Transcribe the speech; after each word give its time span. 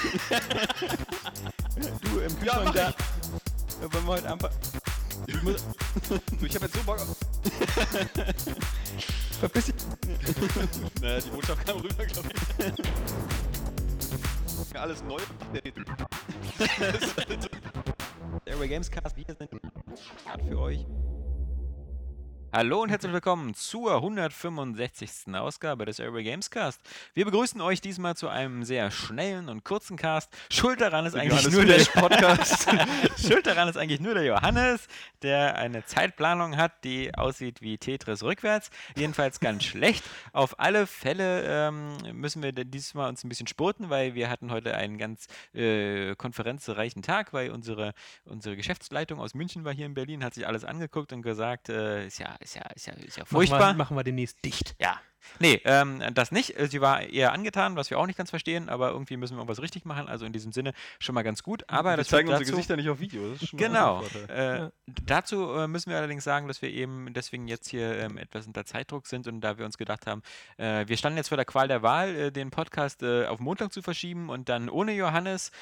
Du 2.02 2.18
im 2.20 2.38
Kühlschrank 2.38 2.64
mach 2.66 2.74
da. 2.74 2.88
Äh, 2.88 2.92
Wollen 3.92 4.04
wir 4.04 4.12
heute 4.12 4.30
einfach. 4.32 4.50
Ich 5.26 5.42
muss. 5.42 5.64
Ich 6.42 6.54
habe 6.54 6.66
jetzt 6.66 6.76
so 6.76 6.82
Bock 6.82 7.00
auf. 7.00 7.08
Verpiss 9.40 9.64
dich. 9.66 9.74
Naja, 11.00 11.20
die 11.20 11.30
Botschaft 11.30 11.66
kam 11.66 11.78
rüber, 11.78 12.04
glaube 12.04 12.28
ich. 14.68 14.76
Alles 14.76 15.02
neu. 15.02 15.18
Airway 18.44 18.68
Gamescast. 18.68 19.16
Wir 19.16 19.24
sind 19.24 19.48
für 20.48 20.58
euch. 20.58 20.84
Hallo 22.52 22.82
und 22.82 22.88
herzlich 22.88 23.12
willkommen 23.12 23.54
zur 23.54 23.94
165. 23.94 25.32
Ausgabe 25.36 25.84
des 25.84 26.00
Airway 26.00 26.24
Gamescast. 26.24 26.80
Wir 27.14 27.24
begrüßen 27.24 27.60
euch 27.60 27.80
diesmal 27.80 28.16
zu 28.16 28.26
einem 28.26 28.64
sehr 28.64 28.90
schnellen 28.90 29.48
und 29.48 29.62
kurzen 29.62 29.96
Cast. 29.96 30.36
Schuld 30.50 30.80
daran 30.80 31.06
ist 31.06 31.14
eigentlich 31.14 31.44
Johannes 31.44 31.52
nur 31.52 31.64
der 31.64 31.84
Podcast. 31.84 32.68
Schuld 33.24 33.46
daran 33.46 33.68
ist 33.68 33.76
eigentlich 33.76 34.00
nur 34.00 34.14
der 34.14 34.24
Johannes, 34.24 34.88
der 35.22 35.58
eine 35.58 35.84
Zeitplanung 35.84 36.56
hat, 36.56 36.82
die 36.82 37.14
aussieht 37.14 37.62
wie 37.62 37.78
Tetris 37.78 38.24
rückwärts. 38.24 38.70
Jedenfalls 38.96 39.38
ganz 39.38 39.62
schlecht. 39.62 40.02
Auf 40.32 40.58
alle 40.58 40.88
Fälle 40.88 41.44
ähm, 41.46 41.98
müssen 42.14 42.42
wir 42.42 42.50
diesmal 42.50 43.08
uns 43.10 43.22
ein 43.22 43.28
bisschen 43.28 43.46
spurten, 43.46 43.90
weil 43.90 44.16
wir 44.16 44.28
hatten 44.28 44.50
heute 44.50 44.74
einen 44.74 44.98
ganz 44.98 45.28
äh, 45.54 46.16
konferenzreichen 46.16 47.02
Tag, 47.02 47.32
weil 47.32 47.52
unsere, 47.52 47.94
unsere 48.24 48.56
Geschäftsleitung 48.56 49.20
aus 49.20 49.34
München 49.34 49.64
war 49.64 49.72
hier 49.72 49.86
in 49.86 49.94
Berlin, 49.94 50.24
hat 50.24 50.34
sich 50.34 50.48
alles 50.48 50.64
angeguckt 50.64 51.12
und 51.12 51.22
gesagt, 51.22 51.68
äh, 51.68 52.08
ist 52.08 52.18
ja, 52.18 52.39
ist 52.40 52.54
ja, 52.54 52.62
ist 52.74 52.86
ja, 52.86 52.94
ist 52.94 53.16
ja 53.16 53.24
furchtbar. 53.24 53.58
Machen 53.58 53.76
wir, 53.76 53.78
machen 53.78 53.96
wir 53.96 54.04
demnächst 54.04 54.44
dicht. 54.44 54.74
Ja. 54.80 55.00
Nee, 55.38 55.60
ähm, 55.64 56.02
das 56.14 56.32
nicht. 56.32 56.58
Äh, 56.58 56.66
Sie 56.66 56.80
war 56.80 57.02
eher 57.02 57.32
angetan, 57.32 57.76
was 57.76 57.90
wir 57.90 57.98
auch 57.98 58.06
nicht 58.06 58.16
ganz 58.16 58.30
verstehen, 58.30 58.68
aber 58.68 58.90
irgendwie 58.90 59.16
müssen 59.16 59.34
wir 59.34 59.40
irgendwas 59.40 59.62
richtig 59.62 59.84
machen. 59.84 60.08
Also 60.08 60.24
in 60.24 60.32
diesem 60.32 60.52
Sinne 60.52 60.72
schon 60.98 61.14
mal 61.14 61.22
ganz 61.22 61.42
gut. 61.42 61.62
Aber 61.68 61.90
Wir 61.90 61.98
das 61.98 62.08
zeigen 62.08 62.28
unsere 62.28 62.44
dazu, 62.44 62.52
Gesichter 62.52 62.76
nicht 62.76 62.88
auf 62.88 63.00
Video. 63.00 63.30
Das 63.30 63.42
ist 63.42 63.48
schon 63.50 63.60
mal 63.60 63.66
Genau. 63.66 64.02
Äh, 64.28 64.70
dazu 64.86 65.52
äh, 65.52 65.68
müssen 65.68 65.90
wir 65.90 65.98
allerdings 65.98 66.24
sagen, 66.24 66.48
dass 66.48 66.62
wir 66.62 66.70
eben 66.70 67.12
deswegen 67.12 67.48
jetzt 67.48 67.68
hier 67.68 67.98
ähm, 67.98 68.16
etwas 68.18 68.46
unter 68.46 68.64
Zeitdruck 68.64 69.06
sind 69.06 69.26
und 69.26 69.40
da 69.40 69.58
wir 69.58 69.66
uns 69.66 69.78
gedacht 69.78 70.06
haben, 70.06 70.22
äh, 70.56 70.86
wir 70.86 70.96
standen 70.96 71.18
jetzt 71.18 71.28
vor 71.28 71.36
der 71.36 71.44
Qual 71.44 71.68
der 71.68 71.82
Wahl, 71.82 72.16
äh, 72.16 72.32
den 72.32 72.50
Podcast 72.50 73.02
äh, 73.02 73.26
auf 73.26 73.40
Montag 73.40 73.72
zu 73.72 73.82
verschieben 73.82 74.30
und 74.30 74.48
dann 74.48 74.68
ohne 74.68 74.92
Johannes. 74.92 75.52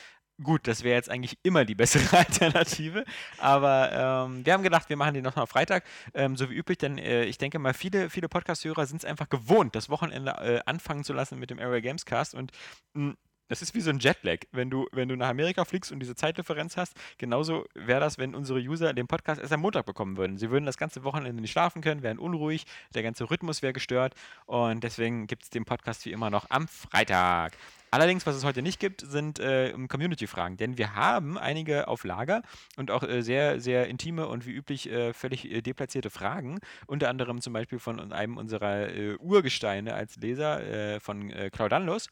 Gut, 0.40 0.68
das 0.68 0.84
wäre 0.84 0.94
jetzt 0.94 1.10
eigentlich 1.10 1.36
immer 1.42 1.64
die 1.64 1.74
bessere 1.74 2.16
Alternative, 2.18 3.04
aber 3.38 4.28
ähm, 4.28 4.46
wir 4.46 4.52
haben 4.52 4.62
gedacht, 4.62 4.88
wir 4.88 4.96
machen 4.96 5.14
den 5.14 5.24
nochmal 5.24 5.48
Freitag, 5.48 5.82
ähm, 6.14 6.36
so 6.36 6.48
wie 6.48 6.54
üblich, 6.54 6.78
denn 6.78 6.96
äh, 6.96 7.24
ich 7.24 7.38
denke 7.38 7.58
mal, 7.58 7.74
viele, 7.74 8.08
viele 8.08 8.28
Podcast-Hörer 8.28 8.86
sind 8.86 8.98
es 8.98 9.04
einfach 9.04 9.28
gewohnt, 9.28 9.74
das 9.74 9.88
Wochenende 9.88 10.30
äh, 10.30 10.60
anfangen 10.64 11.02
zu 11.02 11.12
lassen 11.12 11.40
mit 11.40 11.50
dem 11.50 11.58
Area 11.58 11.80
Games 11.80 12.06
Cast 12.06 12.36
und 12.36 12.52
mh, 12.94 13.14
das 13.48 13.62
ist 13.62 13.74
wie 13.74 13.80
so 13.80 13.90
ein 13.90 13.98
Jetlag. 13.98 14.40
Wenn 14.52 14.70
du, 14.70 14.86
wenn 14.92 15.08
du 15.08 15.16
nach 15.16 15.30
Amerika 15.30 15.64
fliegst 15.64 15.90
und 15.90 16.00
diese 16.00 16.14
Zeitdifferenz 16.14 16.76
hast, 16.76 16.92
genauso 17.16 17.64
wäre 17.74 17.98
das, 17.98 18.18
wenn 18.18 18.34
unsere 18.34 18.60
User 18.60 18.92
den 18.92 19.08
Podcast 19.08 19.40
erst 19.40 19.52
am 19.52 19.60
Montag 19.60 19.86
bekommen 19.86 20.16
würden. 20.18 20.38
Sie 20.38 20.50
würden 20.50 20.66
das 20.66 20.76
ganze 20.76 21.02
Wochenende 21.02 21.40
nicht 21.40 21.52
schlafen 21.52 21.82
können, 21.82 22.02
wären 22.02 22.18
unruhig, 22.18 22.64
der 22.94 23.02
ganze 23.02 23.28
Rhythmus 23.28 23.62
wäre 23.62 23.72
gestört 23.72 24.14
und 24.46 24.84
deswegen 24.84 25.26
gibt 25.26 25.44
es 25.44 25.50
den 25.50 25.64
Podcast 25.64 26.04
wie 26.04 26.12
immer 26.12 26.30
noch 26.30 26.50
am 26.50 26.68
Freitag. 26.68 27.56
Allerdings, 27.90 28.26
was 28.26 28.36
es 28.36 28.44
heute 28.44 28.60
nicht 28.60 28.80
gibt, 28.80 29.00
sind 29.00 29.38
äh, 29.38 29.72
Community-Fragen, 29.88 30.56
denn 30.56 30.76
wir 30.76 30.94
haben 30.94 31.38
einige 31.38 31.88
auf 31.88 32.04
Lager 32.04 32.42
und 32.76 32.90
auch 32.90 33.02
äh, 33.02 33.22
sehr, 33.22 33.60
sehr 33.60 33.88
intime 33.88 34.26
und 34.26 34.46
wie 34.46 34.52
üblich 34.52 34.90
äh, 34.90 35.14
völlig 35.14 35.50
äh, 35.50 35.62
deplatzierte 35.62 36.10
Fragen. 36.10 36.58
Unter 36.86 37.08
anderem 37.08 37.40
zum 37.40 37.54
Beispiel 37.54 37.78
von 37.78 38.12
einem 38.12 38.36
unserer 38.36 38.88
äh, 38.88 39.16
Urgesteine 39.16 39.94
als 39.94 40.16
Leser 40.16 40.60
äh, 40.96 41.00
von 41.00 41.30
äh, 41.30 41.48
Claudanlos 41.50 42.08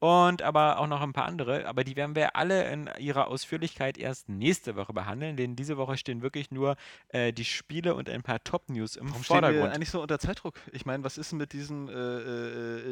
und 0.00 0.42
aber 0.42 0.78
auch 0.78 0.88
noch 0.88 1.00
ein 1.00 1.12
paar 1.12 1.26
andere. 1.26 1.66
Aber 1.66 1.84
die 1.84 1.94
werden 1.94 2.16
wir 2.16 2.34
alle 2.34 2.68
in 2.72 2.90
ihrer 2.98 3.28
Ausführlichkeit 3.28 3.98
erst 3.98 4.28
nächste 4.28 4.74
Woche 4.74 4.92
behandeln, 4.92 5.36
denn 5.36 5.54
diese 5.54 5.76
Woche 5.76 5.96
stehen 5.96 6.22
wirklich 6.22 6.50
nur 6.50 6.76
die 7.12 7.44
Spiele 7.44 7.94
und 7.94 8.08
ein 8.08 8.22
paar 8.22 8.42
Top-News 8.42 8.96
im 8.96 9.08
Warum 9.10 9.22
stehen 9.22 9.36
wir 9.36 9.40
Vordergrund. 9.42 9.74
eigentlich 9.74 9.90
so 9.90 10.00
unter 10.00 10.18
Zeitdruck? 10.18 10.54
Ich 10.72 10.86
meine, 10.86 11.04
was 11.04 11.18
ist 11.18 11.32
denn 11.32 11.38
mit 11.38 11.52
diesem 11.52 11.88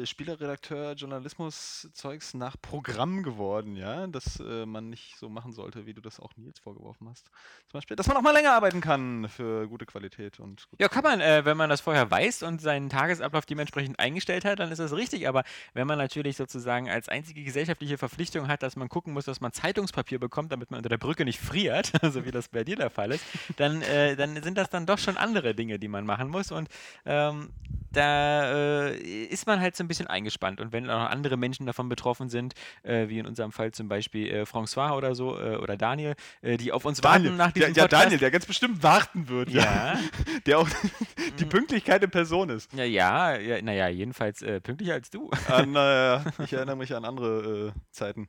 Spielerredakteur, 0.05 0.93
Journalismus-Zeugs 0.93 2.28
nach 2.33 2.55
Programm 2.61 3.23
geworden, 3.23 3.75
ja? 3.75 4.07
Dass 4.07 4.39
äh, 4.39 4.65
man 4.65 4.89
nicht 4.89 5.17
so 5.17 5.29
machen 5.29 5.53
sollte, 5.53 5.85
wie 5.85 5.93
du 5.93 6.01
das 6.01 6.19
auch 6.19 6.35
Nils 6.37 6.59
vorgeworfen 6.59 7.07
hast. 7.09 7.25
Zum 7.67 7.79
Beispiel, 7.79 7.95
dass 7.95 8.07
man 8.07 8.17
auch 8.17 8.21
mal 8.21 8.31
länger 8.31 8.53
arbeiten 8.53 8.81
kann 8.81 9.27
für 9.29 9.67
gute 9.67 9.85
Qualität 9.85 10.39
und 10.39 10.67
Ja, 10.79 10.87
kann 10.87 11.03
man, 11.03 11.21
äh, 11.21 11.45
wenn 11.45 11.57
man 11.57 11.69
das 11.69 11.81
vorher 11.81 12.09
weiß 12.09 12.43
und 12.43 12.61
seinen 12.61 12.89
Tagesablauf 12.89 13.45
dementsprechend 13.45 13.99
eingestellt 13.99 14.45
hat, 14.45 14.59
dann 14.59 14.71
ist 14.71 14.79
das 14.79 14.93
richtig. 14.93 15.27
Aber 15.27 15.43
wenn 15.73 15.87
man 15.87 15.97
natürlich 15.97 16.37
sozusagen 16.37 16.89
als 16.89 17.09
einzige 17.09 17.43
gesellschaftliche 17.43 17.97
Verpflichtung 17.97 18.47
hat, 18.47 18.63
dass 18.63 18.75
man 18.75 18.89
gucken 18.89 19.13
muss, 19.13 19.25
dass 19.25 19.41
man 19.41 19.51
Zeitungspapier 19.51 20.19
bekommt, 20.19 20.51
damit 20.51 20.71
man 20.71 20.79
unter 20.79 20.89
der 20.89 20.97
Brücke 20.97 21.25
nicht 21.25 21.39
friert, 21.39 21.91
so 22.01 22.25
wie 22.25 22.31
das 22.31 22.49
bei 22.49 22.63
dir 22.63 22.75
der 22.75 22.89
Fall 22.89 23.11
ist, 23.11 23.23
dann, 23.57 23.81
äh, 23.81 24.15
dann 24.15 24.41
sind 24.41 24.57
das 24.57 24.69
dann 24.69 24.85
doch 24.85 24.97
schon 24.97 25.17
andere 25.17 25.55
Dinge, 25.55 25.79
die 25.79 25.87
man 25.87 26.05
machen 26.05 26.29
muss. 26.29 26.51
Und 26.51 26.69
ähm, 27.05 27.49
da 27.91 28.51
äh, 28.89 28.97
ist 28.97 29.47
man 29.47 29.59
halt 29.59 29.75
so 29.75 29.83
ein 29.83 29.87
bisschen 29.87 30.07
eingespannt. 30.07 30.61
Und 30.61 30.71
wenn 30.71 30.89
auch 30.89 31.09
andere 31.09 31.37
Menschen 31.37 31.65
davon 31.65 31.89
betroffen 31.89 32.18
sind, 32.27 32.55
äh, 32.83 33.07
wie 33.07 33.19
in 33.19 33.25
unserem 33.25 33.53
Fall 33.53 33.71
zum 33.71 33.87
Beispiel 33.87 34.27
äh, 34.29 34.41
François 34.43 34.97
oder 34.97 35.15
so 35.15 35.39
äh, 35.39 35.55
oder 35.55 35.77
Daniel, 35.77 36.15
äh, 36.41 36.57
die 36.57 36.73
auf 36.73 36.83
uns 36.83 37.01
warten 37.03 37.37
nach 37.37 37.51
der, 37.53 37.67
diesem 37.67 37.75
ja, 37.75 37.83
Podcast. 37.83 38.03
Daniel, 38.03 38.19
der 38.19 38.31
ganz 38.31 38.45
bestimmt 38.45 38.83
warten 38.83 39.29
wird, 39.29 39.49
Ja. 39.51 39.97
Der 40.45 40.57
auch 40.59 40.67
die 41.39 41.45
Mhm. 41.45 41.49
Pünktlichkeit 41.49 42.03
in 42.03 42.09
Person 42.09 42.49
ist. 42.49 42.73
Ja, 42.73 42.83
ja, 42.83 43.37
ja 43.37 43.61
naja, 43.61 43.87
jedenfalls 43.87 44.41
äh, 44.41 44.59
pünktlicher 44.59 44.93
als 44.95 45.09
du. 45.09 45.29
An, 45.47 45.75
äh, 45.75 46.19
ich 46.43 46.53
erinnere 46.53 46.75
mich 46.75 46.95
an 46.95 47.05
andere 47.05 47.73
Zeiten. 47.91 48.27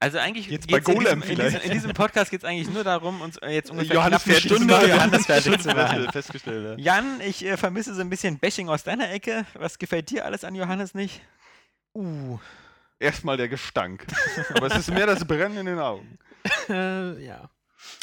Also 0.00 0.18
eigentlich 0.18 0.48
Jetzt 0.48 0.70
bei 0.70 0.78
in, 0.78 0.84
diesem, 0.84 1.02
Golem 1.02 1.22
in, 1.22 1.36
diesem, 1.38 1.60
in 1.62 1.70
diesem 1.70 1.92
Podcast 1.94 2.30
geht 2.30 2.40
es 2.40 2.44
eigentlich 2.44 2.68
nur 2.68 2.84
darum, 2.84 3.22
uns 3.22 3.38
jetzt 3.48 3.70
ungefähr 3.70 3.94
Johannes 3.96 4.24
knapp 4.24 4.36
eine 4.36 4.40
Stunde. 4.40 4.74
Johannes 4.86 5.24
fertig 5.26 5.58
zu 5.60 5.68
machen. 5.68 6.08
Festgestellt, 6.12 6.78
ja. 6.78 6.94
Jan, 6.96 7.20
ich 7.22 7.42
äh, 7.44 7.56
vermisse 7.56 7.94
so 7.94 8.02
ein 8.02 8.10
bisschen 8.10 8.38
Bashing 8.38 8.68
aus 8.68 8.82
deiner 8.82 9.10
Ecke. 9.10 9.46
Was 9.54 9.78
gefällt 9.78 10.10
dir 10.10 10.26
alles 10.26 10.44
an 10.44 10.54
Johannes 10.54 10.92
nicht? 10.94 11.22
Uh, 11.94 12.38
Erstmal 12.98 13.36
der 13.36 13.48
Gestank. 13.48 14.06
Aber 14.54 14.66
es 14.66 14.76
ist 14.76 14.90
mehr 14.90 15.06
das 15.06 15.24
Brennen 15.24 15.58
in 15.58 15.66
den 15.66 15.78
Augen. 15.78 16.18
äh, 16.68 17.24
ja. 17.24 17.50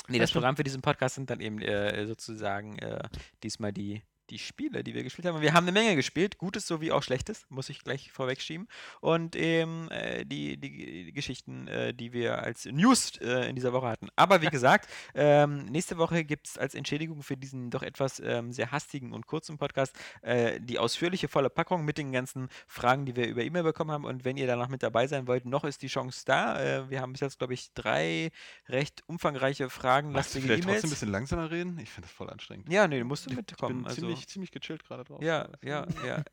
Nee, 0.08 0.20
das 0.20 0.30
du- 0.30 0.36
Programm 0.36 0.56
für 0.56 0.64
diesen 0.64 0.82
Podcast 0.82 1.16
sind 1.16 1.30
dann 1.30 1.40
eben 1.40 1.62
äh, 1.62 2.06
sozusagen 2.06 2.78
äh, 2.80 3.02
diesmal 3.44 3.72
die, 3.74 4.02
die 4.32 4.40
Spiele, 4.40 4.84
die 4.84 4.94
wir 4.94 5.04
gespielt 5.04 5.28
haben. 5.28 5.42
Wir 5.42 5.54
haben 5.54 5.66
eine 5.66 5.74
Menge 5.74 5.96
gespielt, 5.96 6.38
Gutes 6.38 6.66
sowie 6.66 6.92
auch 6.92 7.04
Schlechtes, 7.04 7.46
muss 7.50 7.70
ich 7.70 7.84
gleich 7.84 8.12
vorwegschieben. 8.12 8.68
Und 9.02 9.36
eben 9.36 9.92
äh, 9.92 10.26
die, 10.26 10.58
die, 10.58 11.06
die 11.06 11.12
Geschichten, 11.14 11.68
äh, 11.68 11.94
die 11.94 12.14
wir 12.14 12.42
als 12.42 12.66
News 12.66 13.18
äh, 13.18 13.50
in 13.50 13.56
dieser 13.56 13.74
Woche 13.74 13.88
hatten. 13.88 14.08
Aber 14.16 14.42
wie 14.42 14.48
gesagt, 14.50 14.90
ähm, 15.14 15.66
nächste 15.66 15.98
Woche 15.98 16.24
gibt 16.24 16.48
es 16.48 16.58
als 16.58 16.74
Entschädigung 16.76 17.22
für 17.22 17.36
diesen 17.38 17.70
doch 17.70 17.84
etwas 17.84 18.20
ähm, 18.20 18.52
sehr 18.54 18.72
hastigen 18.72 19.12
und 19.12 19.28
kurzen 19.28 19.58
Podcast 19.58 19.96
äh, 20.22 20.60
die 20.62 20.80
ausführliche 20.80 21.28
volle 21.28 21.50
Packung 21.50 21.84
mit 21.84 21.98
den 21.98 22.12
ganzen 22.12 22.48
Fragen, 22.68 23.06
die 23.06 23.16
wir 23.16 23.28
über 23.28 23.44
E-Mail 23.44 23.64
bekommen 23.64 23.92
haben. 23.92 24.06
Und 24.06 24.24
wenn 24.24 24.38
ihr 24.38 24.48
danach 24.48 24.70
mit 24.70 24.82
dabei 24.82 25.08
sein 25.08 25.28
wollt, 25.28 25.46
noch 25.46 25.66
ist 25.66 25.82
die 25.82 25.88
Chance 25.88 26.24
da. 26.26 26.60
Äh, 26.60 26.90
wir 26.90 27.02
haben 27.02 27.12
bis 27.12 27.22
jetzt, 27.22 27.38
glaube 27.38 27.54
ich, 27.54 27.74
drei 27.74 28.32
recht 28.70 29.04
umfangreiche 29.08 29.70
Fragen, 29.70 30.14
Magst 30.14 30.36
du 30.36 30.42
vielleicht 30.42 30.64
trotzdem 30.64 30.88
ein 30.88 30.92
bisschen 30.92 31.12
langsamer 31.12 31.52
reden? 31.52 31.78
Ich 31.80 31.90
finde 31.90 32.08
das 32.08 32.16
voll 32.16 32.30
anstrengend. 32.30 32.72
Ja, 32.72 32.88
nee, 32.88 33.00
du 33.00 33.06
musst 33.06 33.28
Ich 33.28 33.36
mitkommen. 33.36 33.80
bin 33.80 33.88
Also, 33.88 34.02
ziemlich, 34.02 34.21
ziemlich 34.28 34.52
gechillt 34.52 34.84
gerade 34.86 35.04
drauf. 35.04 35.22
ja, 35.22 35.50
ja, 35.64 35.86
ja. 36.06 36.24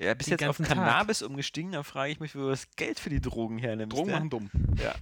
Ja, 0.00 0.14
bist 0.14 0.28
Den 0.28 0.32
jetzt 0.32 0.42
auf 0.42 0.58
ganzen 0.58 0.64
Tag. 0.64 0.76
Cannabis 0.76 1.22
umgestiegen, 1.22 1.72
da 1.72 1.84
frage 1.84 2.10
ich 2.10 2.18
mich, 2.18 2.34
wo 2.34 2.40
du 2.40 2.48
das 2.50 2.68
Geld 2.76 2.98
für 2.98 3.10
die 3.10 3.20
Drogen 3.20 3.58
hernimmst. 3.58 3.96
Drogen 3.96 4.10
ja? 4.10 4.16
machen 4.16 4.30
dumm. 4.30 4.50
Ja. 4.82 4.94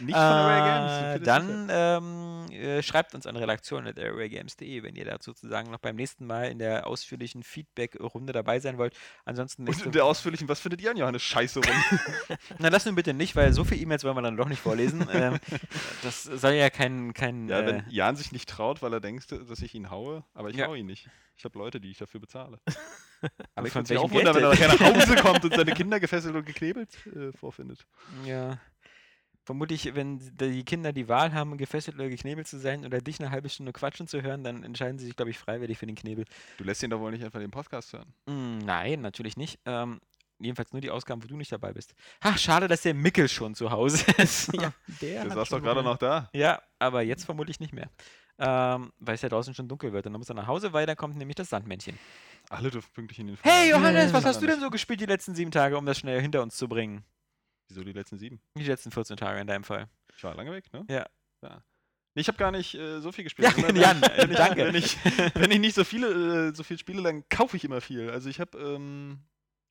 Nicht 0.00 0.16
von 0.16 0.46
Games. 0.46 0.92
Äh, 0.92 1.18
das 1.18 1.22
dann 1.24 1.68
ähm, 1.70 2.50
äh, 2.52 2.82
schreibt 2.82 3.14
uns 3.14 3.26
an 3.26 3.36
redaktion.arraygames.de, 3.36 4.82
wenn 4.82 4.96
ihr 4.96 5.04
dazu 5.04 5.30
sozusagen 5.30 5.70
noch 5.70 5.78
beim 5.78 5.96
nächsten 5.96 6.26
Mal 6.26 6.50
in 6.50 6.58
der 6.58 6.86
ausführlichen 6.86 7.42
Feedback-Runde 7.42 8.32
dabei 8.32 8.58
sein 8.60 8.78
wollt. 8.78 8.96
Ansonsten 9.24 9.68
Und 9.68 9.84
in 9.84 9.92
der 9.92 10.04
ausführlichen, 10.04 10.48
was 10.48 10.60
findet 10.60 10.80
ihr 10.82 10.90
an 10.90 10.96
Johannes 10.96 11.22
Scheiße 11.22 11.60
rum? 11.60 11.74
Na, 12.58 12.70
das 12.70 12.86
nun 12.86 12.94
bitte 12.94 13.14
nicht, 13.14 13.36
weil 13.36 13.52
so 13.52 13.64
viele 13.64 13.80
E-Mails 13.82 14.04
wollen 14.04 14.16
wir 14.16 14.22
dann 14.22 14.36
doch 14.36 14.48
nicht 14.48 14.60
vorlesen. 14.60 15.06
ähm, 15.12 15.38
das 16.02 16.24
soll 16.24 16.52
ja 16.52 16.70
kein. 16.70 17.14
kein 17.14 17.48
ja, 17.48 17.60
äh, 17.60 17.66
wenn 17.66 17.84
Jan 17.88 18.16
sich 18.16 18.32
nicht 18.32 18.48
traut, 18.48 18.82
weil 18.82 18.92
er 18.92 19.00
denkt, 19.00 19.30
dass 19.32 19.60
ich 19.60 19.74
ihn 19.74 19.90
haue, 19.90 20.24
aber 20.34 20.50
ich 20.50 20.56
Ja. 20.56 20.66
hau 20.66 20.74
ihn 20.74 20.86
nicht. 20.86 21.08
Ich 21.36 21.44
habe 21.44 21.58
Leute, 21.58 21.80
die 21.80 21.90
ich 21.90 21.98
dafür 21.98 22.20
bezahle. 22.20 22.58
aber 23.54 23.66
ich 23.66 23.74
würde 23.74 23.94
mich 23.94 23.98
auch 23.98 24.10
wundern, 24.10 24.34
wenn 24.34 24.44
er 24.44 24.50
nachher 24.50 24.68
nach 24.68 24.80
Hause 24.80 25.16
kommt 25.16 25.44
und 25.44 25.54
seine 25.54 25.72
Kinder 25.72 25.98
gefesselt 26.00 26.34
und 26.34 26.44
geknebelt 26.44 26.90
äh, 27.06 27.32
vorfindet. 27.32 27.86
Ja. 28.26 28.58
Vermutlich, 29.44 29.94
wenn 29.94 30.18
die 30.38 30.64
Kinder 30.64 30.92
die 30.92 31.08
Wahl 31.08 31.32
haben, 31.32 31.56
gefesselt 31.56 31.96
oder 31.96 32.08
geknebelt 32.08 32.46
zu 32.46 32.58
sein 32.58 32.84
oder 32.84 33.00
dich 33.00 33.20
eine 33.20 33.30
halbe 33.30 33.48
Stunde 33.48 33.72
quatschen 33.72 34.06
zu 34.06 34.22
hören, 34.22 34.44
dann 34.44 34.62
entscheiden 34.62 34.98
sie 34.98 35.06
sich, 35.06 35.16
glaube 35.16 35.30
ich, 35.30 35.38
freiwillig 35.38 35.78
für 35.78 35.86
den 35.86 35.96
Knebel. 35.96 36.24
Du 36.58 36.64
lässt 36.64 36.82
ihn 36.82 36.90
doch 36.90 37.00
wohl 37.00 37.10
nicht 37.10 37.24
einfach 37.24 37.40
den 37.40 37.50
Podcast 37.50 37.92
hören. 37.92 38.12
Mm, 38.26 38.58
nein, 38.58 39.00
natürlich 39.00 39.36
nicht. 39.36 39.58
Ähm, 39.64 40.00
jedenfalls 40.38 40.72
nur 40.72 40.80
die 40.80 40.90
Ausgaben, 40.90 41.22
wo 41.22 41.26
du 41.26 41.36
nicht 41.36 41.52
dabei 41.52 41.72
bist. 41.72 41.94
Ach, 42.20 42.38
schade, 42.38 42.68
dass 42.68 42.82
der 42.82 42.94
Mickel 42.94 43.28
schon 43.28 43.54
zu 43.54 43.70
Hause 43.70 44.04
ist. 44.18 44.52
ja, 44.60 44.72
der 45.00 45.24
Du 45.24 45.30
saß 45.30 45.48
doch 45.48 45.62
gerade 45.62 45.82
noch 45.82 45.98
da. 45.98 46.28
ja, 46.32 46.60
aber 46.78 47.02
jetzt 47.02 47.24
vermutlich 47.24 47.60
nicht 47.60 47.72
mehr. 47.72 47.90
Ähm, 48.38 48.90
weil 48.98 49.16
es 49.16 49.22
ja 49.22 49.28
draußen 49.28 49.52
schon 49.52 49.68
dunkel 49.68 49.92
wird. 49.92 50.06
Und 50.06 50.14
dann 50.14 50.20
muss 50.20 50.30
er 50.30 50.34
nach 50.34 50.46
Hause, 50.46 50.72
weil 50.72 50.86
dann 50.86 50.96
kommt 50.96 51.16
nämlich 51.16 51.34
das 51.34 51.50
Sandmännchen. 51.50 51.98
Alle 52.48 52.70
dürfen 52.70 52.90
pünktlich 52.94 53.18
in 53.18 53.26
den 53.26 53.36
Hey 53.42 53.70
Feierabend. 53.70 53.86
Johannes, 53.86 54.12
was 54.14 54.24
hast 54.24 54.40
du 54.40 54.46
denn 54.46 54.60
so 54.60 54.70
gespielt 54.70 55.00
die 55.00 55.06
letzten 55.06 55.34
sieben 55.34 55.50
Tage, 55.50 55.76
um 55.76 55.84
das 55.84 55.98
schnell 55.98 56.22
hinter 56.22 56.42
uns 56.42 56.56
zu 56.56 56.66
bringen? 56.66 57.04
Wieso 57.70 57.84
die 57.84 57.92
letzten 57.92 58.18
sieben? 58.18 58.40
Die 58.56 58.64
letzten 58.64 58.90
14 58.90 59.16
Tage 59.16 59.40
in 59.40 59.46
deinem 59.46 59.64
Fall. 59.64 59.88
Ich 60.16 60.24
war 60.24 60.34
lange 60.34 60.52
weg, 60.52 60.72
ne? 60.72 60.84
Ja. 60.90 61.06
ja. 61.42 61.62
Ich 62.14 62.26
habe 62.26 62.36
gar 62.36 62.50
nicht 62.50 62.74
äh, 62.74 63.00
so 63.00 63.12
viel 63.12 63.24
gespielt. 63.24 63.56
Ja, 63.56 63.68
Jan, 63.74 64.02
wenn, 64.02 64.16
wenn, 64.16 64.30
ich, 64.32 64.36
danke. 64.36 64.66
Wenn 64.66 64.74
ich, 64.74 64.96
wenn 65.34 65.50
ich 65.52 65.60
nicht 65.60 65.74
so 65.76 65.84
viele 65.84 66.48
äh, 66.48 66.54
so 66.54 66.64
viel 66.64 66.78
spiele, 66.78 67.02
dann 67.02 67.28
kaufe 67.28 67.56
ich 67.56 67.64
immer 67.64 67.80
viel. 67.80 68.10
Also 68.10 68.28
ich 68.28 68.40
habe 68.40 68.58
ähm, 68.58 69.20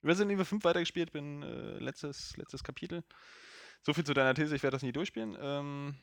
Resident 0.04 0.32
Evil 0.32 0.46
5 0.46 0.64
weitergespielt, 0.64 1.12
bin 1.12 1.44
äh, 1.44 1.78
letztes, 1.80 2.38
letztes 2.38 2.64
Kapitel. 2.64 3.04
So 3.82 3.94
viel 3.94 4.06
zu 4.06 4.14
deiner 4.14 4.34
These, 4.34 4.56
ich 4.56 4.64
werde 4.64 4.76
das 4.76 4.84
nie 4.84 4.94
durchspielen. 4.94 5.38
Ähm, 5.40 5.96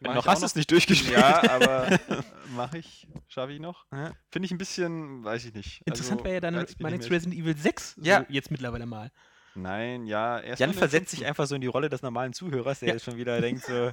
noch 0.00 0.26
hast 0.26 0.42
du 0.42 0.46
es 0.46 0.54
nicht 0.54 0.70
durchgespielt. 0.70 1.18
ja, 1.18 1.50
aber 1.50 1.98
mache 2.54 2.78
ich, 2.78 3.08
schaffe 3.28 3.52
ich 3.52 3.60
noch. 3.60 3.86
Ja. 3.92 4.12
Finde 4.30 4.46
ich 4.46 4.52
ein 4.52 4.58
bisschen, 4.58 5.24
weiß 5.24 5.46
ich 5.46 5.54
nicht. 5.54 5.82
Interessant 5.86 6.20
Also, 6.20 6.24
wäre 6.24 6.34
ja 6.34 6.40
dann 6.40 6.54
reizt 6.54 6.78
mich 6.78 6.80
mein 6.80 6.92
nicht 6.92 7.10
nächstes 7.10 7.26
mehr. 7.26 7.34
Resident 7.34 7.56
Evil 7.56 7.62
6 7.62 7.94
so 7.96 8.02
Ja. 8.02 8.26
jetzt 8.28 8.50
mittlerweile 8.50 8.86
mal. 8.86 9.10
Nein, 9.56 10.06
ja, 10.06 10.38
erst 10.38 10.60
Jan 10.60 10.72
versetzt 10.72 11.10
sich 11.10 11.26
einfach 11.26 11.44
so 11.46 11.56
in 11.56 11.60
die 11.60 11.66
Rolle 11.66 11.88
des 11.88 12.02
normalen 12.02 12.32
Zuhörers, 12.32 12.78
der 12.78 12.88
Ja. 12.88 12.94
jetzt 12.94 13.04
schon 13.04 13.16
wieder 13.16 13.40
denkt 13.40 13.64
so, 13.64 13.72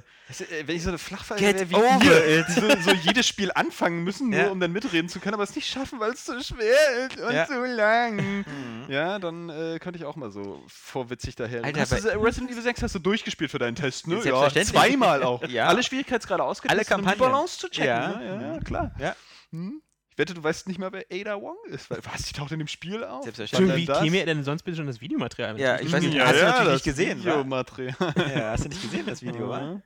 wenn 0.66 0.76
ich 0.76 0.82
so 0.84 0.90
eine 0.90 0.98
Flachpfeife 0.98 1.40
Get 1.40 1.68
wäre 1.70 2.00
wie 2.00 2.06
ihr, 2.06 2.44
die 2.44 2.52
so, 2.52 2.90
so 2.90 2.92
jedes 2.92 3.26
Spiel 3.26 3.50
anfangen 3.52 4.04
müssen, 4.04 4.30
nur 4.30 4.38
Ja. 4.38 4.48
um 4.50 4.60
dann 4.60 4.70
mitreden 4.70 5.08
zu 5.08 5.18
können, 5.18 5.34
aber 5.34 5.42
es 5.42 5.56
nicht 5.56 5.68
schaffen, 5.68 5.98
weil 5.98 6.12
es 6.12 6.24
zu 6.24 6.40
schwer 6.42 7.08
ist 7.08 7.18
und 7.20 7.34
Ja. 7.34 7.46
zu 7.46 7.64
lang. 7.64 8.18
hm. 8.46 8.84
Ja, 8.88 9.18
dann 9.18 9.48
äh, 9.50 9.78
könnte 9.80 9.98
ich 9.98 10.04
auch 10.04 10.14
mal 10.16 10.30
so 10.30 10.62
vorwitzig 10.68 11.34
daher. 11.34 11.64
Alter, 11.64 11.80
hast 11.80 11.92
du, 12.04 12.08
Resident 12.22 12.52
Evil 12.52 12.62
6 12.62 12.82
hast 12.84 12.94
du 12.94 12.98
durchgespielt 13.00 13.50
für 13.50 13.58
deinen 13.58 13.74
Test, 13.74 14.06
ne? 14.06 14.20
Ja, 14.24 14.48
zweimal 14.64 15.22
auch. 15.24 15.42
Alle 15.58 15.82
Schwierigkeitsgrade 15.82 16.42
ausgetestet, 16.44 16.90
Alle 16.92 17.00
um 17.00 17.02
die 17.04 17.08
Kampagnen. 17.10 17.32
Balance 17.32 17.58
zu 17.58 17.68
checken. 17.68 17.86
Ja. 17.88 18.08
Ne? 18.16 18.26
Ja, 18.42 18.54
Mhm. 18.54 18.64
klar. 18.64 18.94
Ja. 18.98 19.16
Hm? 19.50 19.82
Wette, 20.18 20.34
du 20.34 20.42
weißt 20.42 20.66
nicht 20.68 20.78
mal, 20.78 20.92
wer 20.92 21.04
Ada 21.10 21.40
Wong 21.40 21.56
ist. 21.68 21.88
Weil, 21.90 22.00
was, 22.04 22.22
die 22.24 22.32
taucht 22.34 22.52
in 22.52 22.58
dem 22.58 22.68
Spiel 22.68 23.04
auf? 23.04 23.22
Selbstverständlich. 23.24 23.76
Wie 23.82 23.86
das? 23.86 24.02
käme 24.02 24.18
er 24.18 24.26
denn 24.26 24.44
sonst 24.44 24.62
bitte 24.64 24.76
schon 24.76 24.86
das 24.86 25.00
Videomaterial? 25.00 25.52
mit? 25.54 25.62
Ja, 25.62 25.76
Das 25.76 25.86
ich 25.86 25.92
weiß 25.92 26.02
nicht, 26.02 26.14
mir- 26.14 26.26
hast 26.26 26.34
du 26.40 26.44
natürlich 26.44 26.64
das 26.64 26.72
nicht 26.74 26.84
gesehen? 26.84 27.18
Videomaterial. 27.20 27.96
ja, 28.36 28.50
hast 28.50 28.64
du 28.64 28.68
nicht 28.68 28.82
gesehen, 28.82 29.06
das 29.06 29.22
Video, 29.22 29.48
wa? 29.48 29.60
Mhm. 29.60 29.82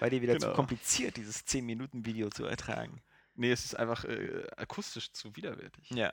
War 0.00 0.10
dir 0.10 0.20
wieder 0.22 0.34
zu 0.38 0.46
Genau. 0.46 0.56
kompliziert, 0.56 1.16
dieses 1.16 1.46
10-Minuten-Video 1.46 2.28
zu 2.30 2.44
ertragen. 2.46 3.00
Nee, 3.36 3.52
es 3.52 3.64
ist 3.64 3.74
einfach 3.78 4.04
äh, 4.04 4.44
akustisch 4.56 5.12
zu 5.12 5.34
widerwärtig. 5.36 5.90
Ja. 5.90 6.12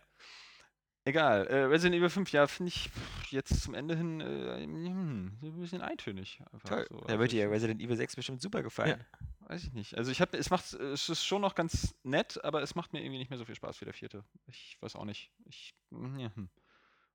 Egal. 1.04 1.48
Äh, 1.48 1.64
Resident 1.64 1.96
Evil 1.96 2.10
5, 2.10 2.32
ja, 2.32 2.46
finde 2.46 2.70
ich 2.70 2.90
jetzt 3.32 3.60
zum 3.62 3.74
Ende 3.74 3.96
hin 3.98 4.22
äh, 4.22 4.64
hm, 4.64 5.32
so 5.42 5.48
ein 5.48 5.60
bisschen 5.60 5.82
eintönig. 5.82 6.40
Einfach 6.54 6.70
Toll. 6.70 6.86
So. 6.90 6.98
da 6.98 7.06
Also 7.08 7.20
wird 7.20 7.32
dir 7.32 7.46
ich- 7.46 7.52
Resident 7.52 7.82
Evil 7.82 7.98
6 7.98 8.16
bestimmt 8.16 8.42
super 8.42 8.62
gefallen. 8.62 9.04
Weiß 9.52 9.66
ich 9.66 9.74
nicht. 9.74 9.98
Also 9.98 10.12
ich 10.12 10.22
habe, 10.22 10.38
es 10.38 10.50
macht, 10.50 10.72
es 10.72 11.10
ist 11.10 11.26
schon 11.26 11.42
noch 11.42 11.56
ganz 11.56 11.94
nett, 12.04 12.42
aber 12.42 12.62
es 12.62 12.74
macht 12.74 12.94
mir 12.94 13.02
irgendwie 13.02 13.18
nicht 13.18 13.30
mehr 13.30 13.38
so 13.38 13.44
viel 13.44 13.56
Spaß 13.56 13.82
wie 13.82 13.86
der 13.86 13.94
vierte. 13.94 14.24
Ich 14.48 14.78
weiß 14.80 14.96
auch 14.96 15.04
nicht. 15.04 15.30
Ich, 15.44 15.76
ja, 15.92 16.34
hm. 16.34 16.48
Und 16.48 16.50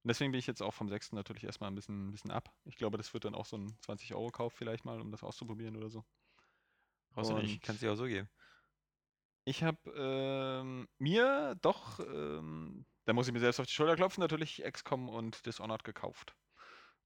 deswegen 0.04 0.32
bin 0.32 0.38
ich 0.38 0.46
jetzt 0.46 0.60
auch 0.60 0.74
vom 0.74 0.90
sechsten 0.90 1.16
natürlich 1.16 1.44
erstmal 1.44 1.70
ein 1.70 1.74
bisschen, 1.74 2.08
ein 2.08 2.12
bisschen 2.12 2.30
ab. 2.30 2.54
Ich 2.66 2.76
glaube, 2.76 2.98
das 2.98 3.14
wird 3.14 3.24
dann 3.24 3.34
auch 3.34 3.46
so 3.46 3.56
ein 3.56 3.78
20-Euro-Kauf 3.80 4.52
vielleicht 4.52 4.84
mal, 4.84 5.00
um 5.00 5.10
das 5.10 5.22
auszuprobieren 5.22 5.78
oder 5.78 5.88
so. 5.88 6.04
Brauchst 7.14 7.30
du 7.30 7.38
nicht, 7.38 7.62
kannst 7.62 7.80
du 7.80 7.86
dir 7.86 7.92
auch 7.94 7.96
so 7.96 8.04
geben. 8.04 8.28
Ich 9.46 9.62
habe 9.62 9.78
ähm, 9.96 10.88
mir 10.98 11.56
doch, 11.62 12.00
ähm, 12.00 12.84
da 13.06 13.14
muss 13.14 13.28
ich 13.28 13.32
mir 13.32 13.40
selbst 13.40 13.60
auf 13.60 13.66
die 13.66 13.72
Schulter 13.72 13.96
klopfen, 13.96 14.20
natürlich 14.20 14.62
XCOM 14.62 15.08
und 15.08 15.46
Dishonored 15.46 15.84
gekauft. 15.84 16.36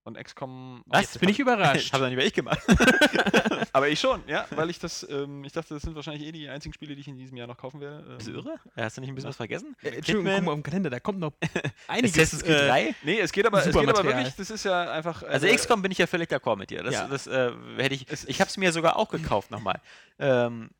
Und 0.03 0.17
XCOM. 0.17 0.83
Was? 0.87 1.03
Jetzt 1.03 1.21
bin 1.21 1.29
hab- 1.29 1.33
ich 1.33 1.39
überrascht. 1.41 1.93
Hab 1.93 2.01
doch 2.01 2.07
nicht 2.09 2.17
mehr 2.17 2.25
ich 2.27 2.33
gemacht. 2.33 2.61
Aber 3.73 3.89
ich 3.89 4.01
schon, 4.01 4.23
ja, 4.27 4.47
weil 4.53 4.71
ich 4.71 4.79
das, 4.79 5.07
ähm, 5.11 5.45
ich 5.45 5.53
dachte, 5.53 5.75
das 5.75 5.83
sind 5.83 5.95
wahrscheinlich 5.95 6.27
eh 6.27 6.33
die 6.33 6.49
einzigen 6.49 6.73
Spiele, 6.73 6.95
die 6.95 7.03
ich 7.03 7.09
in 7.09 7.17
diesem 7.19 7.37
Jahr 7.37 7.47
noch 7.47 7.59
kaufen 7.59 7.81
werde. 7.81 8.07
Ähm, 8.09 8.17
Bist 8.17 8.29
du 8.29 8.33
irre? 8.33 8.55
Hast 8.77 8.97
du 8.97 9.01
nicht 9.03 9.11
ein 9.11 9.15
bisschen 9.15 9.29
was 9.29 9.37
vergessen? 9.37 9.77
Äh, 9.83 9.91
Entschuldigung, 9.91 10.33
guck 10.35 10.45
mal 10.45 10.51
auf 10.53 10.57
den 10.59 10.63
Kalender, 10.63 10.91
da 10.91 11.01
kommt 11.01 11.19
noch 11.21 11.33
einiges. 11.89 12.15
Assassin's 12.19 12.43
Creed 12.43 12.57
äh, 12.57 12.67
3? 12.69 12.95
Nee, 13.03 13.21
es 13.21 13.31
geht 13.33 13.47
aber, 13.47 13.59
es 13.59 13.67
geht 13.67 13.89
aber 13.89 14.03
wirklich, 14.05 14.35
das 14.35 14.51
ist 14.51 14.65
ja 14.65 14.91
einfach. 14.91 15.23
Also 15.23 15.47
XCOM 15.47 15.83
bin 15.83 15.93
ich 15.93 15.99
ja 15.99 16.07
völlig 16.07 16.31
d'accord 16.31 16.57
mit 16.57 16.71
dir. 16.71 16.83
Das, 16.83 16.95
Ja. 16.95 17.07
das 17.07 17.27
äh, 17.27 17.53
hätte 17.77 17.95
ich. 17.95 18.07
Es 18.11 18.25
Ich 18.25 18.41
habe 18.41 18.49
es 18.49 18.57
mir 18.57 18.73
sogar 18.73 18.97
auch 18.97 19.11
gekauft 19.11 19.51
nochmal. 19.51 19.81
Ähm, 20.19 20.71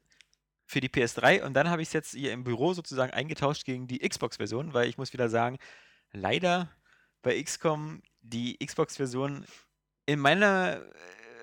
für 0.65 0.81
die 0.81 0.89
PS3 0.89 1.43
und 1.43 1.55
dann 1.55 1.69
habe 1.69 1.83
ich 1.83 1.89
es 1.89 1.93
jetzt 1.93 2.13
hier 2.13 2.33
im 2.33 2.45
Büro 2.45 2.73
sozusagen 2.75 3.13
eingetauscht 3.13 3.65
gegen 3.65 3.87
die 3.89 3.99
Xbox-Version, 3.99 4.73
weil 4.73 4.89
ich 4.89 4.99
muss 4.99 5.13
wieder 5.13 5.29
sagen, 5.29 5.59
leider 6.13 6.71
bei 7.23 7.43
XCOM 7.43 8.03
die 8.31 8.57
Xbox-Version 8.65 9.45
in 10.07 10.19
meiner 10.19 10.77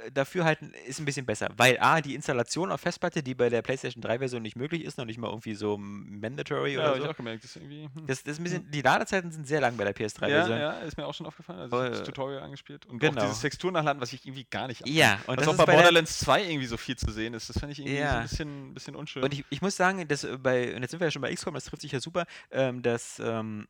äh, 0.06 0.12
Dafürhalten 0.12 0.74
ist 0.86 1.00
ein 1.00 1.06
bisschen 1.06 1.26
besser, 1.26 1.50
weil 1.58 1.78
A, 1.82 2.00
die 2.00 2.16
Installation 2.16 2.72
auf 2.72 2.80
Festplatte, 2.80 3.22
die 3.22 3.36
bei 3.36 3.50
der 3.50 3.62
PlayStation 3.62 4.02
3-Version 4.02 4.42
nicht 4.42 4.56
möglich 4.56 4.84
ist, 4.86 4.98
noch 4.98 5.04
nicht 5.06 5.18
mal 5.20 5.28
irgendwie 5.28 5.54
so 5.54 5.78
mandatory 5.78 6.74
Ja, 6.74 6.80
oder 6.80 6.88
habe 6.90 6.98
ich 7.00 7.04
so. 7.04 7.10
auch 7.10 7.16
gemerkt. 7.16 7.44
Das 7.44 7.50
ist 7.52 7.56
irgendwie. 7.58 7.84
Hm. 7.94 8.08
Das, 8.08 8.24
das 8.24 8.40
bisschen, 8.40 8.70
die 8.72 8.82
Ladezeiten 8.82 9.32
sind 9.32 9.46
sehr 9.48 9.60
lang 9.60 9.76
bei 9.76 9.84
der 9.84 9.94
ja, 9.98 10.08
PS3-Version. 10.08 10.60
ja, 10.60 10.72
ist 10.80 10.96
mir 10.98 11.06
auch 11.06 11.14
schon 11.14 11.26
aufgefallen. 11.26 11.60
Also 11.60 11.78
ich 11.78 11.84
hab 11.84 11.92
das 11.92 12.04
Tutorial 12.04 12.42
angespielt 12.44 12.86
und 12.86 13.00
genau. 13.00 13.20
auch 13.22 13.26
dieses 13.26 13.42
Texturnachladen, 13.42 14.02
was 14.02 14.14
ich 14.14 14.26
irgendwie 14.26 14.46
gar 14.50 14.68
nicht 14.68 14.88
Ja, 14.88 15.20
und 15.28 15.38
was 15.38 15.46
das 15.46 15.48
auch 15.48 15.58
bei 15.58 15.66
bei 15.66 15.72
der- 15.74 15.78
Borderlands 15.80 16.20
2 16.20 16.44
irgendwie 16.44 16.68
so 16.68 16.78
viel 16.78 16.96
zu 16.96 17.12
sehen 17.12 17.34
ist. 17.34 17.50
Das 17.50 17.60
fand 17.60 17.74
ich 17.74 17.80
irgendwie 17.80 17.98
so 17.98 18.04
Ja. 18.04 18.18
ein 18.18 18.24
bisschen, 18.24 18.74
bisschen 18.74 18.96
unschön. 18.96 19.24
Und 19.24 19.34
ich, 19.34 19.44
ich 19.50 19.62
muss 19.62 19.76
sagen, 19.76 20.08
dass 20.08 20.24
äh, 20.24 20.38
bei, 20.38 20.74
und 20.76 20.84
jetzt 20.84 20.92
sind 20.92 21.02
wir 21.02 21.08
ja 21.08 21.12
schon 21.12 21.22
bei 21.22 21.34
XCOM, 21.34 21.54
das 21.54 21.66
trifft 21.66 21.82
sich 21.82 21.92
ja 21.92 22.00
super, 22.00 22.26
ähm, 22.52 22.82
das 22.82 23.20
ähm, 23.24 23.68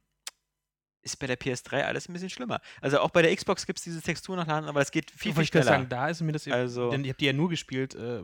ist 1.11 1.17
bei 1.17 1.27
der 1.27 1.39
PS3 1.39 1.83
alles 1.83 2.07
ein 2.09 2.13
bisschen 2.13 2.29
schlimmer. 2.29 2.59
Also 2.81 2.99
auch 2.99 3.09
bei 3.09 3.21
der 3.21 3.35
Xbox 3.35 3.65
gibt 3.65 3.79
es 3.79 3.83
dieses 3.83 4.03
Texturnachladen, 4.03 4.69
aber 4.69 4.81
es 4.81 4.91
geht 4.91 5.09
viel, 5.11 5.33
viel 5.33 5.43
ich 5.43 5.49
schneller. 5.49 5.65
sagen, 5.65 5.89
da 5.89 6.09
ist 6.09 6.21
mir 6.21 6.31
das 6.33 6.47
Also- 6.47 6.91
denn 6.91 7.03
ihr 7.03 7.11
habt 7.11 7.21
die 7.21 7.25
ja 7.25 7.33
nur 7.33 7.49
gespielt, 7.49 7.95
äh, 7.95 8.23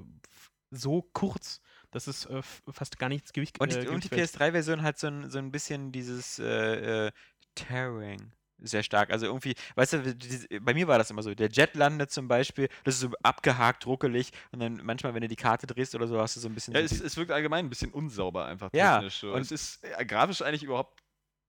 so 0.72 1.02
kurz, 1.14 1.62
dass 1.92 2.08
es 2.08 2.26
äh, 2.26 2.42
fast 2.72 2.98
gar 2.98 3.10
nichts 3.10 3.34
Gewicht 3.34 3.60
und, 3.60 3.72
die, 3.72 3.78
äh, 3.78 3.88
und 3.88 4.04
die 4.04 4.08
fällt. 4.08 4.30
PS3-Version 4.32 4.82
hat 4.82 4.98
so 4.98 5.08
ein, 5.08 5.30
so 5.30 5.38
ein 5.40 5.52
bisschen 5.52 5.92
dieses 5.92 6.40
äh, 6.40 7.08
äh, 7.08 7.12
Tearing. 7.56 8.32
Sehr 8.66 8.82
stark. 8.82 9.12
Also 9.12 9.26
irgendwie, 9.26 9.56
weißt 9.76 9.94
du, 9.94 10.60
bei 10.62 10.74
mir 10.74 10.88
war 10.88 10.98
das 10.98 11.10
immer 11.12 11.22
so. 11.22 11.34
Der 11.36 11.50
Jet 11.50 11.76
landet 11.76 12.12
zum 12.12 12.30
Beispiel, 12.30 12.70
das 12.86 12.96
ist 12.96 13.02
so 13.02 13.10
abgehakt, 13.22 13.86
ruckelig 13.86 14.32
und 14.52 14.60
dann 14.60 14.80
manchmal, 14.84 15.14
wenn 15.14 15.22
du 15.22 15.28
die 15.28 15.36
Karte 15.36 15.68
drehst 15.68 15.94
oder 15.96 16.08
so, 16.08 16.18
hast 16.20 16.38
du 16.38 16.40
so 16.40 16.48
ein 16.48 16.54
bisschen. 16.56 16.74
Ja, 16.74 16.80
so 16.80 16.86
es, 16.86 17.02
die- 17.02 17.06
es 17.08 17.18
wirkt 17.18 17.32
allgemein 17.32 17.66
ein 17.66 17.70
bisschen 17.70 17.92
unsauber 17.92 18.46
einfach 18.46 18.70
Ja, 18.74 18.96
technisch. 19.00 19.20
So. 19.20 19.34
und- 19.34 19.42
es 19.42 19.52
ist 19.52 19.84
äh, 19.84 20.06
grafisch 20.06 20.42
eigentlich 20.42 20.63
überhaupt 20.63 21.02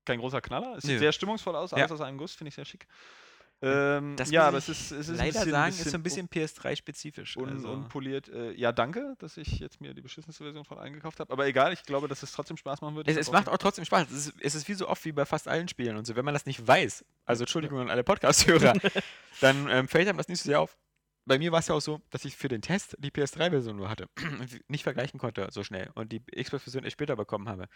kein 0.07 0.19
großer 0.21 0.41
Knaller. 0.41 0.77
Es 0.77 0.83
sieht 0.85 0.93
Nö. 0.95 0.99
sehr 0.99 1.13
stimmungsvoll 1.13 1.57
aus, 1.57 1.73
alles 1.73 1.89
Ja. 1.91 1.95
aus 1.95 2.01
einem 2.01 2.19
Guss, 2.19 2.35
finde 2.35 2.49
ich 2.49 2.55
sehr 2.55 2.65
schick. 2.65 2.87
Ähm, 3.63 4.17
das 4.17 4.31
ja, 4.31 4.47
aber 4.47 4.59
es 4.59 4.69
ist, 4.69 4.91
es 4.91 5.09
ist 5.09 5.11
ein 5.11 5.17
leider 5.17 5.33
bisschen, 5.33 5.51
sagen, 5.53 5.71
bisschen 5.71 5.87
ist 5.87 5.91
so 5.93 5.99
ein 5.99 6.03
bisschen 6.03 6.29
PS3-spezifisch. 6.29 7.37
un, 7.39 7.49
also. 7.49 7.71
unpoliert. 7.71 8.29
Äh, 8.29 8.53
ja, 8.53 8.73
danke, 8.73 9.15
dass 9.21 9.37
ich 9.39 9.59
jetzt 9.59 9.81
mir 9.81 9.95
die 9.95 10.03
beschissenste 10.03 10.45
Version 10.45 10.65
von 10.67 10.79
eingekauft 10.79 11.21
habe. 11.21 11.33
Aber 11.33 11.47
egal, 11.47 11.73
ich 11.73 11.83
glaube, 11.85 12.09
dass 12.09 12.23
es 12.23 12.33
trotzdem 12.33 12.57
Spaß 12.59 12.83
machen 12.83 12.97
wird. 12.97 13.09
Es, 13.09 13.17
es 13.17 13.33
macht 13.33 13.49
auch 13.49 13.57
trotzdem 13.57 13.85
Spaß. 13.87 14.11
Es 14.11 14.27
ist, 14.27 14.35
es 14.41 14.55
ist 14.55 14.69
wie 14.69 14.75
so 14.75 14.89
oft 14.89 15.03
wie 15.07 15.13
bei 15.13 15.25
fast 15.25 15.49
allen 15.49 15.69
Spielen 15.69 15.97
und 15.97 16.07
so. 16.07 16.15
Wenn 16.17 16.25
man 16.25 16.35
das 16.35 16.45
nicht 16.45 16.67
weiß, 16.67 17.05
also 17.25 17.45
Entschuldigung 17.45 17.81
an 17.81 17.91
alle 17.91 18.05
Podcast-Hörer, 18.05 18.75
dann 19.41 19.69
ähm, 19.71 19.89
fällt 19.89 20.09
einem 20.09 20.19
das 20.19 20.29
nicht 20.29 20.41
so 20.43 20.49
sehr 20.49 20.61
auf. 20.61 20.77
Bei 21.27 21.39
mir 21.39 21.53
war 21.53 21.61
es 21.61 21.69
ja 21.69 21.75
auch 21.75 21.81
so, 21.81 22.01
dass 22.11 22.25
ich 22.25 22.37
für 22.37 22.49
den 22.49 22.61
Test 22.61 22.97
die 22.99 23.11
PS3-Version 23.11 23.77
nur 23.77 23.89
hatte 23.89 24.09
nicht 24.69 24.83
vergleichen 24.83 25.19
konnte 25.19 25.49
so 25.51 25.65
schnell 25.65 25.91
und 25.95 26.13
die 26.13 26.21
Xbox-Version 26.21 26.85
erst 26.85 26.95
später 26.95 27.17
bekommen 27.17 27.49
habe. 27.49 27.67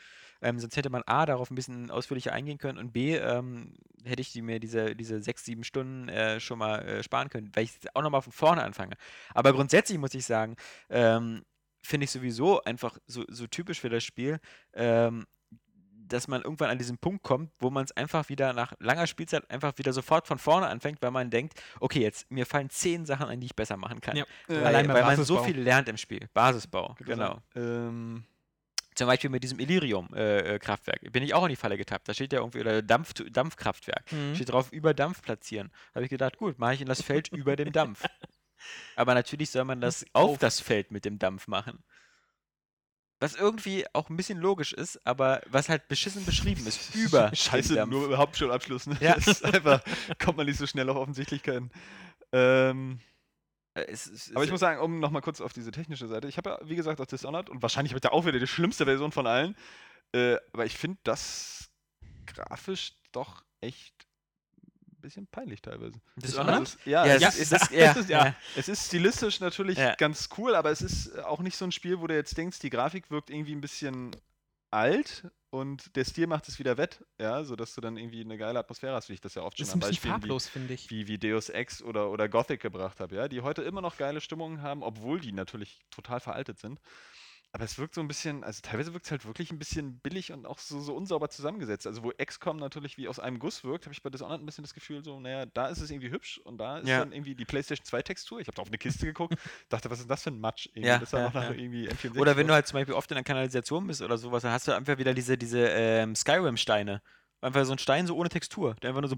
Ähm, 0.43 0.59
sonst 0.59 0.77
hätte 0.77 0.91
man 0.91 1.03
A, 1.07 1.25
darauf 1.25 1.51
ein 1.51 1.55
bisschen 1.55 1.91
ausführlicher 1.91 2.33
eingehen 2.33 2.59
können 2.59 2.79
und 2.79 2.93
B, 2.93 3.17
ähm, 3.17 3.75
hätte 4.05 4.21
ich 4.21 4.33
die 4.33 4.43
mir 4.43 4.61
diese, 4.61 4.95
diese 4.95 5.23
sechs, 5.23 5.45
sieben 5.45 5.65
Stunden 5.65 6.09
äh, 6.09 6.41
schon 6.41 6.59
mal 6.59 6.81
äh, 6.81 7.03
sparen 7.03 7.31
können, 7.31 7.51
weil 7.55 7.65
ich 7.65 7.73
auch 7.95 8.03
nochmal 8.03 8.23
von 8.23 8.33
vorne 8.33 8.63
anfange. 8.63 8.97
Aber 9.35 9.53
grundsätzlich 9.53 9.99
muss 9.99 10.15
ich 10.15 10.27
sagen, 10.27 10.57
ähm, 10.91 11.43
finde 11.83 12.05
ich 12.05 12.11
sowieso 12.11 12.63
einfach 12.65 12.99
so, 13.07 13.25
so 13.29 13.47
typisch 13.47 13.81
für 13.81 13.89
das 13.89 14.05
Spiel, 14.05 14.41
ähm, 14.75 15.27
dass 16.09 16.29
man 16.29 16.43
irgendwann 16.43 16.71
an 16.71 16.79
diesen 16.79 16.99
Punkt 16.99 17.23
kommt, 17.23 17.51
wo 17.59 17.71
man 17.71 17.85
es 17.85 17.93
einfach 17.93 18.29
wieder 18.29 18.53
nach 18.53 18.73
langer 18.81 19.07
Spielzeit 19.07 19.51
einfach 19.51 19.77
wieder 19.77 19.93
sofort 19.93 20.27
von 20.27 20.39
vorne 20.39 20.67
anfängt, 20.67 21.03
weil 21.03 21.11
man 21.11 21.31
denkt, 21.31 21.61
okay, 21.81 22.01
jetzt 22.01 22.31
mir 22.31 22.47
fallen 22.47 22.71
zehn 22.71 23.07
Sachen 23.07 23.27
ein, 23.29 23.41
die 23.41 23.47
ich 23.47 23.57
besser 23.57 23.77
machen 23.77 24.01
kann. 24.01 24.17
Ja. 24.17 24.25
Äh, 24.49 24.55
Weil, 24.55 24.67
Allein 24.67 24.89
weil 24.89 25.03
man 25.03 25.25
so 25.25 25.43
viel 25.43 25.59
lernt 25.61 25.89
im 25.89 25.97
Spiel. 25.97 26.29
Basisbau, 26.35 26.97
genau. 27.05 27.41
Ähm, 27.55 28.25
Zum 28.95 29.07
Beispiel 29.07 29.31
mit 29.31 29.43
diesem 29.45 29.61
Illyrium-Kraftwerk. 29.61 31.13
Bin 31.13 31.23
ich 31.23 31.35
auch 31.35 31.45
in 31.45 31.51
die 31.51 31.57
Falle 31.57 31.77
getappt. 31.77 32.09
Da 32.09 32.15
steht 32.15 32.33
ja 32.33 32.41
irgendwie, 32.41 32.61
oder 32.61 32.83
Dampf, 32.83 33.15
Dampfkraftwerk. 33.15 34.11
Mhm. 34.13 34.35
Steht 34.35 34.51
drauf, 34.51 34.73
über 34.73 34.95
Dampf 34.95 35.23
platzieren. 35.23 35.71
Habe 35.95 36.05
ich 36.05 36.11
gedacht, 36.11 36.37
gut, 36.37 36.59
mache 36.59 36.75
ich 36.75 36.81
in 36.81 36.89
das 36.89 37.03
Feld 37.03 37.29
über 37.33 37.55
dem 37.57 37.73
Dampf. 37.73 38.05
Aber 38.97 39.15
natürlich 39.15 39.51
soll 39.51 39.65
man 39.65 39.81
das 39.81 40.05
auf 40.13 40.39
das 40.39 40.61
Feld 40.61 40.91
mit 40.91 41.05
dem 41.05 41.19
Dampf 41.19 41.47
machen. 41.47 41.85
Was 43.21 43.35
irgendwie 43.35 43.85
auch 43.95 44.11
ein 44.11 44.17
bisschen 44.17 44.39
logisch 44.39 44.73
ist, 44.73 45.05
aber 45.05 45.41
was 45.47 45.69
halt 45.69 45.89
beschissen 45.89 46.25
beschrieben 46.25 46.67
ist. 46.67 46.95
Über 46.95 47.35
Scheiße, 47.35 47.85
nur 47.87 48.17
Hauptschulabschluss. 48.17 48.87
Ne? 48.87 48.97
Ja. 49.01 49.15
Das 49.17 49.27
ist 49.27 49.45
einfach, 49.45 49.83
kommt 50.19 50.37
man 50.37 50.47
nicht 50.47 50.59
so 50.59 50.67
schnell 50.67 50.89
auf 50.89 50.97
Offensichtlichkeiten. 50.97 51.71
Ähm, 52.33 53.01
Äh, 53.75 53.87
es, 53.87 54.07
es, 54.07 54.33
Aber 54.35 54.45
ich 54.45 54.51
muss 54.51 54.61
sagen, 54.61 54.81
um 54.81 55.01
nochmal 55.01 55.23
kurz 55.23 55.41
auf 55.41 55.53
diese 55.53 55.71
technische 55.71 56.07
Seite. 56.07 56.29
Ich 56.29 56.37
habe 56.37 56.51
ja, 56.51 56.59
wie 56.69 56.77
gesagt, 56.77 57.01
auch 57.01 57.07
Dishonored 57.07 57.51
und 57.51 57.63
wahrscheinlich 57.63 57.93
habe 57.93 57.99
ich 57.99 58.03
da 58.03 58.11
auch 58.11 58.27
wieder 58.27 58.39
die 58.39 58.47
schlimmste 58.47 58.85
Version 58.85 59.13
von 59.13 59.27
allen. 59.27 59.57
Äh, 60.13 60.37
aber 60.53 60.65
ich 60.67 60.77
finde 60.77 60.99
das 61.05 61.71
grafisch 62.27 62.95
doch 63.13 63.43
echt 63.61 64.08
bisschen 65.09 65.27
peinlich 65.27 65.63
teilweise. 65.63 65.99
Dishonored? 66.17 66.63
Es, 66.63 66.79
ja, 66.85 67.07
es, 67.07 68.69
ist, 68.69 68.87
stilistisch 68.87 69.41
natürlich 69.41 69.79
Ja. 69.79 69.95
ganz 69.95 70.29
cool, 70.39 70.55
aber 70.55 70.71
es 70.71 70.83
ist 70.83 71.19
auch 71.21 71.41
nicht 71.41 71.57
so 71.57 71.65
ein 71.65 71.73
Spiel, 71.73 72.01
wo 72.01 72.07
du 72.07 72.15
jetzt 72.15 72.37
denkst, 72.37 72.59
die 72.61 72.71
Grafik 72.71 73.11
wirkt 73.11 73.31
irgendwie 73.31 73.55
ein 73.55 73.61
bisschen 73.61 74.15
alt 74.71 75.27
und 75.51 75.97
der 75.97 76.05
Stil 76.05 76.27
macht 76.27 76.47
es 76.49 76.59
wieder 76.59 76.77
wett, 76.77 77.03
ja, 77.19 77.43
sodass 77.43 77.75
du 77.75 77.81
dann 77.81 77.97
irgendwie 77.97 78.21
eine 78.21 78.37
geile 78.37 78.59
Atmosphäre 78.59 78.95
hast, 78.95 79.09
wie 79.09 79.15
ich 79.15 79.21
das 79.21 79.35
ja 79.35 79.43
oft 79.43 79.57
schon 79.57 79.67
Ist 79.67 79.73
an 79.73 79.81
Beispielen 79.81 80.15
wie 80.17 80.21
farblos, 80.21 80.49
finde 80.49 80.75
ich. 80.75 80.91
wie, 80.91 81.09
wie 81.09 81.19
Deus 81.19 81.49
Ex 81.49 81.83
oder, 81.83 82.11
oder 82.11 82.29
Gothic 82.29 82.61
gebracht 82.61 83.01
habe, 83.01 83.17
ja, 83.17 83.29
die 83.29 83.41
heute 83.41 83.63
immer 83.63 83.81
noch 83.81 83.97
geile 83.97 84.21
Stimmungen 84.21 84.61
haben, 84.61 84.83
obwohl 84.83 85.21
die 85.21 85.33
natürlich 85.33 85.81
total 85.91 86.21
veraltet 86.21 86.59
sind. 86.59 86.81
Aber 87.53 87.65
es 87.65 87.79
wirkt 87.79 87.95
so 87.95 88.03
ein 88.03 88.09
bisschen, 88.09 88.45
also 88.45 88.61
teilweise 88.63 88.93
wirkt 88.93 89.07
es 89.07 89.11
halt 89.11 89.25
wirklich 89.25 89.51
ein 89.51 89.59
bisschen 89.59 89.99
billig 90.01 90.33
und 90.33 90.45
auch 90.47 90.59
so, 90.59 90.81
so 90.81 90.95
unsauber 90.95 91.31
zusammengesetzt. 91.31 91.87
Also 91.87 92.03
wo 92.03 92.11
XCOM 92.11 92.59
natürlich 92.59 92.99
wie 92.99 93.09
aus 93.09 93.19
einem 93.19 93.39
Guss 93.39 93.65
wirkt, 93.65 93.87
habe 93.87 93.95
ich 93.95 94.03
bei 94.03 94.11
Dishonored 94.11 94.41
ein 94.43 94.47
bisschen 94.47 94.65
das 94.65 94.75
Gefühl, 94.75 95.03
so, 95.03 95.19
naja, 95.19 95.47
da 95.47 95.69
ist 95.69 95.81
es 95.81 95.91
irgendwie 95.91 96.11
hübsch 96.11 96.39
und 96.45 96.59
da 96.59 96.79
ist 96.79 96.89
Ja. 96.89 96.99
dann 96.99 97.11
irgendwie 97.13 97.35
die 97.35 97.47
PlayStation 97.47 97.87
2 97.87 98.03
Textur. 98.03 98.39
Ich 98.41 98.49
habe 98.49 98.57
da 98.57 98.63
auf 98.63 98.69
eine 98.69 98.77
Kiste 98.77 99.07
geguckt, 99.07 99.35
dachte, 99.71 99.91
was 99.91 99.99
ist 100.01 100.11
das 100.11 100.23
für 100.23 100.31
ein 100.31 100.41
Matsch? 100.41 100.67
Irgendwie, 100.75 100.87
Ja, 100.89 100.99
das 100.99 101.13
ja, 101.13 101.31
ja. 101.31 101.51
irgendwie 101.51 101.89
N64 101.89 102.19
Oder 102.21 102.37
wenn 102.37 102.47
du 102.47 102.53
halt 102.53 102.67
zum 102.67 102.79
Beispiel 102.79 102.95
oft 102.95 103.11
in 103.11 103.15
der 103.15 103.25
Kanalisation 103.25 103.87
bist 103.87 104.03
oder 104.03 104.19
sowas, 104.19 104.43
dann 104.43 104.53
hast 104.53 104.69
du 104.69 104.73
einfach 104.73 104.99
wieder 104.99 105.15
diese, 105.15 105.39
diese 105.39 105.61
ähm, 105.69 106.15
Skyrim-Steine. 106.15 107.01
Einfach 107.41 107.65
so 107.65 107.73
ein 107.73 107.79
Stein 107.79 108.07
so 108.07 108.17
ohne 108.17 108.29
Textur, 108.29 108.75
der 108.83 108.91
einfach 108.91 109.01
nur 109.03 109.11
so 109.11 109.17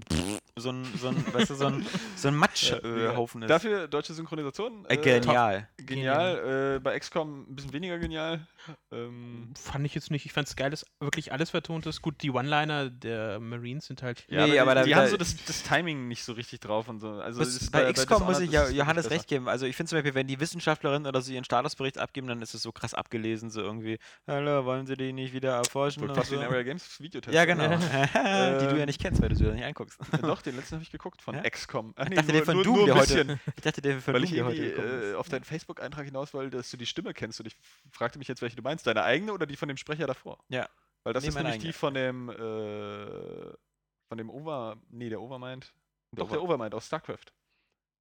so 0.57 0.69
ein, 0.69 0.85
so 0.99 1.07
ein, 1.07 1.33
weißt 1.33 1.49
du, 1.49 1.55
so 1.55 1.65
ein, 1.67 1.85
so 2.15 2.27
ein 2.27 2.35
Matschhaufen 2.35 2.97
äh, 2.99 3.15
Haufen 3.15 3.41
ist. 3.41 3.49
Dafür 3.49 3.87
deutsche 3.87 4.13
Synchronisation. 4.13 4.85
äh, 4.89 4.97
genial. 4.97 5.67
Genial. 5.77 6.75
Äh, 6.75 6.79
bei 6.81 6.99
XCOM 6.99 7.47
ein 7.49 7.55
bisschen 7.55 7.73
weniger 7.73 7.97
genial. 7.99 8.45
Ähm, 8.91 9.53
Fand 9.59 9.85
ich 9.85 9.95
jetzt 9.95 10.11
nicht. 10.11 10.25
Ich 10.25 10.33
fand 10.33 10.47
es 10.47 10.55
geil, 10.55 10.69
dass 10.69 10.85
wirklich 10.99 11.31
alles 11.31 11.49
vertont 11.51 11.85
ist. 11.87 12.01
Gut, 12.01 12.21
die 12.21 12.29
One-Liner 12.31 12.89
der 12.89 13.39
Marines 13.39 13.87
sind 13.87 14.03
halt. 14.03 14.23
Ja, 14.27 14.45
Nee, 14.45 14.59
aber 14.59 14.71
aber 14.71 14.81
die, 14.83 14.91
da- 14.91 14.95
die 14.95 14.95
haben 14.95 15.03
da- 15.05 15.09
so 15.09 15.17
das, 15.17 15.35
das 15.45 15.63
Timing 15.63 16.07
nicht 16.07 16.23
so 16.23 16.33
richtig 16.33 16.59
drauf 16.59 16.89
und 16.89 16.99
so. 16.99 17.09
Also 17.13 17.39
Bis, 17.39 17.49
es 17.55 17.61
ist 17.63 17.71
bei 17.71 17.91
XCOM 17.91 18.23
muss 18.25 18.39
ich 18.39 18.51
ja 18.51 18.67
Johannes 18.69 19.09
recht 19.09 19.27
geben. 19.27 19.47
Also 19.47 19.65
ich 19.65 19.75
finde 19.75 19.89
zum 19.89 19.97
Beispiel, 19.97 20.13
wenn 20.13 20.27
die 20.27 20.39
Wissenschaftlerin 20.39 21.07
oder 21.07 21.21
so 21.21 21.31
ihren 21.31 21.45
Statusbericht 21.45 21.97
abgeben, 21.97 22.27
dann 22.27 22.41
ist 22.41 22.53
es 22.53 22.61
so 22.61 22.71
krass 22.71 22.93
abgelesen, 22.93 23.49
so 23.49 23.61
irgendwie, 23.61 23.97
hallo, 24.27 24.65
wollen 24.65 24.85
sie 24.85 24.95
die 24.97 25.13
nicht 25.13 25.33
wieder 25.33 25.53
erforschen? 25.55 26.03
Und 26.03 26.13
fast 26.15 26.29
wie 26.31 26.35
so. 26.35 26.41
ein 26.41 26.47
Area 26.47 26.63
Games 26.63 26.99
Videotest. 26.99 27.33
Ja, 27.33 27.45
genau. 27.45 27.63
Ja. 27.71 27.79
die 28.61 28.67
du 28.67 28.75
ja 28.75 28.77
Ähm, 28.77 28.85
nicht 28.85 29.01
kennst, 29.01 29.21
weil 29.21 29.29
du 29.29 29.35
sie 29.35 29.45
ja 29.45 29.51
nicht 29.53 29.63
anguckst. 29.63 29.99
Ja, 30.11 30.17
Doch, 30.19 30.41
den 30.41 30.55
letzten 30.55 30.75
habe 30.75 30.83
ich 30.83 30.91
geguckt 30.91 31.21
von 31.21 31.35
Ja? 31.43 31.49
XCOM. 31.49 31.93
Ach 31.95 32.03
Ich 32.05 32.09
nee, 32.09 32.15
dachte, 32.15 32.31
nur, 32.31 32.35
der 32.37 32.45
von 32.45 32.63
Doom, 32.63 32.85
nur 32.87 32.95
heute-. 32.95 33.39
Ich 33.55 33.61
dachte, 33.63 33.81
der 33.81 33.99
von 34.01 34.13
Weil 34.13 34.21
Doom, 34.21 34.33
ich 34.33 34.43
heute 34.43 35.11
äh, 35.11 35.15
auf 35.15 35.29
deinen 35.29 35.43
Facebook-Eintrag 35.43 36.05
hinaus 36.05 36.33
wollte, 36.33 36.57
dass 36.57 36.69
du 36.71 36.77
die 36.77 36.85
Stimme 36.85 37.13
kennst 37.13 37.39
und 37.39 37.45
ich 37.47 37.55
fragte 37.91 38.19
mich 38.19 38.27
jetzt, 38.27 38.41
welche 38.41 38.55
du 38.55 38.61
meinst. 38.61 38.85
Deine 38.87 39.03
eigene 39.03 39.33
oder 39.33 39.45
die 39.45 39.55
von 39.55 39.67
dem 39.67 39.77
Sprecher 39.77 40.07
davor? 40.07 40.43
Ja. 40.49 40.67
Weil 41.03 41.13
das 41.13 41.23
Nee, 41.23 41.29
ist 41.29 41.35
nämlich 41.35 41.53
die 41.55 41.59
eigene. 41.69 41.73
von 41.73 41.93
dem, 41.93 42.29
äh, 42.29 43.53
von 44.07 44.17
dem 44.17 44.29
Over, 44.29 44.77
nee, 44.89 45.09
der 45.09 45.21
Overmind. 45.21 45.73
Doch, 46.13 46.29
der 46.29 46.41
Overmind 46.43 46.75
aus 46.75 46.87
StarCraft. 46.87 47.31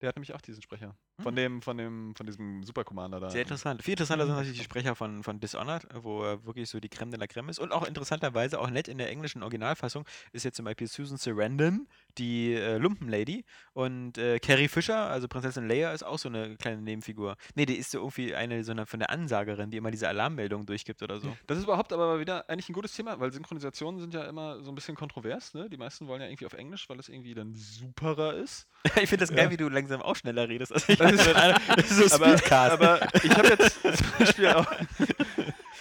Der 0.00 0.08
hat 0.08 0.16
nämlich 0.16 0.34
auch 0.34 0.40
diesen 0.40 0.62
Sprecher. 0.62 0.96
Von 1.20 1.32
Hm. 1.32 1.36
dem, 1.36 1.62
von 1.62 1.76
dem, 1.78 2.14
von 2.16 2.26
diesem 2.26 2.62
Supercommander 2.62 3.20
da. 3.20 3.30
Sehr 3.30 3.42
interessant. 3.42 3.82
Viel 3.82 3.92
interessanter 3.92 4.26
sind 4.26 4.34
natürlich 4.34 4.58
die 4.58 4.64
Sprecher 4.64 4.94
von, 4.94 5.22
von 5.22 5.40
Dishonored, 5.40 5.86
wo 6.02 6.22
er 6.24 6.44
wirklich 6.44 6.68
so 6.68 6.80
die 6.80 6.88
Creme 6.88 7.10
de 7.10 7.20
la 7.20 7.26
Creme 7.26 7.48
ist. 7.50 7.58
Und 7.58 7.72
auch 7.72 7.86
interessanterweise, 7.86 8.58
auch 8.60 8.70
nett 8.70 8.88
in 8.88 8.98
der 8.98 9.10
englischen 9.10 9.42
Originalfassung, 9.42 10.04
ist 10.32 10.44
jetzt 10.44 10.56
zum 10.56 10.64
Beispiel 10.64 10.86
Susan 10.86 11.16
Sarandon, 11.16 11.86
die 12.18 12.54
äh, 12.54 12.76
Lumpenlady. 12.78 13.44
Und 13.72 14.18
äh, 14.18 14.38
Carrie 14.40 14.68
Fisher, 14.68 14.96
also 15.10 15.28
Prinzessin 15.28 15.68
Leia, 15.68 15.92
ist 15.92 16.02
auch 16.02 16.18
so 16.18 16.28
eine 16.28 16.56
kleine 16.56 16.82
Nebenfigur. 16.82 17.36
Nee, 17.54 17.66
die 17.66 17.76
ist 17.76 17.90
so 17.90 17.98
irgendwie 17.98 18.34
eine 18.34 18.64
so 18.64 18.72
eine, 18.72 18.86
von 18.86 18.98
der 19.00 19.10
Ansagerin, 19.10 19.70
die 19.70 19.76
immer 19.76 19.90
diese 19.90 20.08
Alarmmeldung 20.08 20.66
durchgibt 20.66 21.02
oder 21.02 21.20
so. 21.20 21.36
Das 21.46 21.58
ist 21.58 21.64
überhaupt 21.64 21.92
aber 21.92 22.20
wieder 22.20 22.48
eigentlich 22.48 22.68
ein 22.68 22.72
gutes 22.72 22.94
Thema, 22.94 23.18
weil 23.20 23.32
Synchronisationen 23.32 24.00
sind 24.00 24.14
ja 24.14 24.24
immer 24.24 24.62
so 24.62 24.70
ein 24.70 24.74
bisschen 24.74 24.96
kontrovers. 24.96 25.54
Ne? 25.54 25.68
Die 25.70 25.76
meisten 25.76 26.06
wollen 26.08 26.20
ja 26.20 26.28
irgendwie 26.28 26.46
auf 26.46 26.54
Englisch, 26.54 26.88
weil 26.88 26.98
es 26.98 27.08
irgendwie 27.08 27.34
dann 27.34 27.54
superer 27.54 28.34
ist. 28.34 28.66
ich 28.84 29.08
finde 29.08 29.18
das 29.18 29.30
geil, 29.30 29.44
Ja. 29.46 29.50
wie 29.50 29.56
du 29.56 29.68
langsam 29.68 30.02
auch 30.02 30.16
schneller 30.16 30.48
redest. 30.48 30.72
Also 30.72 30.92
ich 30.92 30.98
Das 31.16 31.90
ist- 31.90 32.12
aber, 32.12 32.36
Speedcast. 32.38 32.72
aber 32.72 33.00
ich 33.22 33.30
habe 33.36 33.48
jetzt 33.48 33.80
zum 33.82 33.92
Beispiel 34.18 34.48
auch. 34.48 34.66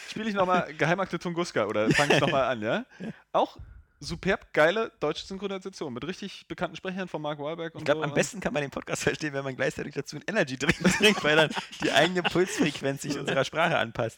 Spiele 0.09 0.29
ich 0.29 0.35
nochmal 0.35 0.73
Geheimakte 0.77 1.19
Tunguska 1.19 1.65
oder 1.65 1.89
fange 1.91 2.15
ich 2.15 2.21
nochmal 2.21 2.45
an, 2.45 2.61
ja? 2.61 2.85
Auch 3.31 3.57
superb 4.01 4.53
geile 4.53 4.91
deutsche 5.01 5.25
Synchronisation 5.25 5.93
mit 5.93 6.07
richtig 6.07 6.45
bekannten 6.47 6.77
Sprechern 6.77 7.07
von 7.09 7.21
Mark 7.21 7.37
Wahlberg 7.39 7.75
und 7.75 7.81
Ich 7.81 7.85
glaube, 7.85 7.99
so. 7.99 8.05
am 8.05 8.13
besten 8.13 8.39
kann 8.39 8.53
man 8.53 8.61
den 8.61 8.71
Podcast 8.71 9.03
verstehen, 9.03 9.33
wenn 9.33 9.43
man 9.43 9.55
gleichzeitig 9.57 9.93
dazu 9.93 10.15
einen 10.15 10.23
Energy 10.27 10.57
Drink 10.57 10.77
trinkt, 10.97 11.23
weil 11.23 11.35
dann 11.35 11.49
die 11.83 11.91
eigene 11.91 12.23
Pulsfrequenz 12.23 13.01
sich 13.01 13.19
unserer 13.19 13.43
Sprache 13.43 13.77
anpasst. 13.77 14.17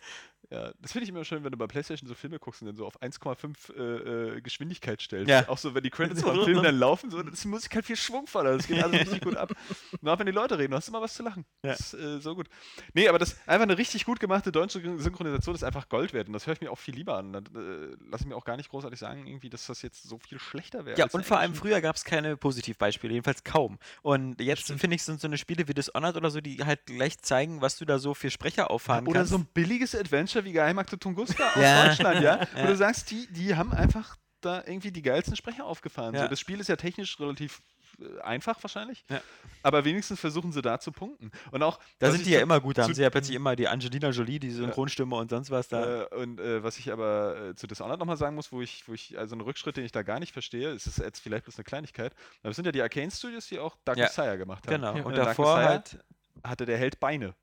Ja, 0.52 0.74
das 0.82 0.92
finde 0.92 1.04
ich 1.04 1.10
immer 1.10 1.24
schön, 1.24 1.46
wenn 1.46 1.52
du 1.52 1.58
bei 1.58 1.66
PlayStation 1.66 2.10
so 2.10 2.14
Filme 2.14 2.38
guckst 2.38 2.62
und 2.62 2.68
dann 2.68 2.76
so 2.76 2.86
auf 2.86 3.02
1,5 3.02 3.74
äh, 3.74 4.38
äh, 4.38 4.42
Geschwindigkeit 4.42 5.02
stellst. 5.02 5.30
Ja. 5.30 5.48
Auch 5.48 5.58
so, 5.58 5.74
wenn 5.74 5.84
die 5.84 5.90
Credits 5.90 6.22
vom 6.24 6.44
Film 6.44 6.62
dann 6.62 6.78
laufen, 6.78 7.10
so, 7.10 7.24
dann 7.24 7.32
ist 7.32 7.46
die 7.46 7.48
Musik 7.48 7.74
halt 7.74 7.86
viel 7.86 7.96
schwungvoller. 7.96 8.58
Das 8.58 8.68
geht 8.68 8.84
alles 8.84 9.00
richtig 9.00 9.22
gut 9.22 9.38
ab. 9.38 9.54
Und 10.02 10.10
auch 10.10 10.20
wenn 10.20 10.26
die 10.26 10.34
Leute 10.34 10.58
reden, 10.60 10.72
du 10.72 10.78
hast 10.78 10.90
immer 10.90 11.02
was 11.02 11.14
zu 11.14 11.24
lachen. 11.24 11.46
Ja. 11.64 11.72
Das 11.72 11.94
ist 11.94 11.94
äh, 11.94 12.20
so 12.20 12.36
gut. 12.36 12.50
Nee, 12.94 13.08
aber 13.08 13.18
das 13.18 13.38
einfach 13.48 13.64
eine 13.64 13.78
richtig 13.78 14.04
gut 14.04 14.20
gemachte 14.20 14.52
deutsche 14.52 14.82
Synchronisation 14.82 15.56
ist 15.56 15.64
einfach 15.64 15.88
Gold 15.88 16.12
wert. 16.12 16.28
Und 16.28 16.34
das 16.34 16.46
höre 16.48 16.54
ich 16.54 16.62
mir 16.62 16.70
auch 16.70 16.80
viel 16.80 16.96
lieber 16.96 17.16
an. 17.16 17.32
Da 17.32 17.40
äh, 17.40 17.96
lasse 18.10 18.24
ich 18.24 18.26
mir 18.26 18.36
auch 18.36 18.44
gar 18.44 18.58
nicht 18.58 18.70
großartig 18.70 19.00
sagen, 19.00 19.26
irgendwie, 19.26 19.50
dass 19.50 19.68
das 19.68 19.82
jetzt 19.82 20.04
so 20.04 20.18
viel 20.20 20.38
schlechter 20.38 20.86
wäre. 20.86 21.00
Ja, 21.00 21.08
und 21.14 21.26
vor 21.26 21.40
allem 21.40 21.56
früher 21.56 21.80
gab 21.80 21.96
es 21.96 22.04
keine 22.04 22.36
Positivbeispiele, 22.36 23.14
jedenfalls 23.14 23.46
kaum. 23.46 23.80
Und 24.02 24.42
jetzt 24.42 24.70
finde 24.70 24.98
ich, 24.98 25.04
sind 25.04 25.22
so 25.22 25.28
eine 25.28 25.38
Spiele 25.38 25.70
wie 25.70 25.74
Dishonored 25.74 26.18
oder 26.18 26.30
so, 26.30 26.42
die 26.42 26.58
halt 26.66 26.86
gleich 26.88 27.20
zeigen, 27.20 27.62
was 27.62 27.78
du 27.78 27.86
da 27.86 28.00
so 28.00 28.14
für 28.14 28.30
Sprecher 28.30 28.70
auffahren 28.70 29.08
Oder 29.08 29.22
kannst. 29.22 29.32
so 29.32 29.38
ein 29.38 29.46
billiges 29.54 29.96
Adventure 29.96 30.41
wie 30.44 30.52
Geheimakte 30.52 30.98
Tunguska 31.00 31.50
aus 31.52 31.62
Ja. 31.62 31.88
Deutschland, 31.88 32.22
ja? 32.22 32.40
Wo 32.54 32.60
Ja. 32.60 32.68
du 32.68 32.76
sagst, 32.76 33.12
die, 33.12 33.28
die 33.32 33.56
haben 33.56 33.72
einfach 33.74 34.18
da 34.42 34.64
irgendwie 34.66 34.92
die 34.92 35.02
geilsten 35.04 35.36
Sprecher 35.36 35.66
aufgefahren. 35.66 36.16
So, 36.16 36.22
Ja. 36.24 36.28
das 36.28 36.40
Spiel 36.40 36.60
ist 36.60 36.68
ja 36.68 36.76
technisch 36.76 37.20
relativ 37.20 37.62
äh, 38.00 38.22
einfach 38.22 38.64
wahrscheinlich, 38.64 39.04
Ja. 39.10 39.22
aber 39.64 39.84
wenigstens 39.86 40.20
versuchen 40.20 40.52
sie 40.52 40.62
da 40.64 40.80
zu 40.80 40.92
punkten. 40.92 41.30
Und 41.52 41.62
auch, 41.62 41.78
da 42.00 42.10
sind 42.10 42.26
die 42.26 42.32
ja 42.32 42.40
immer 42.40 42.60
gut, 42.62 42.78
da 42.78 42.84
haben 42.86 42.94
sie 42.96 43.02
ja 43.04 43.10
plötzlich 43.12 43.36
immer 43.36 43.56
die 43.56 43.68
Angelina 43.68 44.10
Jolie, 44.10 44.40
die 44.40 44.50
Synchronstimme 44.50 45.16
und 45.18 45.30
sonst 45.30 45.52
was 45.52 45.68
da. 45.68 46.04
Äh, 46.04 46.16
und 46.16 46.40
äh, 46.40 46.64
was 46.64 46.80
ich 46.80 46.92
aber 46.92 47.50
äh, 47.50 47.56
zu 47.56 47.68
Dishonored 47.68 48.00
nochmal 48.00 48.18
sagen 48.18 48.36
muss, 48.36 48.52
wo 48.52 48.62
ich, 48.62 48.88
wo 48.88 48.94
ich, 48.94 49.20
also 49.20 49.36
einen 49.36 49.42
Rückschritt, 49.42 49.78
den 49.78 49.84
ich 49.86 49.92
da 49.92 50.02
gar 50.04 50.20
nicht 50.20 50.32
verstehe, 50.34 50.72
es 50.72 50.88
ist 50.88 50.98
jetzt 51.00 51.20
vielleicht 51.20 51.44
bloß 51.44 51.58
eine 51.58 51.66
Kleinigkeit, 51.66 52.16
aber 52.42 52.50
es 52.52 52.56
sind 52.56 52.66
ja 52.66 52.72
die 52.72 52.82
Arcane 52.82 53.12
Studios, 53.12 53.46
die 53.48 53.60
auch 53.60 53.76
Dark 53.86 53.98
Ja. 53.98 54.06
Messiah 54.06 54.38
gemacht 54.38 54.66
haben. 54.66 54.74
genau. 54.76 54.96
Ja. 54.96 55.04
Und 55.04 55.12
in 55.12 55.18
Dark 55.18 55.28
davor 55.38 55.58
Messiah 55.58 55.70
halt 55.70 56.00
hatte 56.44 56.66
der 56.66 56.78
Held 56.78 57.00
Beine. 57.00 57.36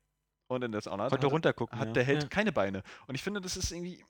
Und 0.49 0.63
in 0.63 0.71
Dishonored 0.71 1.11
heute 1.11 1.17
hatte, 1.17 1.27
runtergucken. 1.27 1.79
hat 1.79 1.87
ja. 1.89 1.93
der 1.93 2.03
Held 2.03 2.23
Ja. 2.23 2.27
keine 2.29 2.51
Beine. 2.51 2.83
Und 3.07 3.15
ich 3.15 3.21
finde, 3.23 3.39
das 3.39 3.55
ist 3.55 3.71
irgendwie, 3.71 4.03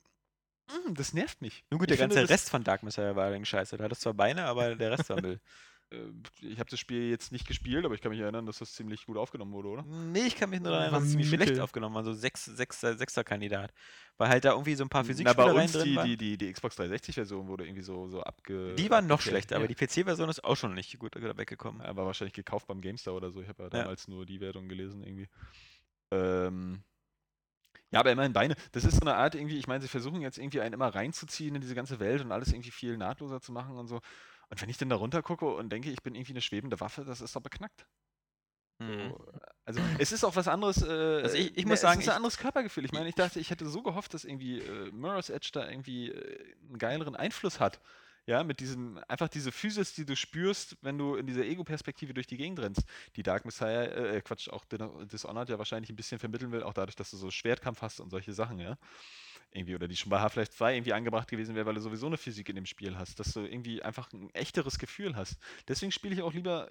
mm, 0.68 0.94
das 0.94 1.12
nervt 1.12 1.40
mich. 1.42 1.64
Nun 1.70 1.78
gut, 1.78 1.90
ich 1.90 1.98
der 1.98 2.08
ganze 2.08 2.28
Rest 2.28 2.48
von 2.50 2.64
Dark 2.64 2.82
Messiah 2.82 3.14
war 3.14 3.26
eigentlich 3.30 3.48
scheiße. 3.48 3.76
Da 3.76 3.84
hat 3.84 3.92
es 3.92 4.00
zwar 4.00 4.14
Beine, 4.14 4.46
aber 4.46 4.74
der 4.74 4.90
Rest 4.92 5.08
war 5.10 5.20
Müll. 5.20 5.38
Äh, 5.92 5.96
Ich 6.42 6.60
habe 6.60 6.70
das 6.70 6.78
Spiel 6.78 7.10
jetzt 7.10 7.32
nicht 7.32 7.48
gespielt, 7.48 7.84
aber 7.84 7.96
ich 7.96 8.00
kann 8.00 8.12
mich 8.12 8.20
erinnern, 8.20 8.46
dass 8.46 8.58
das 8.60 8.74
ziemlich 8.74 9.06
gut 9.06 9.16
aufgenommen 9.16 9.50
wurde, 9.52 9.66
oder? 9.70 9.82
Nee, 9.82 10.20
ich 10.26 10.36
kann 10.36 10.48
mich 10.50 10.60
nur 10.60 10.70
daran 10.70 10.82
erinnern, 10.84 11.00
dass 11.00 11.06
es 11.06 11.10
ziemlich 11.10 11.28
schlecht 11.28 11.58
aufgenommen 11.58 11.96
war. 11.96 12.04
So 12.04 12.12
sechs, 12.12 12.44
sechs, 12.44 12.80
sechster 12.80 13.24
Kandidat. 13.24 13.72
Weil 14.16 14.28
halt 14.28 14.44
da 14.44 14.50
irgendwie 14.52 14.76
so 14.76 14.84
ein 14.84 14.88
paar 14.88 15.04
Na, 15.04 15.32
bei 15.32 15.52
uns 15.52 15.72
drin 15.72 15.84
die, 15.84 15.96
waren. 15.96 16.06
die, 16.06 16.16
die, 16.16 16.38
die 16.38 16.52
Xbox 16.52 16.78
360-Version 16.78 17.48
wurde 17.48 17.64
irgendwie 17.64 17.82
so, 17.82 18.06
so 18.08 18.22
abge. 18.22 18.76
Die 18.76 18.88
waren 18.88 19.08
noch 19.08 19.20
schlechter, 19.20 19.56
aber 19.56 19.64
Ja. 19.64 19.74
die 19.74 19.84
PC-Version 19.84 20.28
ist 20.28 20.44
auch 20.44 20.56
schon 20.56 20.74
nicht 20.74 20.96
gut 21.00 21.12
gut 21.12 21.36
weggekommen. 21.36 21.80
War 21.82 22.06
wahrscheinlich 22.06 22.34
gekauft 22.34 22.68
beim 22.68 22.80
GameStar 22.80 23.14
oder 23.14 23.32
so. 23.32 23.40
Ich 23.42 23.48
habe 23.48 23.64
ja 23.64 23.68
Ja. 23.70 23.82
damals 23.82 24.06
nur 24.06 24.24
die 24.24 24.40
Wertung 24.40 24.68
gelesen 24.68 25.02
irgendwie. 25.02 25.28
Ähm, 26.10 26.82
ja, 27.92 28.00
aber 28.00 28.12
immerhin 28.12 28.32
Beine. 28.32 28.54
Das 28.72 28.84
ist 28.84 28.96
so 28.96 29.00
eine 29.00 29.16
Art 29.16 29.34
irgendwie, 29.34 29.58
ich 29.58 29.66
meine, 29.66 29.82
sie 29.82 29.88
versuchen 29.88 30.20
jetzt 30.20 30.38
irgendwie 30.38 30.60
einen 30.60 30.74
immer 30.74 30.94
reinzuziehen 30.94 31.54
in 31.56 31.60
diese 31.60 31.74
ganze 31.74 31.98
Welt 31.98 32.20
und 32.22 32.30
alles 32.32 32.52
irgendwie 32.52 32.70
viel 32.70 32.96
nahtloser 32.96 33.40
zu 33.40 33.52
machen 33.52 33.76
und 33.76 33.88
so. 33.88 33.96
Und 34.48 34.60
wenn 34.62 34.68
ich 34.68 34.78
dann 34.78 34.88
da 34.88 34.96
runter 34.96 35.22
gucke 35.22 35.46
und 35.46 35.70
denke, 35.70 35.90
ich 35.90 36.02
bin 36.02 36.14
irgendwie 36.14 36.32
eine 36.32 36.40
schwebende 36.40 36.78
Waffe, 36.80 37.04
das 37.04 37.20
ist 37.20 37.34
doch 37.34 37.40
beknackt. 37.42 37.86
Mhm. 38.78 39.10
So, 39.10 39.24
also 39.64 39.80
es 39.98 40.12
ist 40.12 40.24
auch 40.24 40.36
was 40.36 40.48
anderes. 40.48 40.82
Äh, 40.82 41.22
Also 41.22 41.36
ich- 41.36 41.56
ich 41.56 41.64
ne, 41.64 41.70
muss 41.70 41.80
sagen, 41.82 42.00
es 42.00 42.06
ist 42.06 42.10
ein 42.10 42.16
anderes 42.16 42.38
Körpergefühl. 42.38 42.84
Ich 42.84 42.92
meine, 42.92 43.06
ich 43.06 43.10
ich- 43.10 43.14
dachte, 43.16 43.38
ich 43.40 43.50
hätte 43.50 43.66
so 43.68 43.82
gehofft, 43.82 44.14
dass 44.14 44.24
irgendwie 44.24 44.60
äh, 44.60 44.90
Mirror's 44.92 45.28
Edge 45.28 45.50
da 45.52 45.68
irgendwie 45.68 46.10
äh, 46.10 46.54
einen 46.68 46.78
geileren 46.78 47.14
Einfluss 47.16 47.60
hat. 47.60 47.80
Ja, 48.30 48.44
mit 48.44 48.60
diesem, 48.60 49.00
einfach 49.08 49.26
diese 49.28 49.50
Physis, 49.50 49.92
die 49.92 50.04
du 50.06 50.14
spürst, 50.14 50.76
wenn 50.82 50.96
du 50.96 51.16
in 51.16 51.26
dieser 51.26 51.44
Ego-Perspektive 51.44 52.14
durch 52.14 52.28
die 52.28 52.36
Gegend 52.36 52.60
rennst. 52.60 52.84
Die 53.16 53.24
Dark 53.24 53.44
Messiah, 53.44 53.86
äh, 53.86 54.20
Quatsch, 54.20 54.48
auch 54.48 54.64
Dishonored 54.66 55.48
ja 55.48 55.58
wahrscheinlich 55.58 55.90
ein 55.90 55.96
bisschen 55.96 56.20
vermitteln 56.20 56.52
will, 56.52 56.62
auch 56.62 56.72
dadurch, 56.72 56.94
dass 56.94 57.10
du 57.10 57.16
so 57.16 57.32
Schwertkampf 57.32 57.82
hast 57.82 57.98
und 57.98 58.10
solche 58.10 58.32
Sachen, 58.32 58.60
ja. 58.60 58.78
Irgendwie, 59.50 59.74
oder 59.74 59.88
die 59.88 59.96
schon 59.96 60.10
bei 60.10 60.20
Half-Life 60.20 60.52
2 60.52 60.76
irgendwie 60.76 60.92
angebracht 60.92 61.26
gewesen 61.26 61.56
wäre, 61.56 61.66
weil 61.66 61.74
du 61.74 61.80
sowieso 61.80 62.06
eine 62.06 62.18
Physik 62.18 62.48
in 62.48 62.54
dem 62.54 62.66
Spiel 62.66 62.96
hast, 62.96 63.18
dass 63.18 63.32
du 63.32 63.40
irgendwie 63.40 63.82
einfach 63.82 64.12
ein 64.12 64.32
echteres 64.32 64.78
Gefühl 64.78 65.16
hast. 65.16 65.36
Deswegen 65.66 65.90
spiele 65.90 66.14
ich 66.14 66.22
auch 66.22 66.32
lieber 66.32 66.70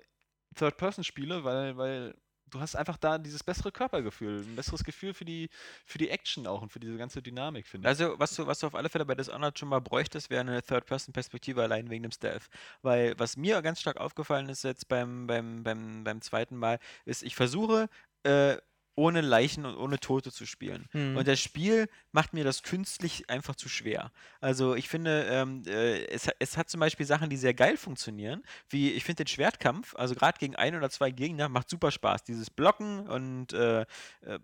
Third-Person-Spiele, 0.55 1.43
weil, 1.43 1.75
weil 1.75 2.15
du 2.49 2.59
hast 2.59 2.75
einfach 2.75 2.97
da 2.97 3.17
dieses 3.17 3.43
bessere 3.43 3.71
Körpergefühl, 3.71 4.41
ein 4.41 4.55
besseres 4.55 4.83
Gefühl 4.83 5.13
für 5.13 5.25
die, 5.25 5.49
für 5.85 5.97
die 5.97 6.09
Action 6.09 6.47
auch 6.47 6.61
und 6.61 6.71
für 6.71 6.79
diese 6.79 6.97
ganze 6.97 7.21
Dynamik, 7.21 7.67
finde 7.67 7.87
ich. 7.87 7.89
Also, 7.89 8.17
was 8.19 8.35
du, 8.35 8.47
was 8.47 8.59
du 8.59 8.67
auf 8.67 8.75
alle 8.75 8.89
Fälle 8.89 9.05
bei 9.05 9.15
Dishonored 9.15 9.57
schon 9.57 9.69
mal 9.69 9.81
bräuchtest, 9.81 10.29
wäre 10.29 10.41
eine 10.41 10.61
Third-Person-Perspektive 10.61 11.61
allein 11.61 11.89
wegen 11.89 12.03
dem 12.03 12.11
Stealth. 12.11 12.49
Weil 12.81 13.17
was 13.17 13.37
mir 13.37 13.61
ganz 13.61 13.79
stark 13.79 13.97
aufgefallen 13.97 14.49
ist 14.49 14.63
jetzt 14.63 14.87
beim, 14.87 15.27
beim, 15.27 15.63
beim, 15.63 16.03
beim 16.03 16.21
zweiten 16.21 16.55
Mal, 16.55 16.79
ist, 17.05 17.23
ich 17.23 17.35
versuche 17.35 17.89
äh, 18.23 18.57
ohne 18.99 19.21
Leichen 19.21 19.65
und 19.65 19.77
ohne 19.77 19.97
Tote 19.97 20.31
zu 20.31 20.45
spielen. 20.45 20.85
Hm. 20.91 21.15
Und 21.15 21.25
das 21.25 21.39
Spiel 21.39 21.87
macht 22.11 22.33
mir 22.33 22.43
das 22.43 22.63
künstlich 22.63 23.29
einfach 23.29 23.55
zu 23.55 23.69
schwer. 23.69 24.11
Also 24.41 24.75
ich 24.75 24.89
finde, 24.89 25.25
ähm, 25.31 25.63
äh, 25.65 26.05
es, 26.07 26.29
es 26.39 26.57
hat 26.57 26.69
zum 26.69 26.81
Beispiel 26.81 27.05
Sachen, 27.05 27.29
die 27.29 27.37
sehr 27.37 27.53
geil 27.53 27.77
funktionieren, 27.77 28.43
wie 28.69 28.91
ich 28.91 29.05
finde 29.05 29.23
den 29.23 29.27
Schwertkampf, 29.27 29.95
also 29.95 30.15
gerade 30.15 30.37
gegen 30.37 30.57
ein 30.57 30.75
oder 30.75 30.89
zwei 30.89 31.11
Gegner, 31.11 31.47
macht 31.47 31.69
super 31.69 31.91
Spaß. 31.91 32.25
Dieses 32.25 32.49
Blocken 32.49 33.07
und 33.07 33.53
äh, 33.53 33.81
äh, 33.81 34.39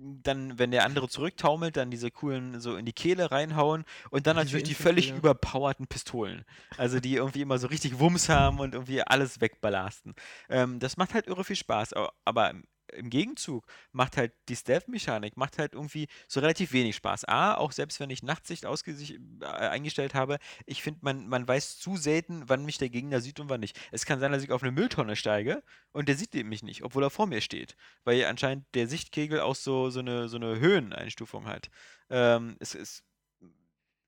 dann, 0.00 0.58
wenn 0.58 0.70
der 0.70 0.86
andere 0.86 1.08
zurücktaumelt, 1.08 1.76
dann 1.76 1.90
diese 1.90 2.10
coolen 2.10 2.58
so 2.58 2.76
in 2.76 2.86
die 2.86 2.94
Kehle 2.94 3.30
reinhauen 3.30 3.84
und 4.08 4.26
dann 4.26 4.36
Diese 4.36 4.46
natürlich 4.46 4.68
die 4.68 4.82
völlig 4.82 5.10
überpowerten 5.10 5.86
Pistolen. 5.86 6.46
Also 6.78 7.00
die 7.00 7.16
irgendwie 7.16 7.42
immer 7.42 7.58
so 7.58 7.66
richtig 7.66 7.98
Wumms 7.98 8.30
haben 8.30 8.60
und 8.60 8.72
irgendwie 8.72 9.02
alles 9.02 9.42
wegballasten. 9.42 10.14
Ähm, 10.48 10.78
das 10.78 10.96
macht 10.96 11.12
halt 11.12 11.26
irre 11.26 11.44
viel 11.44 11.56
Spaß. 11.56 11.92
Aber 12.24 12.54
im, 12.92 13.10
Gegenzug 13.10 13.66
macht 13.92 14.16
halt 14.16 14.32
die 14.48 14.56
Stealth-Mechanik 14.56 15.36
macht 15.36 15.58
halt 15.58 15.74
irgendwie 15.74 16.08
so 16.28 16.40
relativ 16.40 16.72
wenig 16.72 16.96
Spaß. 16.96 17.26
A, 17.26 17.54
auch 17.54 17.72
selbst 17.72 18.00
wenn 18.00 18.10
ich 18.10 18.22
Nachtsicht 18.22 18.64
äh, 18.64 19.44
eingestellt 19.44 20.14
habe, 20.14 20.38
ich 20.66 20.82
finde, 20.82 21.00
man, 21.02 21.26
man 21.26 21.46
weiß 21.46 21.78
zu 21.78 21.96
selten, 21.96 22.48
wann 22.48 22.64
mich 22.64 22.78
der 22.78 22.90
Gegner 22.90 23.20
sieht 23.20 23.40
und 23.40 23.48
wann 23.48 23.60
nicht. 23.60 23.78
Es 23.90 24.06
kann 24.06 24.20
sein, 24.20 24.32
dass 24.32 24.42
ich 24.42 24.52
auf 24.52 24.62
eine 24.62 24.72
Mülltonne 24.72 25.16
steige 25.16 25.62
und 25.92 26.08
der 26.08 26.16
sieht 26.16 26.34
mich 26.34 26.62
nicht, 26.62 26.84
obwohl 26.84 27.02
er 27.02 27.10
vor 27.10 27.26
mir 27.26 27.40
steht. 27.40 27.76
Weil 28.04 28.24
anscheinend 28.24 28.66
der 28.74 28.86
Sichtkegel 28.86 29.40
auch 29.40 29.56
so, 29.56 29.90
so, 29.90 30.00
eine, 30.00 30.28
so 30.28 30.36
eine 30.36 30.58
Höheneinstufung 30.60 31.46
hat. 31.46 31.70
Ähm, 32.08 32.56
es 32.60 32.74
ist 32.74 33.04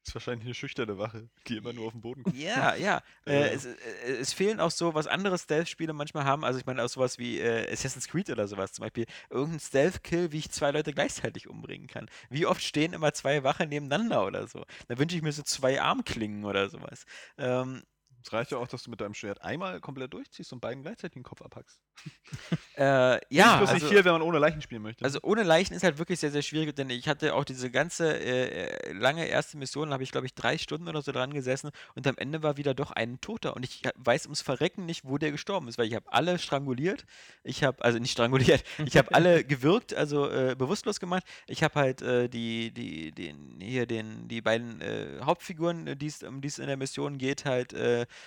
ist 0.06 0.14
wahrscheinlich 0.14 0.46
eine 0.46 0.54
schüchterne 0.54 0.98
Wache, 0.98 1.28
die 1.46 1.56
immer 1.56 1.72
nur 1.72 1.86
auf 1.86 1.92
den 1.92 2.00
Boden 2.00 2.22
guckt. 2.22 2.36
Ja, 2.36 2.74
ja. 2.74 3.02
Äh, 3.24 3.50
es, 3.50 3.66
äh, 3.66 3.76
es 4.20 4.32
fehlen 4.32 4.58
auch 4.58 4.72
so, 4.72 4.94
was 4.94 5.06
andere 5.06 5.38
Stealth-Spiele 5.38 5.92
manchmal 5.92 6.24
haben. 6.24 6.44
Also 6.44 6.58
ich 6.58 6.66
meine 6.66 6.82
auch 6.82 6.88
sowas 6.88 7.18
wie 7.18 7.38
äh, 7.38 7.70
Assassin's 7.72 8.08
Creed 8.08 8.30
oder 8.30 8.48
sowas. 8.48 8.72
Zum 8.72 8.82
Beispiel 8.82 9.06
irgendein 9.30 9.60
Stealth-Kill, 9.60 10.32
wie 10.32 10.38
ich 10.38 10.50
zwei 10.50 10.72
Leute 10.72 10.92
gleichzeitig 10.92 11.48
umbringen 11.48 11.86
kann. 11.86 12.10
Wie 12.30 12.46
oft 12.46 12.62
stehen 12.62 12.94
immer 12.94 13.12
zwei 13.12 13.44
Wachen 13.44 13.68
nebeneinander 13.68 14.26
oder 14.26 14.48
so? 14.48 14.64
Da 14.88 14.98
wünsche 14.98 15.14
ich 15.14 15.22
mir 15.22 15.32
so 15.32 15.42
zwei 15.42 15.80
Armklingen 15.80 16.44
oder 16.44 16.68
sowas. 16.68 17.04
Ähm, 17.38 17.82
Es 18.22 18.32
reicht 18.32 18.50
ja 18.52 18.58
auch, 18.58 18.68
dass 18.68 18.82
du 18.84 18.90
mit 18.90 19.00
deinem 19.00 19.14
Schwert 19.14 19.42
einmal 19.42 19.80
komplett 19.80 20.12
durchziehst 20.12 20.52
und 20.52 20.60
beiden 20.60 20.82
gleichzeitig 20.82 21.14
den 21.14 21.22
Kopf 21.22 21.42
abhackst. 21.42 21.80
äh, 22.76 23.16
Ist 23.16 23.22
ja, 23.30 23.58
bloß 23.58 23.70
also, 23.70 23.84
nicht 23.84 23.92
viel, 23.92 24.04
wenn 24.04 24.12
man 24.12 24.22
ohne 24.22 24.38
Leichen 24.38 24.62
spielen 24.62 24.82
möchte. 24.82 25.04
Also 25.04 25.18
ohne 25.22 25.42
Leichen 25.42 25.74
ist 25.74 25.82
halt 25.82 25.98
wirklich 25.98 26.20
sehr, 26.20 26.30
sehr 26.30 26.42
schwierig, 26.42 26.74
denn 26.76 26.90
ich 26.90 27.08
hatte 27.08 27.34
auch 27.34 27.44
diese 27.44 27.70
ganze 27.70 28.16
äh, 28.18 28.66
äh, 28.66 28.92
lange 28.92 29.26
erste 29.26 29.56
Mission, 29.56 29.88
da 29.88 29.94
habe 29.94 30.02
ich 30.02 30.12
glaube 30.12 30.26
ich 30.26 30.34
drei 30.34 30.58
Stunden 30.58 30.88
oder 30.88 31.02
so 31.02 31.12
dran 31.12 31.32
gesessen 31.32 31.70
und 31.94 32.06
am 32.06 32.16
Ende 32.16 32.42
war 32.42 32.56
wieder 32.56 32.74
doch 32.74 32.90
ein 32.92 33.20
Toter 33.20 33.56
und 33.56 33.64
ich 33.64 33.82
weiß 33.96 34.26
ums 34.26 34.42
Verrecken 34.42 34.86
nicht, 34.86 35.04
wo 35.04 35.18
der 35.18 35.30
gestorben 35.32 35.68
ist, 35.68 35.78
weil 35.78 35.86
ich 35.86 35.94
habe 35.94 36.12
alle 36.12 36.38
stranguliert, 36.38 37.04
ich 37.42 37.64
habe, 37.64 37.84
also 37.84 37.98
nicht 37.98 38.12
stranguliert, 38.12 38.64
ich 38.86 38.96
habe 38.96 39.14
alle 39.14 39.44
gewürgt, 39.44 39.94
also 39.94 40.28
äh, 40.30 40.54
bewusstlos 40.56 41.00
gemacht, 41.00 41.24
ich 41.46 41.62
habe 41.62 41.74
halt 41.74 42.02
äh, 42.02 42.28
die, 42.28 42.72
die, 42.72 43.12
den, 43.12 43.58
hier 43.60 43.86
den, 43.86 44.28
die 44.28 44.40
beiden 44.40 44.80
äh, 44.80 45.20
Hauptfiguren, 45.22 45.98
die's, 45.98 46.22
um 46.22 46.40
die 46.40 46.48
es 46.48 46.58
in 46.58 46.66
der 46.66 46.76
Mission 46.76 47.18
geht, 47.18 47.44
halt, 47.44 47.72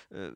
äh, 0.10 0.32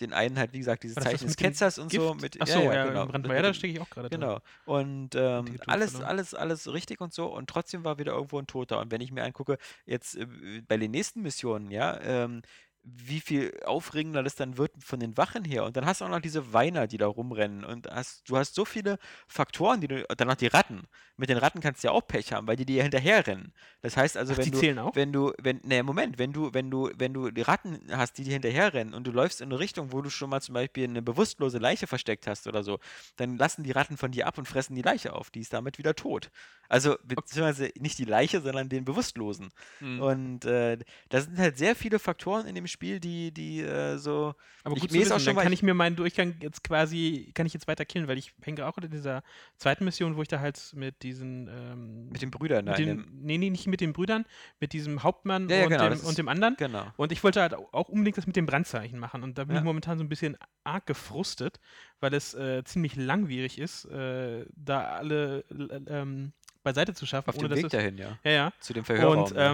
den 0.00 0.12
einen 0.12 0.38
halt, 0.38 0.52
wie 0.52 0.58
gesagt, 0.58 0.82
dieses 0.82 0.96
Zeichen 0.96 1.26
des 1.26 1.36
Ketzers 1.36 1.78
und 1.78 1.92
so. 1.92 2.12
Gift? 2.12 2.22
Mit, 2.22 2.42
Achso, 2.42 2.60
ja, 2.60 2.86
genau, 2.86 3.02
im 3.02 3.08
Brand 3.08 3.26
das 3.26 3.32
ja, 3.32 3.42
da 3.42 3.54
stecke 3.54 3.72
ich 3.74 3.80
auch 3.80 3.90
gerade 3.90 4.08
drin. 4.08 4.20
Genau. 4.20 4.40
Und 4.64 5.14
ähm, 5.14 5.58
alles, 5.66 5.92
verloren. 5.92 6.10
alles, 6.10 6.34
alles 6.34 6.72
richtig 6.72 7.00
und 7.00 7.12
so. 7.12 7.26
Und 7.26 7.48
trotzdem 7.48 7.84
war 7.84 7.98
wieder 7.98 8.12
irgendwo 8.12 8.38
ein 8.38 8.46
Toter. 8.46 8.80
Und 8.80 8.90
wenn 8.90 9.00
ich 9.00 9.12
mir 9.12 9.24
angucke, 9.24 9.58
jetzt 9.86 10.16
äh, 10.16 10.26
bei 10.66 10.76
den 10.76 10.90
nächsten 10.90 11.22
Missionen, 11.22 11.70
ja, 11.70 12.00
ähm, 12.02 12.42
wie 12.82 13.20
viel 13.20 13.52
aufregender 13.64 14.22
das 14.22 14.36
dann 14.36 14.56
wird 14.56 14.72
von 14.82 15.00
den 15.00 15.16
Wachen 15.16 15.44
her. 15.44 15.64
Und 15.64 15.76
dann 15.76 15.84
hast 15.84 16.00
du 16.00 16.06
auch 16.06 16.08
noch 16.08 16.20
diese 16.20 16.52
Weiner, 16.52 16.86
die 16.86 16.96
da 16.96 17.06
rumrennen. 17.06 17.64
Und 17.64 17.86
hast, 17.88 18.28
du 18.28 18.36
hast 18.36 18.54
so 18.54 18.64
viele 18.64 18.98
Faktoren, 19.28 19.80
die 19.80 19.88
du. 19.88 20.04
Dann 20.16 20.28
noch 20.28 20.34
die 20.34 20.46
Ratten. 20.46 20.86
Mit 21.16 21.28
den 21.28 21.36
Ratten 21.36 21.60
kannst 21.60 21.84
du 21.84 21.88
ja 21.88 21.92
auch 21.92 22.06
Pech 22.06 22.32
haben, 22.32 22.46
weil 22.46 22.56
die 22.56 22.64
dir 22.64 22.82
hinterherrennen. 22.82 23.52
Das 23.82 23.96
heißt 23.96 24.16
also, 24.16 24.32
Ach, 24.32 24.38
wenn 24.38 24.44
die 24.44 24.50
du. 24.52 24.58
zählen 24.58 24.78
auch? 24.78 24.96
Wenn 24.96 25.12
du, 25.12 25.32
wenn, 25.38 25.60
ne, 25.64 25.82
Moment, 25.82 26.18
wenn 26.18 26.32
du, 26.32 26.54
wenn 26.54 26.70
du, 26.70 26.90
wenn 26.96 27.12
du 27.12 27.30
die 27.30 27.42
Ratten 27.42 27.80
hast, 27.92 28.16
die 28.16 28.24
dir 28.24 28.32
hinterherrennen 28.32 28.94
und 28.94 29.06
du 29.06 29.10
läufst 29.10 29.42
in 29.42 29.50
eine 29.50 29.58
Richtung, 29.58 29.92
wo 29.92 30.00
du 30.00 30.08
schon 30.08 30.30
mal 30.30 30.40
zum 30.40 30.54
Beispiel 30.54 30.84
eine 30.84 31.02
bewusstlose 31.02 31.58
Leiche 31.58 31.86
versteckt 31.86 32.26
hast 32.26 32.46
oder 32.46 32.62
so, 32.62 32.78
dann 33.16 33.36
lassen 33.36 33.62
die 33.62 33.72
Ratten 33.72 33.98
von 33.98 34.12
dir 34.12 34.26
ab 34.26 34.38
und 34.38 34.48
fressen 34.48 34.74
die 34.74 34.82
Leiche 34.82 35.12
auf. 35.12 35.30
Die 35.30 35.40
ist 35.40 35.52
damit 35.52 35.76
wieder 35.76 35.94
tot. 35.94 36.30
Also, 36.70 36.96
beziehungsweise 37.02 37.70
nicht 37.78 37.98
die 37.98 38.04
Leiche, 38.04 38.40
sondern 38.40 38.68
den 38.68 38.84
Bewusstlosen. 38.84 39.50
Mhm. 39.80 40.00
Und 40.00 40.44
äh, 40.46 40.78
da 41.08 41.20
sind 41.20 41.36
halt 41.36 41.58
sehr 41.58 41.76
viele 41.76 41.98
Faktoren 41.98 42.46
in 42.46 42.54
dem 42.54 42.66
Spiel, 42.70 43.00
die, 43.00 43.32
die 43.32 43.60
äh, 43.60 43.98
so. 43.98 44.34
Aber 44.64 44.74
Ich- 44.76 44.80
gut 44.82 44.92
mir 44.92 44.98
zu 44.98 45.02
ist 45.02 45.12
auch 45.12 45.18
schon 45.20 45.34
dann 45.36 45.44
kann 45.44 45.52
ich 45.52 45.62
mir 45.62 45.74
meinen 45.74 45.96
Durchgang 45.96 46.36
jetzt 46.40 46.64
quasi, 46.64 47.30
kann 47.34 47.44
ich 47.46 47.52
jetzt 47.52 47.68
weiter 47.68 47.84
killen, 47.84 48.08
weil 48.08 48.16
ich 48.16 48.32
hänge 48.42 48.66
auch 48.66 48.78
in 48.78 48.90
dieser 48.90 49.22
zweiten 49.58 49.84
Mission, 49.84 50.16
wo 50.16 50.22
ich 50.22 50.28
da 50.28 50.40
halt 50.40 50.58
mit 50.74 51.02
diesen, 51.02 51.48
ähm, 51.48 52.08
Mit 52.08 52.22
den 52.22 52.30
Brüdern 52.30 52.64
mit 52.64 52.78
den, 52.78 53.06
nee, 53.20 53.36
nee, 53.38 53.50
nicht 53.50 53.66
mit 53.66 53.80
den 53.80 53.92
Brüdern, 53.92 54.24
mit 54.60 54.72
diesem 54.72 55.02
Hauptmann 55.02 55.48
Ja, 55.48 55.56
ja, 55.56 55.62
und, 55.64 55.68
genau, 55.70 55.88
dem, 55.90 56.00
und 56.00 56.16
dem 56.18 56.28
anderen. 56.28 56.56
Genau. 56.56 56.86
Und 56.96 57.12
ich 57.12 57.22
wollte 57.22 57.40
halt 57.42 57.54
au- 57.54 57.68
auch 57.72 57.88
unbedingt 57.88 58.16
das 58.16 58.26
mit 58.26 58.36
dem 58.36 58.46
Brandzeichen 58.46 58.98
machen. 58.98 59.22
Und 59.22 59.36
da 59.38 59.44
bin 59.44 59.54
Ja. 59.56 59.60
ich 59.60 59.64
momentan 59.64 59.98
so 59.98 60.04
ein 60.04 60.08
bisschen 60.08 60.36
arg 60.64 60.86
gefrustet, 60.86 61.60
weil 62.00 62.14
es 62.14 62.34
äh, 62.34 62.62
ziemlich 62.64 62.96
langwierig 62.96 63.58
ist, 63.58 63.84
äh, 63.86 64.44
da 64.54 64.84
alle 64.84 65.44
ähm, 65.88 66.32
beiseite 66.62 66.92
zu 66.94 67.06
schaffen. 67.06 67.30
Auf 67.30 67.38
dem 67.38 67.50
Weg 67.50 67.68
dahin, 67.70 67.96
ja. 67.98 68.18
Ja, 68.22 68.30
ja. 68.30 68.52
Zu 68.60 68.74
dem 68.74 68.84
Verhörraum. 68.84 69.24
Und 69.24 69.30
ja. 69.34 69.50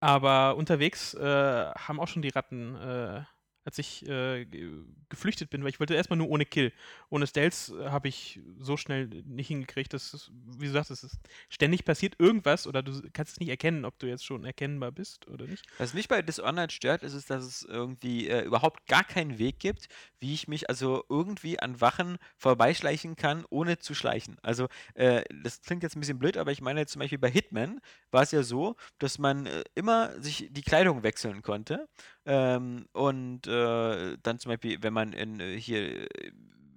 Aber 0.00 0.56
unterwegs 0.56 1.14
äh, 1.14 1.70
haben 1.74 2.00
auch 2.00 2.08
schon 2.08 2.22
die 2.22 2.28
Ratten, 2.28 2.76
äh, 2.76 3.22
als 3.68 3.78
ich 3.78 4.08
äh, 4.08 4.46
ge- 4.46 4.70
geflüchtet 5.10 5.50
bin, 5.50 5.62
weil 5.62 5.68
ich 5.68 5.78
wollte 5.78 5.94
erstmal 5.94 6.16
nur 6.16 6.30
ohne 6.30 6.46
Kill. 6.46 6.72
Ohne 7.10 7.26
Stealth 7.26 7.70
äh, 7.78 7.90
habe 7.90 8.08
ich 8.08 8.40
so 8.58 8.78
schnell 8.78 9.08
nicht 9.26 9.48
hingekriegt. 9.48 9.92
Das 9.92 10.14
ist, 10.14 10.30
wie 10.58 10.64
du 10.64 10.72
sagst, 10.72 10.90
es 10.90 11.04
ist 11.04 11.18
ständig 11.50 11.84
passiert 11.84 12.14
irgendwas 12.18 12.66
oder 12.66 12.82
du 12.82 13.02
kannst 13.12 13.32
es 13.32 13.40
nicht 13.40 13.50
erkennen, 13.50 13.84
ob 13.84 13.98
du 13.98 14.06
jetzt 14.06 14.24
schon 14.24 14.44
erkennbar 14.46 14.90
bist 14.90 15.28
oder 15.28 15.46
nicht. 15.46 15.66
Was 15.76 15.92
mich 15.92 16.08
bei 16.08 16.22
Dishonored 16.22 16.72
stört, 16.72 17.02
ist 17.02 17.12
es, 17.12 17.26
dass 17.26 17.44
es 17.44 17.62
irgendwie 17.62 18.28
äh, 18.28 18.42
überhaupt 18.44 18.86
gar 18.86 19.04
keinen 19.04 19.38
Weg 19.38 19.60
gibt, 19.60 19.88
wie 20.18 20.32
ich 20.32 20.48
mich 20.48 20.70
also 20.70 21.04
irgendwie 21.10 21.60
an 21.60 21.80
Wachen 21.82 22.16
vorbeischleichen 22.38 23.16
kann, 23.16 23.44
ohne 23.50 23.78
zu 23.78 23.94
schleichen. 23.94 24.38
Also, 24.40 24.68
äh, 24.94 25.22
das 25.42 25.60
klingt 25.60 25.82
jetzt 25.82 25.94
ein 25.94 26.00
bisschen 26.00 26.18
blöd, 26.18 26.38
aber 26.38 26.52
ich 26.52 26.62
meine 26.62 26.80
jetzt 26.80 26.92
zum 26.92 27.00
Beispiel 27.00 27.18
bei 27.18 27.30
Hitman 27.30 27.80
war 28.10 28.22
es 28.22 28.30
ja 28.30 28.42
so, 28.42 28.76
dass 28.98 29.18
man 29.18 29.44
äh, 29.46 29.64
immer 29.74 30.20
sich 30.22 30.48
die 30.50 30.62
Kleidung 30.62 31.02
wechseln 31.02 31.42
konnte. 31.42 31.88
Ähm, 32.28 32.86
und 32.92 33.46
äh, 33.46 34.18
dann 34.22 34.38
zum 34.38 34.50
Beispiel, 34.50 34.82
wenn 34.82 34.92
man 34.92 35.12
in 35.14 35.40
äh, 35.40 35.58
hier. 35.58 36.06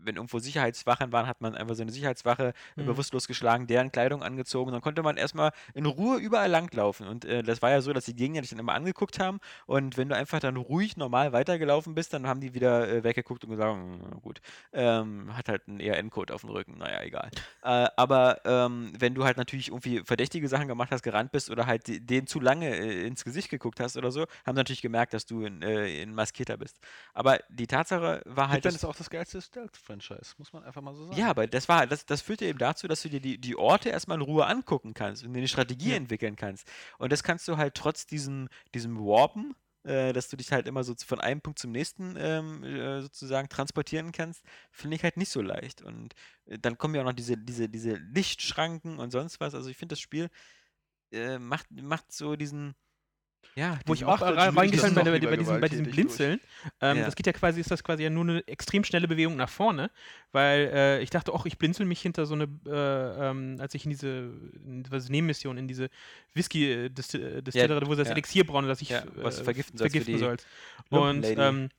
Äh, 0.01 0.05
Wenn 0.05 0.15
irgendwo 0.15 0.39
Sicherheitswachen 0.39 1.11
waren, 1.11 1.27
hat 1.27 1.41
man 1.41 1.55
einfach 1.55 1.75
so 1.75 1.81
eine 1.81 1.91
Sicherheitswache 1.91 2.53
äh, 2.77 2.81
Mhm. 2.81 2.85
bewusstlos 2.85 3.27
geschlagen, 3.27 3.67
deren 3.67 3.91
Kleidung 3.91 4.23
angezogen. 4.23 4.71
Dann 4.71 4.81
konnte 4.81 5.03
man 5.03 5.17
erstmal 5.17 5.51
in 5.73 5.85
Ruhe 5.85 6.17
überall 6.19 6.49
langlaufen. 6.49 7.07
Und 7.07 7.25
äh, 7.25 7.43
das 7.43 7.61
war 7.61 7.71
ja 7.71 7.81
so, 7.81 7.93
dass 7.93 8.05
die 8.05 8.15
Gegner 8.15 8.41
dich 8.41 8.49
dann 8.51 8.59
immer 8.59 8.73
angeguckt 8.73 9.19
haben. 9.19 9.39
Und 9.65 9.97
wenn 9.97 10.09
du 10.09 10.15
einfach 10.15 10.39
dann 10.39 10.55
ruhig 10.57 10.97
normal 10.97 11.33
weitergelaufen 11.33 11.95
bist, 11.95 12.13
dann 12.13 12.27
haben 12.27 12.41
die 12.41 12.53
wieder 12.53 12.87
äh, 12.89 13.03
weggeguckt 13.03 13.43
und 13.43 13.51
gesagt, 13.51 13.73
"Hm, 13.73 14.21
gut, 14.21 14.41
ähm, 14.73 15.35
hat 15.35 15.49
halt 15.49 15.67
einen 15.67 15.79
ERN-Code 15.79 16.33
auf 16.33 16.41
dem 16.41 16.49
Rücken, 16.51 16.77
naja, 16.77 17.01
egal. 17.03 17.29
äh, 17.63 17.87
aber 17.95 18.41
ähm, 18.45 18.93
wenn 18.97 19.13
du 19.13 19.23
halt 19.23 19.37
natürlich 19.37 19.69
irgendwie 19.69 20.01
verdächtige 20.05 20.47
Sachen 20.47 20.67
gemacht 20.67 20.89
hast, 20.91 21.03
gerannt 21.03 21.31
bist 21.31 21.49
oder 21.49 21.65
halt 21.67 21.83
denen 21.87 22.27
zu 22.27 22.39
lange 22.39 22.69
äh, 22.75 23.05
ins 23.07 23.23
Gesicht 23.23 23.49
geguckt 23.49 23.79
hast 23.79 23.97
oder 23.97 24.11
so, 24.11 24.21
haben 24.21 24.55
sie 24.55 24.59
natürlich 24.59 24.81
gemerkt, 24.81 25.13
dass 25.13 25.25
du 25.25 25.45
ein, 25.45 25.61
äh, 25.61 26.01
ein 26.03 26.13
Maskierter 26.13 26.57
bist. 26.57 26.79
Aber 27.13 27.39
die 27.49 27.67
Tatsache 27.67 28.21
war 28.25 28.49
halt. 28.49 28.57
Hitman 28.63 28.73
dass- 28.73 28.83
ist 28.83 28.85
auch 28.85 28.95
das 28.95 29.09
geilste 29.09 29.41
Stealth-Franchise, 29.99 30.35
muss 30.37 30.53
man 30.53 30.63
einfach 30.63 30.81
mal 30.81 30.93
so 30.93 31.05
sagen. 31.05 31.17
ja, 31.17 31.29
aber 31.29 31.47
das 31.47 31.67
war, 31.67 31.87
das, 31.87 32.05
das 32.05 32.21
führte 32.21 32.45
eben 32.45 32.59
dazu, 32.59 32.87
dass 32.87 33.01
du 33.01 33.09
dir 33.09 33.19
die, 33.19 33.37
die 33.37 33.55
Orte 33.55 33.89
erstmal 33.89 34.17
in 34.17 34.21
Ruhe 34.21 34.45
angucken 34.45 34.93
kannst 34.93 35.23
und 35.23 35.33
dir 35.33 35.39
eine 35.39 35.47
Strategie 35.47 35.91
Ja. 35.91 35.95
entwickeln 35.97 36.35
kannst. 36.35 36.67
Und 36.97 37.11
das 37.11 37.23
kannst 37.23 37.47
du 37.47 37.57
halt 37.57 37.75
trotz 37.75 38.05
diesem, 38.05 38.47
diesem 38.73 38.97
Warpen, 38.97 39.55
äh, 39.83 40.13
dass 40.13 40.29
du 40.29 40.37
dich 40.37 40.51
halt 40.51 40.67
immer 40.67 40.83
so 40.83 40.93
von 41.05 41.19
einem 41.19 41.41
Punkt 41.41 41.59
zum 41.59 41.71
nächsten 41.71 42.15
ähm, 42.17 42.63
äh, 42.63 43.01
sozusagen 43.01 43.49
transportieren 43.49 44.11
kannst, 44.11 44.43
finde 44.71 44.95
ich 44.95 45.03
halt 45.03 45.17
nicht 45.17 45.29
so 45.29 45.41
leicht. 45.41 45.81
Und 45.81 46.13
äh, 46.45 46.59
dann 46.59 46.77
kommen 46.77 46.95
ja 46.95 47.01
auch 47.01 47.05
noch 47.05 47.13
diese, 47.13 47.37
diese, 47.37 47.67
diese 47.67 47.95
Lichtschranken 47.95 48.99
und 48.99 49.11
sonst 49.11 49.39
was. 49.39 49.55
Also 49.55 49.69
ich 49.69 49.77
finde, 49.77 49.93
das 49.93 49.99
Spiel 49.99 50.29
äh, 51.11 51.39
macht, 51.39 51.69
macht 51.71 52.11
so 52.11 52.35
diesen. 52.35 52.75
Ja, 53.55 53.79
Wo 53.85 53.93
ich 53.93 54.05
auch 54.05 54.21
reingefallen 54.21 54.95
bin 54.95 55.03
bei, 55.03 55.19
bei, 55.19 55.37
diesem, 55.37 55.59
bei 55.59 55.67
diesem 55.67 55.85
Blinzeln. 55.85 56.39
Ähm, 56.79 56.97
Ja. 56.97 57.05
Das 57.05 57.15
geht 57.15 57.27
ja 57.27 57.33
quasi, 57.33 57.59
ist 57.59 57.71
das 57.71 57.83
quasi 57.83 58.03
ja 58.03 58.09
nur 58.09 58.23
eine 58.23 58.47
extrem 58.47 58.83
schnelle 58.83 59.07
Bewegung 59.07 59.35
nach 59.35 59.49
vorne, 59.49 59.91
weil 60.31 60.71
äh, 60.73 61.01
ich 61.01 61.09
dachte, 61.09 61.33
auch 61.33 61.45
ich 61.45 61.57
blinzel 61.57 61.85
mich 61.85 62.01
hinter 62.01 62.25
so 62.25 62.35
eine, 62.35 62.45
äh, 62.65 63.29
ähm, 63.29 63.57
als 63.59 63.73
ich 63.73 63.85
in 63.85 63.89
diese, 63.91 64.31
Nebenmission, 64.63 65.57
in 65.57 65.67
diese 65.67 65.89
Whisky-Distillerie, 66.33 67.87
wo 67.87 67.91
sie 67.91 67.97
das 67.97 68.07
ja. 68.07 68.13
Elixier 68.13 68.45
brauen, 68.45 68.67
das 68.67 68.81
ich 68.81 68.89
Ja, 68.89 69.03
was 69.15 69.41
vergiften 69.41 69.77
vergiften 69.77 70.17
sollst. 70.17 70.47
Und 70.89 71.25
ähm, 71.25 71.69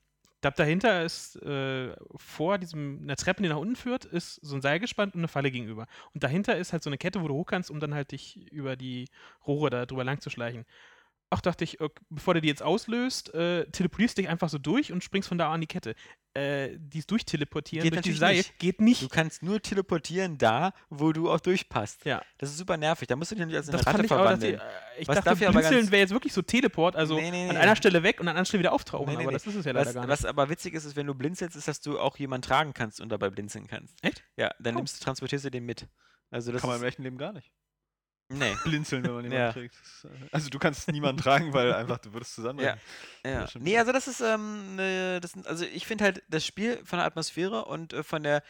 da 0.43 0.51
dahinter 0.51 1.05
ist 1.05 1.37
äh, 1.43 1.95
vor 2.17 2.59
diesem, 2.59 3.01
einer 3.03 3.17
Treppe, 3.17 3.43
die 3.43 3.49
nach 3.49 3.57
unten 3.57 3.77
führt, 3.77 4.05
ist 4.05 4.35
so 4.43 4.57
ein 4.57 4.61
Seil 4.61 4.81
gespannt 4.81 5.15
und 5.15 5.21
eine 5.21 5.29
Falle 5.29 5.53
gegenüber. 5.53 5.87
Und 6.15 6.25
dahinter 6.25 6.57
ist 6.57 6.73
halt 6.73 6.83
so 6.83 6.91
eine 6.91 6.99
Kette, 6.99 7.23
wo 7.23 7.29
du 7.29 7.35
hoch 7.35 7.47
kannst, 7.47 7.71
um 7.71 7.79
dann 7.79 7.95
halt 7.95 8.11
dich 8.11 8.51
über 8.51 8.75
die 8.75 9.09
Rohre 9.47 9.71
da 9.71 9.87
drüber 9.87 10.03
lang 10.03 10.21
zu 10.21 10.31
schleichen. 10.31 10.67
Auch 11.33 11.41
dachte 11.41 11.65
ich, 11.65 11.81
ok, 11.81 11.99
bevor 12.11 12.35
du 12.35 12.41
die 12.43 12.49
jetzt 12.49 12.63
auslöst, 12.63 13.33
äh, 13.35 13.65
teleportierst 13.71 14.19
dich 14.19 14.29
einfach 14.29 14.49
so 14.51 14.59
durch 14.59 14.93
und 14.93 15.03
springst 15.03 15.29
von 15.29 15.39
da 15.39 15.51
an 15.53 15.61
die 15.63 15.67
Kette. 15.67 15.95
äh, 16.35 16.77
dies 16.79 17.07
durchteleportieren 17.07 17.83
Geht 17.85 17.93
durch 17.95 18.03
die 18.05 18.11
natürlich 18.11 18.21
Seil 18.21 18.37
nicht. 18.37 18.59
geht 18.59 18.81
nicht. 18.81 19.03
Du 19.03 19.09
kannst 19.09 19.43
nur 19.43 19.61
teleportieren 19.61 20.39
da, 20.39 20.73
wo 20.89 21.13
du 21.13 21.31
auch 21.31 21.41
durchpasst. 21.41 22.05
Ja. 22.07 22.23
Das 22.39 22.49
ist 22.51 22.57
super 22.57 22.77
nervig. 22.79 23.07
Da 23.09 23.17
musst 23.17 23.31
du 23.33 23.35
dich 23.35 23.45
nicht 23.47 23.55
als 23.57 23.69
eine 23.69 23.77
Das 23.79 23.87
Ratte 23.87 24.05
ich 24.05 24.11
auch, 24.13 24.17
verwandeln. 24.17 24.55
äh, 24.55 24.61
ich 24.99 25.09
Was 25.09 25.17
dachte, 25.23 25.37
Blinzeln 25.51 25.91
wäre 25.91 26.01
jetzt 26.01 26.11
wirklich 26.13 26.33
so 26.33 26.41
Teleport, 26.41 26.97
also 26.97 27.17
Nee, 27.17 27.31
nee, 27.31 27.49
an 27.49 27.55
nee. 27.57 27.61
einer 27.61 27.77
Stelle 27.77 28.03
weg 28.03 28.19
und 28.21 28.29
an 28.29 28.37
einer 28.37 28.45
Stelle 28.47 28.61
wieder 28.61 28.73
auftauchen, 28.73 29.07
Nee, 29.09 29.13
nee, 29.17 29.23
aber 29.25 29.31
nee. 29.33 29.37
das 29.37 29.47
ist 29.47 29.57
es 29.57 29.65
ja 29.67 29.73
leider 29.73 29.87
Was, 29.89 29.95
gar 29.95 30.01
nicht. 30.03 30.11
was 30.11 30.25
aber 30.25 30.49
witzig 30.49 30.73
ist, 30.75 30.85
ist, 30.87 30.97
wenn 30.97 31.07
du 31.07 31.15
blinzelst, 31.15 31.55
ist, 31.57 31.69
dass 31.69 31.81
du 31.83 31.99
auch 31.99 32.17
jemanden 32.17 32.47
tragen 32.49 32.73
kannst 32.73 33.01
und 33.03 33.11
dabei 33.11 33.29
blinzeln 33.29 33.67
kannst. 33.67 33.95
Echt? 34.03 34.23
Ja, 34.37 34.53
dann 34.59 34.75
Oh. 34.75 34.79
nimmst 34.79 35.01
du, 35.01 35.05
transportierst 35.05 35.45
du 35.45 35.51
den 35.51 35.65
mit. 35.67 35.87
Also 36.31 36.51
das 36.53 36.63
Kann 36.63 36.71
man 36.71 36.81
im 36.81 36.85
echten 36.87 37.03
Leben 37.03 37.19
gar 37.19 37.33
nicht. 37.35 37.53
Nee. 38.33 38.57
Blinzeln, 38.65 39.05
wenn 39.05 39.13
man 39.13 39.25
jemanden 39.25 39.47
Ja. 39.47 39.53
trägt. 39.53 39.75
Äh, 40.05 40.29
Also 40.33 40.49
du 40.51 40.59
kannst 40.59 40.91
niemanden 40.91 41.23
tragen, 41.23 41.53
weil 41.53 41.73
einfach 41.73 41.99
du 41.99 42.13
würdest 42.13 42.35
zusammenbrechen. 42.35 42.81
Ja, 43.25 43.31
Ja, 43.31 43.49
nee, 43.61 43.79
also 43.79 43.93
das 43.93 44.09
ist, 44.09 44.21
ähm, 44.21 44.77
ne, 44.77 45.21
das 45.21 45.33
also 45.47 45.65
ich 45.65 45.87
finde 45.87 46.05
halt 46.05 46.23
das 46.29 46.45
Spiel 46.45 46.81
von 46.85 46.99
der 46.99 47.07
Atmosphäre 47.07 47.65
und 47.67 47.93
äh, 47.93 48.03
von 48.03 48.23
der, 48.23 48.43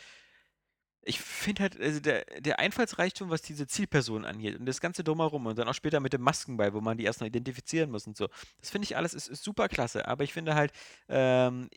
ich 1.04 1.20
finde 1.20 1.62
halt, 1.62 1.80
also 1.80 1.98
der, 2.00 2.24
der 2.40 2.58
Einfallsreichtum, 2.60 3.28
was 3.28 3.42
diese 3.42 3.66
Zielperson 3.66 4.24
angeht 4.24 4.58
und 4.58 4.66
das 4.66 4.80
Ganze 4.80 5.02
drumherum 5.02 5.46
und 5.46 5.58
dann 5.58 5.68
auch 5.68 5.74
später 5.74 5.98
mit 6.00 6.12
dem 6.12 6.22
Maskenball, 6.22 6.72
wo 6.74 6.80
man 6.80 6.96
die 6.96 7.04
erst 7.04 7.20
noch 7.20 7.26
identifizieren 7.26 7.90
muss 7.90 8.06
und 8.06 8.16
so, 8.16 8.28
das 8.60 8.70
finde 8.70 8.84
ich 8.84 8.96
alles 8.96 9.12
ist, 9.12 9.28
ist 9.28 9.42
super 9.42 9.68
klasse, 9.68 10.06
aber 10.06 10.22
ich 10.24 10.32
finde 10.32 10.54
halt, 10.54 10.72
ähm, 11.08 11.68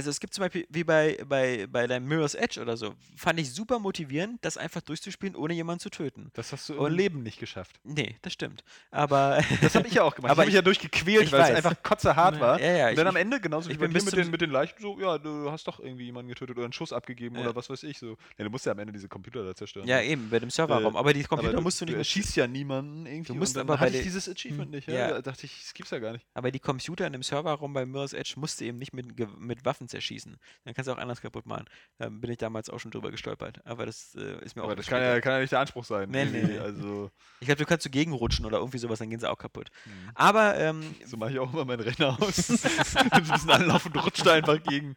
also 0.00 0.10
es 0.10 0.20
gibt 0.20 0.34
zum 0.34 0.42
Beispiel, 0.42 0.66
wie 0.70 0.84
bei, 0.84 1.18
bei, 1.26 1.66
bei 1.66 1.86
deinem 1.86 2.06
Mirror's 2.08 2.34
Edge 2.34 2.60
oder 2.60 2.76
so, 2.76 2.94
fand 3.16 3.38
ich 3.40 3.52
super 3.52 3.78
motivierend, 3.78 4.44
das 4.44 4.56
einfach 4.56 4.80
durchzuspielen, 4.80 5.36
ohne 5.36 5.54
jemanden 5.54 5.80
zu 5.80 5.90
töten. 5.90 6.30
Das 6.34 6.52
hast 6.52 6.68
du 6.68 6.74
im 6.74 6.78
Und- 6.80 6.92
Leben 6.92 7.22
nicht 7.22 7.38
geschafft. 7.38 7.78
Nee, 7.84 8.16
das 8.22 8.32
stimmt. 8.32 8.64
Aber 8.90 9.40
Das 9.60 9.74
habe 9.74 9.86
ich 9.88 9.94
ja 9.94 10.02
auch 10.02 10.14
gemacht. 10.14 10.30
Aber 10.30 10.42
ich 10.42 10.46
habe 10.46 10.46
mich 10.46 10.54
ja 10.54 10.62
durchgequält, 10.62 11.30
weil 11.32 11.40
es 11.42 11.48
weiß. 11.50 11.56
einfach 11.56 11.82
kotzehart 11.82 12.34
Ja, 12.36 12.40
war. 12.40 12.60
ja, 12.60 12.72
ja, 12.76 12.88
Und 12.90 12.96
dann 12.96 13.06
ich- 13.06 13.10
am 13.10 13.16
Ende, 13.16 13.40
genauso 13.40 13.68
ich 13.70 13.76
wie 13.76 13.80
bei 13.80 13.88
bin 13.88 14.04
mit 14.04 14.16
den, 14.16 14.30
mit 14.30 14.40
den 14.40 14.50
Leichen, 14.50 14.74
so, 14.80 14.98
ja, 15.00 15.18
du 15.18 15.50
hast 15.50 15.66
doch 15.68 15.80
irgendwie 15.80 16.04
jemanden 16.04 16.28
getötet 16.28 16.56
oder 16.56 16.64
einen 16.64 16.72
Schuss 16.72 16.92
abgegeben 16.92 17.36
oder 17.36 17.54
was 17.54 17.68
weiß 17.70 17.82
ich. 17.84 17.98
So. 17.98 18.16
Ja, 18.38 18.44
du 18.44 18.50
musst 18.50 18.66
ja 18.66 18.72
am 18.72 18.78
Ende 18.78 18.92
diese 18.92 19.08
Computer 19.08 19.44
da 19.44 19.54
zerstören. 19.54 19.86
Ja, 19.86 20.00
eben, 20.00 20.30
bei 20.30 20.38
dem 20.38 20.50
Serverraum. 20.50 20.96
aber 20.96 21.12
die 21.12 21.22
Computer 21.24 21.52
aber 21.54 21.62
musst 21.62 21.80
du 21.80 21.84
nicht 21.84 21.94
du 21.94 21.98
erschießt 21.98 22.36
ja 22.36 22.46
niemanden 22.46 23.06
irgendwie. 23.06 23.32
Du 23.32 23.34
musst 23.34 23.56
aber 23.58 23.76
bei 23.76 23.88
ich 23.88 24.02
dieses 24.02 24.28
Achievement 24.28 24.66
Hm. 24.66 24.70
nicht. 24.70 24.88
Ja? 24.88 25.08
Da 25.10 25.22
dachte 25.22 25.46
ich, 25.46 25.60
das 25.60 25.74
gibt's 25.74 25.90
ja 25.90 25.98
gar 25.98 26.12
nicht. 26.12 26.26
Aber 26.34 26.50
die 26.50 26.58
Computer 26.60 27.06
in 27.06 27.12
dem 27.12 27.22
Serverraum 27.22 27.72
bei 27.72 27.84
Mirror's 27.86 28.12
Edge 28.12 28.34
musst 28.36 28.60
du 28.60 28.64
eben 28.64 28.78
nicht 28.78 28.92
mit, 28.92 29.06
mit 29.38 29.64
Waffen 29.64 29.88
zerschießen. 29.90 30.36
Dann 30.64 30.74
kannst 30.74 30.88
du 30.88 30.92
auch 30.92 30.98
anders 30.98 31.20
kaputt 31.20 31.44
machen. 31.46 31.66
Da 31.98 32.08
bin 32.08 32.30
ich 32.30 32.38
damals 32.38 32.70
auch 32.70 32.78
schon 32.78 32.90
drüber 32.90 33.10
gestolpert. 33.10 33.60
Aber 33.66 33.84
das 33.86 34.14
äh, 34.14 34.42
ist 34.44 34.56
mir 34.56 34.62
Aber 34.62 34.72
auch 34.72 34.76
das 34.76 34.86
später- 34.86 35.00
kann 35.00 35.14
ja, 35.14 35.20
kann 35.20 35.32
ja 35.34 35.38
nicht 35.40 35.52
der 35.52 35.60
Anspruch 35.60 35.84
sein. 35.84 36.10
Nee, 36.10 36.24
nee, 36.24 36.42
nee. 36.42 36.58
Also, 36.58 37.10
Ich 37.40 37.46
glaube, 37.46 37.58
du 37.58 37.66
kannst 37.66 37.84
so 37.84 37.90
gegenrutschen 37.90 38.46
oder 38.46 38.58
irgendwie 38.58 38.78
sowas, 38.78 38.98
dann 39.00 39.10
gehen 39.10 39.20
sie 39.20 39.28
auch 39.30 39.38
kaputt. 39.38 39.68
hm. 39.84 39.92
Aber, 40.14 40.56
ähm, 40.58 40.94
so 41.04 41.16
mache 41.16 41.32
ich 41.32 41.38
auch 41.38 41.52
immer 41.52 41.64
meinen 41.64 41.80
Renner 41.80 42.16
aus. 42.20 42.48
Wenn 42.48 42.56
sie 42.56 42.98
ein 43.10 43.28
bisschen 43.28 43.50
anlaufen, 43.50 43.92
rutscht 43.92 44.26
einfach 44.26 44.62
gegen. 44.62 44.94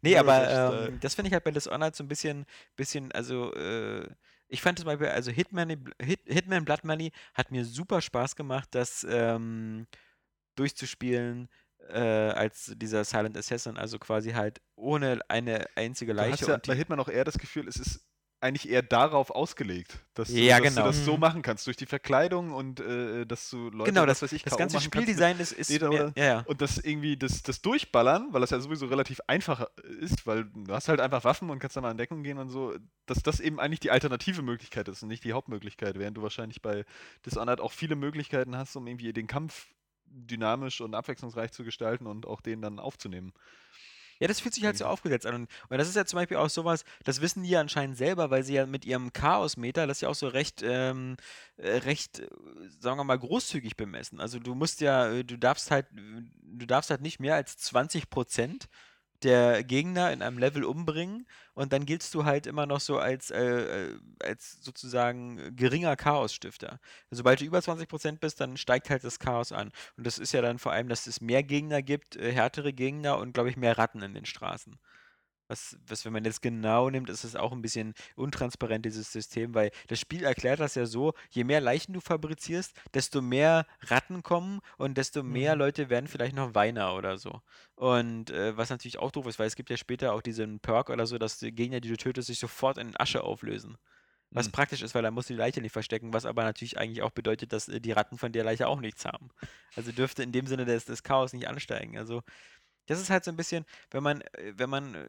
nee, 0.00 0.16
aber 0.16 0.86
ähm, 0.88 0.98
das 1.00 1.14
finde 1.14 1.28
ich 1.28 1.32
halt 1.34 1.44
bei 1.44 1.50
Dishonored 1.52 1.94
so 1.94 2.02
ein 2.02 2.08
bisschen, 2.08 2.44
bisschen 2.76 3.12
also, 3.12 3.54
äh, 3.54 4.08
ich 4.48 4.60
fand 4.60 4.78
zum 4.78 4.86
Beispiel, 4.86 5.06
also 5.08 5.30
Hitman, 5.30 5.70
Hit, 6.00 6.20
Hitman 6.26 6.64
Blood 6.64 6.84
Money 6.84 7.10
hat 7.34 7.50
mir 7.50 7.64
super 7.64 8.00
Spaß 8.02 8.36
gemacht, 8.36 8.68
das 8.72 9.06
ähm, 9.08 9.86
durchzuspielen 10.56 11.48
äh, 11.88 11.98
als 11.98 12.72
dieser 12.76 13.04
Silent 13.04 13.36
Assassin, 13.36 13.76
also 13.76 13.98
quasi 13.98 14.32
halt 14.32 14.60
ohne 14.76 15.20
eine 15.28 15.66
einzige 15.76 16.12
Leiche. 16.12 16.46
ja 16.46 16.54
und 16.54 16.66
die- 16.66 16.70
bei 16.70 16.76
Hitman 16.76 17.00
auch 17.00 17.08
eher 17.08 17.24
das 17.24 17.38
Gefühl, 17.38 17.68
es 17.68 17.76
ist 17.76 18.00
eigentlich 18.40 18.68
eher 18.68 18.82
darauf 18.82 19.30
ausgelegt, 19.30 20.00
dass, 20.14 20.26
du, 20.26 20.34
Ja, 20.34 20.58
dass 20.58 20.74
genau. 20.74 20.82
du 20.82 20.88
das 20.88 21.04
so 21.04 21.14
Mhm. 21.14 21.20
machen 21.20 21.42
kannst, 21.42 21.64
durch 21.68 21.76
die 21.76 21.86
Verkleidung 21.86 22.50
und 22.50 22.80
äh, 22.80 23.24
dass 23.24 23.48
du 23.50 23.70
Leute, 23.70 23.92
genau, 23.92 24.04
das, 24.04 24.20
was 24.20 24.32
ich, 24.32 24.42
das 24.42 24.56
ganze 24.56 24.80
Spieldesign 24.80 25.38
ist, 25.38 25.52
ist 25.52 25.70
mehr, 25.80 26.12
ja, 26.16 26.24
ja. 26.24 26.40
Und 26.48 26.60
das 26.60 26.78
irgendwie, 26.78 27.16
das, 27.16 27.44
das 27.44 27.62
Durchballern, 27.62 28.32
weil 28.32 28.40
das 28.40 28.50
ja 28.50 28.58
sowieso 28.58 28.86
relativ 28.86 29.20
einfach 29.28 29.64
ist, 30.00 30.26
weil 30.26 30.46
du 30.46 30.74
hast 30.74 30.88
halt 30.88 30.98
einfach 31.00 31.22
Waffen 31.22 31.50
und 31.50 31.60
kannst 31.60 31.76
dann 31.76 31.82
mal 31.82 31.92
in 31.92 31.98
Deckung 31.98 32.24
gehen 32.24 32.38
und 32.38 32.48
so, 32.48 32.74
dass 33.06 33.22
das 33.22 33.38
eben 33.38 33.60
eigentlich 33.60 33.78
die 33.78 33.92
alternative 33.92 34.42
Möglichkeit 34.42 34.88
ist 34.88 35.04
und 35.04 35.08
nicht 35.08 35.22
die 35.22 35.34
Hauptmöglichkeit, 35.34 35.96
während 35.96 36.16
du 36.16 36.22
wahrscheinlich 36.22 36.60
bei 36.62 36.84
Dishonored 37.24 37.60
auch 37.60 37.70
viele 37.70 37.94
Möglichkeiten 37.94 38.56
hast, 38.56 38.74
um 38.74 38.88
irgendwie 38.88 39.12
den 39.12 39.28
Kampf 39.28 39.68
dynamisch 40.12 40.80
und 40.80 40.94
abwechslungsreich 40.94 41.52
zu 41.52 41.64
gestalten 41.64 42.06
und 42.06 42.26
auch 42.26 42.40
den 42.40 42.62
dann 42.62 42.78
aufzunehmen. 42.78 43.32
Ja, 44.22 44.28
das 44.28 44.38
fühlt 44.38 44.54
sich 44.54 44.64
halt 44.64 44.78
so 44.78 44.84
Irgendwie. 44.84 44.92
aufgesetzt 44.92 45.26
an. 45.26 45.34
Und, 45.34 45.48
und 45.68 45.78
das 45.78 45.88
ist 45.88 45.96
ja 45.96 46.04
zum 46.04 46.18
Beispiel 46.18 46.36
auch 46.36 46.48
sowas, 46.48 46.84
das 47.02 47.20
wissen 47.20 47.42
die 47.42 47.50
ja 47.50 47.60
anscheinend 47.60 47.96
selber, 47.96 48.30
weil 48.30 48.44
sie 48.44 48.54
ja 48.54 48.66
mit 48.66 48.84
ihrem 48.84 49.12
Chaosmeter 49.12 49.88
das 49.88 50.00
ja 50.00 50.08
auch 50.08 50.14
so 50.14 50.28
recht, 50.28 50.62
ähm, 50.62 51.16
äh, 51.56 51.78
recht, 51.78 52.20
äh, 52.20 52.28
sagen 52.78 52.98
wir 52.98 53.04
mal, 53.04 53.18
großzügig 53.18 53.76
bemessen. 53.76 54.20
Also 54.20 54.38
du 54.38 54.54
musst 54.54 54.80
ja, 54.80 55.10
äh, 55.10 55.24
du 55.24 55.36
darfst 55.36 55.72
halt, 55.72 55.86
du 55.90 56.66
darfst 56.66 56.90
halt 56.90 57.00
nicht 57.00 57.18
mehr 57.18 57.34
als 57.34 57.58
20% 57.58 58.68
der 59.24 59.62
Gegner 59.64 60.12
in 60.12 60.22
einem 60.22 60.38
Level 60.38 60.64
umbringen 60.64 61.26
und 61.54 61.72
dann 61.72 61.86
giltst 61.86 62.14
du 62.14 62.24
halt 62.24 62.46
immer 62.46 62.66
noch 62.66 62.80
so 62.80 62.98
als, 62.98 63.30
äh, 63.30 63.42
äh, 63.92 63.98
als 64.22 64.62
sozusagen 64.62 65.54
geringer 65.56 65.96
Chaosstifter. 65.96 66.80
Sobald 67.10 67.40
du 67.40 67.44
über 67.44 67.60
20% 67.60 68.20
bist, 68.20 68.40
dann 68.40 68.56
steigt 68.56 68.90
halt 68.90 69.04
das 69.04 69.18
Chaos 69.18 69.52
an. 69.52 69.70
Und 69.96 70.06
das 70.06 70.18
ist 70.18 70.32
ja 70.32 70.42
dann 70.42 70.58
vor 70.58 70.72
allem, 70.72 70.88
dass 70.88 71.06
es 71.06 71.20
mehr 71.20 71.42
Gegner 71.42 71.82
gibt, 71.82 72.16
äh, 72.16 72.32
härtere 72.32 72.72
Gegner 72.72 73.18
und, 73.18 73.32
glaube 73.34 73.50
ich, 73.50 73.56
mehr 73.56 73.78
Ratten 73.78 74.02
in 74.02 74.14
den 74.14 74.24
Straßen. 74.26 74.78
Was, 75.52 75.76
was, 75.86 76.04
wenn 76.06 76.12
man 76.14 76.24
jetzt 76.24 76.40
genau 76.40 76.88
nimmt, 76.88 77.10
ist 77.10 77.24
es 77.24 77.36
auch 77.36 77.52
ein 77.52 77.60
bisschen 77.60 77.92
untransparent, 78.16 78.84
dieses 78.86 79.12
System, 79.12 79.54
weil 79.54 79.70
das 79.88 80.00
Spiel 80.00 80.24
erklärt 80.24 80.60
das 80.60 80.74
ja 80.76 80.86
so, 80.86 81.12
je 81.30 81.44
mehr 81.44 81.60
Leichen 81.60 81.92
du 81.92 82.00
fabrizierst, 82.00 82.74
desto 82.94 83.20
mehr 83.20 83.66
Ratten 83.82 84.22
kommen 84.22 84.60
und 84.78 84.96
desto 84.96 85.22
mehr 85.22 85.54
Mhm. 85.54 85.58
Leute 85.58 85.90
werden 85.90 86.08
vielleicht 86.08 86.34
noch 86.34 86.54
Weiner 86.54 86.94
oder 86.94 87.18
so. 87.18 87.40
Und 87.74 88.30
äh, 88.30 88.56
was 88.56 88.70
natürlich 88.70 88.98
auch 88.98 89.10
doof 89.10 89.26
ist, 89.26 89.38
weil 89.38 89.46
es 89.46 89.56
gibt 89.56 89.68
ja 89.70 89.76
später 89.76 90.14
auch 90.14 90.22
diesen 90.22 90.60
Perk 90.60 90.88
oder 90.90 91.06
so, 91.06 91.18
dass 91.18 91.38
die 91.38 91.52
Gegner, 91.52 91.80
die 91.80 91.88
du 91.90 91.96
tötest, 91.96 92.28
sich 92.28 92.38
sofort 92.38 92.78
in 92.78 92.96
Asche 92.98 93.22
auflösen. 93.24 93.76
Was 94.34 94.48
Mhm. 94.48 94.52
praktisch 94.52 94.82
ist, 94.82 94.94
weil 94.94 95.02
dann 95.02 95.14
musst 95.14 95.28
du 95.30 95.34
die 95.34 95.38
Leiche 95.38 95.60
nicht 95.60 95.72
verstecken, 95.72 96.14
was 96.14 96.24
aber 96.26 96.44
natürlich 96.44 96.78
eigentlich 96.78 97.02
auch 97.02 97.10
bedeutet, 97.10 97.52
dass 97.52 97.68
äh, 97.68 97.80
die 97.80 97.92
Ratten 97.92 98.16
von 98.18 98.32
der 98.32 98.44
Leiche 98.44 98.66
auch 98.68 98.80
nichts 98.80 99.04
haben. 99.04 99.28
Also 99.74 99.92
dürfte 99.92 100.22
in 100.22 100.32
dem 100.32 100.46
Sinne 100.46 100.64
des, 100.64 100.86
des 100.86 101.02
Chaos 101.02 101.32
nicht 101.34 101.48
ansteigen. 101.48 101.98
Also 101.98 102.22
das 102.86 103.00
ist 103.00 103.10
halt 103.10 103.24
so 103.24 103.30
ein 103.30 103.36
bisschen, 103.36 103.64
wenn 103.90 104.02
man, 104.02 104.20
äh, 104.20 104.52
wenn 104.56 104.68
man 104.70 104.94
äh, 104.94 105.08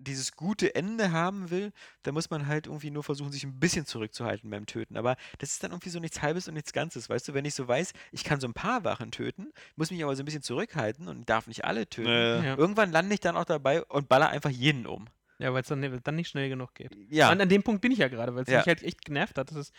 dieses 0.00 0.32
gute 0.32 0.74
Ende 0.74 1.12
haben 1.12 1.50
will, 1.50 1.72
dann 2.02 2.14
muss 2.14 2.30
man 2.30 2.46
halt 2.46 2.66
irgendwie 2.66 2.90
nur 2.90 3.02
versuchen, 3.02 3.32
sich 3.32 3.44
ein 3.44 3.58
bisschen 3.58 3.86
zurückzuhalten 3.86 4.50
beim 4.50 4.66
Töten. 4.66 4.96
Aber 4.96 5.16
das 5.38 5.50
ist 5.52 5.62
dann 5.64 5.70
irgendwie 5.72 5.88
so 5.90 5.98
nichts 6.00 6.20
Halbes 6.22 6.48
und 6.48 6.54
nichts 6.54 6.72
Ganzes. 6.72 7.08
Weißt 7.08 7.26
du, 7.28 7.34
wenn 7.34 7.44
ich 7.44 7.54
so 7.54 7.66
weiß, 7.66 7.92
ich 8.12 8.24
kann 8.24 8.40
so 8.40 8.46
ein 8.46 8.54
paar 8.54 8.84
Wachen 8.84 9.10
töten, 9.10 9.52
muss 9.76 9.90
mich 9.90 10.02
aber 10.04 10.14
so 10.16 10.22
ein 10.22 10.26
bisschen 10.26 10.42
zurückhalten 10.42 11.08
und 11.08 11.28
darf 11.28 11.46
nicht 11.46 11.64
alle 11.64 11.88
töten. 11.88 12.08
Äh, 12.08 12.44
Ja, 12.44 12.56
Irgendwann 12.56 12.92
lande 12.92 13.14
ich 13.14 13.20
dann 13.20 13.36
auch 13.36 13.44
dabei 13.44 13.82
und 13.84 14.08
baller 14.08 14.28
einfach 14.28 14.50
jeden 14.50 14.86
um. 14.86 15.06
ja 15.38 15.52
weil 15.52 15.62
es 15.62 15.68
dann, 15.68 16.00
dann 16.02 16.14
nicht 16.16 16.28
schnell 16.28 16.48
genug 16.48 16.74
geht. 16.74 16.92
Ja. 17.10 17.30
Und 17.32 17.40
an 17.40 17.48
dem 17.48 17.62
Punkt 17.62 17.80
bin 17.80 17.90
ich 17.92 17.98
ja 17.98 18.08
gerade, 18.08 18.34
weil 18.34 18.42
es 18.42 18.48
Ja. 18.48 18.58
mich 18.58 18.66
halt 18.66 18.82
echt 18.82 19.04
genervt 19.04 19.38
hat, 19.38 19.50
dass 19.50 19.56
es 19.58 19.72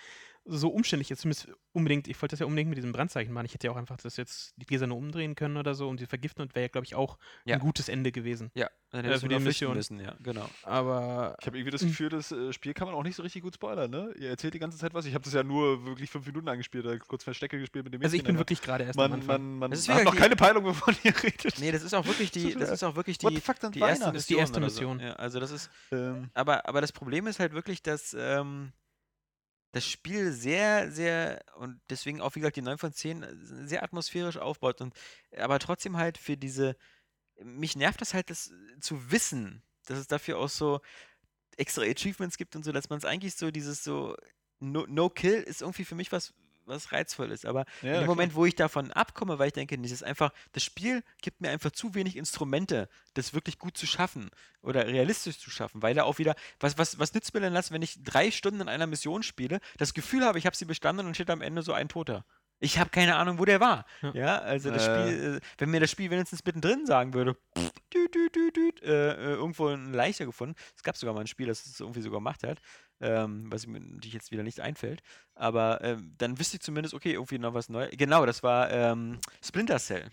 so 0.47 0.69
umständlich 0.69 1.09
ist. 1.11 1.21
Zumindest 1.21 1.49
unbedingt, 1.71 2.07
ich 2.07 2.21
wollte 2.21 2.33
das 2.33 2.39
ja 2.39 2.45
unbedingt 2.45 2.69
mit 2.69 2.77
diesem 2.77 2.91
Brandzeichen 2.91 3.33
machen. 3.33 3.45
Ich 3.45 3.53
hätte 3.53 3.67
ja 3.67 3.73
auch 3.73 3.77
einfach 3.77 3.97
das 3.97 4.15
jetzt 4.17 4.53
die 4.57 4.65
Gläser 4.65 4.85
nur 4.87 4.97
umdrehen 4.97 5.35
können 5.35 5.57
oder 5.57 5.73
so 5.73 5.89
und 5.89 5.99
sie 5.99 6.05
vergiften 6.05 6.43
und 6.43 6.53
wäre 6.55 6.65
ja, 6.65 6.67
glaube 6.69 6.85
ich, 6.85 6.93
auch 6.95 7.17
Ja. 7.45 7.55
ein 7.55 7.59
gutes 7.59 7.89
Ende 7.89 8.11
gewesen. 8.11 8.51
Ja, 8.53 8.69
dann 8.91 9.03
Äh, 9.03 9.07
hättest 9.07 9.23
für 9.23 9.29
du 9.29 9.37
die 9.39 9.43
Mission. 9.43 9.73
müssen, 9.75 9.99
ja, 9.99 10.15
genau. 10.21 10.47
Aber 10.63 11.35
Ich 11.41 11.47
habe 11.47 11.57
irgendwie 11.57 11.71
das 11.71 11.81
Mhm. 11.81 11.87
Gefühl, 11.87 12.09
das 12.09 12.31
äh, 12.31 12.53
Spiel 12.53 12.73
kann 12.73 12.87
man 12.87 12.95
auch 12.95 13.03
nicht 13.03 13.15
so 13.15 13.23
richtig 13.23 13.41
gut 13.41 13.55
spoilern, 13.55 13.89
ne? 13.89 14.13
Ihr 14.19 14.29
erzählt 14.29 14.53
die 14.53 14.59
ganze 14.59 14.77
Zeit 14.77 14.93
was. 14.93 15.05
Ich 15.05 15.13
habe 15.15 15.23
das 15.23 15.33
ja 15.33 15.43
nur 15.43 15.85
wirklich 15.85 16.09
fünf 16.09 16.25
Minuten 16.27 16.47
angespielt, 16.47 16.85
da 16.85 16.95
kurz 16.99 17.23
Verstecke 17.23 17.57
gespielt 17.59 17.85
mit 17.85 17.93
dem 17.93 18.01
also 18.03 18.15
ich 18.15 18.21
Mädchen, 18.21 18.33
bin 18.35 18.39
wirklich 18.39 18.61
gerade 18.61 18.83
erst 18.83 18.99
am 18.99 19.09
Man, 19.09 19.19
Anfang. 19.21 19.41
man, 19.41 19.57
man 19.59 19.71
Das 19.71 19.79
ist 19.79 19.89
hat 19.89 20.03
noch 20.03 20.15
keine 20.15 20.35
Peilung, 20.35 20.63
wovon 20.65 20.95
ihr 21.03 21.13
redet. 21.23 21.59
Nee, 21.59 21.71
das 21.71 21.81
ist 21.83 21.93
auch 21.93 22.05
wirklich 22.05 22.29
die, 22.31 22.53
das 22.53 22.69
ist 22.69 22.83
auch 22.83 22.95
wirklich 22.95 23.17
die, 23.17 23.41
fuck, 23.41 23.57
sind 23.59 23.73
die 23.75 23.79
erste 23.79 24.03
Weiner? 24.05 24.13
Das 24.13 24.21
ist 24.23 24.29
die 24.29 24.35
erste 24.35 24.57
oder 24.59 24.69
so. 24.69 24.81
Mission. 24.81 24.99
Ja, 24.99 25.13
also 25.13 25.39
das 25.39 25.51
ist, 25.51 25.69
Ähm, 25.91 26.29
aber, 26.33 26.67
aber 26.69 26.81
das 26.81 26.91
Problem 26.91 27.25
ist 27.27 27.39
halt 27.39 27.53
wirklich, 27.53 27.81
dass 27.81 28.15
ähm, 28.17 28.71
das 29.75 29.85
Spiel 29.85 30.31
sehr, 30.31 30.89
sehr, 30.89 31.43
und 31.57 31.81
deswegen 31.89 32.21
auch, 32.21 32.33
wie 32.35 32.39
gesagt, 32.39 32.55
die 32.55 32.61
9 32.61 32.77
von 32.77 32.93
10 32.93 33.23
äh, 33.23 33.35
sehr 33.67 33.83
atmosphärisch 33.83 34.37
aufbaut 34.37 34.79
und 34.79 34.93
aber 35.37 35.59
trotzdem 35.59 35.97
halt 35.97 36.17
für 36.17 36.37
diese, 36.37 36.77
mich 37.43 37.75
nervt 37.75 37.99
das 37.99 38.13
halt, 38.13 38.29
das 38.29 38.51
äh, 38.51 38.79
zu 38.79 39.11
wissen, 39.11 39.63
dass 39.85 39.99
es 39.99 40.07
dafür 40.07 40.39
auch 40.39 40.47
so 40.47 40.79
extra 41.57 41.81
Achievements 41.81 42.37
gibt 42.37 42.55
und 42.55 42.63
so, 42.63 42.71
dass 42.71 42.89
man 42.89 42.99
es 42.99 43.05
eigentlich 43.05 43.35
so, 43.35 43.51
dieses 43.51 43.83
so, 43.83 44.15
no, 44.61 44.85
no 44.87 45.09
Kill 45.09 45.43
ist 45.43 45.61
irgendwie 45.61 45.83
für 45.83 45.95
mich 45.95 46.13
was, 46.13 46.33
was 46.65 46.91
reizvoll 46.91 47.31
ist, 47.31 47.45
aber 47.45 47.65
ja, 47.81 47.87
in 47.87 47.93
dem 47.93 47.95
klar. 47.97 48.07
Moment, 48.07 48.35
wo 48.35 48.45
ich 48.45 48.55
davon 48.55 48.91
abkomme, 48.91 49.39
weil 49.39 49.47
ich 49.47 49.53
denke, 49.53 49.77
das 49.77 49.91
ist 49.91 50.03
einfach, 50.03 50.31
das 50.51 50.63
Spiel 50.63 51.03
gibt 51.21 51.41
mir 51.41 51.49
einfach 51.49 51.71
zu 51.71 51.95
wenig 51.95 52.15
Instrumente, 52.17 52.89
das 53.13 53.33
wirklich 53.33 53.59
gut 53.59 53.77
zu 53.77 53.85
schaffen 53.85 54.29
oder 54.61 54.87
realistisch 54.87 55.39
zu 55.39 55.49
schaffen, 55.49 55.81
weil 55.81 55.93
da 55.93 56.03
auch 56.03 56.17
wieder, 56.17 56.35
was, 56.59 56.77
was, 56.77 56.99
was 56.99 57.13
nützt 57.13 57.33
mir 57.33 57.41
denn 57.41 57.53
das, 57.53 57.71
wenn 57.71 57.81
ich 57.81 58.03
drei 58.03 58.31
Stunden 58.31 58.61
in 58.61 58.69
einer 58.69 58.87
Mission 58.87 59.23
spiele, 59.23 59.59
das 59.77 59.93
Gefühl 59.93 60.25
habe, 60.25 60.39
ich 60.39 60.45
habe 60.45 60.55
sie 60.55 60.65
bestanden 60.65 61.05
und 61.05 61.15
steht 61.15 61.29
am 61.29 61.41
Ende 61.41 61.61
so 61.61 61.73
ein 61.73 61.89
Toter. 61.89 62.25
Ich 62.65 62.79
habe 62.79 62.89
keine 62.89 63.15
Ahnung, 63.15 63.37
wo 63.37 63.45
der 63.45 63.59
war. 63.59 63.85
Ja. 64.01 64.11
Ja, 64.13 64.37
also 64.39 64.71
das 64.71 64.87
Äh. 64.87 65.07
Spiel, 65.07 65.35
äh, 65.35 65.39
wenn 65.59 65.69
mir 65.69 65.79
das 65.79 65.91
Spiel 65.91 66.09
wenigstens 66.09 66.43
mittendrin 66.43 66.85
sagen 66.85 67.13
würde, 67.13 67.35
pff, 67.57 67.71
düt, 67.93 68.15
düt, 68.15 68.55
düt, 68.55 68.81
äh, 68.83 69.11
äh, 69.13 69.33
irgendwo 69.35 69.67
eine 69.67 69.91
Leiche 69.95 70.25
gefunden. 70.25 70.55
Es 70.75 70.83
gab 70.83 70.97
sogar 70.97 71.13
mal 71.13 71.21
ein 71.21 71.27
Spiel, 71.27 71.47
das 71.47 71.65
es 71.65 71.79
irgendwie 71.79 72.01
so 72.01 72.09
gemacht 72.09 72.43
hat, 72.43 72.59
ähm, 73.01 73.51
was 73.51 73.67
mir 73.67 73.79
natürlich 73.79 74.13
jetzt 74.13 74.31
wieder 74.31 74.43
nicht 74.43 74.59
einfällt. 74.61 75.01
Aber 75.35 75.79
ähm, 75.83 76.13
dann 76.17 76.39
wüsste 76.39 76.57
ich 76.57 76.61
zumindest, 76.63 76.93
okay, 76.95 77.13
irgendwie 77.13 77.37
noch 77.37 77.53
was 77.53 77.69
Neues. 77.69 77.91
Genau, 77.97 78.25
das 78.25 78.41
war 78.41 78.71
ähm, 78.71 79.19
Splinter 79.43 79.77
Cell. 79.79 80.09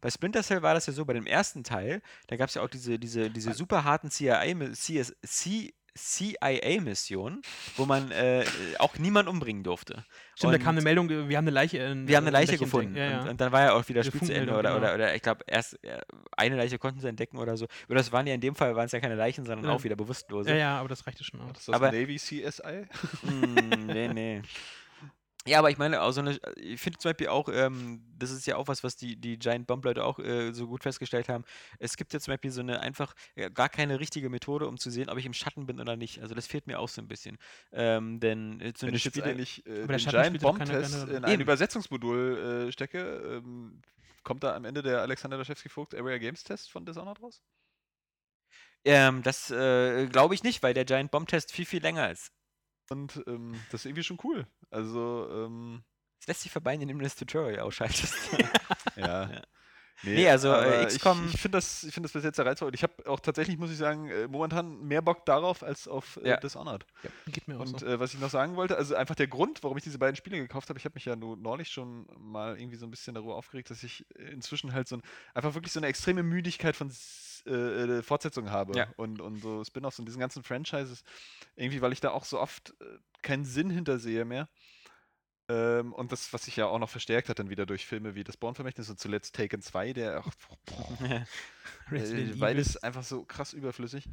bei 0.00 0.10
Splinter 0.10 0.42
Cell 0.42 0.62
war 0.62 0.74
das 0.74 0.86
ja 0.86 0.92
so, 0.92 1.04
bei 1.04 1.14
dem 1.14 1.26
ersten 1.26 1.64
Teil, 1.64 2.02
da 2.26 2.36
gab 2.36 2.48
es 2.48 2.54
ja 2.56 2.62
auch 2.62 2.68
diese, 2.68 2.98
diese, 2.98 3.30
diese 3.30 3.54
super 3.54 3.84
harten 3.84 4.10
CIA-Missionen, 4.10 5.14
CIA-Mission, 5.96 7.42
wo 7.76 7.84
man 7.86 8.10
äh, 8.10 8.44
auch 8.78 8.98
niemand 8.98 9.28
umbringen 9.28 9.62
durfte. 9.62 10.04
Stimmt, 10.34 10.54
da 10.54 10.58
kam 10.58 10.74
eine 10.76 10.82
Meldung, 10.82 11.08
wir 11.08 11.36
haben 11.36 11.44
eine 11.44 11.50
Leiche. 11.50 11.78
In, 11.78 12.08
wir 12.08 12.16
haben 12.16 12.24
eine 12.26 12.36
in 12.36 12.46
Leiche 12.46 12.58
gefunden. 12.58 12.96
entdeckt. 12.96 13.10
Ja, 13.12 13.18
Und, 13.20 13.24
ja. 13.26 13.30
und 13.32 13.40
dann 13.40 13.52
war 13.52 13.60
ja 13.62 13.72
auch 13.74 13.88
wieder 13.88 14.02
Spiel 14.02 14.22
zu 14.22 14.34
Ende. 14.34 14.52
Oder, 14.56 14.70
genau. 14.74 14.76
oder, 14.84 14.94
oder 14.94 15.14
ich 15.14 15.22
glaube, 15.22 15.44
erst 15.46 15.82
äh, 15.84 16.00
eine 16.36 16.56
Leiche 16.56 16.78
konnten 16.78 17.00
sie 17.00 17.08
entdecken 17.08 17.36
oder 17.38 17.56
so. 17.56 17.66
Oder 17.88 17.96
das 17.98 18.10
waren 18.12 18.26
ja 18.26 18.34
in 18.34 18.40
dem 18.40 18.54
Fall 18.54 18.74
waren 18.74 18.86
es 18.86 18.92
ja 18.92 19.00
keine 19.00 19.14
Leichen, 19.14 19.44
sondern 19.44 19.66
Ja. 19.70 19.76
auch 19.76 19.84
wieder 19.84 19.96
bewusstlose. 19.96 20.50
ja, 20.50 20.56
ja, 20.56 20.78
aber 20.78 20.88
das 20.88 21.06
reichte 21.06 21.24
schon 21.24 21.40
aus. 21.40 21.58
Ist 21.58 21.68
das 21.68 21.74
Aber- 21.74 21.92
Navy 21.92 22.16
CSI? 22.16 22.86
Mm, 23.22 23.86
nee, 23.86 24.08
nee. 24.08 24.42
Ja, 25.46 25.58
aber 25.58 25.70
ich 25.70 25.78
meine, 25.78 26.02
auch 26.02 26.12
so 26.12 26.20
eine, 26.20 26.38
ich 26.56 26.80
finde 26.80 26.98
zum 26.98 27.10
Beispiel 27.10 27.28
auch, 27.28 27.48
ähm, 27.48 28.02
das 28.16 28.30
ist 28.30 28.46
ja 28.46 28.56
auch 28.56 28.68
was, 28.68 28.84
was 28.84 28.94
die, 28.96 29.16
die 29.16 29.38
Giant 29.38 29.66
Bomb 29.66 29.84
Leute 29.84 30.04
auch 30.04 30.20
äh, 30.20 30.52
so 30.52 30.68
gut 30.68 30.84
festgestellt 30.84 31.28
haben. 31.28 31.44
Es 31.80 31.96
gibt 31.96 32.12
ja 32.12 32.20
zum 32.20 32.32
Beispiel 32.32 32.52
so 32.52 32.60
eine 32.60 32.80
einfach 32.80 33.14
äh, 33.34 33.50
gar 33.50 33.68
keine 33.68 33.98
richtige 33.98 34.30
Methode, 34.30 34.68
um 34.68 34.78
zu 34.78 34.88
sehen, 34.90 35.10
ob 35.10 35.18
ich 35.18 35.26
im 35.26 35.32
Schatten 35.32 35.66
bin 35.66 35.80
oder 35.80 35.96
nicht. 35.96 36.20
Also 36.22 36.34
das 36.36 36.46
fehlt 36.46 36.68
mir 36.68 36.78
auch 36.78 36.88
so 36.88 37.02
ein 37.02 37.08
bisschen. 37.08 37.38
Ähm, 37.72 38.20
denn 38.20 38.60
äh, 38.60 38.72
so 38.76 38.86
Wenn 38.86 38.90
eine 38.90 38.96
ich 38.98 39.04
jetzt 39.04 39.14
Spiele. 39.16 39.30
eigentlich 39.32 39.66
äh, 39.66 39.86
der 39.86 39.98
den 39.98 39.98
Schatten 39.98 40.38
Giant 40.38 40.40
Bomb 40.40 40.64
Test 40.64 41.08
in 41.08 41.24
ein 41.24 41.32
Eben. 41.32 41.42
Übersetzungsmodul 41.42 42.66
äh, 42.68 42.72
stecke, 42.72 43.40
ähm, 43.42 43.82
kommt 44.22 44.44
da 44.44 44.54
am 44.54 44.64
Ende 44.64 44.82
der 44.82 45.00
Alexander 45.02 45.38
Daschewski-Vogt 45.38 45.94
Area 45.96 46.18
Games 46.18 46.44
Test 46.44 46.70
von 46.70 46.86
Dishonored 46.86 47.20
raus? 47.20 47.42
Ähm, 48.84 49.22
das 49.22 49.50
äh, 49.50 50.06
glaube 50.06 50.34
ich 50.34 50.42
nicht, 50.42 50.62
weil 50.62 50.74
der 50.74 50.84
Giant 50.84 51.10
Bomb 51.10 51.28
Test 51.28 51.52
viel, 51.52 51.66
viel 51.66 51.82
länger 51.82 52.10
ist. 52.10 52.32
Und 52.92 53.22
ähm, 53.26 53.54
das 53.70 53.80
ist 53.82 53.86
irgendwie 53.86 54.04
schon 54.04 54.18
cool. 54.24 54.46
Also, 54.70 55.28
ähm, 55.30 55.82
Es 56.20 56.26
lässt 56.28 56.42
sich 56.42 56.52
verbeinen, 56.52 56.82
indem 56.82 56.98
du 56.98 57.04
das 57.04 57.16
Tutorial 57.16 57.60
ausschaltest. 57.60 58.14
ja. 58.96 59.30
Ja. 59.32 59.42
Nee, 60.04 60.28
also, 60.28 60.52
äh, 60.52 60.86
XCOM 60.86 61.26
Ich, 61.28 61.34
ich 61.34 61.40
finde 61.40 61.58
das, 61.58 61.84
ich 61.84 61.94
find 61.94 62.04
das 62.04 62.12
bis 62.12 62.24
jetzt 62.24 62.34
sehr 62.34 62.44
reizvoll. 62.44 62.68
Und 62.68 62.74
ich 62.74 62.82
habe 62.82 63.08
auch 63.08 63.20
tatsächlich, 63.20 63.56
muss 63.56 63.70
ich 63.70 63.76
sagen, 63.76 64.08
äh, 64.08 64.26
momentan 64.26 64.82
mehr 64.82 65.00
Bock 65.00 65.24
darauf 65.26 65.62
als 65.62 65.86
auf 65.86 66.18
äh, 66.24 66.30
Ja. 66.30 66.36
Dishonored. 66.38 66.84
Geht 67.26 67.46
mir 67.46 67.56
auch 67.56 67.60
Und 67.60 67.80
so. 67.80 67.86
äh, 67.86 68.00
was 68.00 68.12
ich 68.12 68.18
noch 68.18 68.30
sagen 68.30 68.56
wollte, 68.56 68.76
also 68.76 68.96
einfach 68.96 69.14
der 69.14 69.28
Grund, 69.28 69.62
warum 69.62 69.76
ich 69.78 69.84
diese 69.84 69.98
beiden 70.00 70.16
Spiele 70.16 70.38
gekauft 70.38 70.70
habe, 70.70 70.78
ich 70.78 70.84
habe 70.86 70.94
mich 70.94 71.04
ja 71.04 71.14
nur 71.14 71.36
neulich 71.36 71.68
schon 71.68 72.06
mal 72.18 72.58
irgendwie 72.58 72.76
so 72.78 72.86
ein 72.86 72.90
bisschen 72.90 73.14
darüber 73.14 73.36
aufgeregt, 73.36 73.70
dass 73.70 73.84
ich 73.84 74.04
inzwischen 74.16 74.72
halt 74.72 74.88
so 74.88 74.96
ein, 74.96 75.02
einfach 75.34 75.54
wirklich 75.54 75.72
so 75.72 75.78
eine 75.78 75.86
extreme 75.86 76.24
Müdigkeit 76.24 76.74
von 76.74 76.90
äh, 77.46 78.02
Fortsetzungen 78.02 78.50
habe 78.50 78.76
Ja. 78.76 78.86
und, 78.96 79.20
und 79.20 79.42
so 79.42 79.64
Spin-offs 79.64 79.98
und 79.98 80.06
diesen 80.06 80.20
ganzen 80.20 80.42
Franchises. 80.42 81.02
Irgendwie, 81.56 81.80
weil 81.80 81.92
ich 81.92 82.00
da 82.00 82.10
auch 82.10 82.24
so 82.24 82.40
oft 82.40 82.74
äh, 82.80 82.98
keinen 83.22 83.44
Sinn 83.44 83.70
hintersehe 83.70 84.24
mehr. 84.24 84.48
Ähm, 85.48 85.92
und 85.92 86.12
das, 86.12 86.32
was 86.32 86.44
sich 86.44 86.56
ja 86.56 86.66
auch 86.66 86.78
noch 86.78 86.88
verstärkt 86.88 87.28
hat, 87.28 87.38
dann 87.38 87.50
wieder 87.50 87.66
durch 87.66 87.84
Filme 87.86 88.14
wie 88.14 88.24
das 88.24 88.36
Born-Vermächtnis 88.36 88.88
und 88.90 89.00
zuletzt 89.00 89.34
Taken 89.34 89.60
2, 89.60 89.92
der 89.92 90.20
auch 90.20 90.32
äh, 91.02 91.24
Evil. 91.96 92.36
beides 92.36 92.76
einfach 92.82 93.02
so 93.02 93.24
krass 93.24 93.52
überflüssig. 93.52 94.08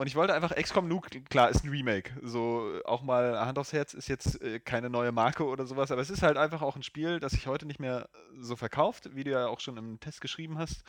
Und 0.00 0.06
ich 0.06 0.14
wollte 0.14 0.32
einfach 0.32 0.54
XCOM 0.54 0.86
Nuke, 0.86 1.20
klar, 1.22 1.50
ist 1.50 1.64
ein 1.64 1.70
Remake. 1.70 2.12
So, 2.22 2.72
äh, 2.78 2.84
auch 2.84 3.02
mal 3.02 3.40
Hand 3.44 3.58
aufs 3.58 3.72
Herz 3.72 3.94
ist 3.94 4.06
jetzt 4.08 4.40
äh, 4.40 4.60
keine 4.60 4.88
neue 4.88 5.10
Marke 5.10 5.44
oder 5.44 5.66
sowas, 5.66 5.90
aber 5.90 6.00
es 6.00 6.10
ist 6.10 6.22
halt 6.22 6.36
einfach 6.36 6.62
auch 6.62 6.76
ein 6.76 6.84
Spiel, 6.84 7.18
das 7.18 7.32
sich 7.32 7.48
heute 7.48 7.66
nicht 7.66 7.80
mehr 7.80 8.08
äh, 8.12 8.18
so 8.40 8.54
verkauft, 8.54 9.16
wie 9.16 9.24
du 9.24 9.32
ja 9.32 9.48
auch 9.48 9.58
schon 9.58 9.76
im 9.76 9.98
Test 9.98 10.20
geschrieben 10.20 10.56
hast. 10.58 10.84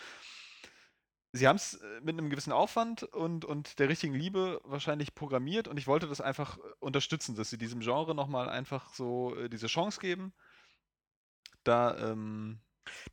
Sie 1.31 1.47
haben 1.47 1.57
es 1.57 1.79
mit 2.01 2.17
einem 2.17 2.29
gewissen 2.29 2.51
Aufwand 2.51 3.03
und, 3.03 3.45
und 3.45 3.77
der 3.77 3.87
richtigen 3.87 4.15
Liebe 4.15 4.61
wahrscheinlich 4.63 5.13
programmiert 5.13 5.67
und 5.67 5.77
ich 5.77 5.85
wollte 5.85 6.07
das 6.07 6.21
einfach 6.21 6.57
äh, 6.57 6.61
unterstützen, 6.79 7.35
dass 7.35 7.51
sie 7.51 7.57
diesem 7.57 7.81
Genre 7.81 8.15
nochmal 8.15 8.49
einfach 8.49 8.93
so 8.93 9.35
äh, 9.35 9.49
diese 9.49 9.67
Chance 9.67 9.99
geben. 9.99 10.33
Da, 11.63 12.11
ähm, 12.11 12.61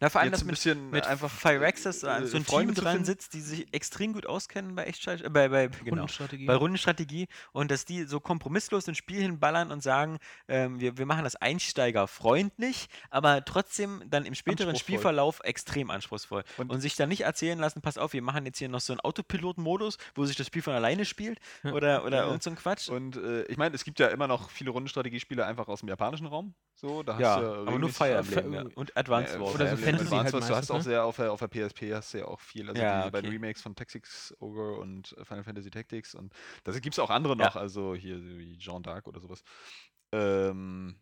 Na, 0.00 0.08
vor 0.10 0.20
allem, 0.20 0.32
jetzt 0.32 0.42
dass 0.48 0.66
ein 0.66 0.82
mit, 0.84 0.92
mit 0.92 1.06
einfach 1.06 1.30
Firaxis 1.30 2.02
äh, 2.02 2.26
so 2.26 2.36
ein 2.36 2.44
Freunde 2.44 2.74
Team 2.74 2.76
zu 2.76 2.80
dran 2.82 3.04
sitzt, 3.04 3.34
die 3.34 3.40
sich 3.40 3.66
extrem 3.72 4.12
gut 4.12 4.26
auskennen 4.26 4.74
bei 4.74 4.84
Echtscheit, 4.84 5.22
äh, 5.22 5.30
bei, 5.30 5.48
bei, 5.48 5.68
genau, 5.68 5.90
Rundenstrategie. 6.02 6.46
bei 6.46 6.54
Rundenstrategie 6.54 7.28
und 7.52 7.70
dass 7.70 7.84
die 7.84 8.04
so 8.04 8.20
kompromisslos 8.20 8.86
ins 8.88 8.98
Spiel 8.98 9.20
hinballern 9.22 9.70
und 9.72 9.82
sagen, 9.82 10.18
ähm, 10.48 10.80
wir, 10.80 10.98
wir 10.98 11.06
machen 11.06 11.24
das 11.24 11.36
einsteigerfreundlich, 11.36 12.88
aber 13.10 13.44
trotzdem 13.44 14.02
dann 14.08 14.24
im 14.26 14.34
späteren. 14.34 14.76
Spielverlauf 14.76 15.40
extrem 15.44 15.90
anspruchsvoll. 15.90 16.44
Und, 16.56 16.70
Und- 16.70 16.80
sich 16.80 16.96
dann 16.96 17.08
nicht 17.08 17.22
erzählen 17.22 17.58
lassen, 17.58 17.80
pass 17.80 17.98
auf, 17.98 18.12
wir 18.12 18.22
machen 18.22 18.46
jetzt 18.46 18.58
hier 18.58 18.68
noch 18.68 18.80
so 18.80 18.92
einen 18.92 19.00
Autopilot-Modus, 19.00 19.98
wo 20.14 20.24
sich 20.24 20.36
das 20.36 20.46
Spiel 20.46 20.62
von 20.62 20.74
alleine 20.74 21.04
spielt 21.04 21.38
oder, 21.64 22.04
oder 22.04 22.18
Ja. 22.18 22.26
irgend 22.26 22.42
so 22.42 22.50
ein 22.50 22.56
Quatsch. 22.56 22.88
Und 22.88 23.16
äh, 23.16 23.42
ich 23.44 23.56
meine, 23.56 23.74
es 23.74 23.84
gibt 23.84 23.98
ja 23.98 24.08
immer 24.08 24.26
noch 24.28 24.50
viele 24.50 24.70
Rundenstrategiespiele 24.70 25.44
einfach 25.44 25.68
aus 25.68 25.80
dem 25.80 25.88
japanischen 25.88 26.26
Raum. 26.26 26.54
So, 26.78 27.02
da 27.02 27.16
hast 27.16 27.22
ja, 27.22 27.36
du 27.36 27.40
aber 27.64 27.78
nur 27.78 27.88
Fire 27.88 28.22
Fa- 28.22 28.42
Emblem 28.42 28.52
ja. 28.52 28.64
und 28.74 28.96
Advanced 28.98 29.38
Ja, 29.38 29.40
Wars. 29.40 29.54
Oder 29.54 29.66
so 29.68 29.76
Fantasy 29.76 30.08
Advanced 30.08 30.24
halt 30.24 30.34
Wars, 30.34 30.48
Du 30.48 30.54
hast 30.54 30.70
auch 30.70 30.80
ne? 30.80 30.82
sehr 30.82 31.04
auf 31.04 31.16
der, 31.16 31.32
auf 31.32 31.40
der 31.40 31.48
PSP 31.48 31.94
hast 31.94 32.12
du 32.12 32.18
ja 32.18 32.24
auch 32.26 32.40
viel. 32.40 32.68
Also 32.68 32.84
Ja, 32.84 32.84
die 32.84 33.10
beiden 33.10 33.30
okay. 33.30 33.30
Remakes 33.30 33.62
von 33.62 33.74
Tactics 33.74 34.34
Ogre 34.40 34.76
und 34.78 35.14
äh, 35.18 35.24
Final 35.24 35.44
Fantasy 35.44 35.70
Tactics 35.70 36.14
und 36.14 36.34
da 36.64 36.72
gibt 36.78 36.94
es 36.94 36.98
auch 36.98 37.08
andere 37.10 37.34
Ja. 37.38 37.50
noch, 37.50 37.56
also 37.56 37.94
hier 37.94 38.22
wie 38.22 38.58
Jean 38.58 38.82
d'Arc 38.82 39.06
oder 39.06 39.20
sowas. 39.20 39.42
Ähm, 40.12 41.00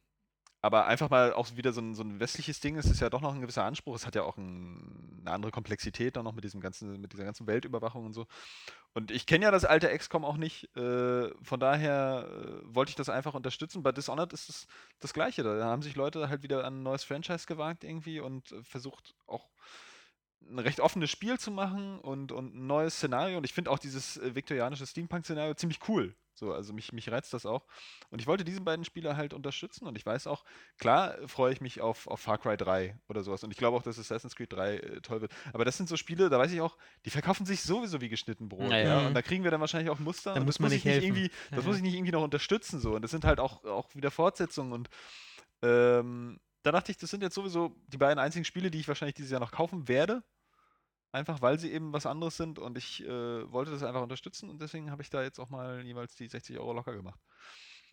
aber 0.64 0.86
einfach 0.86 1.10
mal 1.10 1.34
auch 1.34 1.46
wieder 1.56 1.74
so 1.74 1.82
ein, 1.82 1.94
so 1.94 2.02
ein 2.02 2.20
westliches 2.20 2.58
Ding, 2.58 2.78
es 2.78 2.86
ist 2.86 3.00
ja 3.00 3.10
doch 3.10 3.20
noch 3.20 3.34
ein 3.34 3.42
gewisser 3.42 3.64
Anspruch, 3.64 3.96
es 3.96 4.06
hat 4.06 4.14
ja 4.14 4.22
auch 4.22 4.38
ein, 4.38 5.20
eine 5.20 5.30
andere 5.30 5.52
Komplexität 5.52 6.16
dann 6.16 6.24
noch 6.24 6.32
mit 6.32 6.42
diesem 6.42 6.62
ganzen, 6.62 7.02
mit 7.02 7.12
dieser 7.12 7.24
ganzen 7.24 7.46
Weltüberwachung 7.46 8.06
und 8.06 8.14
so. 8.14 8.26
Und 8.94 9.10
ich 9.10 9.26
kenne 9.26 9.44
ja 9.44 9.50
das 9.50 9.66
alte 9.66 9.94
XCOM 9.94 10.24
auch 10.24 10.38
nicht, 10.38 10.74
äh, 10.74 11.28
von 11.42 11.60
daher 11.60 12.26
äh, 12.30 12.74
wollte 12.74 12.88
ich 12.88 12.96
das 12.96 13.10
einfach 13.10 13.34
unterstützen. 13.34 13.82
Bei 13.82 13.92
Dishonored 13.92 14.32
ist 14.32 14.48
es 14.48 14.66
das 15.00 15.12
Gleiche, 15.12 15.42
da 15.42 15.62
haben 15.66 15.82
sich 15.82 15.96
Leute 15.96 16.30
halt 16.30 16.42
wieder 16.42 16.64
an 16.64 16.80
ein 16.80 16.82
neues 16.82 17.04
Franchise 17.04 17.46
gewagt 17.46 17.84
irgendwie 17.84 18.20
und 18.20 18.50
äh, 18.52 18.62
versucht 18.62 19.14
auch 19.26 19.50
ein 20.50 20.58
recht 20.58 20.80
offenes 20.80 21.10
Spiel 21.10 21.38
zu 21.38 21.50
machen 21.50 21.98
und, 22.00 22.32
und 22.32 22.54
ein 22.54 22.66
neues 22.66 22.96
Szenario. 22.96 23.38
Und 23.38 23.44
ich 23.44 23.52
finde 23.52 23.70
auch 23.70 23.78
dieses 23.78 24.16
äh, 24.18 24.34
viktorianische 24.34 24.86
Steampunk-Szenario 24.86 25.54
ziemlich 25.54 25.80
cool. 25.88 26.14
So, 26.36 26.52
also 26.52 26.72
mich, 26.72 26.92
mich 26.92 27.10
reizt 27.10 27.32
das 27.32 27.46
auch. 27.46 27.64
Und 28.10 28.20
ich 28.20 28.26
wollte 28.26 28.44
diese 28.44 28.60
beiden 28.60 28.84
Spiele 28.84 29.16
halt 29.16 29.34
unterstützen. 29.34 29.86
Und 29.86 29.96
ich 29.96 30.04
weiß 30.04 30.26
auch, 30.26 30.44
klar 30.78 31.18
äh, 31.18 31.28
freue 31.28 31.52
ich 31.52 31.60
mich 31.60 31.80
auf, 31.80 32.06
auf 32.08 32.20
Far 32.20 32.38
Cry 32.38 32.56
3 32.56 32.98
oder 33.08 33.22
sowas. 33.22 33.44
Und 33.44 33.52
ich 33.52 33.56
glaube 33.56 33.76
auch, 33.76 33.82
dass 33.82 33.98
Assassin's 33.98 34.34
Creed 34.34 34.52
3 34.52 34.76
äh, 34.76 35.00
toll 35.00 35.20
wird. 35.20 35.32
Aber 35.52 35.64
das 35.64 35.76
sind 35.76 35.88
so 35.88 35.96
Spiele, 35.96 36.28
da 36.30 36.38
weiß 36.38 36.52
ich 36.52 36.60
auch, 36.60 36.76
die 37.04 37.10
verkaufen 37.10 37.46
sich 37.46 37.62
sowieso 37.62 38.00
wie 38.00 38.08
geschnitten 38.08 38.48
Brot. 38.48 38.70
Ja, 38.70 38.78
Ja. 38.78 39.06
Und 39.06 39.14
da 39.14 39.22
kriegen 39.22 39.44
wir 39.44 39.50
dann 39.52 39.60
wahrscheinlich 39.60 39.90
auch 39.90 40.00
Muster. 40.00 40.34
Da 40.34 40.40
und 40.40 40.46
muss 40.46 40.56
das 40.56 40.60
man 40.60 40.72
ich 40.72 40.84
nicht 40.84 40.92
helfen. 40.92 41.06
irgendwie, 41.06 41.26
Ja, 41.26 41.56
das 41.56 41.64
ja. 41.64 41.68
muss 41.68 41.76
ich 41.76 41.82
nicht 41.82 41.94
irgendwie 41.94 42.12
noch 42.12 42.22
unterstützen. 42.22 42.80
So. 42.80 42.96
Und 42.96 43.02
das 43.02 43.12
sind 43.12 43.24
halt 43.24 43.38
auch, 43.38 43.64
auch 43.64 43.94
wieder 43.94 44.10
Fortsetzungen. 44.10 44.72
Und 44.72 44.88
ähm, 45.62 46.40
da 46.64 46.72
dachte 46.72 46.90
ich, 46.90 46.96
das 46.98 47.10
sind 47.10 47.22
jetzt 47.22 47.34
sowieso 47.34 47.76
die 47.88 47.98
beiden 47.98 48.18
einzigen 48.18 48.44
Spiele, 48.44 48.70
die 48.70 48.80
ich 48.80 48.88
wahrscheinlich 48.88 49.14
dieses 49.14 49.30
Jahr 49.30 49.40
noch 49.40 49.52
kaufen 49.52 49.86
werde. 49.86 50.24
Einfach 51.14 51.40
weil 51.42 51.60
sie 51.60 51.70
eben 51.70 51.92
was 51.92 52.06
anderes 52.06 52.36
sind 52.36 52.58
und 52.58 52.76
ich 52.76 53.04
äh, 53.04 53.52
wollte 53.52 53.70
das 53.70 53.84
einfach 53.84 54.02
unterstützen 54.02 54.50
und 54.50 54.60
deswegen 54.60 54.90
habe 54.90 55.00
ich 55.00 55.10
da 55.10 55.22
jetzt 55.22 55.38
auch 55.38 55.48
mal 55.48 55.80
jeweils 55.84 56.16
die 56.16 56.26
60 56.26 56.58
Euro 56.58 56.72
locker 56.72 56.92
gemacht. 56.92 57.20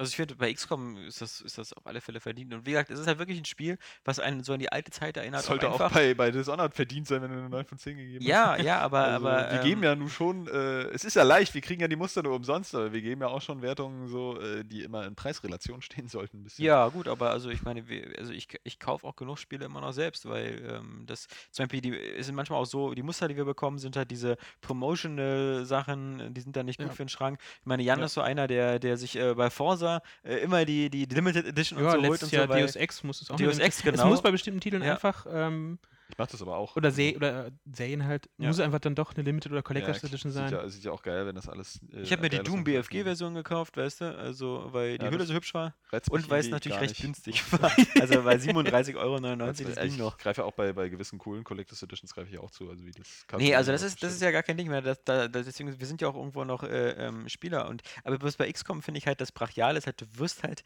Also 0.02 0.10
ich 0.10 0.16
finde, 0.16 0.36
bei 0.36 0.52
XCOM 0.52 0.98
ist 0.98 1.22
das, 1.22 1.42
ist 1.42 1.58
das 1.60 1.74
auf 1.74 1.86
alle 1.86 2.02
Fälle 2.02 2.20
verdient. 2.20 2.54
Und 2.54 2.66
wie 2.66 2.72
gesagt, 2.72 2.90
es 2.90 3.00
ist 3.00 3.06
halt 3.08 3.20
wirklich 3.20 3.38
ein 3.40 3.46
Spiel, 3.46 3.78
was 4.04 4.20
einen 4.20 4.44
so 4.44 4.54
an 4.54 4.60
die 4.60 4.72
alte 4.72 4.90
Zeit 4.92 5.16
erinnert. 5.16 5.42
Das 5.42 5.46
sollte 5.46 5.70
auch, 5.70 5.80
einfach. 5.80 5.92
bei, 5.94 6.14
bei 6.16 6.32
Dishonored 6.32 6.74
verdient 6.74 7.08
sein, 7.08 7.22
wenn 7.22 7.30
du 7.32 7.38
eine 7.38 7.50
9 7.50 7.66
von 7.66 7.78
10 7.78 7.98
gegeben 7.98 8.26
Ja, 8.26 8.56
hast. 8.58 8.64
ja, 8.64 8.80
aber, 8.80 9.00
Also, 9.00 9.28
aber 9.28 9.52
wir 9.52 9.60
ähm, 9.60 9.64
geben 9.64 9.84
ja 9.84 9.96
nun 9.96 10.10
schon, 10.10 10.48
äh, 10.48 10.86
es 10.90 11.04
ist 11.06 11.16
ja 11.16 11.24
leicht, 11.24 11.54
wir 11.54 11.62
kriegen 11.62 11.82
ja 11.82 11.88
die 11.88 11.96
Muster 11.96 12.24
nur 12.24 12.34
umsonst, 12.36 12.74
aber 12.74 12.92
wir 12.92 13.02
geben 13.02 13.22
ja 13.22 13.28
auch 13.28 13.42
schon 13.42 13.62
Wertungen 13.62 14.08
so, 14.08 14.40
äh, 14.40 14.64
die 14.66 14.82
immer 14.84 15.06
in 15.06 15.14
Preisrelation 15.16 15.82
stehen 15.84 16.08
sollten. 16.10 16.38
Ein 16.40 16.44
bisschen. 16.46 16.66
Ja, 16.66 16.88
gut, 16.88 17.08
aber 17.08 17.30
also 17.30 17.50
ich 17.52 17.62
meine, 17.62 17.88
wir, 17.88 18.14
also 18.18 18.34
ich, 18.34 18.48
ich 18.64 18.80
kaufe 18.80 19.06
auch 19.06 19.16
genug 19.16 19.38
Spiele 19.38 19.66
immer 19.66 19.82
noch 19.82 19.92
selbst, 19.94 20.28
weil 20.28 20.62
ähm, 20.68 21.04
das 21.06 21.28
zum 21.52 21.68
Beispiel, 21.68 21.82
die 21.82 22.24
sind 22.24 22.34
manchmal 22.34 22.60
auch 22.60 22.66
so, 22.66 22.94
die 22.96 23.04
Muster, 23.04 23.28
die 23.28 23.36
wir 23.36 23.46
bekommen, 23.46 23.78
sind 23.78 23.96
halt 23.96 24.10
diese 24.10 24.38
Promotional-Sachen, 24.62 26.34
die 26.34 26.42
sind 26.42 26.56
dann 26.56 26.66
nicht 26.66 26.80
gut 26.80 26.88
Ja. 26.88 26.94
für 26.94 27.04
den 27.04 27.10
Schrank. 27.10 27.40
Ich 27.60 27.66
meine, 27.66 27.84
Jan 27.84 28.00
Ja. 28.00 28.06
ist 28.06 28.14
so 28.14 28.22
einer, 28.22 28.48
der, 28.48 28.80
der 28.80 28.98
sich 28.98 29.16
äh, 29.16 29.34
bei 29.34 29.50
Forsa 30.00 30.04
äh, 30.24 30.44
immer 30.44 30.64
die, 30.66 30.90
die 30.90 31.06
Limited 31.06 31.46
Edition 31.48 31.80
und 31.80 31.86
Ja, 31.86 31.92
so 31.92 31.98
holt 32.08 32.24
und 32.24 32.32
Jahr 32.32 32.44
so, 32.46 32.50
weil, 32.50 32.62
Deus 32.62 32.76
Ex 32.76 33.04
muss 33.04 33.22
es 33.22 33.30
auch 33.32 33.36
Deus. 33.36 33.60
Ex, 33.60 33.78
Es 33.78 33.84
genau. 33.84 34.08
muss 34.08 34.22
bei 34.22 34.32
bestimmten 34.32 34.62
Titeln 34.62 34.84
Ja. 34.84 34.94
einfach, 34.94 35.26
ähm, 35.30 35.80
Ich 36.12 36.18
mach 36.18 36.28
das 36.28 36.42
aber 36.42 36.58
auch. 36.58 36.76
oder, 36.76 36.88
Also, 36.90 36.98
Se 37.02 37.16
oder 37.16 37.48
äh, 37.48 37.52
Serien 37.74 38.04
halt, 38.06 38.30
Ja. 38.38 38.48
muss 38.48 38.60
einfach 38.60 38.80
dann 38.80 38.96
doch 38.96 39.14
eine 39.14 39.24
Limited 39.24 39.52
oder 39.52 39.60
ja, 39.60 39.64
Collectors 39.64 40.04
Edition 40.04 40.32
sieht 40.32 40.40
sein. 40.42 40.52
Ja, 40.52 40.68
sieht 40.70 40.84
ja 40.84 40.92
auch 40.92 41.02
geil, 41.02 41.26
wenn 41.26 41.36
das 41.36 41.48
alles. 41.48 41.80
Äh, 41.94 42.02
ich 42.02 42.12
habe 42.12 42.22
mir 42.22 42.30
die 42.30 42.40
Doom 42.40 42.64
BFG-Version 42.66 43.34
gekauft, 43.34 43.78
weißt 43.78 44.02
du, 44.02 44.18
also 44.18 44.68
weil 44.72 44.98
die 44.98 45.06
Ja, 45.06 45.12
Hülle 45.12 45.26
so 45.26 45.34
hübsch 45.34 45.54
war 45.54 45.74
und 46.10 46.30
weil 46.30 46.42
es 46.42 46.50
natürlich 46.50 46.80
recht 46.82 46.90
nicht. 46.90 47.02
günstig 47.02 47.42
war. 47.54 47.72
Also 48.00 48.24
bei 48.24 48.36
37,99 48.36 48.96
Euro 48.98 49.20
das 49.38 49.48
Also, 49.48 49.64
Ding 49.64 49.92
ich 49.94 49.98
noch. 49.98 50.18
greife 50.18 50.42
ja 50.42 50.46
auch 50.48 50.54
bei, 50.54 50.74
bei 50.74 50.90
gewissen 50.90 51.18
coolen 51.18 51.44
Collectors 51.44 51.82
Editions 51.82 52.14
greife 52.14 52.30
ich 52.30 52.38
auch 52.40 52.52
zu, 52.52 52.70
also 52.70 52.86
wie 52.86 52.92
das 52.92 53.26
Nee, 53.38 53.56
also 53.56 53.72
das 53.72 53.82
ist, 53.82 54.04
das 54.04 54.14
ist 54.14 54.22
ja 54.22 54.32
gar 54.32 54.44
kein 54.44 54.58
Ding 54.58 54.68
mehr. 54.68 54.82
Das, 54.82 55.02
da, 55.06 55.28
das, 55.30 55.46
deswegen, 55.46 55.80
wir 55.80 55.88
sind 55.88 56.02
ja 56.02 56.10
auch 56.10 56.16
irgendwo 56.16 56.44
noch 56.44 56.64
äh, 56.64 56.92
ähm, 57.08 57.30
Spieler. 57.30 57.70
Und, 57.70 57.82
aber 58.04 58.18
bloß 58.20 58.36
bei 58.38 58.52
XCOM 58.52 58.82
finde 58.82 58.98
ich 58.98 59.08
halt, 59.08 59.22
das 59.22 59.32
Brachial 59.32 59.78
ist 59.78 59.86
halt, 59.86 60.02
du 60.02 60.06
wirst 60.18 60.44
halt, 60.44 60.64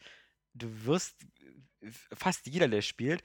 du 0.54 0.68
wirst, 0.86 1.24
f- 1.80 2.08
fast 2.12 2.46
jeder, 2.46 2.66
der 2.68 2.82
spielt, 2.82 3.22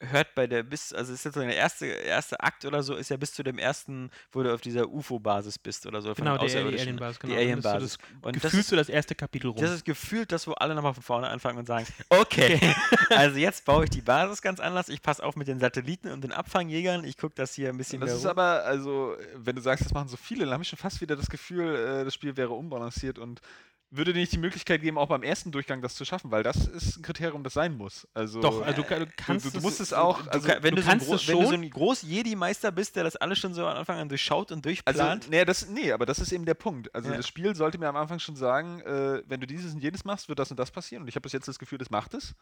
hört 0.00 0.34
bei 0.34 0.46
der 0.46 0.62
bis, 0.62 0.92
also 0.92 1.12
ist 1.12 1.24
jetzt 1.24 1.34
so 1.34 1.40
der 1.40 1.56
erste, 1.56 1.86
erste 1.86 2.38
Akt 2.40 2.64
oder 2.66 2.82
so, 2.82 2.94
ist 2.96 3.08
ja 3.08 3.16
bis 3.16 3.32
zu 3.32 3.42
dem 3.42 3.58
ersten, 3.58 4.10
wo 4.30 4.42
du 4.42 4.52
auf 4.52 4.60
dieser 4.60 4.88
UFO-Basis 4.88 5.58
bist 5.58 5.86
oder 5.86 6.02
so. 6.02 6.14
von 6.14 6.24
Genau, 6.24 6.36
Außerirdischen. 6.36 6.88
Alien-Basis, 6.88 7.18
genau. 7.20 7.32
Die 7.34 7.38
Alien-Basis. 7.40 7.96
das 7.98 8.08
Und 8.22 8.36
das 8.36 8.42
Gefühl 8.42 8.60
ist, 8.60 8.68
so 8.68 8.76
das 8.76 8.88
erste 8.90 9.14
Kapitel 9.14 9.48
rum. 9.48 9.56
das 9.60 9.70
ist 9.70 9.84
gefühlt 9.86 10.32
das, 10.32 10.46
wo 10.46 10.52
alle 10.52 10.74
nochmal 10.74 10.92
von 10.94 11.02
vorne 11.02 11.28
anfangen 11.28 11.58
und 11.58 11.66
sagen, 11.66 11.86
okay, 12.10 12.60
also 13.10 13.38
jetzt 13.38 13.64
baue 13.64 13.84
ich 13.84 13.90
die 13.90 14.02
Basis 14.02 14.42
ganz 14.42 14.60
anders, 14.60 14.88
ich 14.90 15.00
passe 15.00 15.24
auf 15.24 15.34
mit 15.36 15.48
den 15.48 15.58
Satelliten 15.60 16.10
und 16.10 16.22
den 16.22 16.32
Abfangjägern, 16.32 17.04
ich 17.04 17.16
gucke, 17.16 17.34
dass 17.34 17.54
hier 17.54 17.70
ein 17.70 17.78
bisschen 17.78 18.00
Das 18.00 18.08
mehr 18.08 18.16
ist 18.16 18.24
rum- 18.24 18.30
aber, 18.32 18.64
also, 18.64 19.16
wenn 19.34 19.56
du 19.56 19.62
sagst, 19.62 19.84
das 19.86 19.94
machen 19.94 20.08
so 20.08 20.18
viele, 20.18 20.44
dann 20.44 20.52
habe 20.52 20.62
ich 20.62 20.68
schon 20.68 20.78
fast 20.78 21.00
wieder 21.00 21.16
das 21.16 21.30
Gefühl, 21.30 21.74
äh, 21.74 22.04
das 22.04 22.12
Spiel 22.12 22.36
wäre 22.36 22.50
unbalanciert 22.52 23.18
und 23.18 23.40
würde 23.90 24.12
dir 24.12 24.18
nicht 24.20 24.32
die 24.32 24.38
Möglichkeit 24.38 24.82
geben, 24.82 24.98
auch 24.98 25.08
beim 25.08 25.22
ersten 25.22 25.52
Durchgang 25.52 25.80
das 25.80 25.94
zu 25.94 26.04
schaffen, 26.04 26.30
weil 26.32 26.42
das 26.42 26.66
ist 26.66 26.96
ein 26.98 27.02
Kriterium, 27.02 27.44
das 27.44 27.54
sein 27.54 27.76
muss. 27.76 28.06
Also, 28.14 28.40
Doch, 28.40 28.60
also 28.62 28.82
du, 28.82 28.88
ka- 28.88 28.98
du 28.98 29.06
kannst 29.16 29.46
du, 29.46 29.50
du 29.50 29.58
es- 29.58 29.62
musst 29.62 29.80
es 29.80 29.92
auch, 29.92 30.26
also, 30.26 30.48
kann, 30.48 30.62
wenn, 30.62 30.74
du 30.74 30.82
so 30.82 30.88
ein 30.88 30.98
kannst 30.98 31.12
es 31.12 31.28
wenn 31.28 31.38
du 31.38 31.44
so 31.44 31.52
schon. 31.52 31.62
ein 31.62 31.70
groß 31.70 32.02
Jedi-Meister 32.02 32.72
bist, 32.72 32.96
der 32.96 33.04
das 33.04 33.16
alles 33.16 33.38
schon 33.38 33.54
so 33.54 33.64
am 33.66 33.76
Anfang 33.76 33.98
an 33.98 34.08
durchschaut 34.08 34.50
und 34.50 34.66
also 34.66 34.68
durchplant, 34.82 35.30
nee, 35.30 35.44
das, 35.44 35.68
nee, 35.68 35.92
aber 35.92 36.04
das 36.04 36.18
ist 36.18 36.32
eben 36.32 36.44
der 36.44 36.54
Punkt. 36.54 36.92
Also 36.94 37.10
Ja. 37.10 37.16
das 37.16 37.28
Spiel 37.28 37.54
sollte 37.54 37.78
mir 37.78 37.88
am 37.88 37.96
Anfang 37.96 38.18
schon 38.18 38.34
sagen, 38.36 38.80
äh, 38.80 39.22
wenn 39.26 39.40
du 39.40 39.46
dieses 39.46 39.72
und 39.72 39.80
jenes 39.80 40.04
machst, 40.04 40.28
wird 40.28 40.38
das 40.40 40.50
und 40.50 40.58
das 40.58 40.70
passieren. 40.70 41.02
Und 41.02 41.08
ich 41.08 41.14
habe 41.14 41.22
bis 41.22 41.32
jetzt 41.32 41.46
das 41.46 41.58
Gefühl, 41.58 41.78
das 41.78 41.90
macht 41.90 42.14
es. 42.14 42.34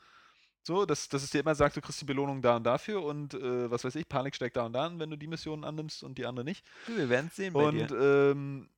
So, 0.66 0.86
dass, 0.86 1.10
dass 1.10 1.22
es 1.22 1.28
dir 1.28 1.40
immer 1.40 1.54
sagt, 1.54 1.76
du 1.76 1.82
kriegst 1.82 2.00
die 2.00 2.06
Belohnung 2.06 2.40
da 2.40 2.56
und 2.56 2.64
dafür 2.64 3.02
und 3.04 3.34
äh, 3.34 3.70
was 3.70 3.84
weiß 3.84 3.96
ich, 3.96 4.08
Panik 4.08 4.34
steigt 4.34 4.56
da 4.56 4.64
und 4.64 4.72
da 4.72 4.86
an, 4.86 4.98
wenn 4.98 5.10
du 5.10 5.18
die 5.18 5.26
Missionen 5.26 5.62
annimmst 5.62 6.02
und 6.02 6.16
die 6.16 6.24
andere 6.24 6.42
nicht. 6.46 6.64
wir 6.86 7.10
werden 7.10 7.26
es 7.26 7.36
sehen 7.36 7.54
Und 7.54 7.92
ähm, 7.92 8.70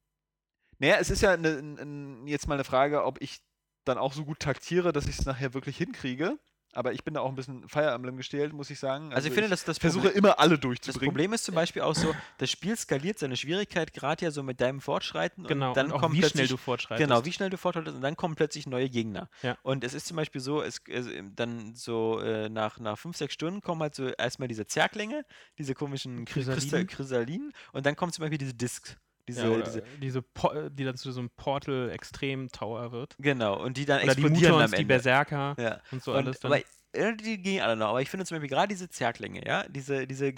naja, 0.78 0.96
es 1.00 1.10
ist 1.10 1.22
ja 1.22 1.36
ne, 1.36 1.58
n- 1.58 1.78
n- 1.78 2.26
jetzt 2.26 2.48
mal 2.48 2.54
eine 2.54 2.64
Frage, 2.64 3.04
ob 3.04 3.20
ich 3.20 3.38
dann 3.84 3.98
auch 3.98 4.12
so 4.12 4.24
gut 4.24 4.40
taktiere, 4.40 4.92
dass 4.92 5.06
ich 5.06 5.18
es 5.18 5.24
nachher 5.26 5.54
wirklich 5.54 5.76
hinkriege. 5.76 6.38
Aber 6.72 6.92
ich 6.92 7.04
bin 7.04 7.14
da 7.14 7.20
auch 7.20 7.30
ein 7.30 7.36
bisschen 7.36 7.66
Fire 7.70 7.90
Emblem 7.92 8.18
gestellt, 8.18 8.52
muss 8.52 8.68
ich 8.68 8.78
sagen. 8.78 9.10
Also 9.14 9.28
ich 9.28 9.32
finde, 9.32 9.48
dass 9.48 9.64
das 9.64 9.78
versuche 9.78 10.08
Problem- 10.08 10.18
immer 10.18 10.38
alle 10.38 10.56
Das 10.56 10.60
durchzubringen. 10.60 11.08
Problem 11.10 11.32
ist 11.32 11.44
zum 11.44 11.54
Beispiel 11.54 11.80
auch 11.80 11.94
so, 11.94 12.14
das 12.36 12.50
Spiel 12.50 12.76
skaliert 12.76 13.18
seine 13.18 13.34
Schwierigkeit 13.38 13.94
gerade 13.94 14.26
ja 14.26 14.30
so 14.30 14.42
mit 14.42 14.60
deinem 14.60 14.82
Fortschreiten 14.82 15.44
genau, 15.44 15.68
und 15.68 15.76
dann 15.78 15.86
und 15.86 15.92
auch 15.92 16.00
kommen 16.00 16.14
wie 16.14 16.22
schnell 16.22 16.46
du 16.48 16.58
fortschreitest. 16.58 17.08
Genau, 17.08 17.24
wie 17.24 17.32
schnell 17.32 17.48
du 17.48 17.56
fortschreitest 17.56 17.96
und 17.96 18.02
dann 18.02 18.14
kommen 18.16 18.34
plötzlich 18.34 18.66
neue 18.66 18.90
Gegner. 18.90 19.30
Ja. 19.40 19.56
Und 19.62 19.84
es 19.84 19.94
ist 19.94 20.06
zum 20.06 20.18
Beispiel 20.18 20.42
so, 20.42 20.60
es, 20.60 20.82
es 20.86 21.06
dann 21.34 21.74
so 21.74 22.20
äh, 22.20 22.50
nach, 22.50 22.78
nach 22.78 22.98
fünf, 22.98 23.16
sechs 23.16 23.32
Stunden 23.32 23.62
kommen 23.62 23.80
halt 23.80 23.94
so 23.94 24.08
erstmal 24.08 24.48
diese 24.48 24.66
Zerklinge, 24.66 25.24
diese 25.56 25.72
komischen 25.74 26.26
Chrysaliden. 26.26 26.88
Chrysalinen 26.88 27.52
und 27.72 27.86
dann 27.86 27.96
kommt 27.96 28.12
zum 28.12 28.20
Beispiel 28.20 28.38
diese 28.38 28.52
Discs. 28.52 28.98
Diese, 29.28 29.48
ja, 29.50 29.60
diese, 29.62 29.82
diese, 30.00 30.22
Po- 30.22 30.68
die 30.70 30.84
dann 30.84 30.96
zu 30.96 31.10
so 31.12 31.20
einem 31.20 31.30
Portal 31.30 31.90
Extrem 31.90 32.48
Tower 32.48 32.92
wird. 32.92 33.16
genau, 33.18 33.60
und 33.62 33.76
die 33.76 33.84
dann 33.84 34.02
Oder 34.02 34.14
die 34.14 34.22
explodieren 34.22 34.52
Mutons, 34.52 34.64
am 34.64 34.76
die 34.76 34.82
Ende. 34.82 34.94
Berserker 34.94 35.56
Ja. 35.58 35.80
und 35.90 36.02
so 36.02 36.12
und, 36.12 36.18
alles 36.18 36.40
dann. 36.40 36.52
aber, 36.52 36.62
die 37.16 37.42
gehen 37.42 37.62
alle 37.62 37.76
noch, 37.76 37.88
aber 37.88 38.00
ich 38.02 38.08
finde 38.08 38.24
zum 38.24 38.36
Beispiel 38.36 38.48
gerade 38.48 38.68
diese 38.68 38.88
Zerklinge, 38.88 39.46
ja, 39.46 39.64
diese, 39.68 40.06
diese 40.06 40.32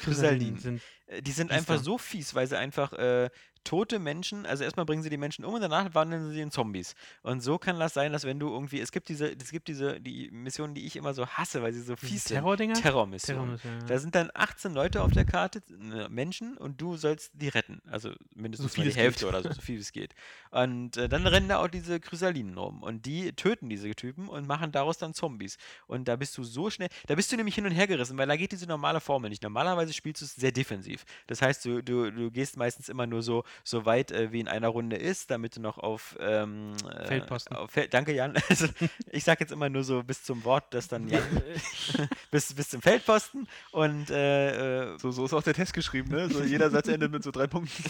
sind 0.59 0.83
Äh, 1.07 1.23
Die 1.23 1.31
sind 1.33 1.51
einfach 1.53 1.79
so 1.79 1.99
fies, 1.99 2.35
weil 2.35 2.47
sie 2.47 2.59
einfach 2.59 2.93
äh, 2.95 3.31
tote 3.65 3.99
Menschen, 3.99 4.47
also 4.47 4.65
erstmal 4.65 4.87
bringen 4.87 5.03
sie 5.03 5.11
die 5.11 5.17
Menschen 5.17 5.45
um 5.45 5.55
und 5.55 5.61
danach 5.61 5.95
wandeln 5.95 6.31
sie 6.31 6.41
in 6.41 6.51
Zombies. 6.51 6.95
Und 7.23 7.41
so 7.41 7.59
kann 7.59 7.79
das 7.79 7.95
sein, 7.95 8.13
dass 8.13 8.25
wenn 8.25 8.39
du 8.39 8.49
irgendwie, 8.49 8.81
es 8.81 8.93
gibt 8.93 9.09
diese, 9.09 9.33
es 9.33 9.51
gibt 9.51 9.69
diese, 9.69 10.01
die 10.01 10.31
Missionen, 10.31 10.75
die 10.75 10.87
ich 10.87 10.97
immer 10.97 11.15
so 11.15 11.27
hasse, 11.27 11.63
weil 11.63 11.73
sie 11.73 11.83
so 11.83 11.97
fies 11.97 12.25
sind. 12.25 12.37
Terrordinger? 12.37 12.75
Terrormissionen. 12.75 13.59
Terrormission, 13.59 13.81
ja. 13.81 13.87
Da 13.87 13.99
sind 13.99 14.15
dann 14.15 14.31
18 14.35 14.75
Leute 14.75 15.03
auf 15.03 15.13
der 15.13 15.25
Karte, 15.25 15.63
äh, 15.71 16.09
Menschen, 16.09 16.57
und 16.57 16.81
du 16.81 16.97
sollst 16.97 17.33
die 17.35 17.49
retten. 17.49 17.81
Also 17.91 18.13
mindestens 18.35 18.73
viel 18.73 18.85
mal 18.85 18.89
es 18.89 18.95
die 18.95 19.01
Hälfte 19.01 19.25
geht. 19.25 19.29
oder 19.29 19.43
so, 19.43 19.53
so 19.53 19.61
viel 19.61 19.79
es 19.79 19.93
geht. 19.93 20.15
Und 20.51 20.97
äh, 20.97 21.09
dann 21.09 21.27
rennen 21.27 21.49
da 21.49 21.59
auch 21.59 21.69
diese 21.69 22.01
Chrysalinen 22.01 22.57
rum. 22.57 22.83
Und 22.83 23.07
die 23.07 23.33
töten 23.33 23.69
diese 23.69 23.91
Typen 23.95 24.29
und 24.29 24.47
machen 24.47 24.73
daraus 24.73 24.99
dann 24.99 25.15
Zombies. 25.15 25.59
Und 25.87 26.09
da 26.09 26.17
bist 26.17 26.37
du 26.39 26.45
so 26.45 26.71
schnell, 26.71 26.89
da 27.07 27.15
bist 27.15 27.31
du 27.33 27.37
nämlich 27.37 27.55
hin 27.55 27.67
und 27.67 27.73
her 27.73 27.87
gerissen, 27.87 28.17
weil 28.19 28.27
da 28.27 28.37
geht 28.37 28.53
diese 28.53 28.67
normale 28.67 29.01
Formel 29.01 29.31
nicht. 29.31 29.43
Normalerweise 29.43 29.93
spielst 29.93 30.23
du 30.23 30.27
es 30.27 30.35
sehr 30.35 30.53
defensiv. 30.53 31.05
Das 31.27 31.43
heißt, 31.43 31.65
du, 31.65 31.83
du, 31.83 32.11
du 32.11 32.31
gehst 32.31 32.57
meistens 32.57 32.89
immer 32.89 33.07
nur 33.07 33.23
so, 33.23 33.45
so 33.65 33.85
weit, 33.87 34.11
äh, 34.13 34.33
wie 34.33 34.41
in 34.41 34.49
einer 34.49 34.69
Runde 34.69 34.97
ist, 34.97 35.31
damit 35.31 35.57
du 35.57 35.61
noch 35.61 35.79
auf 35.79 36.17
ähm, 36.21 36.75
äh, 36.91 37.07
Feldposten. 37.07 37.57
Auf 37.57 37.71
Fel 37.71 37.89
danke, 37.89 38.13
Jan. 38.15 38.35
Also, 38.49 38.67
ich 39.11 39.25
sag 39.25 39.41
jetzt 39.41 39.53
immer 39.53 39.69
nur 39.69 39.85
so 39.85 40.03
bis 40.03 40.23
zum 40.25 40.45
Wort, 40.45 40.73
das 40.75 40.89
dann 40.89 41.09
Jan 41.09 41.23
bis, 42.31 42.55
bis 42.55 42.69
zum 42.71 42.83
Feldposten 42.83 43.47
und 43.73 44.11
äh, 44.11 44.93
äh, 44.95 44.99
So, 44.99 45.11
so 45.11 45.25
ist 45.25 45.33
auch 45.35 45.43
der 45.43 45.55
Test 45.55 45.73
geschrieben, 45.75 46.11
ne? 46.11 46.29
So 46.29 46.43
jeder 46.43 46.71
Satz 46.71 46.89
endet 46.89 47.11
mit 47.13 47.23
so 47.23 47.31
drei 47.31 47.47
Punkten. 47.47 47.83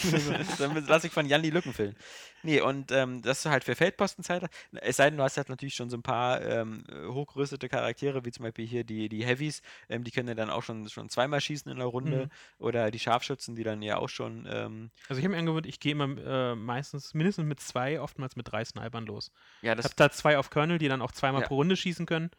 dann 0.59 0.85
lasse 0.87 1.07
ich 1.07 1.13
von 1.13 1.27
Jan 1.27 1.43
die 1.43 1.51
Lücken 1.51 1.73
füllen. 1.73 1.97
Nee, 2.43 2.61
und 2.61 2.93
ähm, 2.93 3.21
dass 3.23 3.43
du 3.43 3.51
halt 3.51 3.65
für 3.65 3.75
Feldpostenzeit 3.75 4.43
hast, 4.43 4.53
es 4.81 4.97
sei 4.97 5.11
denn, 5.11 5.19
du 5.19 5.25
hast 5.25 5.37
halt 5.37 5.49
natürlich 5.49 5.75
schon 5.75 5.91
so 5.91 5.97
ein 5.97 6.03
paar 6.03 6.41
ähm, 6.43 6.85
hochgerüstete 7.09 7.69
Charaktere, 7.69 8.25
wie 8.25 8.31
zum 8.31 8.45
Beispiel 8.45 8.67
hier 8.67 8.85
die, 8.85 9.09
die 9.09 9.25
Heavies, 9.25 9.63
ähm, 9.89 10.05
die 10.05 10.11
können 10.11 10.29
ja 10.29 10.35
dann 10.35 10.51
auch 10.51 10.63
schon, 10.63 10.89
schon 10.89 11.09
zweimal 11.09 11.41
schießen 11.41 11.71
in 11.71 11.79
der 11.79 11.87
Runde 11.87 12.09
Mhm. 12.09 12.31
oder 12.65 12.91
die 12.91 12.99
Scharfschützen, 12.99 13.57
die 13.57 13.65
dann 13.65 13.83
ja 13.83 13.97
auch 13.99 14.09
schon 14.09 14.47
ähm, 14.51 14.91
Also 15.09 15.19
ich 15.19 15.25
habe 15.25 15.33
mir 15.33 15.39
angewöhnt, 15.49 15.67
ich 15.67 15.81
gehe 15.81 15.93
immer 15.93 16.17
äh, 16.19 16.55
meistens 16.55 17.15
mindestens 17.15 17.47
mit 17.47 17.61
zwei, 17.61 18.01
oftmals 18.01 18.37
mit 18.37 18.51
drei 18.51 18.65
Snipern 18.65 19.07
los. 19.07 19.31
ja, 19.63 19.73
Ich 19.73 19.77
das, 19.77 19.85
habe 19.87 19.95
da 19.97 20.11
zwei 20.11 20.39
auf 20.39 20.51
Colonel, 20.51 20.79
die 20.79 20.89
dann 20.89 21.03
auch 21.03 21.13
zweimal 21.13 21.43
Ja. 21.43 21.49
pro 21.49 21.57
Runde 21.57 21.77
schießen 21.77 22.07
können. 22.07 22.31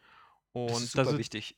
Und 0.52 0.70
das 0.70 0.82
ist 0.82 0.92
super 0.92 1.04
sind- 1.06 1.18
wichtig. 1.18 1.56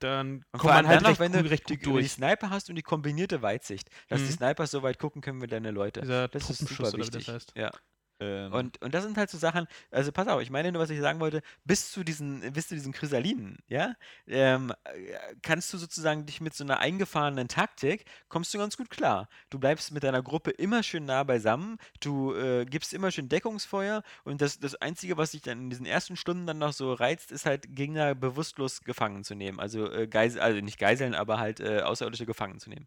dann 0.00 0.44
Und 0.52 0.60
kommt 0.60 0.64
man 0.74 0.86
halt 0.86 0.96
dann 0.96 1.02
noch, 1.02 1.10
recht, 1.10 1.20
wenn 1.20 1.32
du 1.32 1.40
recht 1.50 1.68
die, 1.68 1.76
gut 1.76 1.86
die 1.86 1.90
durch. 1.90 2.12
Sniper 2.12 2.48
hast 2.50 2.70
und 2.70 2.76
die 2.76 2.82
kombinierte 2.82 3.42
Weitsicht, 3.42 3.90
dass 4.08 4.20
die 4.22 4.28
Mhm. 4.28 4.32
Snipers 4.32 4.70
so 4.70 4.82
weit 4.82 4.98
gucken 4.98 5.20
können 5.20 5.42
wie 5.42 5.46
deine 5.46 5.70
Leute. 5.72 6.00
Dieser 6.00 6.28
Das 6.28 6.48
ist 6.48 6.60
super 6.66 6.90
wie 6.94 6.98
das 6.98 7.12
wichtig. 7.12 7.28
heißt. 7.28 7.52
Ja. 7.54 7.70
Ähm, 8.20 8.52
Und, 8.52 8.80
und 8.82 8.94
das 8.94 9.04
sind 9.04 9.16
halt 9.16 9.30
so 9.30 9.38
Sachen, 9.38 9.66
also 9.90 10.12
pass 10.12 10.28
auf, 10.28 10.40
ich 10.40 10.50
meine 10.50 10.70
nur, 10.70 10.80
was 10.80 10.90
ich 10.90 11.00
sagen 11.00 11.20
wollte, 11.20 11.42
bis 11.64 11.90
zu 11.90 12.04
diesen, 12.04 12.52
bis 12.52 12.68
zu 12.68 12.74
diesen 12.74 12.92
Chrysalinen, 12.92 13.58
ja, 13.68 13.94
ähm, 14.26 14.72
äh, 14.84 15.34
kannst 15.42 15.72
du 15.72 15.78
sozusagen 15.78 16.24
dich 16.26 16.40
mit 16.40 16.54
so 16.54 16.64
einer 16.64 16.78
eingefahrenen 16.78 17.48
Taktik, 17.48 18.04
kommst 18.28 18.54
du 18.54 18.58
ganz 18.58 18.76
gut 18.76 18.90
klar. 18.90 19.28
Du 19.50 19.58
bleibst 19.58 19.92
mit 19.92 20.04
deiner 20.04 20.22
Gruppe 20.22 20.50
immer 20.50 20.82
schön 20.82 21.04
nah 21.04 21.24
beisammen, 21.24 21.78
du 22.00 22.34
äh, 22.34 22.64
gibst 22.64 22.94
immer 22.94 23.10
schön 23.10 23.28
Deckungsfeuer 23.28 24.02
und 24.24 24.40
das, 24.40 24.60
das 24.60 24.76
Einzige, 24.76 25.16
was 25.16 25.32
dich 25.32 25.42
dann 25.42 25.58
in 25.58 25.70
diesen 25.70 25.86
ersten 25.86 26.16
Stunden 26.16 26.46
dann 26.46 26.58
noch 26.58 26.72
so 26.72 26.92
reizt, 26.92 27.32
ist 27.32 27.46
halt 27.46 27.74
Gegner 27.74 28.14
bewusstlos 28.14 28.82
gefangen 28.82 29.24
zu 29.24 29.34
nehmen. 29.34 29.58
Also, 29.58 29.90
äh, 29.90 30.06
Geisel, 30.06 30.40
also 30.40 30.60
nicht 30.60 30.78
Geiseln, 30.78 31.14
aber 31.14 31.38
halt 31.38 31.60
äh, 31.60 31.80
Außerirdische 31.80 32.26
gefangen 32.26 32.60
zu 32.60 32.70
nehmen. 32.70 32.86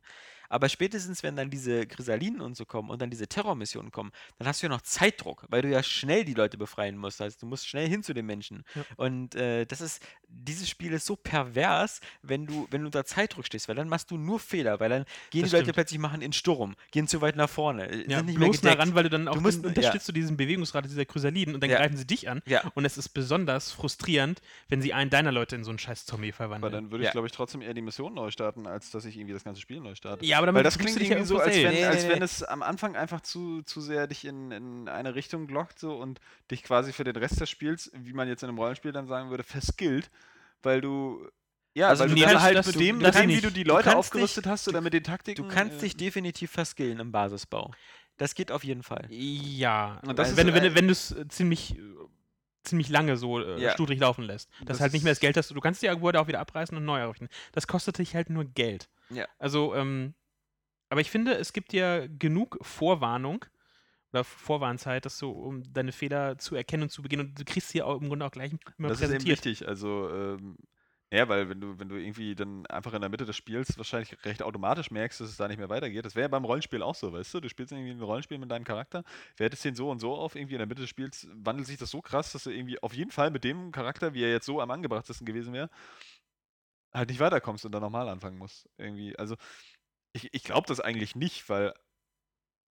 Aber 0.50 0.70
spätestens, 0.70 1.24
wenn 1.24 1.36
dann 1.36 1.50
diese 1.50 1.86
Chrysalinen 1.88 2.42
und 2.42 2.56
so 2.56 2.66
kommen 2.66 2.90
und 2.90 3.02
dann 3.02 3.10
diese 3.10 3.28
Terrormissionen 3.28 3.92
kommen, 3.92 4.12
dann 4.38 4.48
hast 4.48 4.62
du 4.62 4.68
ja 4.68 4.70
noch 4.70 4.82
Zeitdruck, 4.82 5.46
weil 5.50 5.62
du 5.62 5.70
ja 5.70 5.84
schnell 5.84 6.26
die 6.26 6.34
Leute 6.34 6.58
befreien 6.58 6.98
musst. 6.98 7.22
Also 7.22 7.38
du 7.40 7.46
musst 7.46 7.68
schnell 7.68 7.88
hin 7.88 8.04
zu 8.04 8.14
den 8.14 8.26
Menschen. 8.26 8.64
Ja. 8.76 8.84
Und 8.98 9.36
äh, 9.36 9.66
das 9.66 9.82
ist, 9.82 10.02
dieses 10.28 10.70
Spiel 10.70 10.94
ist 10.94 11.06
so 11.06 11.16
pervers, 11.16 12.02
wenn 12.22 12.46
du, 12.46 12.68
wenn 12.72 12.82
du 12.82 12.88
unter 12.88 13.06
Zeitdruck 13.06 13.46
stehst, 13.46 13.68
weil 13.68 13.76
dann 13.76 13.90
machst 13.90 14.12
du 14.12 14.18
nur 14.18 14.40
Fehler, 14.40 14.80
weil 14.80 14.90
dann 14.90 15.06
gehen 15.30 15.42
Das 15.42 15.50
die 15.52 15.56
Leute 15.56 15.66
stimmt. 15.66 15.76
plötzlich 15.76 16.00
machen 16.00 16.22
in 16.22 16.34
Sturm, 16.34 16.76
gehen 16.92 17.08
zu 17.08 17.22
weit 17.22 17.36
nach 17.36 17.50
vorne, 17.50 17.88
äh, 17.90 18.10
Ja, 18.10 18.18
sind 18.18 18.28
nicht 18.28 18.38
mehr 18.40 18.48
bloß 18.50 18.64
nah 18.64 18.72
gedeckt. 18.72 18.82
ran, 18.88 18.96
weil 18.96 19.04
du 19.04 19.10
dann 19.10 19.28
auch 19.28 19.36
Du 19.36 19.42
musst- 19.42 19.64
dann 19.64 19.70
unterstützt 19.70 20.08
du 20.08 20.12
diesen 20.12 20.38
Bewegungsrad 20.38 20.86
dieser 20.86 21.06
Chrysaliden 21.06 21.54
und 21.56 21.62
dann 21.62 21.70
Ja. 21.70 21.78
greifen 21.78 21.98
sie 21.98 22.06
dich 22.08 22.30
an. 22.30 22.42
Ja. 22.46 22.62
Und 22.76 22.86
es 22.86 22.98
ist 22.98 23.10
besonders 23.10 23.72
frustrierend, 23.72 24.42
wenn 24.70 24.82
sie 24.82 24.94
einen 24.94 25.10
deiner 25.10 25.32
Leute 25.32 25.56
in 25.56 25.64
so 25.64 25.72
einen 25.72 25.80
scheiß 25.80 26.06
Zombie 26.06 26.30
aber 26.30 26.36
verwandeln. 26.38 26.74
dann 26.74 26.92
würde 26.92 27.04
ich, 27.04 27.08
Ja. 27.08 27.12
glaube 27.12 27.28
ich, 27.28 27.34
trotzdem 27.34 27.62
eher 27.62 27.74
die 27.74 27.82
Mission 27.82 28.14
neu 28.14 28.32
starten, 28.32 28.68
als 28.68 28.92
dass 28.92 29.06
ich 29.06 29.16
irgendwie 29.18 29.34
das 29.34 29.44
ganze 29.44 29.62
Spiel 29.62 29.80
neu 29.80 29.96
starte. 29.96 30.26
ja, 30.26 30.37
aber 30.38 30.46
damit 30.48 30.60
Weil 30.60 30.64
das 30.64 30.78
klingt 30.78 31.00
du 31.00 31.04
irgendwie 31.04 31.26
so, 31.26 31.40
als 31.40 31.56
wenn. 31.56 31.74
Nee, 31.74 31.86
als 31.86 32.04
nee, 32.04 32.10
wenn 32.10 32.20
nee. 32.20 32.26
es 32.26 32.44
am 32.44 32.64
Anfang 32.64 32.96
einfach 32.96 33.22
zu, 33.22 33.62
zu 33.64 33.82
sehr 33.82 34.08
dich 34.08 34.26
in, 34.26 34.52
in 34.52 34.90
eine 34.90 35.16
Richtung 35.16 35.48
lockt 35.50 35.80
so 35.80 35.96
und 35.98 36.20
dich 36.52 36.64
quasi 36.64 36.94
für 36.94 37.04
den 37.04 37.16
Rest 37.16 37.40
des 37.42 37.50
Spiels, 37.50 37.92
wie 37.94 38.14
man 38.14 38.28
jetzt 38.28 38.44
in 38.44 38.50
einem 38.50 38.58
Rollenspiel 38.58 38.92
dann 38.92 39.08
sagen 39.08 39.30
würde, 39.30 39.44
verskillt, 39.44 40.10
weil 40.64 40.82
du 40.82 41.28
ja, 41.74 41.90
Also 41.90 42.04
weil 42.04 42.10
du 42.10 42.16
du 42.16 42.22
kannst 42.24 42.42
halt 42.42 42.66
mit 42.66 42.76
du- 42.76 42.80
dem, 42.80 42.98
mit 42.98 43.14
dem 43.14 43.30
wie 43.30 43.42
du 43.42 43.52
die 43.52 43.64
Du 43.64 43.70
Leute 43.70 43.84
kannst 43.84 43.98
aufgerüstet 43.98 44.46
dich- 44.46 44.52
hast 44.52 44.68
oder 44.68 44.82
mit 44.82 44.94
den 44.94 45.04
Taktiken. 45.04 45.44
Du 45.48 45.54
kannst 45.54 45.78
äh, 45.78 45.80
dich 45.82 45.96
definitiv 45.98 46.50
verskillen 46.50 47.00
im 47.00 47.12
Basisbau. 47.12 47.72
Das 48.18 48.34
geht 48.34 48.52
auf 48.52 48.64
jeden 48.64 48.82
Fall. 48.82 49.06
Ja, 49.12 50.00
Und 50.08 50.18
das 50.18 50.36
wenn, 50.36 50.48
du- 50.48 50.54
wenn, 50.56 50.64
du- 50.64 50.74
wenn 50.76 50.88
du 50.88 50.92
es 50.92 51.12
äh, 51.12 51.28
ziemlich, 51.28 51.78
äh, 51.78 51.82
ziemlich 52.64 52.90
lange 52.90 53.16
so 53.16 53.40
äh, 53.40 53.62
Ja. 53.62 53.72
studrig 53.74 54.00
laufen 54.00 54.24
lässt. 54.24 54.50
Dass 54.62 54.66
Das 54.78 54.80
halt 54.82 54.94
nicht 54.94 55.04
mehr 55.04 55.12
das 55.12 55.20
Geld 55.20 55.38
hast. 55.38 55.52
Du 55.52 55.60
kannst 55.62 55.84
die 55.84 55.88
Gebäude 55.88 56.20
auch 56.20 56.28
wieder 56.28 56.40
abreißen 56.40 56.76
und 56.76 56.84
neu 56.84 56.98
errichten. 57.00 57.30
Das 57.52 57.68
kostet 57.68 58.00
dich 58.00 58.16
halt 58.16 58.32
nur 58.32 58.46
Geld. 58.46 58.90
Ja. 59.12 59.28
Also, 59.38 59.76
ähm, 59.76 60.16
aber 60.90 61.02
ich 61.02 61.12
finde, 61.12 61.34
es 61.36 61.54
gibt 61.54 61.74
ja 61.74 62.08
genug 62.08 62.58
Vorwarnung 62.62 63.46
oder 64.14 64.24
Vorwarnzeit, 64.24 65.06
dass 65.06 65.20
du, 65.20 65.32
um 65.32 65.64
deine 65.74 65.92
Fehler 65.92 66.38
zu 66.38 66.56
erkennen 66.56 66.84
und 66.84 66.90
zu 66.92 67.02
beginnen, 67.02 67.28
und 67.30 67.40
du 67.40 67.46
kriegst 67.46 67.70
sie 67.70 67.82
auch 67.84 68.02
im 68.02 68.08
Grunde 68.10 68.26
auch 68.26 68.32
gleich 68.32 68.54
immer 68.78 68.90
Das 68.90 69.02
ist 69.02 69.12
eben 69.12 69.28
präsentiert. 69.28 69.28
wichtig. 69.28 69.68
Also, 69.68 70.10
ähm, 70.10 70.58
ja, 71.12 71.28
weil 71.30 71.50
wenn 71.50 71.62
du, 71.62 71.80
wenn 71.80 71.88
du 71.90 71.96
irgendwie 71.96 72.36
dann 72.36 72.66
einfach 72.68 72.94
in 72.94 73.02
der 73.02 73.10
Mitte 73.10 73.26
des 73.26 73.36
Spiels 73.38 73.78
wahrscheinlich 73.78 74.18
recht 74.26 74.44
automatisch 74.44 74.92
merkst, 74.92 75.22
dass 75.22 75.30
es 75.30 75.38
da 75.38 75.48
nicht 75.48 75.58
mehr 75.58 75.70
weitergeht, 75.70 76.06
das 76.06 76.16
wäre 76.16 76.24
ja 76.24 76.28
beim 76.28 76.44
Rollenspiel 76.46 76.82
auch 76.84 76.96
so, 76.96 77.14
weißt 77.14 77.34
du? 77.36 77.40
Du 77.40 77.50
spielst 77.50 77.72
irgendwie 77.72 77.92
ein 77.92 78.02
Rollenspiel 78.02 78.38
mit 78.38 78.52
deinem 78.52 78.66
Charakter, 78.66 79.04
wertest 79.38 79.64
den 79.64 79.76
so 79.76 79.90
und 79.90 80.00
so 80.00 80.14
auf, 80.16 80.36
irgendwie 80.36 80.56
in 80.56 80.60
der 80.60 80.68
Mitte 80.68 80.82
des 80.82 80.90
Spiels 80.90 81.28
wandelt 81.34 81.68
sich 81.68 81.78
das 81.78 81.92
so 81.92 82.02
krass, 82.02 82.34
dass 82.34 82.44
du 82.44 82.50
irgendwie 82.52 82.82
auf 82.84 82.94
jeden 82.94 83.12
Fall 83.12 83.32
mit 83.32 83.44
dem 83.46 83.72
Charakter, 83.72 84.14
wie 84.14 84.24
er 84.24 84.32
jetzt 84.32 84.46
so 84.46 84.60
am 84.62 84.72
angebrachtesten 84.72 85.26
gewesen 85.26 85.54
wäre, 85.54 85.70
halt 86.94 87.10
nicht 87.10 87.20
weiterkommst 87.20 87.66
und 87.66 87.72
dann 87.72 87.82
nochmal 87.82 88.10
anfangen 88.10 88.38
musst. 88.38 88.70
Irgendwie. 88.78 89.18
Also, 89.18 89.36
ich, 90.26 90.34
ich 90.34 90.44
glaube 90.44 90.68
das 90.68 90.80
eigentlich 90.80 91.16
nicht, 91.16 91.48
weil 91.50 91.74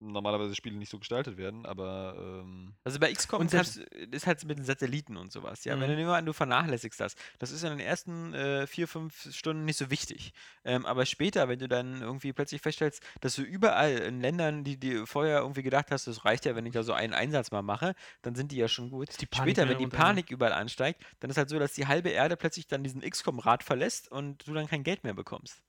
normalerweise 0.01 0.55
Spiele 0.55 0.77
nicht 0.77 0.91
so 0.91 0.99
gestaltet 0.99 1.37
werden, 1.39 1.65
aber 1.67 2.15
ähm, 2.19 2.75
Also 2.85 3.01
bei 3.01 3.11
XCOM 3.11 3.41
Und 3.41 3.51
kannst, 3.51 3.79
ist 3.79 4.27
halt 4.27 4.45
mit 4.45 4.59
den 4.59 4.65
Satelliten 4.67 5.17
und 5.17 5.33
sowas. 5.33 5.65
Ja, 5.65 5.81
wenn 5.81 5.89
du 5.89 5.97
Mhm. 5.97 6.07
wir 6.07 6.15
an, 6.15 6.27
du 6.27 6.35
vernachlässigst 6.35 7.01
das. 7.01 7.15
Das 7.39 7.51
ist 7.51 7.63
in 7.65 7.71
den 7.71 7.81
ersten 7.81 8.35
äh, 8.35 8.67
vier, 8.67 8.87
fünf 8.89 9.35
Stunden 9.35 9.65
nicht 9.65 9.79
so 9.79 9.89
wichtig. 9.89 10.35
Ähm, 10.65 10.85
aber 10.85 11.07
später, 11.07 11.49
wenn 11.49 11.59
du 11.59 11.67
dann 11.67 12.03
irgendwie 12.03 12.35
plötzlich 12.35 12.61
feststellst, 12.61 13.03
dass 13.23 13.37
du 13.37 13.43
überall 13.43 13.93
in 13.93 14.21
Ländern, 14.21 14.65
die 14.65 14.77
dir 14.79 15.07
vorher 15.07 15.39
irgendwie 15.39 15.63
gedacht 15.63 15.91
hast, 15.91 16.07
das 16.07 16.27
reicht 16.27 16.45
ja, 16.45 16.55
wenn 16.57 16.67
ich 16.67 16.75
da 16.75 16.83
so 16.83 16.93
einen 16.93 17.15
Einsatz 17.15 17.51
mal 17.53 17.63
mache, 17.63 17.95
dann 18.21 18.35
sind 18.35 18.53
die 18.53 18.57
ja 18.57 18.69
schon 18.69 18.91
gut. 18.91 19.09
Später, 19.33 19.67
wenn 19.67 19.79
die 19.79 19.87
ne? 19.87 19.89
Panik 19.89 20.31
überall 20.31 20.53
ansteigt, 20.53 21.03
dann 21.21 21.31
ist 21.31 21.39
halt 21.39 21.49
so, 21.49 21.59
dass 21.59 21.73
die 21.73 21.87
halbe 21.87 22.11
Erde 22.11 22.37
plötzlich 22.37 22.67
dann 22.67 22.85
diesen 22.85 23.01
XCOM-Rad 23.01 23.63
verlässt 23.63 24.11
und 24.13 24.47
du 24.47 24.53
dann 24.53 24.67
kein 24.67 24.83
Geld 24.85 25.05
mehr 25.05 25.15
bekommst. 25.15 25.63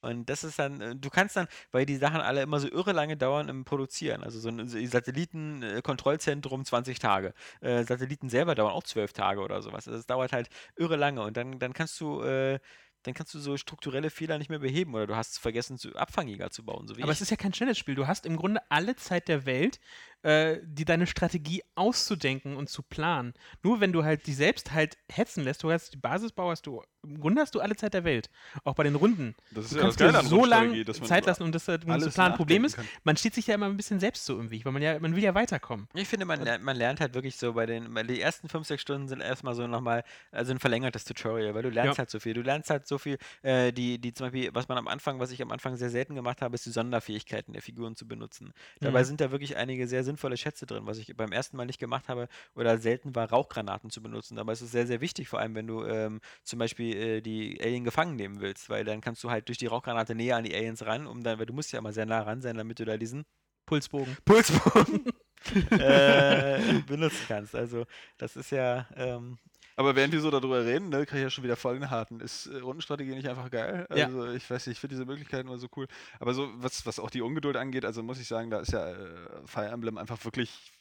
Und 0.00 0.30
das 0.30 0.44
ist 0.44 0.58
dann, 0.58 0.80
äh, 0.80 0.96
du 0.96 1.10
kannst 1.10 1.36
dann, 1.36 1.48
weil 1.72 1.86
die 1.86 1.96
Sachen 1.96 2.20
alle 2.20 2.42
immer 2.42 2.60
so 2.60 2.68
irre 2.70 2.92
lange 2.92 3.16
dauern 3.16 3.48
im 3.48 3.64
Produzieren. 3.64 4.22
Also 4.22 4.38
so 4.38 4.48
ein 4.48 4.68
Satellitenkontrollzentrum 4.68 6.64
20 6.64 6.98
Tage. 6.98 7.34
Äh, 7.60 7.84
Satelliten 7.84 8.28
selber 8.28 8.54
dauern 8.54 8.72
auch 8.72 8.84
12 8.84 9.12
Tage 9.12 9.40
oder 9.40 9.60
sowas. 9.62 9.88
Also 9.88 9.98
es 9.98 10.06
dauert 10.06 10.32
halt 10.32 10.48
irre 10.76 10.96
lange 10.96 11.22
und 11.22 11.36
dann, 11.36 11.58
dann 11.58 11.72
kannst 11.72 12.00
du, 12.00 12.22
äh, 12.22 12.60
dann 13.02 13.14
kannst 13.14 13.32
du 13.34 13.38
so 13.38 13.56
strukturelle 13.56 14.10
Fehler 14.10 14.38
nicht 14.38 14.50
mehr 14.50 14.58
beheben 14.58 14.94
oder 14.94 15.06
du 15.06 15.16
hast 15.16 15.38
vergessen, 15.38 15.78
zu 15.78 15.94
Abfangjäger 15.94 16.50
zu 16.50 16.64
bauen, 16.64 16.86
so 16.86 16.94
Aber 16.94 17.04
ich. 17.04 17.10
es 17.10 17.20
ist 17.20 17.30
ja 17.30 17.36
kein 17.36 17.52
Challenge-Spiel. 17.52 17.94
Du 17.94 18.06
hast 18.06 18.26
im 18.26 18.36
Grunde 18.36 18.60
alle 18.70 18.96
Zeit 18.96 19.28
der 19.28 19.46
Welt, 19.46 19.80
äh, 20.22 20.58
die 20.64 20.84
deine 20.84 21.06
Strategie 21.06 21.62
auszudenken 21.74 22.56
und 22.56 22.68
zu 22.68 22.82
planen. 22.82 23.34
Nur 23.62 23.80
wenn 23.80 23.92
du 23.92 24.04
halt 24.04 24.26
die 24.26 24.32
selbst 24.32 24.72
halt 24.72 24.98
hetzen 25.10 25.44
lässt, 25.44 25.62
du 25.62 25.70
hast 25.70 25.92
die 25.94 25.96
Basisbau, 25.96 26.50
hast 26.50 26.66
du, 26.66 26.82
im 27.04 27.20
Grunde 27.20 27.40
hast 27.42 27.54
du 27.54 27.60
alle 27.60 27.76
Zeit 27.76 27.94
der 27.94 28.04
Welt. 28.04 28.28
Auch 28.64 28.74
bei 28.74 28.82
den 28.82 28.94
Runden. 28.96 29.34
das 29.52 29.66
ist 29.66 29.72
Du 29.72 29.76
ja 29.76 29.82
kannst 29.82 30.00
das 30.00 30.22
dir 30.24 30.28
so 30.28 30.44
lange 30.44 30.84
Zeit 30.92 31.26
lassen, 31.26 31.42
um 31.44 31.52
das 31.52 31.68
halt, 31.68 31.84
um 31.84 31.88
zu 31.90 31.92
alles 31.94 32.14
planen. 32.14 32.34
Problem 32.34 32.64
ist, 32.64 32.76
kann. 32.76 32.86
man 33.04 33.16
steht 33.16 33.34
sich 33.34 33.46
ja 33.46 33.54
immer 33.54 33.66
ein 33.66 33.76
bisschen 33.76 34.00
selbst 34.00 34.24
so 34.26 34.38
im 34.40 34.50
Weg, 34.50 34.64
weil 34.64 34.72
man 34.72 34.82
ja, 34.82 34.98
man 34.98 35.14
will 35.14 35.22
ja 35.22 35.34
weiterkommen. 35.34 35.88
Ich 35.94 36.08
finde, 36.08 36.26
man 36.26 36.42
lernt, 36.42 36.64
man 36.64 36.76
lernt 36.76 37.00
halt 37.00 37.14
wirklich 37.14 37.36
so 37.36 37.52
bei 37.52 37.66
den, 37.66 37.94
weil 37.94 38.06
die 38.06 38.20
ersten 38.20 38.48
5, 38.48 38.66
6 38.66 38.82
Stunden 38.82 39.08
sind 39.08 39.20
erstmal 39.20 39.54
so 39.54 39.66
nochmal, 39.66 40.02
also 40.32 40.52
ein 40.52 40.58
verlängertes 40.58 41.04
Tutorial, 41.04 41.54
weil 41.54 41.62
du 41.62 41.70
lernst 41.70 41.96
Ja. 41.96 41.98
halt 41.98 42.10
so 42.10 42.18
viel. 42.20 42.34
Du 42.34 42.42
lernst 42.42 42.70
halt 42.70 42.86
so 42.86 42.98
viel, 42.98 43.18
äh, 43.42 43.72
die, 43.72 43.98
die 44.00 44.12
zum 44.12 44.26
Beispiel, 44.26 44.50
was 44.52 44.68
man 44.68 44.78
am 44.78 44.88
Anfang, 44.88 45.20
was 45.20 45.30
ich 45.30 45.40
am 45.42 45.52
Anfang 45.52 45.76
sehr 45.76 45.90
selten 45.90 46.14
gemacht 46.16 46.42
habe, 46.42 46.54
ist 46.56 46.66
die 46.66 46.70
Sonderfähigkeiten 46.70 47.52
der 47.52 47.62
Figuren 47.62 47.94
zu 47.96 48.06
benutzen. 48.08 48.52
Dabei 48.80 49.02
Mhm. 49.02 49.04
sind 49.06 49.20
da 49.20 49.30
wirklich 49.30 49.56
einige 49.56 49.86
sehr 49.86 50.04
sinnvolle 50.08 50.36
Schätze 50.36 50.66
drin, 50.66 50.86
was 50.86 50.98
ich 50.98 51.14
beim 51.16 51.32
ersten 51.32 51.56
Mal 51.56 51.66
nicht 51.66 51.78
gemacht 51.78 52.08
habe 52.08 52.28
oder 52.54 52.78
selten 52.78 53.14
war, 53.14 53.30
Rauchgranaten 53.30 53.90
zu 53.90 54.02
benutzen. 54.02 54.36
Dabei 54.36 54.52
ist 54.54 54.62
es 54.62 54.72
sehr, 54.72 54.86
sehr 54.86 55.00
wichtig, 55.00 55.28
vor 55.28 55.38
allem 55.38 55.54
wenn 55.54 55.66
du 55.66 55.84
ähm, 55.84 56.20
zum 56.44 56.58
Beispiel 56.58 56.96
äh, 56.96 57.20
die 57.20 57.60
Alien 57.62 57.84
gefangen 57.84 58.16
nehmen 58.16 58.40
willst, 58.40 58.70
weil 58.70 58.84
dann 58.84 59.00
kannst 59.00 59.22
du 59.22 59.30
halt 59.30 59.48
durch 59.48 59.58
die 59.58 59.66
Rauchgranate 59.66 60.14
näher 60.14 60.36
an 60.36 60.44
die 60.44 60.54
Aliens 60.54 60.84
ran, 60.84 61.06
um 61.06 61.22
dann, 61.22 61.38
weil 61.38 61.46
du 61.46 61.52
musst 61.52 61.72
ja 61.72 61.78
immer 61.78 61.92
sehr 61.92 62.06
nah 62.06 62.22
ran 62.22 62.40
sein, 62.40 62.56
damit 62.56 62.78
du 62.78 62.84
da 62.84 62.96
diesen 62.96 63.24
Pulsbogen. 63.66 64.16
Pulsbogen 64.24 65.04
äh, 65.70 66.80
benutzen 66.86 67.24
kannst. 67.28 67.54
Also 67.54 67.84
das 68.16 68.36
ist 68.36 68.50
ja, 68.50 68.88
ähm, 68.96 69.38
Aber 69.78 69.94
während 69.94 70.12
wir 70.12 70.20
so 70.20 70.32
darüber 70.32 70.64
reden, 70.64 70.88
ne, 70.88 71.06
kann 71.06 71.18
ich 71.18 71.22
ja 71.22 71.30
schon 71.30 71.44
wieder 71.44 71.54
folgende 71.54 71.88
harten. 71.88 72.18
Ist 72.18 72.46
äh, 72.46 72.58
Rundenstrategie 72.58 73.14
nicht 73.14 73.28
einfach 73.28 73.48
geil? 73.48 73.86
Ja. 73.94 74.06
Also 74.06 74.26
ich 74.32 74.50
weiß 74.50 74.66
nicht, 74.66 74.74
ich 74.74 74.80
finde 74.80 74.96
diese 74.96 75.04
Möglichkeiten 75.04 75.46
immer 75.46 75.58
so 75.58 75.68
cool. 75.76 75.86
Aber 76.18 76.34
so, 76.34 76.50
was, 76.56 76.84
was 76.84 76.98
auch 76.98 77.10
die 77.10 77.22
Ungeduld 77.22 77.56
angeht, 77.56 77.84
also 77.84 78.02
muss 78.02 78.18
ich 78.18 78.26
sagen, 78.26 78.50
da 78.50 78.58
ist 78.58 78.72
ja 78.72 78.88
äh, 78.90 78.96
Fire 79.44 79.68
Emblem 79.68 79.96
einfach 79.96 80.24
wirklich 80.24 80.72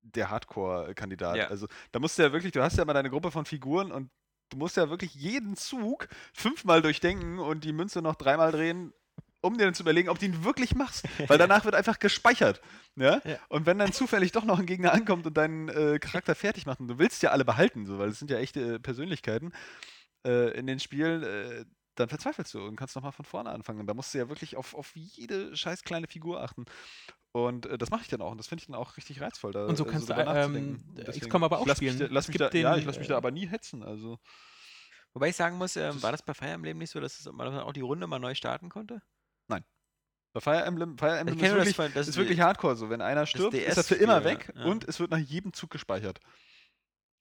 der 0.00 0.30
Hardcore-Kandidat. 0.30 1.36
Ja. 1.36 1.48
Also 1.48 1.66
da 1.92 1.98
musst 1.98 2.18
du 2.18 2.22
ja 2.22 2.32
wirklich, 2.32 2.52
du 2.52 2.62
hast 2.62 2.78
ja 2.78 2.84
mal 2.86 2.94
deine 2.94 3.10
Gruppe 3.10 3.30
von 3.30 3.44
Figuren 3.44 3.92
und 3.92 4.10
du 4.48 4.56
musst 4.56 4.78
ja 4.78 4.88
wirklich 4.88 5.14
jeden 5.14 5.54
Zug 5.54 6.08
fünfmal 6.32 6.80
durchdenken 6.80 7.40
und 7.40 7.62
die 7.62 7.74
Münze 7.74 8.00
noch 8.00 8.14
dreimal 8.14 8.52
drehen, 8.52 8.94
um 9.42 9.56
dir 9.56 9.64
dann 9.64 9.74
zu 9.74 9.82
überlegen, 9.82 10.08
ob 10.08 10.18
du 10.18 10.26
ihn 10.26 10.44
wirklich 10.44 10.74
machst. 10.74 11.04
Weil 11.28 11.38
danach 11.38 11.64
wird 11.64 11.74
einfach 11.74 11.98
gespeichert. 11.98 12.60
Ja? 12.96 13.20
Ja. 13.24 13.38
Und 13.48 13.66
wenn 13.66 13.78
dann 13.78 13.92
zufällig 13.92 14.32
doch 14.32 14.44
noch 14.44 14.58
ein 14.58 14.66
Gegner 14.66 14.92
ankommt 14.92 15.26
und 15.26 15.36
deinen 15.36 15.68
äh, 15.68 15.98
Charakter 15.98 16.34
fertig 16.34 16.66
macht, 16.66 16.80
und 16.80 16.88
du 16.88 16.98
willst 16.98 17.22
ja 17.22 17.30
alle 17.30 17.44
behalten, 17.44 17.86
so, 17.86 17.98
weil 17.98 18.08
es 18.10 18.18
sind 18.18 18.30
ja 18.30 18.38
echte 18.38 18.74
äh, 18.74 18.78
Persönlichkeiten 18.78 19.52
äh, 20.26 20.50
in 20.58 20.66
den 20.66 20.78
Spielen, 20.80 21.22
äh, 21.22 21.64
dann 21.96 22.08
verzweifelst 22.08 22.54
du 22.54 22.64
und 22.64 22.76
kannst 22.76 22.94
nochmal 22.96 23.12
von 23.12 23.24
vorne 23.24 23.50
anfangen. 23.50 23.80
Und 23.80 23.86
da 23.86 23.94
musst 23.94 24.14
du 24.14 24.18
ja 24.18 24.28
wirklich 24.28 24.56
auf, 24.56 24.74
auf 24.74 24.92
jede 24.94 25.54
scheiß 25.56 25.82
kleine 25.82 26.06
Figur 26.06 26.40
achten. 26.42 26.64
Und 27.32 27.66
äh, 27.66 27.78
das 27.78 27.90
mache 27.90 28.02
ich 28.02 28.08
dann 28.08 28.22
auch. 28.22 28.30
Und 28.32 28.38
das 28.38 28.48
finde 28.48 28.62
ich 28.62 28.66
dann 28.66 28.76
auch 28.76 28.96
richtig 28.96 29.20
reizvoll. 29.20 29.52
Da, 29.52 29.66
Und 29.66 29.76
so 29.76 29.84
kannst 29.84 30.08
du, 30.08 30.14
drüber 30.14 30.34
ähm, 30.34 30.78
äh, 30.96 31.04
deswegen- 31.04 31.26
XCOM 31.26 31.44
aber 31.44 31.58
auch 31.58 31.66
lass 31.66 31.80
mich, 31.80 31.92
spielen. 31.92 32.08
da- 32.08 32.14
lass 32.14 32.28
mich 32.28 32.36
da, 32.38 32.44
ja, 32.50 32.72
den, 32.72 32.80
ich 32.80 32.86
lasse 32.86 32.98
mich 32.98 33.08
da 33.08 33.16
aber 33.16 33.30
nie 33.30 33.46
hetzen. 33.48 33.82
Also 33.82 34.18
wobei 35.12 35.28
ich 35.28 35.36
sagen 35.36 35.56
muss, 35.58 35.76
ähm, 35.76 35.92
Das 35.94 36.02
war 36.02 36.12
das 36.12 36.22
bei 36.22 36.34
Fire 36.34 36.50
Emblem 36.50 36.78
nicht 36.78 36.90
so, 36.90 37.00
dass 37.00 37.18
es, 37.20 37.30
man 37.30 37.48
auch 37.58 37.72
die 37.72 37.80
Runde 37.80 38.06
mal 38.06 38.18
neu 38.18 38.34
starten 38.34 38.68
konnte? 38.68 39.02
Bei 40.32 40.40
Fire 40.40 40.62
Emblem, 40.64 40.96
Fire 40.96 41.18
Emblem 41.18 41.36
ist 41.38 41.42
das 41.42 41.52
wirklich, 41.54 41.76
von- 41.76 41.92
das 41.94 42.08
ist 42.08 42.16
wirklich 42.16 42.40
hardcore. 42.40 42.76
So, 42.76 42.88
wenn 42.90 43.00
einer 43.02 43.26
stirbt, 43.26 43.54
ist 43.54 43.76
er 43.76 43.84
für 43.84 43.96
immer 43.96 44.22
weg 44.24 44.52
ja. 44.54 44.64
und 44.64 44.84
es 44.88 45.00
wird 45.00 45.10
nach 45.10 45.18
jedem 45.18 45.52
Zug 45.52 45.70
gespeichert. 45.70 46.20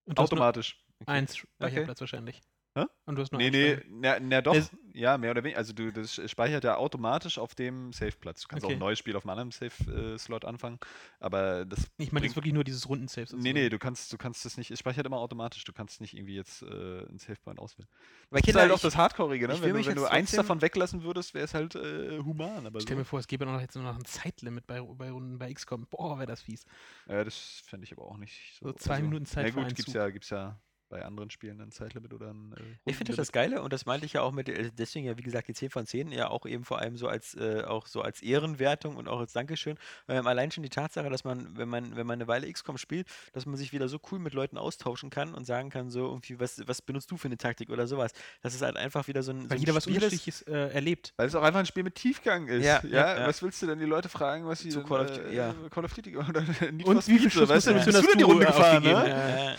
Und 0.05 0.19
Automatisch. 0.19 0.83
Eins 1.05 1.37
Speicherplatz 1.37 1.97
Okay. 1.97 1.99
wahrscheinlich. 2.01 2.41
Hä? 2.81 2.85
Und 3.05 3.15
du 3.15 3.21
hast 3.21 3.31
nur 3.31 3.39
Nee, 3.41 3.47
einen 3.47 3.81
nee, 3.89 4.07
na, 4.07 4.19
na 4.19 4.41
doch, 4.41 4.55
Es- 4.55 4.71
ja, 4.93 5.17
mehr 5.17 5.31
oder 5.31 5.43
weniger. 5.43 5.57
Also 5.57 5.71
du, 5.73 5.91
das 5.93 6.19
speichert 6.29 6.63
ja 6.63 6.75
automatisch 6.75 7.37
auf 7.37 7.55
dem 7.55 7.93
Safe-Platz. 7.93 8.41
Du 8.41 8.47
kannst 8.49 8.65
auch 8.65 8.69
Okay. 8.69 8.75
ein 8.75 8.79
neues 8.79 8.99
Spiel 8.99 9.15
auf 9.15 9.23
einem 9.23 9.31
anderen 9.31 9.51
Safe-Slot 9.51 10.43
anfangen, 10.45 10.79
aber 11.19 11.65
das 11.65 11.79
Ich 11.97 12.11
meine 12.11 12.21
bringt- 12.21 12.25
jetzt 12.25 12.35
wirklich 12.35 12.53
nur 12.53 12.63
dieses 12.63 12.87
Rundensafe. 12.89 13.35
Nee, 13.37 13.53
nee, 13.53 13.69
du 13.69 13.79
kannst, 13.79 14.11
du 14.13 14.17
kannst 14.17 14.43
das 14.45 14.57
nicht, 14.57 14.71
es 14.71 14.79
speichert 14.79 15.05
immer 15.05 15.17
automatisch, 15.17 15.63
du 15.63 15.73
kannst 15.73 16.01
nicht 16.01 16.13
irgendwie 16.15 16.35
jetzt 16.35 16.61
äh, 16.63 16.65
einen 16.67 17.17
Safe-Point 17.19 17.59
auswählen. 17.59 17.87
Weil 18.29 18.41
Das 18.41 18.41
ist 18.41 18.45
Kinder, 18.45 18.61
halt 18.61 18.71
auch 18.71 18.75
ich- 18.75 18.81
das 18.81 18.97
Hardcore-ige, 18.97 19.47
ne? 19.47 19.61
Wenn, 19.61 19.73
du, 19.73 19.85
wenn 19.85 19.95
du 19.95 20.05
eins 20.05 20.31
davon 20.31 20.61
weglassen 20.61 21.03
würdest, 21.03 21.33
wäre 21.33 21.45
es 21.45 21.53
halt 21.53 21.75
äh, 21.75 22.19
human, 22.19 22.65
aber 22.67 22.81
Stell 22.81 22.95
so. 22.95 22.99
mir 22.99 23.05
vor, 23.05 23.19
es 23.19 23.27
gäbe 23.27 23.45
noch 23.45 23.59
jetzt 23.61 23.75
nur 23.75 23.83
noch 23.85 23.95
ein 23.95 24.05
Zeitlimit 24.05 24.67
bei, 24.67 24.81
bei 24.81 25.11
Runden 25.11 25.37
bei 25.39 25.53
XCOM. 25.53 25.87
Boah, 25.87 26.17
wäre 26.17 26.27
das 26.27 26.41
fies. 26.41 26.65
Ja, 27.07 27.23
das 27.23 27.61
fände 27.65 27.85
ich 27.85 27.91
aber 27.93 28.03
auch 28.05 28.17
nicht 28.17 28.57
so. 28.59 28.67
So 28.67 28.73
zwei 28.73 29.01
Minuten 29.01 29.25
Zeit 29.25 29.45
Na 29.45 29.49
für 29.49 29.55
gut, 29.55 29.65
einen 29.65 29.75
gibt's 29.75 29.91
Zug. 29.91 29.95
ja, 29.95 30.09
gibt's 30.09 30.29
ja 30.29 30.59
bei 30.89 31.05
anderen 31.05 31.29
Spielen 31.29 31.61
ein 31.61 31.71
Zeitlimit 31.71 32.13
oder 32.13 32.31
ein 32.31 32.53
äh, 32.57 32.61
Ich 32.89 32.95
finde 32.97 33.11
das 33.11 33.17
das. 33.27 33.31
Geile 33.31 33.61
und 33.61 33.71
das 33.73 33.85
meinte 33.85 34.05
ich 34.05 34.13
ja 34.13 34.21
auch 34.21 34.31
mit, 34.31 34.49
äh, 34.49 34.71
deswegen 34.77 35.05
ja 35.05 35.17
wie 35.17 35.21
gesagt 35.21 35.47
die 35.47 35.53
10 35.53 35.69
von 35.69 35.85
10, 35.85 36.11
ja 36.11 36.29
auch 36.29 36.45
eben 36.45 36.65
vor 36.65 36.79
allem 36.79 36.97
so 36.97 37.07
als 37.07 37.35
äh, 37.35 37.63
auch 37.63 37.87
so 37.87 38.01
als 38.01 38.21
Ehrenwertung 38.21 38.95
und 38.97 39.07
auch 39.07 39.19
als 39.19 39.33
Dankeschön. 39.33 39.77
Ähm, 40.07 40.25
allein 40.27 40.51
schon 40.51 40.63
die 40.63 40.69
Tatsache, 40.69 41.09
dass 41.09 41.23
man, 41.23 41.55
wenn 41.57 41.69
man, 41.69 41.95
wenn 41.95 42.07
man 42.07 42.15
eine 42.15 42.27
Weile 42.27 42.51
XCOM 42.51 42.77
spielt, 42.77 43.07
dass 43.33 43.45
man 43.45 43.55
sich 43.55 43.71
wieder 43.73 43.87
so 43.87 43.99
cool 44.11 44.19
mit 44.19 44.33
Leuten 44.33 44.57
austauschen 44.57 45.09
kann 45.09 45.33
und 45.33 45.45
sagen 45.45 45.69
kann, 45.69 45.89
so 45.89 46.05
irgendwie, 46.07 46.39
was, 46.39 46.61
was 46.67 46.81
benutzt 46.81 47.11
du 47.11 47.17
für 47.17 47.27
eine 47.27 47.37
Taktik 47.37 47.69
oder 47.69 47.87
sowas. 47.87 48.11
Das 48.41 48.53
ist 48.55 48.61
halt 48.61 48.75
einfach 48.77 49.07
wieder 49.07 49.21
so 49.23 49.31
ein, 49.31 49.43
so 49.43 49.49
Weil 49.49 49.57
ein 49.57 49.59
jeder 49.59 49.75
was 49.75 49.83
Spiel 49.83 49.97
ist- 49.97 50.03
Unterschiedliches 50.03 50.41
äh, 50.43 50.73
erlebt. 50.73 51.13
Weil 51.17 51.27
es 51.27 51.35
auch 51.35 51.43
einfach 51.43 51.59
ein 51.59 51.65
Spiel 51.65 51.83
mit 51.83 51.95
Tiefgang 51.95 52.47
ist. 52.47 52.65
Ja, 52.65 52.81
Ja, 52.83 53.19
ja. 53.19 53.27
Was 53.27 53.41
willst 53.43 53.61
du 53.61 53.67
denn 53.67 53.79
die 53.79 53.85
Leute 53.85 54.09
fragen, 54.09 54.47
was 54.47 54.59
sie 54.61 54.69
Zu 54.69 54.79
denn, 54.79 54.87
Call 54.87 55.01
of 55.01 55.11
Duty- 55.11 55.29
äh, 55.29 55.35
ja. 55.35 55.55
Call 55.69 55.85
of 55.85 55.93
Duty 55.93 56.17
oder 56.29 56.41
Need 56.71 56.85
Und 56.87 57.07
wie 57.07 57.19
viel 57.19 57.29
so, 57.29 57.39
Schuss 57.41 57.49
weißt 57.49 57.67
du, 57.67 57.73
bist 57.73 57.87
hast 57.87 57.95
du 57.97 58.01
denn 58.01 58.11
die 58.17 58.23
du, 58.23 58.25
Runde 58.25 58.43
äh, 58.43 58.47
gefahren, 58.47 58.77
ausgegeben? 58.77 59.03
ne? 59.03 59.57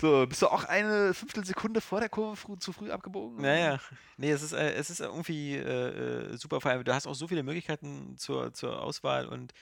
So, 0.00 0.26
bist 0.26 0.42
du 0.42 0.48
auch 0.48 0.64
eine 0.64 1.14
Fünftelsekunde 1.14 1.80
vor 1.80 2.00
der 2.00 2.08
Kurve 2.08 2.36
früh, 2.36 2.56
zu 2.58 2.72
früh 2.72 2.90
abgebogen? 2.90 3.40
Naja, 3.40 3.78
nee, 4.16 4.30
es 4.30 4.42
ist, 4.42 4.52
äh, 4.52 4.72
es 4.74 4.90
ist 4.90 5.00
irgendwie 5.00 5.54
äh, 5.54 6.32
äh, 6.32 6.36
super, 6.36 6.60
vor 6.60 6.70
allem, 6.70 6.84
du 6.84 6.94
hast 6.94 7.06
auch 7.06 7.14
so 7.14 7.28
viele 7.28 7.42
Möglichkeiten 7.42 8.16
zur, 8.16 8.52
zur 8.52 8.82
Auswahl 8.82 9.26
und 9.26 9.52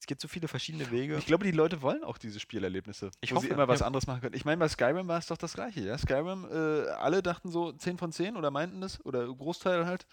es 0.00 0.06
gibt 0.06 0.22
so 0.22 0.28
viele 0.28 0.48
verschiedene 0.48 0.90
Wege. 0.90 1.16
Ich 1.18 1.26
glaube, 1.26 1.44
die 1.44 1.50
Leute 1.50 1.82
wollen 1.82 2.04
auch 2.04 2.16
diese 2.16 2.40
Spielerlebnisse, 2.40 3.10
Ich 3.20 3.32
wo 3.32 3.34
sie 3.36 3.46
hoffe, 3.46 3.54
immer 3.54 3.68
was 3.68 3.80
ja. 3.80 3.86
anderes 3.86 4.06
machen 4.06 4.22
können. 4.22 4.34
Ich 4.34 4.46
meine, 4.46 4.56
bei 4.58 4.68
Skyrim 4.68 5.06
war 5.08 5.18
es 5.18 5.26
doch 5.26 5.36
das 5.36 5.54
Gleiche, 5.54 5.80
ja? 5.80 5.98
Skyrim, 5.98 6.46
äh, 6.50 6.88
alle 6.92 7.22
dachten 7.22 7.50
so 7.50 7.72
10 7.72 7.98
von 7.98 8.10
10 8.10 8.36
oder 8.36 8.50
meinten 8.50 8.80
das, 8.80 9.04
oder 9.04 9.26
Großteil 9.26 9.84
halt. 9.84 10.06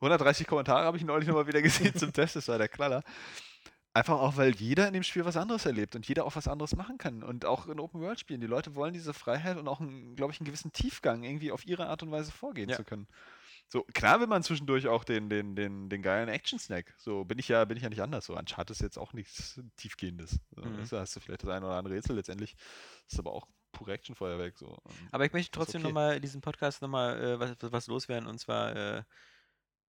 130 0.00 0.46
Kommentare 0.46 0.84
habe 0.84 0.96
ich 0.96 1.04
neulich 1.04 1.28
nochmal 1.28 1.46
wieder 1.46 1.62
gesehen 1.62 1.94
zum 1.94 2.12
Test, 2.12 2.36
das 2.36 2.48
war 2.48 2.58
der 2.58 2.68
Knaller. 2.68 3.02
Einfach 3.98 4.20
auch, 4.20 4.36
weil 4.36 4.54
jeder 4.54 4.86
in 4.86 4.94
dem 4.94 5.02
Spiel 5.02 5.24
was 5.24 5.36
anderes 5.36 5.66
erlebt 5.66 5.96
und 5.96 6.06
jeder 6.06 6.24
auch 6.24 6.36
was 6.36 6.46
anderes 6.48 6.76
machen 6.76 6.98
kann. 6.98 7.22
Und 7.22 7.44
auch 7.44 7.66
in 7.66 7.80
Open-World-Spielen. 7.80 8.40
Die 8.40 8.46
Leute 8.46 8.74
wollen 8.74 8.92
diese 8.94 9.12
Freiheit 9.12 9.56
und 9.56 9.66
auch, 9.66 9.80
glaube 10.14 10.32
ich, 10.32 10.40
einen 10.40 10.46
gewissen 10.46 10.72
Tiefgang 10.72 11.24
irgendwie 11.24 11.50
auf 11.52 11.66
ihre 11.66 11.86
Art 11.88 12.02
und 12.02 12.10
Weise 12.12 12.30
vorgehen 12.30 12.68
Ja. 12.70 12.76
zu 12.76 12.84
können. 12.84 13.08
So, 13.70 13.82
klar 13.92 14.18
will 14.20 14.28
man 14.28 14.42
zwischendurch 14.42 14.86
auch 14.88 15.04
den, 15.04 15.28
den, 15.28 15.54
den, 15.54 15.90
den 15.90 16.00
geilen 16.00 16.28
Action-Snack. 16.28 16.94
So 16.96 17.24
bin 17.24 17.38
ich 17.38 17.48
ja, 17.48 17.64
bin 17.66 17.76
ich 17.76 17.82
ja 17.82 17.90
nicht 17.90 18.00
anders. 18.00 18.24
So, 18.24 18.34
Uncharted 18.36 18.70
ist 18.70 18.80
jetzt 18.80 18.98
auch 18.98 19.12
nichts 19.12 19.60
Tiefgehendes. 19.76 20.38
So, 20.56 20.62
Mhm. 20.64 20.80
hast 20.90 21.16
du 21.16 21.20
vielleicht 21.20 21.42
das 21.42 21.50
eine 21.50 21.66
oder 21.66 21.76
andere 21.76 21.94
Rätsel 21.94 22.16
letztendlich. 22.16 22.56
ist 23.06 23.18
aber 23.18 23.32
auch 23.32 23.46
pure 23.72 23.92
Actionfeuerwerk. 23.92 24.56
So. 24.56 24.68
Und 24.68 25.08
Aber 25.12 25.26
ich 25.26 25.32
möchte 25.32 25.50
Das 25.50 25.58
trotzdem 25.66 25.82
okay. 25.82 25.88
nochmal 25.88 26.20
diesen 26.20 26.40
Podcast 26.40 26.80
nochmal 26.80 27.20
äh, 27.22 27.38
was, 27.40 27.56
was 27.60 27.86
loswerden 27.88 28.26
und 28.28 28.38
zwar, 28.38 28.74
äh, 28.74 29.02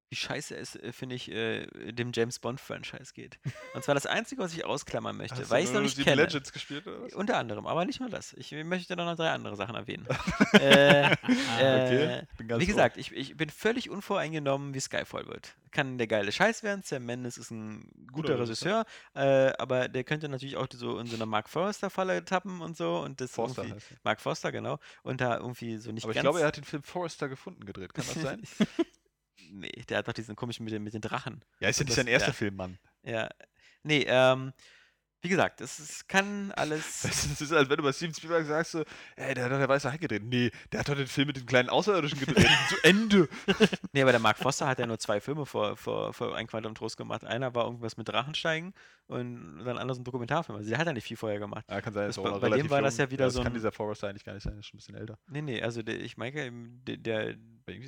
wie 0.09 0.15
scheiße 0.15 0.55
es, 0.55 0.75
äh, 0.75 0.91
finde 0.93 1.15
ich, 1.15 1.29
äh, 1.31 1.65
dem 1.91 2.11
James 2.13 2.39
Bond-Franchise 2.39 3.13
geht. 3.13 3.39
Und 3.73 3.83
zwar 3.83 3.95
das 3.95 4.05
Einzige, 4.05 4.41
was 4.41 4.53
ich 4.53 4.65
ausklammern 4.65 5.17
möchte, 5.17 5.37
Hast 5.37 5.49
weil 5.49 5.59
du 5.59 5.63
ich 5.63 5.69
es 5.69 5.73
noch 5.73 5.81
nicht 5.81 5.97
kenne. 5.97 6.23
Legends 6.23 6.53
gespielt 6.53 6.87
oder 6.87 7.03
was? 7.03 7.13
Unter 7.13 7.37
anderem, 7.37 7.67
aber 7.67 7.85
nicht 7.85 7.99
nur 7.99 8.09
das. 8.09 8.33
Ich 8.33 8.51
möchte 8.51 8.95
noch 8.95 9.15
drei 9.15 9.31
andere 9.31 9.55
Sachen 9.55 9.75
erwähnen. 9.75 10.07
äh, 10.53 11.11
äh, 11.59 12.23
bin 12.37 12.47
ganz 12.47 12.61
wie 12.61 12.65
gesagt, 12.65 12.97
ich, 12.97 13.11
ich 13.11 13.35
bin 13.35 13.49
völlig 13.49 13.89
unvoreingenommen, 13.89 14.73
wie 14.73 14.79
Skyfall 14.79 15.27
wird. 15.27 15.55
Kann 15.71 15.97
der 15.97 16.07
geile 16.07 16.31
Scheiß 16.31 16.63
werden. 16.63 16.81
Sam 16.83 17.05
Mendes 17.05 17.37
ist 17.37 17.51
ein 17.51 17.89
guter 18.11 18.27
Guter 18.27 18.39
Regisseur, 18.39 18.85
äh, 19.13 19.51
aber 19.57 19.89
der 19.89 20.03
könnte 20.03 20.29
natürlich 20.29 20.55
auch 20.57 20.67
so 20.71 20.97
in 20.99 21.07
so 21.07 21.15
einer 21.15 21.25
Mark 21.25 21.49
Forrester-Falle 21.49 22.25
tappen 22.25 22.61
und 22.61 22.77
so. 22.77 22.99
Und 22.99 23.21
das 23.21 23.31
Forster 23.31 23.63
heißt. 23.63 23.93
Mark 24.03 24.21
Forster, 24.21 24.51
genau. 24.51 24.79
Und 25.03 25.21
da 25.21 25.37
irgendwie 25.37 25.77
so 25.77 25.91
nicht 25.91 26.03
Aber 26.03 26.11
ich 26.11 26.15
ganz. 26.15 26.23
glaube, 26.23 26.41
er 26.41 26.47
hat 26.47 26.57
den 26.57 26.63
Film 26.63 26.83
Forrester 26.83 27.29
gefunden 27.29 27.65
gedreht. 27.65 27.93
Kann 27.93 28.05
das 28.05 28.21
sein? 28.21 28.41
nee, 29.51 29.71
der 29.89 29.99
hat 29.99 30.07
doch 30.07 30.13
diesen 30.13 30.35
komischen 30.35 30.63
mit 30.63 30.73
den, 30.73 30.83
mit 30.83 30.93
den 30.93 31.01
Drachen. 31.01 31.43
ja, 31.59 31.69
ist 31.69 31.79
ja 31.79 31.85
nicht 31.85 31.95
sein 31.95 32.07
erster. 32.07 32.33
Film, 32.33 32.55
Mann. 32.55 32.77
Ja. 33.03 33.29
Nee, 33.83 34.05
ähm, 34.07 34.53
wie 35.21 35.29
gesagt, 35.29 35.61
es 35.61 35.79
ist, 35.79 36.07
kann 36.07 36.51
alles. 36.53 37.01
Das 37.03 37.25
ist, 37.25 37.31
das 37.31 37.41
ist, 37.41 37.51
als 37.53 37.69
wenn 37.69 37.77
du 37.77 37.83
bei 37.83 37.91
Steven 37.91 38.13
Spielberg 38.13 38.45
sagst, 38.45 38.71
so, 38.73 38.83
ey, 39.15 39.33
der 39.33 39.45
hat 39.45 39.51
doch 39.51 39.57
der 39.57 39.67
weiße 39.69 39.91
Hai 39.91 39.97
gedreht. 39.97 40.23
Nee, 40.23 40.51
der 40.71 40.81
hat 40.81 40.89
doch 40.89 40.95
den 40.95 41.07
Film 41.07 41.27
mit 41.27 41.37
den 41.37 41.45
kleinen 41.45 41.69
Außerirdischen 41.69 42.19
gedreht. 42.19 42.47
Zu 42.69 42.75
Ende. 42.83 43.27
Nee, 43.93 44.01
aber 44.03 44.11
der 44.11 44.19
Mark 44.19 44.37
Foster 44.37 44.67
hat 44.67 44.77
ja 44.79 44.85
nur 44.85 44.99
zwei 44.99 45.19
Filme 45.19 45.45
vor, 45.45 45.75
vor, 45.75 46.13
vor 46.13 46.35
ein 46.35 46.45
Quantum 46.47 46.75
Trost 46.75 46.97
gemacht. 46.97 47.23
Einer 47.25 47.55
war 47.55 47.65
irgendwas 47.65 47.97
mit 47.97 48.07
Drachensteigen 48.07 48.73
und 49.07 49.63
dann 49.63 49.77
anders 49.77 49.97
ein 49.97 50.03
Dokumentarfilm. 50.03 50.57
Also 50.57 50.69
der 50.69 50.77
hat 50.77 50.85
ja 50.85 50.93
nicht 50.93 51.05
viel 51.07 51.17
vorher 51.17 51.39
gemacht. 51.39 51.65
Ja, 51.69 51.81
kann 51.81 51.93
sein, 51.93 52.07
Das 52.07 52.17
ist 52.17 52.23
bei- 52.23 52.29
auch 52.29 52.33
noch 52.35 52.41
bei 52.41 52.49
dem 52.49 52.69
war 52.69 52.81
das 52.81 52.97
ja 52.97 53.09
wieder 53.09 53.25
das 53.25 53.33
so 53.33 53.39
kann 53.41 53.51
ein- 53.51 53.55
dieser 53.55 53.71
Forrester 53.71 54.09
eigentlich 54.09 54.23
gar 54.25 54.33
nicht 54.33 54.43
sein, 54.43 54.53
der 54.53 54.59
ist 54.59 54.67
schon 54.67 54.77
ein 54.77 54.79
bisschen 54.79 54.95
älter. 54.95 55.17
Nee, 55.27 55.41
nee, 55.41 55.61
also 55.61 55.81
der, 55.81 55.99
ich 55.99 56.17
meine, 56.17 56.51
der, 56.61 56.97
der, 56.97 57.35
Bei 57.65 57.73
dem 57.73 57.83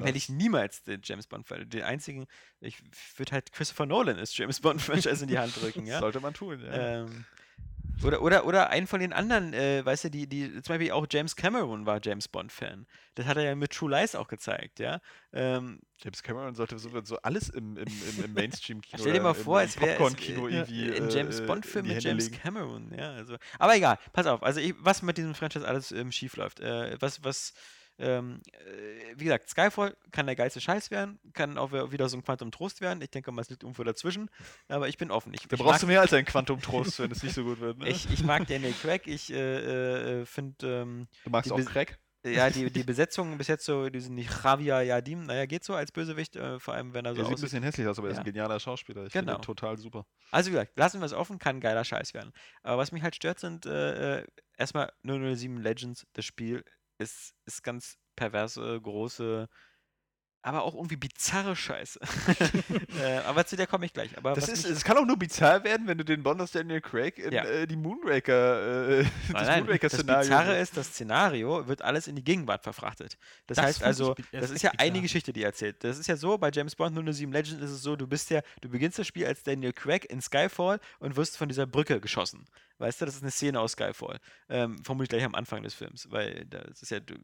war- 0.00 0.06
hätte 0.06 0.18
ich 0.18 0.28
niemals 0.28 0.82
den 0.84 1.00
James 1.02 1.26
Bond, 1.26 1.46
den 1.50 1.82
einzigen, 1.82 2.26
ich 2.60 2.76
würde 3.16 3.32
halt 3.32 3.50
Christopher 3.52 3.86
Nolan 3.86 4.18
als 4.18 4.36
James 4.36 4.60
Bond 4.60 4.80
Franchise 4.82 5.22
in 5.22 5.28
die 5.28 5.38
Hand 5.38 5.60
drücken, 5.60 5.86
ja. 5.86 5.98
Sollte 5.98 6.20
man 6.20 6.34
tun, 6.34 6.60
ja. 6.62 6.70
Ähm, 6.78 7.24
oder, 8.04 8.22
oder, 8.22 8.46
oder 8.46 8.70
einen 8.70 8.86
von 8.86 9.00
den 9.00 9.12
anderen, 9.12 9.52
äh, 9.52 9.84
weißt 9.84 10.04
du, 10.04 10.10
die, 10.10 10.28
die, 10.28 10.52
zum 10.62 10.74
Beispiel 10.74 10.92
auch 10.92 11.06
James 11.10 11.34
Cameron 11.34 11.84
war 11.84 12.00
James 12.02 12.28
Bond-Fan. 12.28 12.86
Das 13.16 13.26
hat 13.26 13.36
er 13.36 13.42
ja 13.42 13.54
mit 13.56 13.72
True 13.72 13.90
Lies 13.90 14.14
auch 14.14 14.28
gezeigt, 14.28 14.78
ja. 14.78 15.00
Ähm, 15.32 15.80
James 15.98 16.22
Cameron 16.22 16.54
sollte 16.54 16.78
so, 16.78 16.90
so 17.02 17.16
alles 17.22 17.48
im, 17.48 17.76
im, 17.76 17.88
im, 17.88 18.24
im 18.24 18.34
Mainstream-Kino 18.34 18.98
stell 19.00 19.14
dir 19.14 19.20
mal 19.20 19.34
vor, 19.34 19.62
es 19.62 19.80
wäre 19.80 19.96
äh, 19.96 21.00
ein 21.00 21.10
James 21.10 21.44
Bond-Film 21.44 21.88
mit 21.88 22.02
James 22.02 22.30
legen. 22.30 22.40
Cameron, 22.40 22.92
ja. 22.96 23.12
Also, 23.14 23.36
aber 23.58 23.74
egal, 23.74 23.98
pass 24.12 24.26
auf, 24.26 24.44
also 24.44 24.60
ich, 24.60 24.74
was 24.78 25.02
mit 25.02 25.18
diesem 25.18 25.34
Franchise 25.34 25.66
alles 25.66 25.90
ähm, 25.90 26.12
schief 26.12 26.36
läuft. 26.36 26.60
Äh, 26.60 26.96
was, 27.00 27.24
was, 27.24 27.52
ähm, 27.98 28.40
äh, 28.52 29.14
wie 29.16 29.24
gesagt, 29.24 29.48
Skyfall 29.48 29.96
kann 30.12 30.26
der 30.26 30.36
geilste 30.36 30.60
Scheiß 30.60 30.90
werden, 30.90 31.18
kann 31.32 31.58
auch 31.58 31.72
wi- 31.72 31.90
wieder 31.92 32.08
so 32.08 32.16
ein 32.16 32.22
Quantum 32.24 32.50
Trost 32.50 32.80
werden. 32.80 33.00
Ich 33.02 33.10
denke 33.10 33.32
mal, 33.32 33.42
es 33.42 33.50
liegt 33.50 33.62
irgendwo 33.62 33.82
dazwischen, 33.84 34.30
aber 34.68 34.88
ich 34.88 34.96
bin 34.98 35.10
offen. 35.10 35.32
Ich, 35.34 35.48
Da 35.48 35.56
ich 35.56 35.62
brauchst 35.62 35.82
du 35.82 35.86
mehr 35.86 36.00
als 36.00 36.12
ein 36.12 36.24
Quantum-Trost, 36.24 36.98
wenn 37.00 37.10
es 37.10 37.22
nicht 37.22 37.34
so 37.34 37.44
gut 37.44 37.60
wird. 37.60 37.78
Ne? 37.78 37.88
Ich, 37.88 38.10
ich 38.12 38.22
mag 38.24 38.46
Daniel 38.46 38.72
Craig, 38.72 39.06
ich 39.06 39.32
äh, 39.32 40.20
äh, 40.20 40.26
finde, 40.26 40.66
ähm, 40.82 41.08
du 41.24 41.30
magst 41.30 41.50
auch 41.52 41.64
Crack? 41.64 41.98
ja, 42.26 42.50
die, 42.50 42.70
die 42.70 42.82
Besetzung 42.82 43.38
bis 43.38 43.46
jetzt 43.46 43.64
so, 43.64 43.88
die 43.88 44.00
sind 44.00 44.14
nicht 44.16 44.30
Javier 44.44 44.82
Yadim, 44.82 45.26
naja, 45.26 45.46
geht 45.46 45.64
so 45.64 45.74
als 45.74 45.92
Bösewicht, 45.92 46.36
äh, 46.36 46.58
vor 46.60 46.74
allem 46.74 46.92
wenn 46.92 47.04
er 47.04 47.14
so 47.14 47.20
Er 47.20 47.24
sieht 47.24 47.30
ein 47.30 47.34
aussieht. 47.34 47.44
bisschen 47.46 47.62
hässlich 47.62 47.86
aus, 47.86 47.98
aber 47.98 48.08
er 48.08 48.12
ist 48.12 48.18
ein 48.18 48.26
Ja. 48.26 48.32
genialer 48.32 48.60
Schauspieler. 48.60 49.06
Ich 49.06 49.12
finde 49.12 49.26
Genau. 49.32 49.38
ihn 49.38 49.42
total 49.42 49.78
super. 49.78 50.04
Also 50.30 50.48
wie 50.48 50.52
gesagt, 50.52 50.72
lassen 50.76 51.00
wir 51.00 51.06
es 51.06 51.12
offen, 51.14 51.38
kann 51.38 51.56
ein 51.56 51.60
geiler 51.60 51.84
Scheiß 51.84 52.14
werden. 52.14 52.32
Aber 52.62 52.78
was 52.78 52.92
mich 52.92 53.02
halt 53.02 53.14
stört, 53.14 53.38
sind 53.40 53.66
äh, 53.66 54.18
äh, 54.18 54.26
erstmal 54.58 54.92
007 55.04 55.58
Legends, 55.58 56.06
das 56.12 56.24
Spiel 56.24 56.64
ist, 56.98 57.34
ist 57.46 57.62
ganz 57.62 57.96
perverse, 58.16 58.80
große, 58.80 59.48
aber 60.42 60.62
auch 60.62 60.74
irgendwie 60.74 60.96
bizarre 60.96 61.54
Scheiße. 61.56 61.98
äh, 63.02 63.16
aber 63.26 63.44
zu 63.46 63.56
der 63.56 63.66
komme 63.66 63.86
ich 63.86 63.92
gleich. 63.92 64.16
Aber 64.16 64.34
Das 64.34 64.48
ist, 64.48 64.64
es 64.64 64.84
kann 64.84 64.96
auch 64.96 65.04
nur 65.04 65.16
bizarr 65.18 65.64
werden, 65.64 65.86
wenn 65.86 65.98
du 65.98 66.04
den 66.04 66.22
Bond 66.22 66.40
aus 66.40 66.52
Daniel 66.52 66.80
Craig 66.80 67.18
in 67.18 67.32
Ja. 67.32 67.44
äh, 67.44 67.66
die 67.66 67.76
Moonraker, 67.76 69.00
äh, 69.00 69.02
Nein, 69.02 69.10
das 69.28 69.32
nein, 69.32 69.46
das 69.46 69.58
Moonraker-Szenario. 69.58 70.20
Bizarre 70.28 70.58
ist, 70.58 70.76
das 70.76 70.86
Szenario 70.88 71.66
wird 71.68 71.82
alles 71.82 72.06
in 72.08 72.16
die 72.16 72.24
Gegenwart 72.24 72.62
verfrachtet. 72.62 73.18
Das, 73.46 73.56
Das 73.56 73.64
heißt 73.66 73.82
also, 73.82 74.14
das 74.32 74.50
ist 74.50 74.62
ja 74.62 74.70
echt 74.70 74.80
eine 74.80 74.90
bizarr. 74.92 75.02
Geschichte, 75.02 75.32
die 75.32 75.42
erzählt. 75.42 75.82
Das 75.84 75.98
ist 75.98 76.06
ja 76.06 76.16
so, 76.16 76.38
bei 76.38 76.50
James 76.52 76.76
Bond 76.76 76.94
007 77.14 77.32
Legend 77.32 77.60
ist 77.60 77.70
es 77.70 77.82
so, 77.82 77.96
du 77.96 78.06
bist 78.06 78.30
ja, 78.30 78.40
du 78.60 78.68
beginnst 78.68 78.98
das 78.98 79.06
Spiel 79.06 79.26
als 79.26 79.42
Daniel 79.42 79.72
Craig 79.72 80.04
in 80.10 80.20
Skyfall 80.20 80.80
und 81.00 81.16
wirst 81.16 81.36
von 81.36 81.48
dieser 81.48 81.66
Brücke 81.66 82.00
geschossen. 82.00 82.46
Weißt 82.78 83.00
du, 83.00 83.06
das 83.06 83.16
ist 83.16 83.22
eine 83.22 83.32
Szene 83.32 83.58
aus 83.58 83.72
Skyfall. 83.72 84.20
Ähm, 84.48 84.78
vermutlich 84.84 85.08
gleich 85.08 85.24
am 85.24 85.34
Anfang 85.34 85.64
des 85.64 85.74
Films, 85.74 86.06
weil 86.12 86.44
das 86.46 86.80
ist 86.80 86.90
ja, 86.90 87.00
du, 87.00 87.16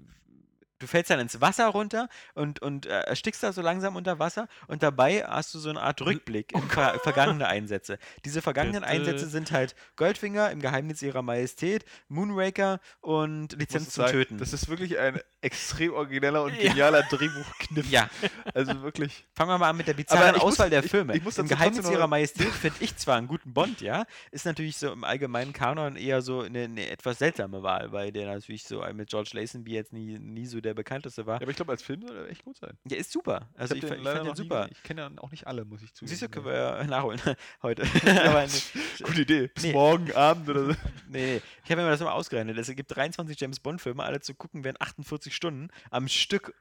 du 0.78 0.86
fällst 0.86 1.10
dann 1.10 1.20
ins 1.20 1.40
Wasser 1.40 1.66
runter 1.68 2.08
und, 2.34 2.60
und 2.60 2.86
äh, 2.86 3.00
erstickst 3.02 3.42
da 3.42 3.52
so 3.52 3.62
langsam 3.62 3.96
unter 3.96 4.18
Wasser 4.18 4.48
und 4.66 4.82
dabei 4.82 5.24
hast 5.26 5.54
du 5.54 5.58
so 5.58 5.70
eine 5.70 5.80
Art 5.80 6.00
Rückblick 6.02 6.52
in 6.52 6.62
ver 6.68 6.98
vergangene 7.02 7.46
Einsätze. 7.46 7.98
Diese 8.24 8.42
vergangenen 8.42 8.82
Bitte. 8.82 8.92
Einsätze 8.92 9.26
sind 9.28 9.52
halt 9.52 9.74
Goldfinger 9.96 10.50
im 10.50 10.60
Geheimnis 10.60 11.00
ihrer 11.02 11.22
Majestät, 11.22 11.84
Moonraker 12.08 12.80
und 13.00 13.52
Ich 13.54 13.58
Lizenz 13.58 13.90
zum 13.90 14.04
sagen, 14.04 14.12
Töten. 14.12 14.38
Das 14.38 14.52
ist 14.52 14.68
wirklich 14.68 14.98
ein 14.98 15.20
extrem 15.40 15.92
origineller 15.92 16.42
und 16.44 16.54
Ja. 16.60 16.70
genialer 16.70 17.02
Drehbuchkniff. 17.02 17.90
ja, 17.90 18.08
Also 18.54 18.82
wirklich. 18.82 19.26
fangen 19.34 19.50
wir 19.50 19.58
mal 19.58 19.70
an 19.70 19.76
mit 19.76 19.86
der 19.86 19.94
bizarren 19.94 20.36
ich 20.36 20.42
muss- 20.42 20.52
Auswahl 20.54 20.70
der 20.70 20.84
ich- 20.84 20.90
Filme. 20.90 21.16
ich 21.16 21.22
muss 21.22 21.38
Im 21.38 21.48
Geheimnis 21.48 21.88
ihrer 21.90 22.06
Majestät 22.06 22.48
finde 22.52 22.76
ich 22.80 22.96
zwar 22.96 23.16
einen 23.16 23.26
guten 23.28 23.52
Bond, 23.52 23.80
ja, 23.80 24.04
ist 24.30 24.46
natürlich 24.46 24.76
so 24.76 24.92
im 24.92 25.04
allgemeinen 25.04 25.52
Kanon 25.52 25.96
eher 25.96 26.22
so 26.22 26.40
eine, 26.40 26.64
eine 26.64 26.88
etwas 26.88 27.18
seltsame 27.18 27.62
Wahl, 27.62 27.92
weil 27.92 28.12
der 28.12 28.26
natürlich 28.26 28.64
so 28.64 28.84
mit 28.94 29.08
George 29.10 29.30
Lazenby 29.34 29.72
jetzt 29.72 29.92
nie, 29.92 30.18
nie 30.18 30.46
so 30.46 30.60
der 30.60 30.73
bekannteste 30.74 31.26
war. 31.26 31.36
Ja, 31.36 31.42
aber 31.42 31.50
ich 31.50 31.56
glaube, 31.56 31.72
als 31.72 31.82
Film 31.82 32.06
soll 32.06 32.16
er 32.16 32.28
echt 32.28 32.44
gut 32.44 32.56
sein. 32.58 32.76
Der 32.84 32.98
ist 32.98 33.10
super. 33.12 33.48
Also 33.54 33.74
ich, 33.74 33.80
fa- 33.82 33.88
den 33.94 33.98
ich 34.00 34.04
fand 34.04 34.18
den 34.18 34.26
nie 34.26 34.36
super. 34.36 34.60
gesehen. 34.62 34.72
Ich 34.76 34.82
kenne 34.82 35.00
ja 35.02 35.10
auch 35.22 35.30
nicht 35.30 35.46
alle, 35.46 35.64
muss 35.64 35.82
ich 35.82 35.92
zugeben. 35.94 36.08
Siehst 36.10 36.22
du, 36.22 36.28
können 36.28 36.46
wir 36.46 36.54
ja 36.54 36.84
nachholen 36.84 37.20
heute. 37.62 37.84
Ja, 38.04 38.24
Aber 38.30 38.46
nee, 38.46 38.80
Gute 39.04 39.22
Idee. 39.22 39.48
Bis 39.48 39.64
Nee. 39.64 39.72
morgen 39.72 40.12
Abend 40.12 40.48
oder 40.48 40.64
so. 40.66 40.70
nee, 41.08 41.34
nee. 41.36 41.42
Ich 41.64 41.70
habe 41.70 41.82
mir 41.82 41.88
das 41.90 42.00
immer 42.00 42.12
ausgerechnet. 42.14 42.56
Es 42.58 42.68
gibt 42.74 42.94
23 42.94 43.38
James 43.40 43.60
Bond-Filme, 43.60 44.02
alle 44.02 44.20
zu 44.20 44.34
gucken 44.34 44.64
wären 44.64 44.76
48 44.78 45.34
Stunden 45.34 45.68
am 45.90 46.08
Stück. 46.08 46.54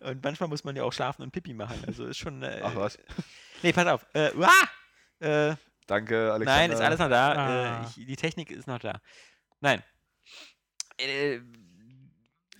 und 0.00 0.22
manchmal 0.22 0.48
muss 0.48 0.64
man 0.64 0.76
ja 0.76 0.84
auch 0.84 0.92
schlafen 0.92 1.22
und 1.22 1.30
Pipi 1.32 1.54
machen. 1.54 1.82
Also 1.86 2.06
ist 2.06 2.18
schon. 2.18 2.42
Äh, 2.42 2.60
Ach 2.62 2.74
was. 2.76 2.98
Nee, 3.62 3.72
pass 3.72 3.86
auf. 3.86 4.06
Äh, 4.14 4.30
uah! 4.36 4.50
äh, 5.20 5.56
Danke, 5.86 6.32
Alexander. 6.32 6.44
nein, 6.60 6.70
ist 6.70 6.80
alles 6.80 6.98
noch 7.00 7.08
da. 7.10 7.32
Ah. 7.32 7.82
Äh, 7.82 7.86
ich, 8.00 8.06
die 8.06 8.16
Technik 8.16 8.50
ist 8.50 8.66
noch 8.68 8.78
da. 8.78 9.00
Nein. 9.60 9.82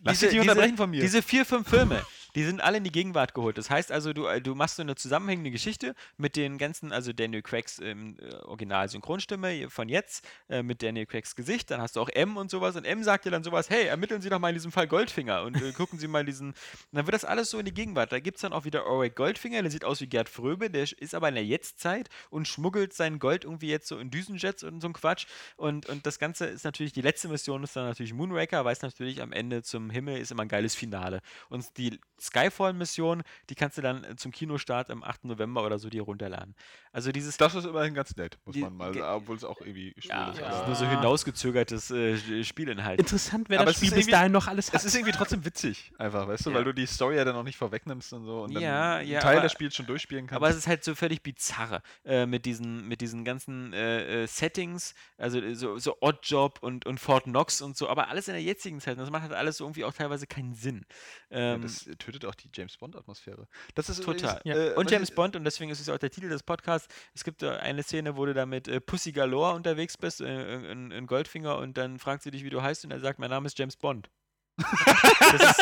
Lass 0.04 0.18
diese- 0.18 0.26
dich 0.30 0.34
nicht 0.38 0.42
diese- 0.42 0.50
unterbrechen 0.52 0.76
von 0.76 0.90
mir. 0.90 1.00
Diese 1.00 1.22
vier, 1.22 1.44
fünf 1.44 1.68
Filme, 1.68 2.02
die 2.34 2.44
sind 2.44 2.60
alle 2.60 2.78
in 2.78 2.84
die 2.84 2.92
Gegenwart 2.92 3.34
geholt. 3.34 3.58
Das 3.58 3.70
heißt 3.70 3.92
also, 3.92 4.12
du, 4.12 4.26
äh, 4.26 4.40
du 4.40 4.54
machst 4.54 4.76
so 4.76 4.82
eine 4.82 4.94
zusammenhängende 4.94 5.50
Geschichte 5.50 5.94
mit 6.16 6.36
den 6.36 6.58
ganzen, 6.58 6.92
also 6.92 7.12
Daniel 7.12 7.42
Craigs 7.42 7.78
ähm, 7.80 8.16
äh, 8.20 8.34
Original-Synchronstimme 8.44 9.68
von 9.70 9.88
jetzt, 9.88 10.26
äh, 10.48 10.62
mit 10.62 10.82
Daniel 10.82 11.06
Craigs 11.06 11.36
Gesicht. 11.36 11.70
Dann 11.70 11.80
hast 11.80 11.96
du 11.96 12.00
auch 12.00 12.08
M 12.08 12.36
und 12.36 12.50
sowas. 12.50 12.76
Und 12.76 12.84
M 12.84 13.02
sagt 13.02 13.24
dir 13.24 13.30
dann 13.30 13.44
sowas, 13.44 13.70
hey, 13.70 13.86
ermitteln 13.86 14.22
Sie 14.22 14.30
doch 14.30 14.38
mal 14.38 14.48
in 14.48 14.54
diesem 14.54 14.72
Fall 14.72 14.88
Goldfinger 14.88 15.42
und 15.42 15.60
äh, 15.60 15.72
gucken 15.72 15.98
Sie 15.98 16.08
mal 16.08 16.24
diesen. 16.24 16.54
Dann 16.92 17.06
wird 17.06 17.14
das 17.14 17.24
alles 17.24 17.50
so 17.50 17.58
in 17.58 17.64
die 17.64 17.74
Gegenwart. 17.74 18.12
Da 18.12 18.20
gibt 18.20 18.36
es 18.36 18.42
dann 18.42 18.52
auch 18.52 18.64
wieder 18.64 18.86
Ulrich 18.86 19.14
Goldfinger, 19.14 19.62
der 19.62 19.70
sieht 19.70 19.84
aus 19.84 20.00
wie 20.00 20.06
Gerd 20.06 20.28
Fröbe, 20.28 20.70
der 20.70 20.82
ist 20.82 21.14
aber 21.14 21.28
in 21.28 21.34
der 21.34 21.44
Jetztzeit 21.44 22.08
und 22.30 22.46
schmuggelt 22.46 22.92
sein 22.92 23.18
Gold 23.18 23.44
irgendwie 23.44 23.68
jetzt 23.68 23.88
so 23.88 23.98
in 23.98 24.10
Düsenjets 24.10 24.62
und 24.62 24.80
so 24.80 24.88
ein 24.88 24.92
Quatsch. 24.92 25.26
Und, 25.56 25.88
und 25.88 26.06
das 26.06 26.18
Ganze 26.18 26.46
ist 26.46 26.64
natürlich, 26.64 26.92
die 26.92 27.00
letzte 27.00 27.28
Mission 27.28 27.62
ist 27.64 27.76
dann 27.76 27.86
natürlich 27.86 28.12
Moonraker, 28.12 28.64
weiß 28.64 28.82
natürlich 28.82 29.22
am 29.22 29.32
Ende 29.32 29.62
zum 29.62 29.90
Himmel 29.90 30.18
ist 30.18 30.30
immer 30.30 30.42
ein 30.42 30.48
geiles 30.48 30.74
Finale. 30.74 31.20
Und 31.48 31.76
die 31.78 31.98
Skyfall-Mission, 32.22 33.22
die 33.50 33.54
kannst 33.54 33.78
du 33.78 33.82
dann 33.82 34.04
äh, 34.04 34.16
zum 34.16 34.32
Kinostart 34.32 34.90
am 34.90 35.02
8. 35.02 35.24
November 35.24 35.64
oder 35.64 35.78
so 35.78 35.88
dir 35.90 36.02
runterladen. 36.02 36.54
Also 36.92 37.10
dieses. 37.12 37.36
das 37.36 37.54
ist 37.54 37.64
immerhin 37.64 37.94
ganz 37.94 38.14
nett, 38.16 38.38
muss 38.44 38.54
Die- 38.54 38.60
man 38.60 38.76
mal 38.76 38.92
ge- 38.92 39.00
sagen, 39.00 39.16
obwohl 39.22 39.36
es 39.36 39.44
auch 39.44 39.60
irgendwie 39.60 39.94
schwul 39.98 40.10
ja, 40.10 40.30
ist. 40.30 40.40
das 40.40 40.46
aber- 40.46 40.60
ist 40.60 40.66
nur 40.66 40.76
so 40.76 40.86
hinausgezögertes 40.88 41.90
äh, 41.90 42.44
Spielinhalt. 42.44 42.98
Interessant, 43.00 43.48
wer 43.48 43.60
Aber 43.60 43.66
das 43.66 43.76
es 43.76 43.86
Spiel 43.86 43.98
ist 43.98 44.06
bis 44.06 44.12
dahin 44.12 44.32
noch 44.32 44.46
alles 44.46 44.68
hat. 44.68 44.74
Es 44.80 44.84
ist 44.84 44.94
irgendwie 44.94 45.12
trotzdem 45.12 45.44
witzig, 45.44 45.92
einfach, 45.98 46.26
weißt 46.28 46.46
du, 46.46 46.50
Ja. 46.50 46.56
weil 46.56 46.64
du 46.64 46.72
die 46.74 46.86
Story 46.86 47.16
ja 47.16 47.24
dann 47.24 47.36
auch 47.36 47.42
nicht 47.44 47.56
vorwegnimmst 47.56 48.12
und 48.12 48.24
so 48.24 48.42
und 48.42 48.54
dann 48.54 48.62
Ja, 48.62 48.96
einen 48.96 49.08
ja, 49.08 49.20
Teil 49.20 49.34
aber- 49.38 49.42
des 49.44 49.52
Spiels 49.52 49.74
schon 49.74 49.86
durchspielen 49.86 50.26
kannst. 50.26 50.36
Aber 50.36 50.48
es 50.50 50.56
ist 50.56 50.66
halt 50.66 50.84
so 50.84 50.94
völlig 50.94 51.22
bizarre 51.22 51.82
äh, 52.04 52.26
mit, 52.26 52.44
diesen, 52.46 52.86
mit 52.88 53.00
diesen 53.00 53.24
ganzen 53.24 53.72
äh, 53.72 54.22
äh, 54.24 54.26
Settings, 54.26 54.94
also 55.16 55.40
äh, 55.40 55.54
so, 55.54 55.78
so 55.78 55.96
Oddjob 56.00 56.58
und, 56.62 56.86
und 56.86 56.98
Fort 57.00 57.24
Knox 57.24 57.62
und 57.62 57.76
so, 57.76 57.88
aber 57.88 58.08
alles 58.08 58.28
in 58.28 58.34
der 58.34 58.42
jetzigen 58.42 58.80
Zeit. 58.80 58.94
Und 58.94 59.00
das 59.00 59.10
macht 59.10 59.22
halt 59.22 59.32
alles 59.32 59.56
so 59.56 59.64
irgendwie 59.64 59.84
auch 59.84 59.92
teilweise 59.92 60.26
keinen 60.26 60.54
Sinn. 60.54 60.84
ja, 61.30 61.54
Ähm, 61.54 61.62
das 61.62 61.88
tötet 62.12 62.28
auch 62.28 62.34
die 62.34 62.50
James 62.54 62.76
Bond-Atmosphäre. 62.76 63.48
Das 63.74 63.88
ist 63.88 64.02
Total. 64.02 64.40
übrigens, 64.44 64.72
äh, 64.72 64.74
und 64.74 64.90
James 64.90 65.08
ich- 65.10 65.14
Bond, 65.14 65.36
und 65.36 65.44
deswegen 65.44 65.70
ist 65.70 65.80
es 65.80 65.88
auch 65.88 65.98
der 65.98 66.10
Titel 66.10 66.28
des 66.28 66.42
Podcasts, 66.42 66.88
es 67.14 67.24
gibt 67.24 67.42
äh, 67.42 67.50
eine 67.50 67.82
Szene, 67.82 68.16
wo 68.16 68.26
du 68.26 68.34
da 68.34 68.46
mit 68.46 68.68
äh, 68.68 68.80
Pussy 68.80 69.12
Galore 69.12 69.54
unterwegs 69.54 69.96
bist, 69.96 70.20
äh, 70.20 70.70
in, 70.70 70.90
in 70.90 71.06
Goldfinger, 71.06 71.56
und 71.58 71.76
dann 71.76 71.98
fragt 71.98 72.22
sie 72.22 72.30
dich, 72.30 72.44
wie 72.44 72.50
du 72.50 72.62
heißt, 72.62 72.84
und 72.84 72.90
er 72.90 73.00
sagt, 73.00 73.18
mein 73.18 73.30
Name 73.30 73.46
ist 73.46 73.58
James 73.58 73.76
Bond. 73.76 74.10
das, 74.58 75.58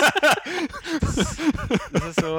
ist, 1.16 1.40
das 1.92 2.04
ist 2.04 2.20
so... 2.20 2.38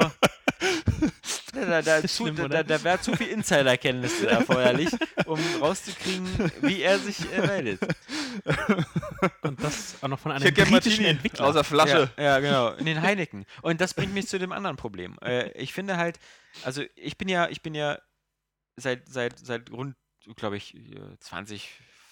Da, 1.53 1.81
da, 1.81 2.01
zu, 2.01 2.07
schlimm, 2.07 2.49
da, 2.49 2.63
da, 2.63 2.83
wäre 2.83 3.01
zu 3.01 3.13
viel 3.15 3.27
Insiderkenntnis 3.27 4.21
erforderlich, 4.23 4.89
um 5.25 5.37
rauszukriegen, 5.59 6.25
wie 6.61 6.81
er 6.81 6.97
sich 6.97 7.19
äh, 7.33 7.45
meldet. 7.45 7.81
Und 9.41 9.61
das 9.61 10.01
auch 10.01 10.07
noch 10.07 10.19
von 10.19 10.31
einem 10.31 10.43
britischen 10.43 10.71
Martini 10.71 11.05
Entwickler. 11.05 11.45
aus 11.45 11.53
der 11.53 11.65
Flasche. 11.65 12.09
Ja, 12.17 12.23
ja, 12.23 12.39
genau. 12.39 12.69
In 12.75 12.85
den 12.85 13.01
Heineken. 13.01 13.45
Und 13.61 13.81
das 13.81 13.93
bringt 13.93 14.13
mich 14.13 14.27
zu 14.27 14.39
dem 14.39 14.53
anderen 14.53 14.77
Problem. 14.77 15.17
Äh, 15.21 15.51
ich 15.51 15.73
finde 15.73 15.97
halt, 15.97 16.19
also 16.63 16.83
ich 16.95 17.17
bin 17.17 17.27
ja, 17.27 17.49
ich 17.49 17.61
bin 17.61 17.75
ja 17.75 17.99
seit, 18.77 19.07
seit, 19.09 19.37
seit 19.37 19.71
rund, 19.71 19.95
glaube 20.37 20.55
ich, 20.55 20.75
äh, 20.75 21.17
20, 21.19 21.69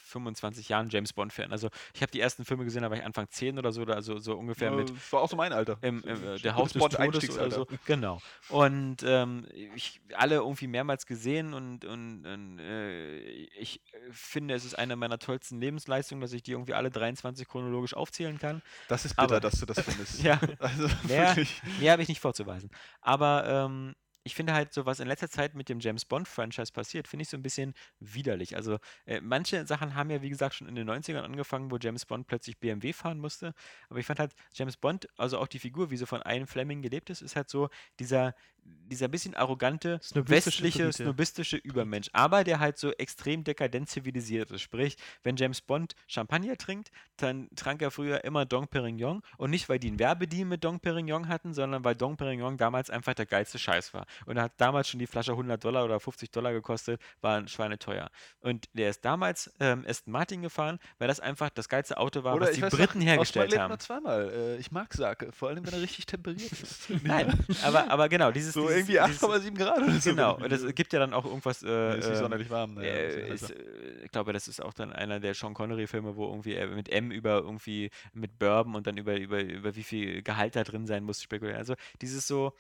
25 0.10 0.68
Jahren 0.70 0.90
James 0.90 1.14
Bond-Fan. 1.14 1.52
Also 1.52 1.70
ich 1.94 2.02
habe 2.02 2.12
die 2.12 2.20
ersten 2.20 2.44
Filme 2.46 2.66
gesehen, 2.66 2.82
da 2.82 2.90
war 2.90 2.98
ich 2.98 3.04
Anfang 3.04 3.30
10 3.30 3.58
oder 3.58 3.72
so, 3.72 3.84
also 3.86 4.18
so 4.20 4.36
ungefähr 4.36 4.72
Ja, 4.72 4.76
mit 4.78 4.92
war 5.14 5.22
auch 5.22 5.30
so 5.30 5.36
mein 5.36 5.54
Alter. 5.54 5.78
im, 5.82 6.04
im, 6.04 6.24
äh, 6.24 6.40
der 6.40 6.56
Haus 6.56 6.74
des 6.74 6.82
Todes 6.84 7.30
oder 7.38 7.52
so. 7.52 7.68
Genau. 7.86 8.22
Und 8.50 8.98
ähm, 9.04 9.46
ich 9.76 10.02
alle 10.16 10.36
irgendwie 10.36 10.68
mehrmals 10.68 11.06
gesehen 11.06 11.54
und, 11.54 11.86
und, 11.86 12.26
und 12.26 12.60
äh, 12.60 13.20
ich 13.20 13.82
äh, 13.94 13.98
finde, 14.12 14.56
es 14.56 14.66
ist 14.66 14.74
eine 14.78 14.96
meiner 14.96 15.20
tollsten 15.20 15.60
Lebensleistungen, 15.62 16.22
dass 16.22 16.34
ich 16.34 16.44
die 16.44 16.52
irgendwie 16.52 16.74
alle 16.74 16.90
23 16.90 17.48
chronologisch 17.48 17.94
aufzählen 17.94 18.40
kann. 18.40 18.62
Das 18.88 19.06
ist 19.06 19.16
bitter, 19.16 19.24
Aber- 19.36 19.40
dass 19.40 19.60
du 19.60 19.66
das 19.66 19.80
findest. 19.80 20.24
Ja. 20.24 20.40
Also 20.60 20.88
Mehr, 21.08 21.36
mehr 21.80 21.92
habe 21.94 22.02
ich 22.02 22.10
nicht 22.10 22.20
vorzuweisen. 22.20 22.70
Aber 23.02 23.46
ähm, 23.48 23.96
ich 24.24 24.36
finde 24.36 24.54
halt 24.54 24.74
so, 24.74 24.86
was 24.86 25.00
in 25.00 25.08
letzter 25.08 25.30
Zeit 25.30 25.56
mit 25.56 25.70
dem 25.70 25.80
James 25.80 26.06
Bond-Franchise 26.06 26.72
passiert, 26.72 27.08
finde 27.08 27.24
ich 27.24 27.30
so 27.30 27.38
ein 27.38 27.42
bisschen 27.42 27.74
widerlich. 28.00 28.56
Also 28.56 28.78
äh, 29.06 29.22
manche 29.22 29.66
Sachen 29.66 29.96
haben 29.96 30.10
ja, 30.10 30.22
wie 30.22 30.30
gesagt, 30.30 30.56
schon 30.56 30.68
in 30.68 30.76
den 30.76 30.90
90ern 30.90 31.22
angefangen, 31.22 31.72
wo 31.72 31.78
James 31.78 32.06
Bond 32.06 32.28
plötzlich 32.28 32.58
BMW 32.58 32.94
fahren 32.94 33.20
musste. 33.20 33.54
Aber 33.90 34.00
ich 34.00 34.06
fand 34.06 34.20
halt, 34.20 34.34
James 34.54 34.78
Bond, 34.78 35.08
also 35.18 35.40
auch 35.40 35.48
die 35.48 35.60
Figur, 35.60 35.90
wie 35.90 35.98
so 35.98 36.06
von 36.06 36.22
Ian 36.26 36.48
Fleming 36.48 36.82
gelebt 36.82 37.10
ist, 37.10 37.22
ist 37.22 37.36
halt 37.36 37.50
so 37.50 37.70
dieser, 38.00 38.36
dieser 38.64 39.08
bisschen 39.08 39.36
arrogante, 39.36 40.00
westliche, 40.14 40.84
Elite. 40.84 41.04
snobistische 41.04 41.58
Übermensch. 41.58 42.10
Aber 42.14 42.44
der 42.44 42.60
halt 42.60 42.78
so 42.78 42.92
extrem 42.94 43.44
dekadent 43.44 43.90
zivilisiert 43.90 44.52
ist. 44.52 44.62
Sprich, 44.62 44.98
wenn 45.24 45.38
James 45.38 45.62
Bond 45.62 45.96
Champagner 46.08 46.58
trinkt, 46.58 46.92
dann 47.18 47.50
trank 47.56 47.82
er 47.82 47.92
früher 47.92 48.24
immer 48.24 48.46
Dom 48.46 48.68
Perignon. 48.68 49.22
Und 49.38 49.52
nicht, 49.52 49.70
weil 49.70 49.80
die 49.80 49.88
einen 49.88 50.00
Werbedeal 50.00 50.46
mit 50.46 50.64
Dom 50.64 50.80
Perignon 50.80 51.28
hatten, 51.28 51.54
sondern 51.54 51.84
weil 51.84 51.96
Dom 51.96 52.18
Perignon 52.18 52.58
damals 52.58 52.90
einfach 52.90 53.14
der 53.14 53.26
geilste 53.26 53.60
Scheiß 53.60 53.94
war. 53.94 54.06
Und 54.26 54.38
er 54.38 54.44
hat 54.44 54.54
damals 54.58 54.90
schon 54.90 55.00
die 55.00 55.08
Flasche 55.08 55.32
100 55.32 55.64
Dollar 55.64 55.86
oder 55.86 56.00
50 56.00 56.32
Dollar 56.32 56.54
gekostet, 56.54 57.02
war 57.22 57.48
schweineteuer. 57.48 58.10
Und 58.42 58.70
der 58.74 58.90
ist 58.90 59.04
damals 59.06 59.52
ähm, 59.60 59.86
Aston 59.88 60.12
Martin 60.12 60.42
gefahren, 60.42 60.80
weil 60.98 61.08
das 61.08 61.20
einfach 61.20 61.50
das 61.50 61.70
geilste 61.70 61.98
Auto 61.98 62.24
war, 62.24 62.40
was 62.40 62.52
die 62.52 62.62
Briten 62.62 63.00
noch, 63.00 63.06
hergestellt 63.06 63.58
haben. 63.58 63.70
nur 63.70 63.80
zweimal. 63.80 64.30
Äh, 64.30 64.58
ich 64.58 64.72
mag 64.72 64.94
Sake, 64.94 65.32
vor 65.32 65.50
allem 65.50 65.66
wenn 65.66 65.74
er 65.74 65.82
richtig 65.82 66.06
temperiert 66.06 66.52
ist. 66.52 66.90
Nein, 67.04 67.34
aber, 67.64 67.90
aber 67.90 68.10
genau, 68.10 68.32
dieses. 68.32 68.54
So 68.54 68.62
dieses, 68.62 68.90
irgendwie 68.90 69.00
dieses, 69.06 69.24
8,7 69.24 69.58
Grad 69.58 69.78
oder 69.78 70.00
so. 70.00 70.10
Genau, 70.10 70.36
und 70.36 70.52
es 70.52 70.76
gibt 70.76 70.94
ja 70.94 71.00
dann 71.00 71.14
auch 71.14 71.26
irgendwas. 71.26 71.62
Ja, 71.62 71.70
Äh, 71.70 72.00
ist 72.00 72.06
nicht 72.06 72.16
ähm, 72.16 72.22
sonderlich 72.24 72.50
warm. 72.50 72.74
Naja, 72.76 72.90
äh, 72.90 73.34
ist, 73.34 73.52
äh, 73.52 73.56
ich 74.04 74.12
glaube, 74.12 74.34
das 74.34 74.48
ist 74.48 74.62
auch 74.62 74.74
dann 74.74 74.94
einer 74.94 75.20
der 75.20 75.34
Sean 75.34 75.54
Connery-Filme, 75.54 76.16
wo 76.16 76.28
irgendwie 76.28 76.54
er 76.54 76.68
mit 76.68 76.90
M 76.90 77.12
über 77.12 77.38
irgendwie 77.38 77.90
mit 78.14 78.40
Bourbon 78.40 78.76
und 78.76 78.88
dann 78.88 78.98
über, 78.98 79.16
über, 79.18 79.42
über 79.42 79.76
wie 79.76 79.84
viel 79.84 80.22
Gehalt 80.22 80.56
da 80.56 80.64
drin 80.64 80.88
sein 80.88 81.04
muss 81.04 81.22
spekulieren. 81.22 81.60
Also 81.60 81.76
dieses 82.02 82.28
so. 82.28 82.54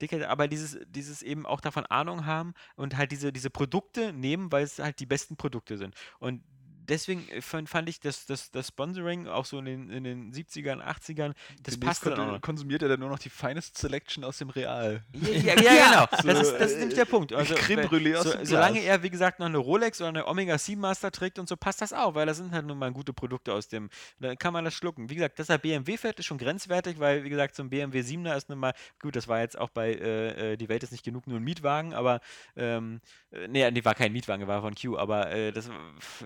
Dicke, 0.00 0.28
aber 0.28 0.48
dieses, 0.48 0.78
dieses 0.88 1.22
eben 1.22 1.46
auch 1.46 1.60
davon 1.60 1.86
Ahnung 1.86 2.26
haben 2.26 2.54
und 2.76 2.96
halt 2.96 3.12
diese, 3.12 3.32
diese 3.32 3.50
Produkte 3.50 4.12
nehmen, 4.12 4.52
weil 4.52 4.64
es 4.64 4.78
halt 4.78 5.00
die 5.00 5.06
besten 5.06 5.36
Produkte 5.36 5.78
sind. 5.78 5.94
Und 6.18 6.42
deswegen 6.88 7.28
äh, 7.28 7.40
fand, 7.40 7.88
ich 7.88 8.00
das, 8.00 8.26
das, 8.26 8.50
das 8.50 8.68
Sponsoring 8.68 9.26
auch 9.26 9.44
so 9.44 9.58
in 9.58 9.64
den, 9.64 9.90
in 9.90 10.04
den 10.04 10.32
70ern, 10.32 10.82
80ern, 10.82 11.32
das 11.62 11.74
Demnächst 11.74 11.80
passt 11.80 12.06
dann 12.06 12.20
auch 12.20 12.32
noch. 12.32 12.40
konsumiert 12.40 12.82
er 12.82 12.88
dann 12.88 13.00
nur 13.00 13.10
noch 13.10 13.18
die 13.18 13.30
finest 13.30 13.78
Selection 13.78 14.24
aus 14.24 14.38
dem 14.38 14.50
Real. 14.50 15.04
Ja, 15.12 15.54
ja, 15.54 15.54
ja, 15.62 15.90
genau. 15.90 16.06
So, 16.22 16.28
Das 16.28 16.40
ist, 16.40 16.52
das 16.60 16.70
ist 16.70 16.76
äh, 16.76 16.78
nämlich 16.80 16.96
der 16.96 17.04
Punkt. 17.04 17.32
Also, 17.32 17.54
Creme 17.54 17.86
Brûlée 17.86 18.16
aus 18.16 18.24
so, 18.24 18.32
dem 18.32 18.44
solange 18.44 18.80
er, 18.80 19.02
wie 19.02 19.10
gesagt, 19.10 19.38
noch 19.38 19.46
eine 19.46 19.58
Rolex 19.58 20.00
oder 20.00 20.08
eine 20.08 20.26
Omega 20.26 20.58
Seamaster 20.58 21.10
trägt 21.10 21.38
und 21.38 21.48
so, 21.48 21.56
passt 21.56 21.80
das 21.82 21.92
auch, 21.92 22.14
weil 22.14 22.26
das 22.26 22.38
sind 22.38 22.52
halt 22.52 22.66
nun 22.66 22.78
mal 22.78 22.92
gute 22.92 23.12
Produkte 23.12 23.52
aus 23.52 23.68
dem. 23.68 23.90
Dann 24.20 24.36
kann 24.38 24.52
man 24.52 24.64
das 24.64 24.74
schlucken. 24.74 25.10
Wie 25.10 25.14
gesagt, 25.14 25.38
dass 25.38 25.48
er 25.48 25.58
BMW 25.58 25.96
fährt, 25.96 26.18
ist 26.18 26.26
schon 26.26 26.38
grenzwertig, 26.38 26.98
weil, 26.98 27.24
wie 27.24 27.30
gesagt, 27.30 27.56
so 27.56 27.62
ein 27.62 27.70
BMW 27.70 28.00
7er 28.00 28.36
ist 28.36 28.48
nun 28.48 28.58
mal, 28.58 28.74
gut, 29.00 29.16
das 29.16 29.28
war 29.28 29.40
jetzt 29.40 29.58
auch 29.58 29.70
bei 29.70 29.92
äh, 29.92 30.52
äh, 30.52 30.56
Die 30.56 30.68
Welt 30.68 30.82
ist 30.82 30.92
nicht 30.92 31.04
genug, 31.04 31.26
nur 31.26 31.38
ein 31.38 31.44
Mietwagen, 31.44 31.94
aber, 31.94 32.20
ähm, 32.56 33.00
äh, 33.30 33.48
nee, 33.48 33.70
nee, 33.70 33.84
war 33.84 33.94
kein 33.94 34.12
Mietwagen, 34.12 34.46
war 34.46 34.60
von 34.60 34.74
Q, 34.74 34.96
aber 34.96 35.30
äh, 35.30 35.52
das 35.52 35.70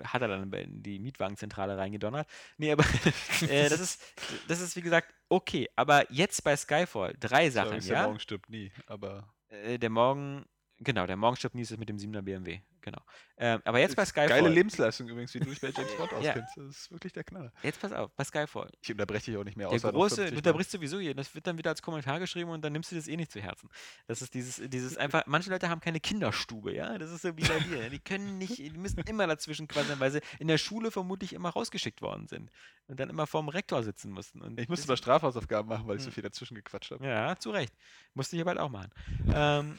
hat 0.05 0.23
er 0.23 0.29
dann 0.29 0.49
in 0.59 0.82
die 0.82 0.98
Mietwagenzentrale 0.98 1.76
reingedonnert. 1.78 2.28
Nee, 2.59 2.72
aber 2.72 2.84
äh, 3.48 3.68
das 3.68 3.80
ist, 3.80 4.03
das 4.48 4.61
ist, 4.61 4.76
wie 4.76 4.82
gesagt, 4.82 5.14
okay. 5.28 5.68
Aber 5.76 6.11
jetzt 6.12 6.42
bei 6.44 6.57
Skyfall, 6.57 7.14
drei 7.18 7.51
Sachen, 7.51 7.78
ist 7.78 7.88
der 7.88 7.96
ja? 7.96 8.07
Morgen 8.07 8.20
stirbt 8.20 8.51
nie, 8.51 8.72
aber 8.86 9.32
Äh, 9.48 9.78
der 9.78 9.90
Morgen, 9.90 10.44
genau, 10.81 11.07
der 11.07 11.16
Morgen 11.16 11.37
stirbt 11.37 11.55
nie 11.55 11.62
ist 11.62 11.70
es 11.70 11.78
mit 11.78 11.89
dem 11.89 11.97
7er 11.99 12.22
BMW, 12.22 12.61
genau. 12.81 13.01
Ähm, 13.37 13.61
aber 13.64 13.78
jetzt 13.78 13.97
bei 13.97 14.05
Skyfall. 14.05 14.28
geile 14.28 14.49
Lebensleistung 14.49 15.09
übrigens, 15.09 15.33
wie 15.35 15.41
du 15.41 15.47
dich 15.51 15.61
bei 15.61 15.68
James 15.68 15.97
Bond 15.97 16.11
Ja. 16.12 16.18
auskennst. 16.18 16.57
Das 16.57 16.66
ist 16.66 16.91
wirklich 16.91 17.12
der 17.12 17.24
Knaller. 17.24 17.53
Jetzt 17.62 17.81
pass 17.81 17.93
auf, 17.93 18.11
bei 18.16 18.24
Skyfall. 18.24 18.70
Ich 18.83 18.91
unterbreche 18.91 19.31
dich 19.31 19.37
auch 19.39 19.45
nicht 19.45 19.57
mehr. 19.57 19.68
Der 19.68 19.76
außer 19.76 19.89
noch 19.89 19.95
große, 19.99 20.14
50 20.16 20.31
du 20.33 20.37
unterbrichst 20.39 20.72
sowieso 20.72 20.99
hier, 20.99 21.14
das 21.14 21.35
wird 21.35 21.47
dann 21.47 21.57
wieder 21.59 21.70
als 21.70 21.83
Kommentar 21.83 22.18
geschrieben 22.18 22.51
und 22.51 22.62
dann 22.62 22.72
nimmst 22.72 22.91
du 22.93 22.97
das 22.97 23.09
eh 23.09 23.16
nicht 23.16 23.31
zu 23.33 23.41
Herzen. 23.41 23.68
Das 24.07 24.22
ist 24.22 24.35
dieses, 24.35 24.61
dieses 24.68 24.97
einfach, 24.97 25.22
manche 25.26 25.51
Leute 25.51 25.68
haben 25.68 25.81
keine 25.81 26.01
Kinderstube, 26.01 26.74
ja, 26.74 26.99
das 26.99 27.11
ist 27.11 27.22
so 27.22 27.37
wie 27.37 27.43
bei 27.43 27.61
dir. 27.61 27.89
Die 27.91 27.99
können 28.01 28.39
nicht, 28.39 28.59
die 28.59 28.70
müssen 28.70 29.01
immer 29.07 29.26
dazwischen 29.26 29.68
quasseln, 29.68 30.01
weil 30.01 30.11
sie 30.11 30.20
in 30.39 30.49
der 30.49 30.59
Schule 30.59 30.91
vermutlich 30.91 31.33
immer 31.33 31.51
rausgeschickt 31.51 32.03
worden 32.03 32.26
sind 32.26 32.51
und 32.89 32.99
dann 33.01 33.09
immer 33.11 33.26
vorm 33.26 33.49
Rektor 33.49 33.83
sitzen 33.83 34.11
mussten. 34.11 34.41
Und 34.43 34.59
Ich 34.61 34.68
musste 34.68 34.89
mal 34.89 34.97
Strafhausaufgaben 34.97 35.68
machen, 35.68 35.87
weil 35.87 35.97
ich 35.97 36.03
so 36.03 36.07
Hm. 36.09 36.12
viel 36.14 36.22
dazwischen 36.22 36.55
gequatscht 36.55 36.91
habe. 36.91 37.07
Ja, 37.07 37.37
zu 37.37 37.51
Recht. 37.51 37.72
Musste 38.14 38.37
ich 38.37 38.39
ja 38.39 38.45
bald 38.45 38.59
auch 38.59 38.68
machen. 38.70 38.91
Ähm, 39.33 39.78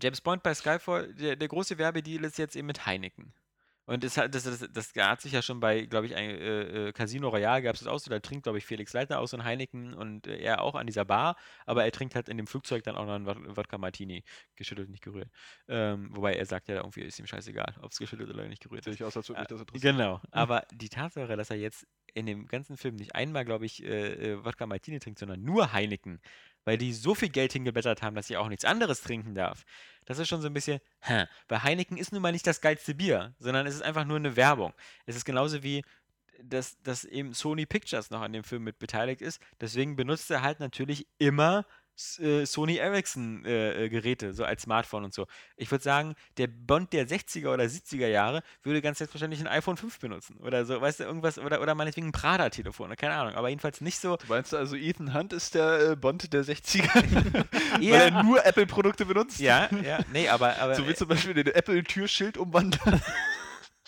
James 0.00 0.20
Bond 0.20 0.42
bei 0.42 0.54
Skyfall, 0.54 1.14
der, 1.14 1.36
der 1.36 1.48
große 1.48 1.78
Werbedeal 1.78 2.24
ist 2.24 2.38
jetzt 2.38 2.56
eben 2.56 2.66
mit 2.66 2.86
Heineken. 2.86 3.32
Und 3.88 4.02
das, 4.02 4.16
hat- 4.16 4.34
das, 4.34 4.42
das, 4.42 4.66
das 4.72 4.92
hat 4.96 5.20
sich 5.20 5.30
ja 5.30 5.42
schon 5.42 5.60
bei, 5.60 5.82
glaube 5.86 6.06
ich, 6.06 6.16
ein, 6.16 6.28
äh, 6.28 6.88
äh, 6.88 6.92
Casino 6.92 7.28
Royale 7.28 7.62
gab 7.62 7.74
es 7.74 7.80
das 7.82 7.88
auch 7.88 7.98
so, 8.00 8.10
da 8.10 8.18
trinkt, 8.18 8.42
glaube 8.42 8.58
ich, 8.58 8.66
Felix 8.66 8.92
Leitner 8.92 9.20
auch 9.20 9.28
so 9.28 9.36
ein 9.36 9.44
Heineken 9.44 9.94
und 9.94 10.26
äh, 10.26 10.38
er 10.38 10.60
auch 10.62 10.74
an 10.74 10.88
dieser 10.88 11.04
Bar, 11.04 11.36
aber 11.66 11.84
er 11.84 11.92
trinkt 11.92 12.16
halt 12.16 12.28
in 12.28 12.36
dem 12.36 12.48
Flugzeug 12.48 12.82
dann 12.82 12.96
auch 12.96 13.06
noch 13.06 13.14
einen 13.14 13.26
Wod- 13.26 13.56
Wodka 13.56 13.78
Martini, 13.78 14.24
geschüttelt, 14.56 14.90
nicht 14.90 15.04
gerührt. 15.04 15.30
Ähm, 15.68 16.08
wobei 16.16 16.32
er 16.34 16.46
sagt 16.46 16.68
ja 16.68 16.74
irgendwie, 16.76 17.02
ist 17.02 17.20
ihm 17.20 17.26
scheißegal, 17.28 17.76
ob 17.80 17.92
es 17.92 17.98
geschüttelt 17.98 18.28
oder 18.28 18.48
nicht 18.48 18.60
gerührt 18.60 18.84
ist. 18.88 19.00
aus, 19.02 19.16
als 19.16 19.28
würde 19.28 19.42
mich 19.42 19.50
Ah, 19.50 19.54
das 19.54 19.60
interessieren. 19.60 19.96
Genau, 19.98 20.20
aber 20.32 20.64
die 20.72 20.88
Tatsache, 20.88 21.36
dass 21.36 21.50
er 21.50 21.56
jetzt 21.56 21.86
in 22.12 22.26
dem 22.26 22.48
ganzen 22.48 22.76
Film 22.76 22.96
nicht 22.96 23.14
einmal, 23.14 23.44
glaube 23.44 23.66
ich, 23.66 23.84
äh, 23.84 24.32
äh, 24.32 24.44
Wodka 24.44 24.66
Martini 24.66 24.98
trinkt, 24.98 25.20
sondern 25.20 25.42
nur 25.44 25.72
Heineken, 25.72 26.20
weil 26.66 26.76
die 26.76 26.92
so 26.92 27.14
viel 27.14 27.30
Geld 27.30 27.54
hingeblättert 27.54 28.02
haben, 28.02 28.14
dass 28.14 28.28
ich 28.28 28.36
auch 28.36 28.48
nichts 28.48 28.66
anderes 28.66 29.00
trinken 29.00 29.34
darf. 29.34 29.64
Das 30.04 30.18
ist 30.18 30.28
schon 30.28 30.42
so 30.42 30.48
ein 30.48 30.52
bisschen, 30.52 30.80
hä, 31.00 31.26
weil 31.48 31.62
Heineken 31.62 31.96
ist 31.96 32.12
nun 32.12 32.20
mal 32.20 32.32
nicht 32.32 32.46
das 32.46 32.60
geilste 32.60 32.94
Bier, 32.94 33.34
sondern 33.38 33.66
es 33.66 33.76
ist 33.76 33.82
einfach 33.82 34.04
nur 34.04 34.16
eine 34.16 34.36
Werbung. 34.36 34.74
Es 35.06 35.16
ist 35.16 35.24
genauso 35.24 35.62
wie, 35.62 35.82
dass, 36.42 36.80
dass 36.82 37.04
eben 37.04 37.32
Sony 37.32 37.64
Pictures 37.66 38.10
noch 38.10 38.20
an 38.20 38.32
dem 38.32 38.44
Film 38.44 38.64
mit 38.64 38.78
beteiligt 38.78 39.22
ist. 39.22 39.40
Deswegen 39.60 39.96
benutzt 39.96 40.30
er 40.30 40.42
halt 40.42 40.60
natürlich 40.60 41.06
immer 41.18 41.64
Sony 41.96 42.76
Ericsson 42.76 43.44
äh, 43.44 43.84
äh, 43.84 43.88
Geräte, 43.88 44.34
so 44.34 44.44
als 44.44 44.62
Smartphone 44.62 45.04
und 45.04 45.14
so. 45.14 45.26
Ich 45.56 45.70
würde 45.70 45.82
sagen, 45.82 46.14
der 46.36 46.46
Bond 46.46 46.92
der 46.92 47.08
60er 47.08 47.52
oder 47.52 47.64
70er 47.64 48.06
Jahre 48.06 48.42
würde 48.62 48.82
ganz 48.82 48.98
selbstverständlich 48.98 49.40
ein 49.40 49.46
iPhone 49.48 49.76
5 49.76 49.98
benutzen. 49.98 50.36
Oder 50.40 50.64
so, 50.66 50.80
weißt 50.80 51.00
du, 51.00 51.04
irgendwas, 51.04 51.38
oder, 51.38 51.60
oder 51.62 51.74
meinetwegen 51.74 52.08
ein 52.08 52.12
Prada-Telefon, 52.12 52.94
keine 52.96 53.14
Ahnung. 53.14 53.34
Aber 53.34 53.48
jedenfalls 53.48 53.80
nicht 53.80 53.98
so. 53.98 54.16
Du 54.16 54.26
meinst 54.28 54.54
also, 54.54 54.76
Ethan 54.76 55.14
Hunt 55.14 55.32
ist 55.32 55.54
der 55.54 55.90
äh, 55.92 55.96
Bond 55.96 56.32
der 56.32 56.44
60er? 56.44 56.94
weil 57.74 57.82
Ja. 57.82 57.94
er 57.96 58.22
nur 58.22 58.44
Apple-Produkte 58.44 59.06
benutzt? 59.06 59.40
Ja, 59.40 59.68
ja, 59.84 60.00
nee, 60.12 60.28
aber. 60.28 60.56
aber 60.58 60.74
So 60.74 60.86
wie 60.86 60.94
zum 60.94 61.08
Beispiel 61.08 61.34
den 61.34 61.46
Apple-Türschild 61.48 62.36
umwandern. 62.36 63.00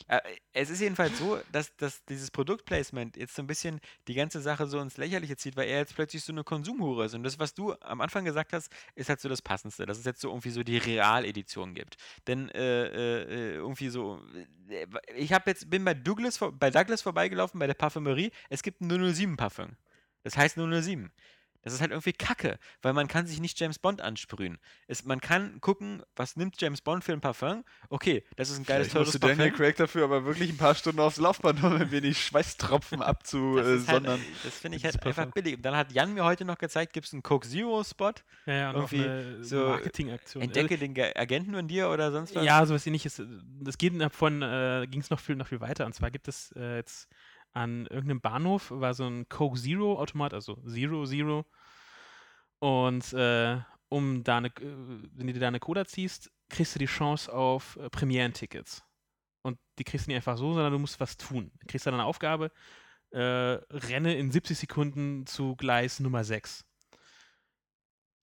Äh, 0.08 0.20
es 0.52 0.70
ist 0.70 0.80
jedenfalls 0.80 1.18
so, 1.18 1.38
dass, 1.52 1.76
dass 1.76 2.04
dieses 2.06 2.30
Produktplacement 2.30 3.16
jetzt 3.16 3.34
so 3.34 3.42
ein 3.42 3.46
bisschen 3.46 3.80
die 4.08 4.14
ganze 4.14 4.40
Sache 4.40 4.66
so 4.66 4.80
ins 4.80 4.96
Lächerliche 4.96 5.36
zieht, 5.36 5.56
weil 5.56 5.68
er 5.68 5.78
jetzt 5.78 5.94
plötzlich 5.94 6.24
so 6.24 6.32
eine 6.32 6.44
Konsumhure 6.44 7.04
ist. 7.04 7.14
Und 7.14 7.22
das, 7.22 7.38
was 7.38 7.54
du 7.54 7.74
am 7.80 8.00
Anfang 8.00 8.24
gesagt 8.24 8.52
hast, 8.52 8.72
ist 8.94 9.08
halt 9.08 9.20
so 9.20 9.28
das 9.28 9.42
Passendste, 9.42 9.86
dass 9.86 9.98
es 9.98 10.04
jetzt 10.04 10.20
so 10.20 10.28
irgendwie 10.30 10.50
so 10.50 10.62
die 10.62 10.78
Realedition 10.78 11.74
gibt. 11.74 11.96
Denn 12.26 12.48
äh, 12.50 12.86
äh, 12.86 13.22
äh, 13.22 13.54
irgendwie 13.56 13.90
so, 13.90 14.22
äh, 14.68 14.86
ich 15.14 15.32
habe 15.32 15.50
jetzt, 15.50 15.68
bin 15.68 15.84
bei 15.84 15.94
Douglas, 15.94 16.38
bei 16.38 16.70
Douglas 16.70 17.02
vorbeigelaufen, 17.02 17.60
bei 17.60 17.66
der 17.66 17.74
Parfümerie, 17.74 18.32
es 18.48 18.62
gibt 18.62 18.80
ein 18.80 18.88
007 19.14 19.36
Parfüm. 19.36 19.76
Das 20.24 20.36
heißt 20.36 20.56
007. 20.56 21.12
Das 21.68 21.74
ist 21.74 21.80
halt 21.80 21.90
irgendwie 21.92 22.12
Kacke, 22.12 22.58
weil 22.82 22.92
man 22.92 23.08
kann 23.08 23.26
sich 23.26 23.40
nicht 23.40 23.58
James 23.60 23.78
Bond 23.78 24.00
ansprühen. 24.00 24.58
Es, 24.86 25.04
man 25.04 25.20
kann 25.20 25.60
gucken, 25.60 26.02
was 26.16 26.36
nimmt 26.36 26.60
James 26.60 26.80
Bond 26.80 27.04
für 27.04 27.12
ein 27.12 27.20
Parfüm. 27.20 27.64
Okay, 27.90 28.24
das 28.36 28.50
ist 28.50 28.58
ein 28.58 28.64
geiles, 28.64 28.88
Vielleicht 28.88 29.10
teures 29.10 29.18
Parfüm. 29.18 29.38
Daniel 29.38 29.54
Craig 29.54 29.76
dafür 29.76 30.04
aber 30.04 30.24
wirklich 30.24 30.50
ein 30.50 30.56
paar 30.56 30.74
Stunden 30.74 31.00
aufs 31.00 31.18
Laufband, 31.18 31.62
um 31.62 31.74
ein 31.74 31.90
wenig 31.90 32.22
Schweißtropfen 32.24 32.98
Das, 33.00 33.06
halt, 33.06 33.16
abzusondern. 33.16 34.20
das 34.44 34.54
finde 34.58 34.76
ich 34.76 34.82
Das 34.82 34.94
halt 34.94 35.06
einfach 35.06 35.32
billig. 35.32 35.56
Und 35.56 35.62
dann 35.62 35.76
hat 35.76 35.92
Jan 35.92 36.14
mir 36.14 36.24
heute 36.24 36.44
noch 36.44 36.58
gezeigt, 36.58 36.92
gibt 36.92 37.06
es 37.06 37.12
einen 37.12 37.22
Coke 37.22 37.46
Zero 37.48 37.82
Spot. 37.84 38.12
Ja, 38.46 38.52
ja, 38.54 38.70
und 38.70 38.76
Irgendwie 38.76 39.02
eine 39.04 39.44
so 39.44 39.56
Marketingaktion. 39.68 40.42
Entdecke 40.42 40.78
den 40.78 40.94
Ge 40.94 41.12
Agenten 41.16 41.54
in 41.54 41.68
dir 41.68 41.90
oder 41.90 42.10
sonst 42.12 42.30
Also, 42.30 42.40
was. 42.40 42.46
ja, 42.46 42.64
sowas 42.66 42.86
ähnliches. 42.86 43.22
Das 43.60 43.78
geht 43.78 44.00
davon, 44.00 44.42
äh, 44.42 44.86
ging 44.90 45.00
es 45.00 45.10
noch 45.10 45.20
viel, 45.20 45.36
noch 45.36 45.46
viel 45.48 45.60
weiter. 45.60 45.86
Und 45.86 45.94
zwar 45.94 46.10
gibt 46.10 46.28
es 46.28 46.52
äh, 46.56 46.76
jetzt 46.76 47.08
an 47.54 47.86
irgendeinem 47.86 48.20
Bahnhof 48.20 48.70
war 48.70 48.94
so 48.94 49.06
ein 49.06 49.28
Coke 49.28 49.58
Zero 49.58 49.98
Automat, 49.98 50.34
also 50.34 50.56
Zero 50.66 51.06
Zero. 51.06 51.46
Und 52.60 53.12
äh, 53.12 53.58
um 53.88 54.24
da 54.24 54.38
eine, 54.38 54.48
äh, 54.48 54.76
wenn 55.14 55.26
du 55.26 55.32
dir 55.32 55.40
da 55.40 55.48
eine 55.48 55.60
Cola 55.60 55.84
ziehst, 55.84 56.30
kriegst 56.48 56.74
du 56.74 56.78
die 56.78 56.86
Chance 56.86 57.30
auf 57.32 57.76
äh, 57.76 57.90
Premieren-Tickets. 57.90 58.84
Und 59.42 59.58
die 59.78 59.84
kriegst 59.84 60.06
du 60.06 60.10
nicht 60.10 60.16
einfach 60.16 60.36
so, 60.36 60.52
sondern 60.52 60.72
du 60.72 60.78
musst 60.78 61.00
was 61.00 61.16
tun. 61.16 61.50
Du 61.60 61.66
kriegst 61.66 61.86
dann 61.86 61.94
eine 61.94 62.04
Aufgabe, 62.04 62.50
äh, 63.10 63.20
renne 63.20 64.16
in 64.16 64.30
70 64.30 64.58
Sekunden 64.58 65.26
zu 65.26 65.56
Gleis 65.56 66.00
Nummer 66.00 66.24
6. 66.24 66.66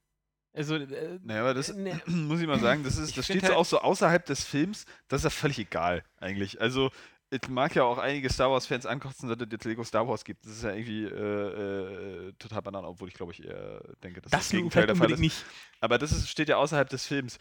Also, 0.53 0.77
äh, 0.77 1.19
Naja, 1.23 1.41
aber 1.41 1.55
das 1.55 1.75
ne- 1.75 2.01
muss 2.07 2.41
ich 2.41 2.47
mal 2.47 2.61
sagen, 2.61 2.85
das, 2.85 2.97
ist, 2.97 3.11
Ich 3.11 3.17
das 3.17 3.25
steht 3.25 3.41
so 3.43 3.49
halt- 3.49 3.57
auch 3.57 3.65
so 3.65 3.81
außerhalb 3.81 4.25
des 4.27 4.45
Films, 4.45 4.85
das 5.09 5.21
ist 5.21 5.25
ja 5.25 5.31
völlig 5.31 5.59
egal 5.59 6.05
eigentlich. 6.19 6.61
Also 6.61 6.91
es 7.31 7.49
mag 7.49 7.75
ja 7.75 7.83
auch 7.83 7.99
einige 7.99 8.31
Star 8.31 8.51
Wars-Fans 8.51 8.87
ankotzen, 8.87 9.29
dass 9.29 9.39
es 9.41 9.49
jetzt 9.51 9.65
Lego 9.65 9.83
Star 9.83 10.07
Wars 10.07 10.25
gibt. 10.25 10.45
Das 10.45 10.53
ist 10.53 10.63
ja 10.63 10.73
irgendwie 10.73 11.05
äh, 11.05 12.29
äh, 12.29 12.33
total 12.39 12.63
banal, 12.63 12.85
obwohl 12.85 13.09
ich 13.09 13.15
glaube 13.15 13.33
ich 13.33 13.43
eher 13.45 13.81
denke, 14.05 14.21
dass 14.21 14.31
Das 14.31 14.43
das 14.43 14.51
Gegenteil 14.51 14.87
der 14.87 14.95
Fall 14.95 15.11
ist. 15.11 15.19
nicht. 15.19 15.45
Aber 15.81 15.99
das 15.99 16.13
ist, 16.13 16.29
steht 16.29 16.49
ja 16.49 16.59
außerhalb 16.59 16.89
des 16.89 17.07
Films. 17.07 17.39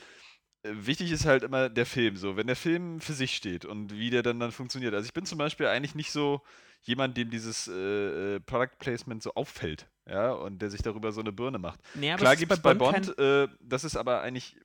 Wichtig 0.63 1.11
ist 1.11 1.25
halt 1.25 1.43
immer 1.43 1.69
der 1.69 1.85
Film 1.85 2.15
so. 2.15 2.37
Wenn 2.37 2.47
der 2.47 2.55
Film 2.55 3.01
für 3.01 3.13
sich 3.13 3.35
steht 3.35 3.65
und 3.65 3.93
wie 3.93 4.09
der 4.09 4.23
dann, 4.23 4.39
dann 4.39 4.51
funktioniert. 4.51 4.93
Also 4.93 5.05
ich 5.05 5.13
bin 5.13 5.25
zum 5.25 5.37
Beispiel 5.37 5.67
eigentlich 5.67 5.93
nicht 5.95 6.11
so 6.11 6.41
jemand, 6.83 7.17
dem 7.17 7.29
dieses 7.29 7.67
äh, 7.67 8.35
äh, 8.35 8.39
Product 8.39 8.77
Placement 8.79 9.21
so 9.21 9.33
auffällt. 9.35 9.87
Ja, 10.09 10.31
und 10.31 10.61
der 10.61 10.69
sich 10.69 10.81
darüber 10.81 11.11
so 11.11 11.21
eine 11.21 11.31
Birne 11.31 11.59
macht. 11.59 11.79
Nee, 11.95 12.13
Klar 12.15 12.35
gibt 12.35 12.51
es 12.51 12.61
bei 12.61 12.71
kein- 12.71 12.77
Bond, 12.77 13.17
äh, 13.17 13.47
das 13.61 13.83
ist 13.83 13.95
aber 13.97 14.21
eigentlich. 14.21 14.55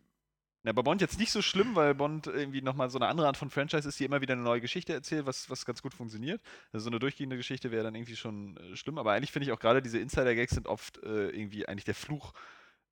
Na, 0.64 0.72
bei 0.72 0.82
Bond 0.82 1.00
jetzt 1.00 1.20
nicht 1.20 1.30
so 1.30 1.40
schlimm, 1.40 1.76
weil 1.76 1.94
Bond 1.94 2.26
irgendwie 2.26 2.62
nochmal 2.62 2.90
so 2.90 2.98
eine 2.98 3.06
andere 3.06 3.28
Art 3.28 3.36
von 3.36 3.48
Franchise 3.48 3.88
ist, 3.88 4.00
die 4.00 4.04
immer 4.04 4.20
wieder 4.20 4.32
eine 4.34 4.42
neue 4.42 4.60
Geschichte 4.60 4.92
erzählt, 4.92 5.24
was, 5.24 5.48
was 5.48 5.64
ganz 5.64 5.82
gut 5.82 5.94
funktioniert. 5.94 6.40
Also 6.72 6.84
so 6.84 6.90
eine 6.90 6.98
durchgehende 6.98 7.36
Geschichte 7.36 7.70
wäre 7.70 7.84
dann 7.84 7.94
irgendwie 7.94 8.16
schon 8.16 8.56
äh, 8.56 8.74
schlimm, 8.76 8.98
aber 8.98 9.12
eigentlich 9.12 9.30
finde 9.30 9.46
ich 9.46 9.52
auch 9.52 9.60
gerade 9.60 9.80
diese 9.80 9.98
Insider-Gags 10.00 10.54
sind 10.54 10.66
oft 10.66 10.98
äh, 11.04 11.28
irgendwie 11.30 11.66
eigentlich 11.68 11.84
der 11.84 11.94
Fluch 11.94 12.32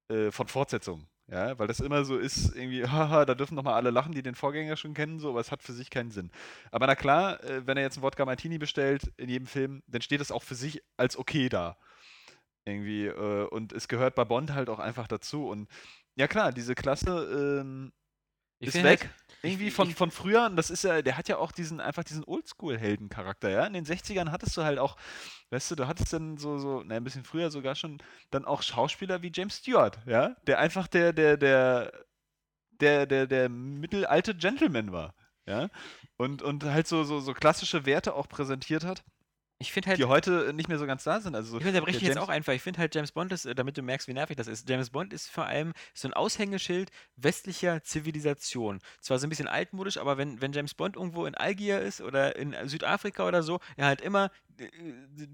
äh, 0.09 0.31
von 0.31 0.49
Fortsetzungen. 0.49 1.07
Ja, 1.29 1.59
weil 1.59 1.67
das 1.67 1.81
immer 1.81 2.05
so 2.05 2.17
ist, 2.17 2.55
irgendwie, 2.55 2.85
haha, 2.87 3.25
da 3.25 3.35
dürfen 3.35 3.57
nochmal 3.57 3.75
alle 3.75 3.91
lachen, 3.91 4.13
die 4.13 4.23
den 4.23 4.37
Vorgänger 4.37 4.77
schon 4.77 4.95
kennen, 4.95 5.19
so, 5.19 5.31
aber 5.31 5.41
es 5.41 5.51
hat 5.51 5.63
für 5.63 5.73
sich 5.73 5.91
keinen 5.91 6.13
Sinn. 6.13 6.31
Aber 6.71 6.87
na 6.87 6.95
klar, 6.95 7.43
äh, 7.43 7.67
wenn 7.67 7.77
er 7.77 7.83
jetzt 7.83 7.97
einen 7.97 8.05
Wodka 8.05 8.25
Martini 8.25 8.59
bestellt 8.59 9.13
in 9.17 9.29
jedem 9.29 9.47
Film, 9.47 9.83
dann 9.89 10.03
steht 10.03 10.21
das 10.21 10.31
auch 10.31 10.45
für 10.45 10.55
sich 10.55 10.83
als 10.97 11.17
okay 11.17 11.49
da. 11.49 11.77
Irgendwie, 12.65 13.07
äh, 13.07 13.47
und 13.49 13.73
es 13.73 13.89
gehört 13.89 14.15
bei 14.15 14.25
Bond 14.25 14.53
halt 14.55 14.69
auch 14.69 14.79
einfach 14.79 15.09
dazu. 15.09 15.49
Und 15.49 15.69
ja 16.15 16.29
klar, 16.29 16.53
diese 16.53 16.75
Klasse 16.75 17.61
ähm, 17.61 17.93
Ich 18.59 18.69
ist 18.69 18.83
weg. 18.83 19.01
halt- 19.03 19.11
irgendwie 19.43 19.71
von, 19.71 19.91
von 19.95 20.11
früher, 20.11 20.47
und 20.47 20.57
das 20.57 20.71
ist 20.71 20.83
ja, 20.83 21.03
der 21.03 21.17
hat 21.17 21.29
ja 21.29 21.37
auch 21.37 21.53
diesen, 21.53 21.81
einfach 21.81 22.03
diesen 22.03 22.25
Oldschool-Helden-Charakter, 22.25 23.49
ja. 23.51 23.65
In 23.67 23.75
den 23.75 23.85
60ern 23.85 24.31
hattest 24.31 24.57
du 24.57 24.65
halt 24.65 24.79
auch, 24.79 24.97
weißt 25.51 25.71
du, 25.71 25.75
du 25.77 25.87
hattest 25.87 26.13
dann 26.13 26.37
so, 26.37 26.59
so, 26.59 26.83
na, 26.85 26.97
ein 26.97 27.05
bisschen 27.05 27.23
früher 27.23 27.51
sogar 27.51 27.75
schon, 27.77 27.99
dann 28.31 28.45
auch 28.45 28.63
Schauspieler 28.63 29.23
wie 29.23 29.31
James 29.33 29.59
Stewart, 29.59 29.99
ja, 30.07 30.35
der 30.47 30.59
einfach 30.59 30.89
der, 30.89 31.13
der, 31.13 31.37
der, 31.37 31.93
der, 32.81 33.07
der, 33.07 33.27
der 33.27 33.49
mittelalte 33.49 34.35
Gentleman 34.35 34.91
war, 34.91 35.15
ja. 35.47 35.69
Und, 36.17 36.43
und 36.43 36.65
halt 36.65 36.89
so, 36.89 37.05
so, 37.05 37.21
so 37.21 37.35
klassische 37.35 37.87
Werte 37.87 38.15
auch 38.15 38.29
präsentiert 38.29 38.85
hat, 38.85 39.05
Ich 39.59 39.73
finde 39.73 39.89
halt, 39.89 39.99
die 39.99 40.05
heute 40.05 40.53
nicht 40.53 40.69
mehr 40.69 40.79
so 40.79 40.87
ganz 40.87 41.05
da 41.05 41.21
sind. 41.21 41.35
Also 41.35 41.53
so 41.53 41.61
Ich 41.61 41.67
unterbreche 41.67 41.99
der 41.99 42.01
dich 42.01 42.09
jetzt 42.09 42.19
auch 42.19 42.29
einfach. 42.29 42.53
Ich 42.53 42.61
finde 42.61 42.79
halt, 42.79 42.95
James 42.95 43.13
Bond 43.13 43.33
ist, 43.33 43.47
äh, 43.47 43.55
damit 43.55 43.79
du 43.79 43.83
merkst, 43.83 44.07
wie 44.07 44.13
nervig 44.13 44.37
das 44.37 44.49
ist, 44.49 44.69
James 44.69 44.91
Bond 44.91 45.15
ist 45.15 45.31
vor 45.31 45.47
allem 45.47 45.73
so 45.95 46.09
ein 46.09 46.15
Aushängeschild 46.15 46.91
westlicher 47.17 47.83
Zivilisation. 47.83 48.81
Zwar 49.01 49.19
so 49.19 49.27
ein 49.27 49.31
bisschen 49.31 49.49
altmodisch, 49.49 49.97
aber 49.97 50.19
wenn, 50.19 50.43
wenn 50.43 50.53
James 50.53 50.75
Bond 50.75 50.97
irgendwo 50.97 51.25
in 51.25 51.35
Algier 51.35 51.81
ist 51.81 52.03
oder 52.03 52.37
in 52.37 52.55
Südafrika 52.69 53.27
oder 53.27 53.43
so, 53.43 53.61
er 53.77 53.87
hat 53.87 54.03
immer 54.03 54.27
äh, 54.27 54.46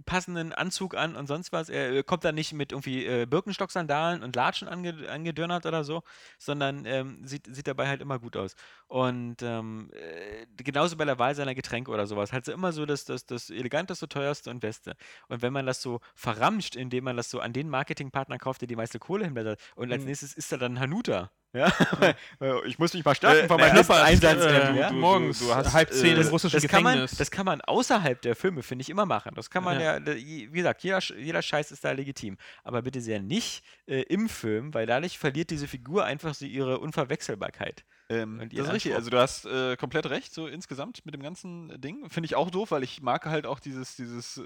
passenden 0.05 0.53
Anzug 0.53 0.95
an 0.95 1.17
und 1.17 1.27
sonst 1.27 1.53
was. 1.53 1.69
Er 1.69 1.93
äh, 1.93 2.03
kommt 2.03 2.25
dann 2.25 2.35
nicht 2.35 2.53
mit 2.53 2.73
irgendwie 2.73 3.05
äh, 3.07 3.27
Birkenstock-Sandalen 3.27 4.23
und 4.23 4.37
Latschen 4.37 4.69
ange 4.69 5.09
angedörnert 5.09 5.67
oder 5.67 5.85
so, 5.85 6.03
sondern 6.39 6.85
ähm, 6.87 7.27
sieht, 7.27 7.47
sieht 7.55 7.67
dabei 7.67 7.89
halt 7.89 8.01
immer 8.01 8.19
gut 8.19 8.37
aus. 8.37 8.55
Und 8.89 9.43
ähm, 9.43 9.91
äh, 9.93 10.47
genauso 10.57 10.97
bei 10.97 11.05
der 11.05 11.19
Wahl 11.19 11.35
seiner 11.35 11.55
Getränke 11.55 11.91
oder 11.91 12.07
sowas. 12.07 12.33
Halt 12.33 12.45
so 12.45 12.53
immer 12.53 12.73
so 12.73 12.87
das, 12.87 13.05
das, 13.05 13.27
das 13.27 13.51
eleganteste, 13.51 14.09
teuerste 14.09 14.51
und 14.51 14.61
beste. 14.61 14.97
Und 15.29 15.43
wenn 15.43 15.53
man 15.53 15.67
das 15.67 15.83
so 15.83 16.01
verramscht, 16.15 16.77
indem 16.77 17.05
man 17.05 17.17
das 17.17 17.31
so 17.31 17.41
an 17.41 17.53
den 17.53 17.69
Marketingpartner 17.69 18.39
kauft, 18.39 18.61
der 18.63 18.69
die 18.69 18.77
meiste 18.77 18.99
Kohle 18.99 19.25
hinblättert, 19.25 19.61
und 19.77 19.93
als 19.93 20.03
Mhm. 20.03 20.09
nächstes 20.09 20.35
ist 20.35 20.53
da 20.53 20.57
dann 20.57 20.79
Hanuta. 20.81 21.31
Ja, 21.55 21.71
Äh, 22.41 22.67
ich 22.67 22.79
muss 22.79 22.95
mich 22.95 23.05
mal 23.05 23.13
Äh, 23.13 23.15
stärken 23.17 23.49
von 23.49 23.61
meinem 23.61 23.77
letzten 23.77 23.93
Einsatz. 23.93 24.41
äh, 24.43 24.69
ähm, 24.71 24.77
ja? 24.77 24.89
du- 24.91 24.95
morgens 24.97 25.39
du 25.41 25.55
hast, 25.55 25.73
halb 25.73 25.91
äh, 25.91 25.93
zehn 25.95 26.13
im 26.13 26.17
das- 26.23 26.33
russischen 26.33 26.61
das 26.61 26.69
kann, 26.71 26.83
man, 26.83 26.95
Gefängnis. 26.95 27.19
das 27.19 27.31
kann 27.31 27.45
man 27.45 27.61
außerhalb 27.61 28.21
der 28.23 28.35
Filme, 28.35 28.63
finde 28.63 28.83
ich, 28.83 28.89
immer 28.91 29.05
machen. 29.07 29.33
Das 29.35 29.51
kann 29.51 29.63
man 29.65 29.79
ja, 29.79 29.95
Ja. 29.95 30.01
da- 30.01 30.15
wie 30.17 30.47
gesagt, 30.51 30.83
jeder, 30.83 31.01
jeder 31.19 31.43
Scheiß 31.43 31.71
ist 31.71 31.85
da 31.85 31.93
legitim. 31.93 32.39
Aber 32.65 32.81
bitte 32.83 33.01
sehr 33.01 33.21
nicht 33.21 33.63
äh, 33.87 34.01
im 34.03 34.29
Film, 34.29 34.73
weil 34.75 34.87
dadurch 34.87 35.19
verliert 35.19 35.51
diese 35.51 35.69
Figur 35.69 36.05
einfach 36.05 36.35
so 36.35 36.47
ihre 36.47 36.79
Unverwechselbarkeit. 36.79 37.85
Ähm, 38.09 38.39
das 38.51 38.67
ist 38.67 38.73
richtig. 38.73 38.95
Anspruch. 38.95 38.95
Also 38.97 39.11
du 39.11 39.19
hast 39.19 39.45
äh, 39.47 39.77
komplett 39.77 40.07
recht, 40.11 40.35
so 40.35 40.47
insgesamt 40.47 41.05
mit 41.07 41.15
dem 41.15 41.23
ganzen 41.23 41.81
Ding. 41.81 42.11
Finde 42.11 42.27
ich 42.27 42.35
auch 42.35 42.51
doof, 42.51 42.71
weil 42.73 42.83
ich 42.83 43.01
mag 43.01 43.25
halt 43.27 43.47
auch 43.47 43.59
dieses, 43.61 43.97
dieses 43.97 44.37
äh, 44.39 44.43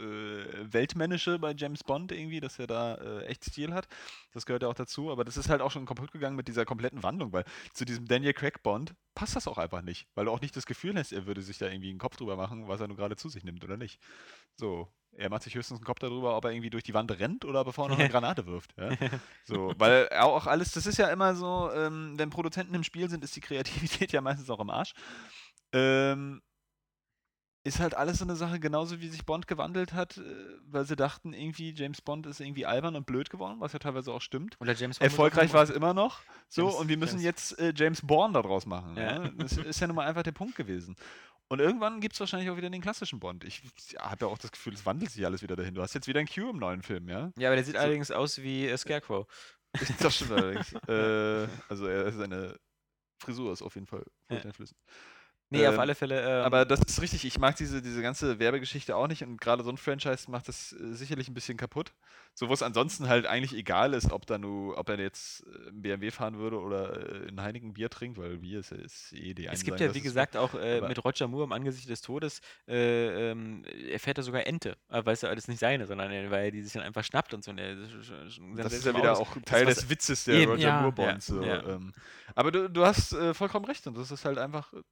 Weltmännische 0.72 1.38
bei 1.38 1.52
James 1.56 1.82
Bond 1.82 2.12
irgendwie, 2.12 2.40
dass 2.40 2.58
er 2.58 2.66
da 2.66 2.94
äh, 2.96 3.24
echt 3.26 3.44
Stil 3.44 3.72
hat. 3.72 3.88
Das 4.34 4.46
gehört 4.46 4.62
ja 4.62 4.68
auch 4.68 4.74
dazu. 4.74 5.10
Aber 5.10 5.24
das 5.24 5.36
ist 5.36 5.48
halt 5.48 5.62
auch 5.62 5.70
schon 5.70 5.86
kaputt 5.86 6.12
gegangen 6.12 6.36
mit 6.36 6.48
dieser 6.48 6.64
kompletten 6.64 6.95
Wandlung, 7.02 7.32
weil 7.32 7.44
zu 7.72 7.84
diesem 7.84 8.06
Daniel 8.06 8.32
Craig 8.32 8.62
Bond 8.62 8.94
passt 9.14 9.34
das 9.34 9.48
auch 9.48 9.58
einfach 9.58 9.82
nicht. 9.82 10.06
Weil 10.14 10.26
du 10.26 10.30
auch 10.30 10.40
nicht 10.40 10.56
das 10.56 10.66
Gefühl 10.66 10.96
hast, 10.96 11.12
er 11.12 11.26
würde 11.26 11.42
sich 11.42 11.58
da 11.58 11.66
irgendwie 11.66 11.90
einen 11.90 11.98
Kopf 11.98 12.16
drüber 12.16 12.36
machen, 12.36 12.68
was 12.68 12.80
er 12.80 12.88
nur 12.88 12.96
gerade 12.96 13.16
zu 13.16 13.28
sich 13.28 13.44
nimmt 13.44 13.64
oder 13.64 13.76
nicht. 13.76 14.00
So, 14.56 14.88
er 15.12 15.30
macht 15.30 15.42
sich 15.42 15.54
höchstens 15.54 15.78
einen 15.78 15.84
Kopf 15.84 15.98
darüber, 15.98 16.36
ob 16.36 16.44
er 16.44 16.52
irgendwie 16.52 16.70
durch 16.70 16.84
die 16.84 16.94
Wand 16.94 17.10
rennt 17.18 17.44
oder 17.44 17.64
bevor 17.64 17.86
er 17.86 17.90
noch 17.90 17.98
eine 17.98 18.08
Granate 18.10 18.46
wirft. 18.46 18.74
Ja? 18.76 18.90
So, 19.44 19.72
weil 19.78 20.08
auch 20.10 20.46
alles, 20.46 20.72
das 20.72 20.86
ist 20.86 20.98
ja 20.98 21.08
immer 21.08 21.34
so, 21.34 21.70
ähm, 21.72 22.14
wenn 22.16 22.30
Produzenten 22.30 22.74
im 22.74 22.84
Spiel 22.84 23.08
sind, 23.08 23.24
ist 23.24 23.34
die 23.34 23.40
Kreativität 23.40 24.12
ja 24.12 24.20
meistens 24.20 24.50
auch 24.50 24.60
im 24.60 24.70
Arsch. 24.70 24.92
Ähm, 25.72 26.42
ist 27.66 27.80
halt 27.80 27.94
alles 27.94 28.18
so 28.18 28.24
eine 28.24 28.36
Sache, 28.36 28.58
genauso 28.60 29.00
wie 29.00 29.08
sich 29.08 29.24
Bond 29.26 29.46
gewandelt 29.46 29.92
hat, 29.92 30.16
äh, 30.18 30.22
weil 30.66 30.84
sie 30.84 30.96
dachten, 30.96 31.32
irgendwie 31.32 31.72
James 31.74 32.00
Bond 32.00 32.26
ist 32.26 32.40
irgendwie 32.40 32.64
albern 32.66 32.96
und 32.96 33.06
blöd 33.06 33.28
geworden, 33.30 33.56
was 33.60 33.72
ja 33.72 33.78
teilweise 33.78 34.12
auch 34.12 34.22
stimmt. 34.22 34.56
Oder 34.60 34.72
James 34.74 34.98
Bond 34.98 35.10
Erfolgreich 35.10 35.52
war 35.52 35.62
es 35.62 35.70
immer 35.70 35.92
noch. 35.94 36.20
So, 36.48 36.62
James- 36.62 36.74
und 36.76 36.88
wir 36.88 36.96
müssen 36.96 37.20
James- 37.20 37.50
jetzt 37.50 37.58
äh, 37.58 37.72
James 37.76 38.00
Bourne 38.02 38.34
daraus 38.34 38.66
machen. 38.66 38.96
Ja. 38.96 39.24
Ja. 39.24 39.28
Das 39.36 39.56
ist 39.56 39.80
ja 39.80 39.86
nun 39.86 39.96
mal 39.96 40.06
einfach 40.06 40.22
der 40.22 40.32
Punkt 40.32 40.56
gewesen. 40.56 40.96
Und 41.48 41.60
irgendwann 41.60 42.00
gibt 42.00 42.14
es 42.14 42.20
wahrscheinlich 42.20 42.50
auch 42.50 42.56
wieder 42.56 42.70
den 42.70 42.80
klassischen 42.82 43.20
Bond. 43.20 43.44
Ich 43.44 43.62
habe 43.98 44.24
ja 44.24 44.30
auch 44.32 44.38
das 44.38 44.50
Gefühl, 44.50 44.74
es 44.74 44.84
wandelt 44.84 45.12
sich 45.12 45.24
alles 45.24 45.42
wieder 45.42 45.54
dahin. 45.54 45.74
Du 45.74 45.82
hast 45.82 45.94
jetzt 45.94 46.08
wieder 46.08 46.18
ein 46.18 46.26
Q 46.26 46.50
im 46.50 46.56
neuen 46.58 46.82
Film, 46.82 47.08
ja? 47.08 47.30
Ja, 47.38 47.48
aber 47.50 47.56
der 47.56 47.64
sieht 47.64 47.74
So. 47.76 47.80
allerdings 47.80 48.10
aus 48.10 48.38
wie 48.42 48.66
äh, 48.66 48.76
Scarecrow. 48.76 49.26
Das 50.00 50.14
stimmt 50.16 50.32
allerdings. 50.32 50.72
äh, 50.88 51.48
also 51.68 51.86
er, 51.86 52.10
seine 52.12 52.56
Frisur 53.20 53.52
ist 53.52 53.62
auf 53.62 53.74
jeden 53.74 53.86
Fall 53.86 54.04
Ja. 54.30 54.40
Nee, 55.48 55.64
auf 55.66 55.74
Ähm, 55.74 55.80
alle 55.80 55.94
Fälle. 55.94 56.20
Ähm, 56.22 56.44
Aber 56.44 56.64
das 56.64 56.80
ist 56.88 57.00
richtig, 57.00 57.24
ich 57.24 57.38
mag 57.38 57.54
diese, 57.56 57.80
diese 57.80 58.02
ganze 58.02 58.40
Werbegeschichte 58.40 58.96
auch 58.96 59.06
nicht 59.06 59.22
und 59.22 59.40
gerade 59.40 59.62
so 59.62 59.70
ein 59.70 59.76
Franchise 59.76 60.28
macht 60.30 60.48
das 60.48 60.72
äh, 60.72 60.92
sicherlich 60.94 61.28
ein 61.28 61.34
bisschen 61.34 61.56
kaputt. 61.56 61.92
So 62.34 62.48
wo 62.48 62.52
es 62.52 62.62
ansonsten 62.62 63.08
halt 63.08 63.26
eigentlich 63.26 63.54
egal 63.54 63.94
ist, 63.94 64.10
ob 64.10 64.26
da 64.26 64.38
nur, 64.38 64.76
ob 64.76 64.88
er 64.88 64.98
jetzt 64.98 65.44
äh, 65.46 65.68
einen 65.68 65.82
BMW 65.82 66.10
fahren 66.10 66.38
würde 66.38 66.60
oder 66.60 67.24
äh, 67.24 67.28
ein 67.28 67.40
Heineken 67.40 67.74
Bier 67.74 67.88
trinkt, 67.90 68.18
weil 68.18 68.38
Bier 68.38 68.58
ist, 68.60 68.72
ja- 68.72 68.78
ist 68.78 69.12
eh 69.12 69.34
die 69.34 69.46
Es 69.46 69.62
gibt 69.62 69.78
ja, 69.78 69.86
das 69.86 69.94
wie 69.96 70.00
gesagt, 70.00 70.36
auch 70.36 70.54
äh, 70.54 70.80
mit 70.80 71.04
Roger 71.04 71.28
Moore 71.28 71.44
im 71.44 71.52
Angesicht 71.52 71.88
des 71.88 72.00
Todes, 72.00 72.40
äh, 72.66 73.30
ähm, 73.30 73.64
er 73.90 74.22
sogar 74.22 74.46
Ente. 74.46 74.76
Weißt 74.88 75.22
du, 75.22 75.26
das 75.28 75.36
ist 75.38 75.48
nicht 75.48 75.60
seine, 75.60 75.86
sondern 75.86 76.10
er, 76.10 76.30
weil 76.30 76.46
er 76.46 76.50
die 76.50 76.62
sich 76.62 76.72
dann 76.72 76.82
einfach 76.82 77.04
schnappt 77.04 77.32
und 77.34 77.44
so. 77.44 77.52
Und 77.52 77.58
Das 78.56 78.72
ist 78.72 78.84
ja 78.84 78.96
wieder 78.96 79.16
auch 79.16 79.36
Teil 79.44 79.66
was- 79.66 79.76
des 79.76 79.88
Witzes 79.90 80.24
der 80.24 80.34
Eben, 80.34 80.50
Roger 80.52 80.62
ja. 80.62 80.80
Moore 80.82 80.94
Ja, 80.98 81.10
Bonds. 81.12 81.26
So, 81.26 81.42
ja. 81.42 81.64
ähm. 81.68 81.92
Aber 82.34 82.50
du, 82.50 82.68
du 82.68 82.84
hast 82.84 83.12
äh, 83.12 83.32
vollkommen 83.32 83.64
recht 83.66 83.86
und 83.86 83.96
das 83.96 84.10
ist 84.10 84.24
halt 84.24 84.38
einfach, 84.38 84.72
äh, 84.72 84.82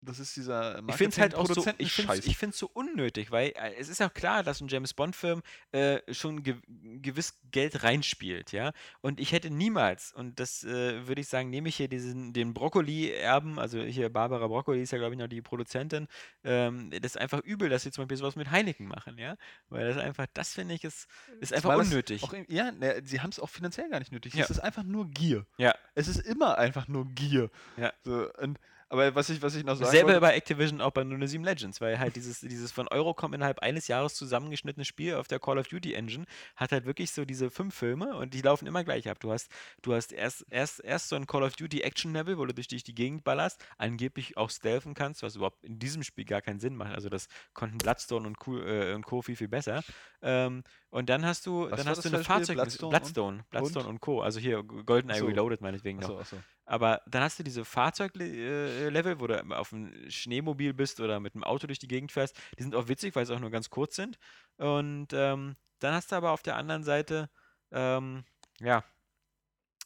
das 0.00 0.18
ist 0.18 0.36
dieser 0.36 0.82
Ich 0.88 0.94
finde 0.94 1.12
es 1.12 1.18
halt 1.18 1.34
auch 1.34 1.46
so, 1.46 1.64
ich 1.78 1.92
finde 1.92 2.16
ich 2.16 2.36
find's 2.36 2.58
so 2.58 2.70
unnötig, 2.72 3.30
weil 3.30 3.48
äh, 3.48 3.74
es 3.78 3.88
ist 3.88 3.98
ja 3.98 4.08
klar, 4.08 4.42
dass 4.42 4.60
ein 4.60 4.68
James 4.68 4.94
Bond-Film 4.94 5.42
äh, 5.72 6.00
schon 6.12 6.42
ge 6.42 6.56
gewiss 7.00 7.34
Geld 7.50 7.82
reinspielt, 7.82 8.52
ja. 8.52 8.72
Und 9.00 9.20
ich 9.20 9.32
hätte 9.32 9.50
niemals, 9.50 10.12
und 10.12 10.38
das 10.38 10.64
äh, 10.64 11.06
würde 11.06 11.20
ich 11.20 11.28
sagen, 11.28 11.50
nehme 11.50 11.68
ich 11.68 11.76
hier 11.76 11.88
diesen, 11.88 12.32
den 12.32 12.54
Brokkoli-Erben, 12.54 13.58
also 13.58 13.80
hier 13.80 14.08
Barbara 14.10 14.46
Broccoli 14.46 14.82
ist 14.82 14.92
ja, 14.92 14.98
glaube 14.98 15.14
ich, 15.14 15.20
noch 15.20 15.28
die 15.28 15.42
Produzentin, 15.42 16.08
ähm, 16.44 16.90
das 16.90 17.14
ist 17.14 17.18
einfach 17.18 17.40
übel, 17.40 17.68
dass 17.68 17.82
sie 17.82 17.90
zum 17.90 18.04
Beispiel 18.04 18.18
sowas 18.18 18.36
mit 18.36 18.50
Heineken 18.50 18.86
machen, 18.86 19.18
ja. 19.18 19.36
Weil 19.68 19.88
das 19.88 19.96
einfach, 19.98 20.26
das 20.34 20.52
finde 20.52 20.74
ich, 20.74 20.84
ist, 20.84 21.08
ist 21.40 21.52
einfach 21.52 21.76
unnötig. 21.76 22.22
Auch, 22.22 22.34
ja, 22.48 22.70
ne, 22.70 23.02
sie 23.04 23.20
haben 23.20 23.30
es 23.30 23.40
auch 23.40 23.50
finanziell 23.50 23.88
gar 23.90 23.98
nicht 23.98 24.12
nötig. 24.12 24.34
Ja. 24.34 24.44
Es 24.44 24.50
ist 24.50 24.60
einfach 24.60 24.82
nur 24.82 25.08
Gier. 25.08 25.46
Ja. 25.56 25.74
Es 25.94 26.08
ist 26.08 26.18
immer 26.18 26.58
einfach 26.58 26.88
nur 26.88 27.06
Gier. 27.06 27.50
Ja. 27.76 27.92
So, 28.04 28.30
und, 28.34 28.58
aber 28.90 29.14
was 29.14 29.28
ich, 29.28 29.42
was 29.42 29.54
ich 29.54 29.64
noch 29.64 29.76
sagen 29.76 29.90
Selber 29.90 30.08
wollte, 30.08 30.20
bei 30.20 30.34
Activision 30.34 30.80
auch 30.80 30.90
bei 30.92 31.04
007 31.04 31.44
Legends, 31.44 31.80
weil 31.80 31.98
halt 31.98 32.16
dieses, 32.16 32.40
dieses 32.40 32.72
von 32.72 32.88
Eurocom 32.88 33.34
innerhalb 33.34 33.58
eines 33.60 33.86
Jahres 33.88 34.14
zusammengeschnittene 34.14 34.84
Spiel 34.84 35.14
auf 35.16 35.28
der 35.28 35.38
Call 35.38 35.58
of 35.58 35.68
Duty 35.68 35.94
Engine 35.94 36.24
hat 36.56 36.72
halt 36.72 36.86
wirklich 36.86 37.10
so 37.12 37.24
diese 37.24 37.50
fünf 37.50 37.74
Filme 37.74 38.16
und 38.16 38.34
die 38.34 38.40
laufen 38.40 38.66
immer 38.66 38.84
gleich 38.84 39.08
ab. 39.08 39.20
Du 39.20 39.30
hast, 39.30 39.50
du 39.82 39.94
hast 39.94 40.12
erst, 40.12 40.46
erst, 40.50 40.82
erst 40.82 41.08
so 41.08 41.16
ein 41.16 41.26
Call 41.26 41.42
of 41.42 41.54
Duty 41.56 41.82
Action 41.82 42.12
Level, 42.12 42.38
wo 42.38 42.46
du 42.46 42.54
durch, 42.54 42.68
durch 42.68 42.82
die 42.84 42.94
Gegend 42.94 43.24
ballerst, 43.24 43.64
angeblich 43.76 44.36
auch 44.36 44.50
stealthen 44.50 44.94
kannst, 44.94 45.22
was 45.22 45.36
überhaupt 45.36 45.62
in 45.64 45.78
diesem 45.78 46.02
Spiel 46.02 46.24
gar 46.24 46.40
keinen 46.40 46.60
Sinn 46.60 46.74
macht. 46.76 46.94
Also 46.94 47.08
das 47.08 47.28
konnten 47.52 47.78
Bloodstone 47.78 48.26
und, 48.26 48.38
Co, 48.38 48.58
äh, 48.58 48.94
und 48.94 49.04
Co. 49.04 49.22
viel, 49.22 49.36
viel 49.36 49.48
besser. 49.48 49.82
Ähm, 50.22 50.62
und 50.90 51.08
dann 51.10 51.24
hast 51.26 51.46
du, 51.46 51.70
Was 51.70 51.78
dann 51.78 51.88
hast 51.88 52.04
du 52.04 52.08
eine? 52.08 52.24
Fahrzeug 52.24 52.56
Bloodstone 52.56 52.88
und- 52.96 53.00
Bloodstone, 53.00 53.44
Bloodstone 53.50 53.88
und 53.88 54.00
Co. 54.00 54.22
Also 54.22 54.40
hier 54.40 54.62
GoldenEye 54.62 55.18
so. 55.18 55.26
Reloaded 55.26 55.60
meinetwegen 55.60 55.98
noch. 55.98 56.08
achso, 56.08 56.18
achso. 56.20 56.36
Aber 56.68 57.00
dann 57.06 57.22
hast 57.22 57.38
du 57.38 57.42
diese 57.42 57.64
Fahrzeuglevel, 57.64 59.20
wo 59.20 59.26
du 59.26 59.42
auf 59.56 59.72
einem 59.72 60.10
Schneemobil 60.10 60.74
bist 60.74 61.00
oder 61.00 61.18
mit 61.18 61.34
einem 61.34 61.44
Auto 61.44 61.66
durch 61.66 61.78
die 61.78 61.88
Gegend 61.88 62.12
fährst. 62.12 62.38
Die 62.58 62.62
sind 62.62 62.74
auch 62.74 62.88
witzig, 62.88 63.16
weil 63.16 63.24
sie 63.24 63.34
auch 63.34 63.40
nur 63.40 63.50
ganz 63.50 63.70
kurz 63.70 63.96
sind. 63.96 64.18
Und 64.58 65.08
ähm, 65.12 65.56
dann 65.78 65.94
hast 65.94 66.12
du 66.12 66.16
aber 66.16 66.32
auf 66.32 66.42
der 66.42 66.56
anderen 66.56 66.84
Seite, 66.84 67.30
ähm, 67.72 68.24
ja, 68.60 68.84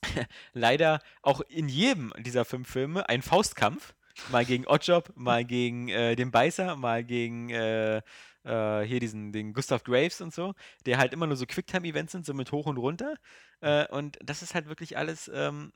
leider 0.52 1.00
auch 1.22 1.40
in 1.42 1.68
jedem 1.68 2.12
dieser 2.18 2.44
fünf 2.44 2.68
Filme 2.68 3.08
einen 3.08 3.22
Faustkampf. 3.22 3.94
Mal 4.30 4.44
gegen 4.44 4.66
Oddjob, 4.66 5.12
mal 5.14 5.44
gegen 5.44 5.88
äh, 5.88 6.16
den 6.16 6.30
Beißer, 6.32 6.76
mal 6.76 7.02
gegen 7.02 7.48
äh, 7.48 8.02
äh, 8.44 8.82
hier 8.82 9.00
diesen 9.00 9.32
den 9.32 9.52
Gustav 9.54 9.84
Graves 9.84 10.20
und 10.20 10.34
so, 10.34 10.54
der 10.84 10.98
halt 10.98 11.12
immer 11.12 11.26
nur 11.26 11.36
so 11.36 11.46
Quicktime-Events 11.46 12.12
sind, 12.12 12.26
so 12.26 12.34
mit 12.34 12.52
hoch 12.52 12.66
und 12.66 12.76
runter. 12.76 13.14
Äh, 13.60 13.86
und 13.88 14.18
das 14.22 14.42
ist 14.42 14.54
halt 14.54 14.66
wirklich 14.68 14.98
alles, 14.98 15.30
ähm, 15.32 15.72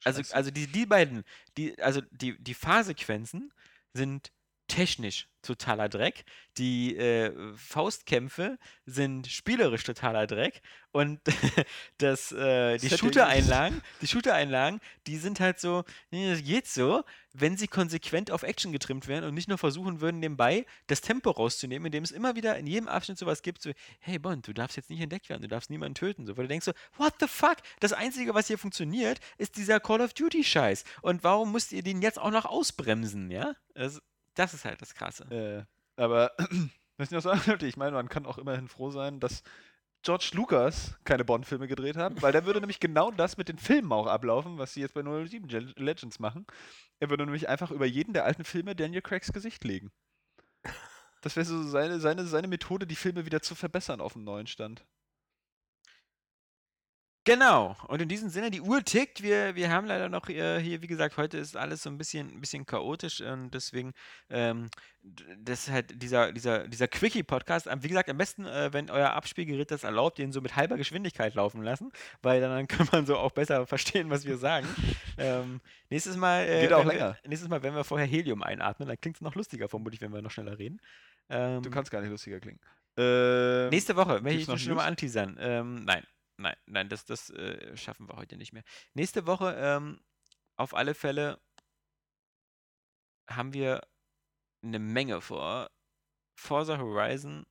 Scheiße. 0.00 0.34
also 0.34 0.50
die, 0.50 0.66
die 0.66 0.86
beiden, 0.86 1.24
die, 1.56 1.80
also 1.82 2.00
die, 2.10 2.38
die 2.42 2.54
Fahrsequenzen 2.54 3.52
sind 3.92 4.32
technisch 4.68 5.28
totaler 5.42 5.88
Dreck. 5.88 6.24
Die 6.58 6.96
äh, 6.96 7.32
Faustkämpfe 7.56 8.58
sind 8.86 9.26
spielerisch 9.28 9.84
totaler 9.84 10.26
Dreck. 10.26 10.60
Und 10.92 11.20
das, 11.98 12.32
äh, 12.32 12.78
die. 12.78 12.90
Shooter-Einlagen, 12.90 13.82
die 14.00 14.06
Shooter-Einlagen, 14.06 14.80
die 15.06 15.16
sind 15.16 15.40
halt 15.40 15.60
so, 15.60 15.84
nee, 16.10 16.30
das 16.30 16.42
geht 16.42 16.66
so, 16.66 17.04
wenn 17.32 17.56
sie 17.56 17.68
konsequent 17.68 18.30
auf 18.30 18.42
Action 18.42 18.72
getrimmt 18.72 19.06
wären 19.06 19.24
und 19.24 19.34
nicht 19.34 19.48
nur 19.48 19.58
versuchen 19.58 20.00
würden, 20.00 20.18
nebenbei 20.18 20.66
das 20.86 21.00
Tempo 21.00 21.30
rauszunehmen, 21.30 21.86
indem 21.86 22.04
es 22.04 22.10
immer 22.10 22.36
wieder 22.36 22.56
in 22.58 22.66
jedem 22.66 22.88
Abschnitt 22.88 23.18
sowas 23.18 23.42
gibt, 23.42 23.62
so, 23.62 23.70
hey 24.00 24.18
Bond, 24.18 24.46
du 24.48 24.52
darfst 24.52 24.76
jetzt 24.76 24.90
nicht 24.90 25.00
entdeckt 25.00 25.28
werden, 25.28 25.42
du 25.42 25.48
darfst 25.48 25.70
niemanden 25.70 25.94
töten, 25.94 26.26
so, 26.26 26.36
weil 26.36 26.44
du 26.44 26.48
denkst 26.48 26.66
so, 26.66 26.72
what 26.96 27.14
the 27.20 27.28
fuck? 27.28 27.58
Das 27.80 27.92
Einzige, 27.92 28.34
was 28.34 28.48
hier 28.48 28.58
funktioniert, 28.58 29.20
ist 29.36 29.56
dieser 29.56 29.78
Call 29.78 30.00
of 30.00 30.14
Duty-Scheiß. 30.14 30.84
Und 31.02 31.22
warum 31.22 31.52
müsst 31.52 31.72
ihr 31.72 31.82
den 31.82 32.02
jetzt 32.02 32.18
auch 32.18 32.30
noch 32.30 32.44
ausbremsen, 32.44 33.30
ja? 33.30 33.54
Das, 33.74 34.00
das 34.38 34.54
ist 34.54 34.64
halt 34.64 34.80
das 34.80 34.94
Krasse. 34.94 35.24
Äh, 35.30 35.64
aber 36.00 36.32
was 36.96 37.08
ich 37.08 37.10
noch 37.12 37.22
sagen 37.22 37.46
wollte, 37.46 37.66
ich 37.66 37.76
meine, 37.76 37.92
man 37.92 38.08
kann 38.08 38.26
auch 38.26 38.38
immerhin 38.38 38.68
froh 38.68 38.90
sein, 38.90 39.20
dass 39.20 39.42
George 40.02 40.30
Lucas 40.34 40.96
keine 41.04 41.24
Bond-Filme 41.24 41.66
gedreht 41.66 41.96
hat, 41.96 42.22
weil 42.22 42.32
der 42.32 42.46
würde 42.46 42.60
nämlich 42.60 42.80
genau 42.80 43.10
das 43.10 43.36
mit 43.36 43.48
den 43.48 43.58
Filmen 43.58 43.92
auch 43.92 44.06
ablaufen, 44.06 44.58
was 44.58 44.74
sie 44.74 44.80
jetzt 44.80 44.94
bei 44.94 45.02
007 45.02 45.48
Gen- 45.48 45.72
Legends 45.76 46.18
machen. 46.18 46.46
Er 47.00 47.10
würde 47.10 47.24
nämlich 47.24 47.48
einfach 47.48 47.70
über 47.70 47.86
jeden 47.86 48.12
der 48.12 48.24
alten 48.24 48.44
Filme 48.44 48.74
Daniel 48.76 49.02
Craigs 49.02 49.32
Gesicht 49.32 49.64
legen. 49.64 49.90
Das 51.20 51.34
wäre 51.34 51.44
so 51.46 51.62
seine, 51.64 51.98
seine, 51.98 52.26
seine 52.26 52.46
Methode, 52.48 52.86
die 52.86 52.94
Filme 52.96 53.26
wieder 53.26 53.42
zu 53.42 53.54
verbessern 53.56 54.00
auf 54.00 54.12
dem 54.12 54.24
neuen 54.24 54.46
Stand. 54.46 54.84
Genau. 57.28 57.76
Und 57.88 58.00
in 58.00 58.08
diesem 58.08 58.30
Sinne, 58.30 58.50
die 58.50 58.62
Uhr 58.62 58.82
tickt. 58.82 59.22
Wir, 59.22 59.54
wir 59.54 59.70
haben 59.70 59.86
leider 59.86 60.08
noch 60.08 60.30
äh, 60.30 60.58
hier, 60.60 60.80
wie 60.80 60.86
gesagt, 60.86 61.18
heute 61.18 61.36
ist 61.36 61.58
alles 61.58 61.82
so 61.82 61.90
ein 61.90 61.98
bisschen, 61.98 62.30
ein 62.30 62.40
bisschen 62.40 62.64
chaotisch 62.64 63.20
und 63.20 63.50
deswegen, 63.50 63.92
ähm, 64.30 64.70
das 65.36 65.68
ist 65.68 65.70
halt 65.70 66.02
dieser, 66.02 66.32
dieser, 66.32 66.66
dieser 66.66 66.88
Quickie-Podcast. 66.88 67.66
Ähm, 67.66 67.82
Wie 67.82 67.88
gesagt, 67.88 68.08
am 68.08 68.16
besten, 68.16 68.46
äh, 68.46 68.72
wenn 68.72 68.88
euer 68.88 69.10
Abspielgerät 69.10 69.70
das 69.70 69.84
erlaubt, 69.84 70.16
den 70.16 70.32
so 70.32 70.40
mit 70.40 70.56
halber 70.56 70.78
Geschwindigkeit 70.78 71.34
laufen 71.34 71.62
lassen, 71.62 71.92
weil 72.22 72.40
dann 72.40 72.66
kann 72.66 72.88
man 72.92 73.04
so 73.04 73.18
auch 73.18 73.32
besser 73.32 73.66
verstehen, 73.66 74.08
was 74.08 74.24
wir 74.24 74.38
sagen. 74.38 74.66
ähm, 75.18 75.60
nächstes 75.90 76.16
Mal, 76.16 76.48
äh, 76.48 76.62
Geht 76.62 76.72
auch 76.72 76.80
wenn 76.80 76.96
länger. 76.96 77.18
Wir, 77.20 77.28
nächstes 77.28 77.50
Mal, 77.50 77.62
wenn 77.62 77.74
wir 77.74 77.84
vorher 77.84 78.06
Helium 78.06 78.42
einatmen, 78.42 78.88
dann 78.88 78.98
klingt 78.98 79.16
es 79.16 79.20
noch 79.20 79.34
lustiger, 79.34 79.68
vermutlich, 79.68 80.00
wenn 80.00 80.14
wir 80.14 80.22
noch 80.22 80.30
schneller 80.30 80.58
reden. 80.58 80.80
Ähm, 81.28 81.60
Du 81.60 81.68
kannst 81.68 81.90
gar 81.90 82.00
nicht 82.00 82.10
lustiger 82.10 82.40
klingen. 82.40 82.60
Ähm, 82.96 83.68
Nächste 83.68 83.96
Woche, 83.96 84.22
möchte 84.22 84.50
ich 84.54 84.62
schon 84.62 84.74
mal 84.76 84.86
anteasern. 84.86 85.36
Ähm, 85.38 85.84
nein, 85.84 86.04
nein, 86.38 86.56
nein, 86.66 86.88
das, 86.88 87.04
das 87.04 87.30
äh, 87.30 87.76
schaffen 87.76 88.08
wir 88.08 88.16
heute 88.16 88.36
nicht 88.36 88.52
mehr. 88.52 88.64
Nächste 88.94 89.26
Woche, 89.26 89.54
ähm, 89.58 90.00
auf 90.56 90.74
alle 90.74 90.94
Fälle, 90.94 91.40
haben 93.28 93.52
wir 93.52 93.86
eine 94.62 94.78
Menge 94.78 95.20
vor. 95.20 95.70
Forza 96.40 96.78
Horizon, 96.78 97.44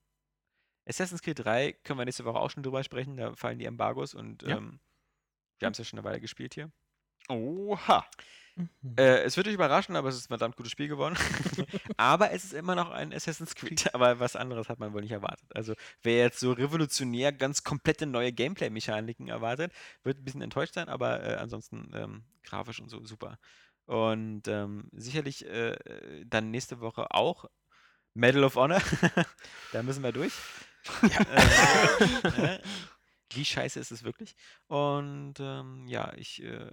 Assassin's 0.88 1.22
Creed 1.22 1.38
3 1.40 1.72
können 1.84 1.98
wir 1.98 2.04
nächste 2.06 2.24
Woche 2.24 2.38
auch 2.38 2.50
schon 2.50 2.62
drüber 2.62 2.82
sprechen, 2.82 3.16
da 3.18 3.34
fallen 3.36 3.58
die 3.58 3.66
Embargos 3.66 4.14
und 4.14 4.42
Ja. 4.42 4.56
ähm, 4.56 4.80
wir 5.58 5.66
haben 5.66 5.72
es 5.72 5.78
ja 5.78 5.84
schon 5.84 5.98
eine 5.98 6.08
Weile 6.08 6.20
gespielt 6.20 6.54
hier. 6.54 6.72
Oha. 7.28 8.08
Mhm. 8.58 8.94
Äh, 8.96 9.22
es 9.22 9.36
wird 9.36 9.46
euch 9.46 9.54
überraschen, 9.54 9.96
aber 9.96 10.08
es 10.08 10.16
ist 10.16 10.26
ein 10.26 10.28
verdammt 10.28 10.56
gutes 10.56 10.72
Spiel 10.72 10.88
geworden. 10.88 11.16
aber 11.96 12.32
es 12.32 12.44
ist 12.44 12.52
immer 12.52 12.74
noch 12.74 12.90
ein 12.90 13.12
Assassin's 13.12 13.54
Creed. 13.54 13.88
Aber 13.94 14.18
was 14.20 14.36
anderes 14.36 14.68
hat 14.68 14.78
man 14.78 14.92
wohl 14.92 15.02
nicht 15.02 15.12
erwartet. 15.12 15.48
Also, 15.54 15.74
wer 16.02 16.18
jetzt 16.18 16.40
so 16.40 16.52
revolutionär 16.52 17.32
ganz 17.32 17.62
komplette 17.62 18.06
neue 18.06 18.32
Gameplay-Mechaniken 18.32 19.28
erwartet, 19.28 19.72
wird 20.02 20.18
ein 20.18 20.24
bisschen 20.24 20.42
enttäuscht 20.42 20.74
sein, 20.74 20.88
aber 20.88 21.22
äh, 21.22 21.36
ansonsten 21.36 21.90
ähm, 21.94 22.24
grafisch 22.42 22.80
und 22.80 22.88
so 22.88 23.04
super. 23.04 23.38
Und 23.86 24.48
ähm, 24.48 24.90
sicherlich 24.92 25.46
äh, 25.46 25.76
dann 26.26 26.50
nächste 26.50 26.80
Woche 26.80 27.10
auch 27.10 27.46
Medal 28.14 28.44
of 28.44 28.56
Honor. 28.56 28.82
da 29.72 29.82
müssen 29.82 30.02
wir 30.02 30.12
durch. 30.12 30.32
äh, 31.02 32.54
äh, 32.54 32.58
wie 33.34 33.44
scheiße 33.44 33.78
ist 33.78 33.90
es 33.90 34.04
wirklich? 34.04 34.34
Und 34.68 35.34
ähm, 35.40 35.86
ja, 35.86 36.12
ich 36.16 36.42
äh, 36.42 36.66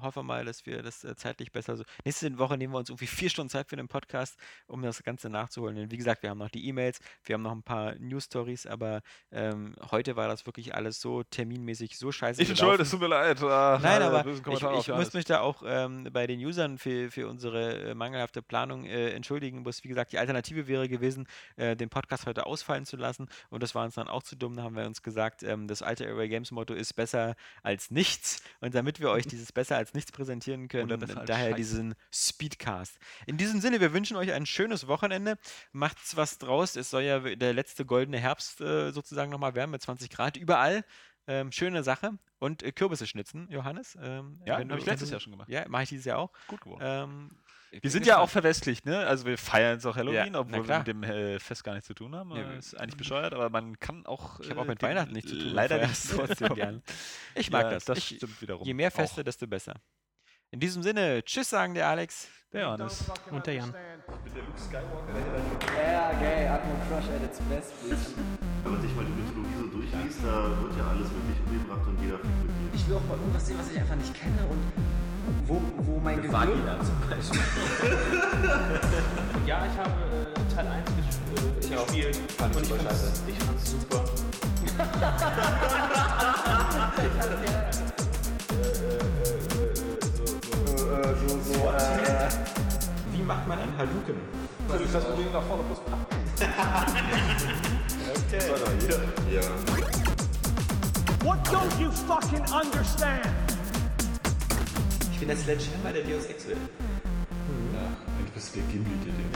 hoffe 0.00 0.22
mal, 0.22 0.44
dass 0.44 0.66
wir 0.66 0.82
das 0.82 1.04
äh, 1.04 1.14
zeitlich 1.16 1.52
besser 1.52 1.76
so. 1.76 1.84
Nächste 2.04 2.38
Woche 2.38 2.56
nehmen 2.56 2.72
wir 2.72 2.78
uns 2.78 2.88
irgendwie 2.88 3.06
vier 3.06 3.30
Stunden 3.30 3.50
Zeit 3.50 3.68
für 3.68 3.76
den 3.76 3.88
Podcast, 3.88 4.36
um 4.66 4.82
das 4.82 5.02
Ganze 5.02 5.30
nachzuholen. 5.30 5.76
Denn 5.76 5.90
wie 5.90 5.96
gesagt, 5.96 6.22
wir 6.22 6.30
haben 6.30 6.38
noch 6.38 6.50
die 6.50 6.66
E-Mails, 6.66 7.00
wir 7.24 7.34
haben 7.34 7.42
noch 7.42 7.52
ein 7.52 7.62
paar 7.62 7.94
News-Stories, 7.96 8.66
aber 8.66 9.02
ähm, 9.30 9.74
heute 9.90 10.16
war 10.16 10.28
das 10.28 10.46
wirklich 10.46 10.74
alles 10.74 11.00
so 11.00 11.22
terminmäßig 11.22 11.98
so 11.98 12.12
scheiße. 12.12 12.42
Ich 12.42 12.48
entschuldige, 12.48 12.82
es 12.82 12.90
tut 12.90 13.00
mir 13.00 13.08
leid. 13.08 13.42
Ah, 13.42 13.78
Nein, 13.82 14.02
alle 14.02 14.18
aber 14.20 14.30
ich, 14.30 14.88
ich 14.88 14.88
muss 14.88 15.12
mich 15.12 15.24
da 15.24 15.40
auch 15.40 15.62
ähm, 15.64 16.08
bei 16.12 16.26
den 16.26 16.44
Usern 16.44 16.78
für, 16.78 17.10
für 17.10 17.28
unsere 17.28 17.90
äh, 17.90 17.94
mangelhafte 17.94 18.42
Planung 18.42 18.84
äh, 18.84 19.10
entschuldigen. 19.10 19.62
Muss, 19.62 19.84
wie 19.84 19.88
gesagt, 19.88 20.12
die 20.12 20.18
Alternative 20.18 20.66
wäre 20.66 20.88
gewesen, 20.88 21.26
äh, 21.56 21.76
den 21.76 21.88
Podcast 21.88 22.26
heute 22.26 22.46
ausfallen 22.46 22.86
zu 22.86 22.96
lassen. 22.96 23.28
Und 23.48 23.62
das 23.62 23.74
war 23.74 23.84
uns 23.84 23.94
dann 23.94 24.08
auch 24.08 24.22
zu 24.22 24.36
dumm. 24.36 24.56
Da 24.56 24.62
haben 24.62 24.76
wir 24.76 24.86
uns 24.86 25.02
gesagt, 25.02 25.42
ähm, 25.42 25.66
das 25.66 25.82
alte 25.82 25.99
Array 26.06 26.28
Games 26.28 26.50
Motto 26.50 26.74
ist 26.74 26.94
besser 26.94 27.36
als 27.62 27.90
nichts. 27.90 28.42
Und 28.60 28.74
damit 28.74 29.00
wir 29.00 29.10
euch 29.10 29.26
dieses 29.26 29.52
besser 29.52 29.76
als 29.76 29.94
nichts 29.94 30.12
präsentieren 30.12 30.68
können, 30.68 30.88
daher 31.26 31.54
diesen 31.54 31.94
Speedcast. 32.12 32.98
In 33.26 33.36
diesem 33.36 33.60
Sinne, 33.60 33.80
wir 33.80 33.92
wünschen 33.92 34.16
euch 34.16 34.32
ein 34.32 34.46
schönes 34.46 34.86
Wochenende. 34.86 35.38
Macht's 35.72 36.16
was 36.16 36.38
draus. 36.38 36.76
Es 36.76 36.90
soll 36.90 37.02
ja 37.02 37.20
der 37.20 37.52
letzte 37.52 37.84
goldene 37.84 38.18
Herbst 38.18 38.60
äh, 38.60 38.90
sozusagen 38.92 39.30
nochmal 39.30 39.54
werden 39.54 39.70
mit 39.70 39.82
20 39.82 40.10
Grad 40.10 40.36
überall. 40.36 40.84
Ähm, 41.26 41.52
schöne 41.52 41.82
Sache. 41.82 42.18
Und 42.38 42.62
äh, 42.62 42.72
Kürbisse 42.72 43.06
schnitzen, 43.06 43.48
Johannes. 43.50 43.96
Ähm, 44.00 44.40
Ja, 44.46 44.58
habe 44.58 44.78
ich 44.78 44.86
letztes 44.86 45.10
Jahr 45.10 45.20
schon 45.20 45.32
gemacht. 45.32 45.48
Ja, 45.48 45.68
mache 45.68 45.84
ich 45.84 45.88
dieses 45.90 46.06
Jahr 46.06 46.18
auch. 46.18 46.32
Gut 46.48 46.60
geworden. 46.62 46.82
Ähm, 46.82 47.28
Wir 47.70 47.90
sind 47.90 48.04
ja 48.04 48.18
auch 48.18 48.28
verwestlicht, 48.28 48.84
ne? 48.84 49.06
Also 49.06 49.26
wir 49.26 49.38
feiern 49.38 49.78
es 49.78 49.86
auch 49.86 49.94
Halloween, 49.96 50.32
na 50.32 50.40
obwohl 50.40 50.66
wir 50.66 50.78
mit 50.78 50.86
dem 50.88 51.02
äh, 51.04 51.38
Fest 51.38 51.62
gar 51.62 51.74
nichts 51.74 51.86
zu 51.86 51.94
tun 51.94 52.14
haben. 52.16 52.30
Ja, 52.30 52.48
wir- 52.50 52.58
ist 52.58 52.74
eigentlich 52.78 52.96
bescheuert, 52.96 53.32
aber 53.32 53.48
man 53.48 53.78
kann 53.78 54.06
auch. 54.06 54.40
Ich 54.40 54.50
habe 54.50 54.60
auch 54.60 54.64
äh, 54.64 54.68
mit 54.68 54.82
dem 54.82 54.88
Weihnachten 54.88 55.12
nichts 55.12 55.30
zu 55.30 55.38
tun. 55.38 55.48
Leider 55.52 55.78
nicht 55.78 55.90
es 55.92 56.08
trotzdem 56.16 56.54
gern. 56.54 56.82
Ich 57.36 57.50
mag 57.50 57.64
ja, 57.66 57.70
das. 57.70 57.84
Das 57.84 57.98
ich, 57.98 58.16
stimmt 58.16 58.42
wiederum. 58.42 58.66
je 58.66 58.74
mehr 58.74 58.88
auch. 58.88 58.92
Feste, 58.92 59.22
desto 59.22 59.46
besser. 59.46 59.74
In 60.50 60.58
diesem 60.58 60.82
Sinne, 60.82 61.22
tschüss 61.24 61.48
sagen 61.50 61.74
der 61.74 61.86
Alex. 61.86 62.28
Der 62.52 62.62
Johannes. 62.62 63.04
Und 63.30 63.46
der 63.46 63.54
Jan. 63.54 63.72
Yeah, 65.76 66.12
gay, 66.18 66.48
Atmo 66.48 66.72
Crush 66.88 67.08
at 67.14 67.22
its 67.22 67.38
best, 67.48 67.72
bitch. 67.88 68.16
Wenn 68.64 68.72
man 68.72 68.82
sich 68.82 68.92
mal 68.96 69.04
die 69.04 69.12
Mythologie 69.12 69.54
so 69.60 69.66
durchliest, 69.68 70.18
da 70.24 70.50
wird 70.60 70.76
ja 70.76 70.88
alles 70.88 71.08
wirklich 71.10 71.38
umgebracht 71.46 71.86
und 71.86 72.02
jeder 72.02 72.18
mit. 72.18 72.74
Ich 72.74 72.88
will 72.88 72.96
auch 72.96 73.04
mal 73.06 73.16
irgendwas 73.16 73.46
sehen, 73.46 73.58
was 73.60 73.70
ich 73.70 73.78
einfach 73.78 73.94
nicht 73.94 74.12
kenne 74.14 74.44
und 74.50 74.58
wo, 75.46 75.60
wo 75.78 76.00
mein 76.00 76.20
Gehirn... 76.22 76.48
zum 76.82 77.00
Beispiel. 77.08 77.40
Ja, 79.46 79.64
ich 79.66 79.78
habe 79.78 79.90
äh, 79.90 80.54
Teil 80.54 80.66
1 80.66 80.84
ges 80.96 81.18
äh, 81.70 81.74
gespielt. 81.74 82.18
Fand 82.38 82.50
ich 82.52 82.56
und 82.56 82.62
ich 82.62 82.68
super 82.68 82.82
fand's, 82.82 83.00
scheiße. 83.00 83.22
ich 83.26 83.38
fand's 83.38 83.70
super. 83.70 84.04
Wie 93.12 93.22
macht 93.22 93.46
man 93.46 93.58
einen 93.58 93.76
Haluken? 93.76 94.16
What 101.22 101.44
don't 101.48 101.78
you 101.80 101.90
fucking 101.90 102.44
understand? 102.52 103.49
Ich 105.20 105.26
bin 105.26 105.36
der 105.36 105.44
Sledgehammer 105.44 105.92
der 105.92 106.02
Deus 106.04 106.24
Ex 106.24 106.48
will. 106.48 106.56
Eigentlich 106.56 108.32
bist 108.32 108.56
du 108.56 108.60
der 108.60 108.68
Gimli, 108.72 108.96
der 109.04 109.12
den 109.12 109.28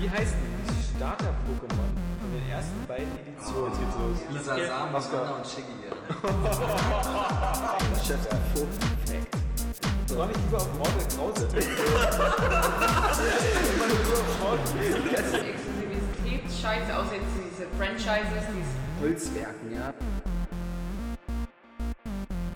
Wie 0.00 0.08
heißt 0.08 0.32
denn 0.32 0.64
Starter-Pokémon 0.96 1.92
von 2.18 2.32
den 2.32 2.48
ersten 2.48 2.86
beiden 2.88 3.12
Editionen? 3.20 3.68
Jetzt 3.68 3.80
geht's 3.80 3.96
los. 4.00 4.16
Lisa 4.32 4.56
Sam, 4.56 4.92
Mascara 4.92 5.32
und 5.36 5.46
Shiggy. 5.46 5.76
Soll 10.06 10.30
ich 10.30 10.36
lieber 10.38 10.56
auf 10.56 10.72
Mortal 10.78 11.06
Krause? 11.14 11.46
Das 11.52 11.64
ist 15.26 15.44
Exklusivitätsscheiße, 15.44 16.96
außer 16.96 17.16
jetzt 17.16 17.36
diese 17.36 17.68
Franchises, 17.76 18.48
die 18.48 18.64
Holzwerken, 19.04 19.68
ja. 19.74 19.92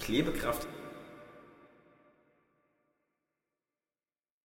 Klebekraft 0.01 0.67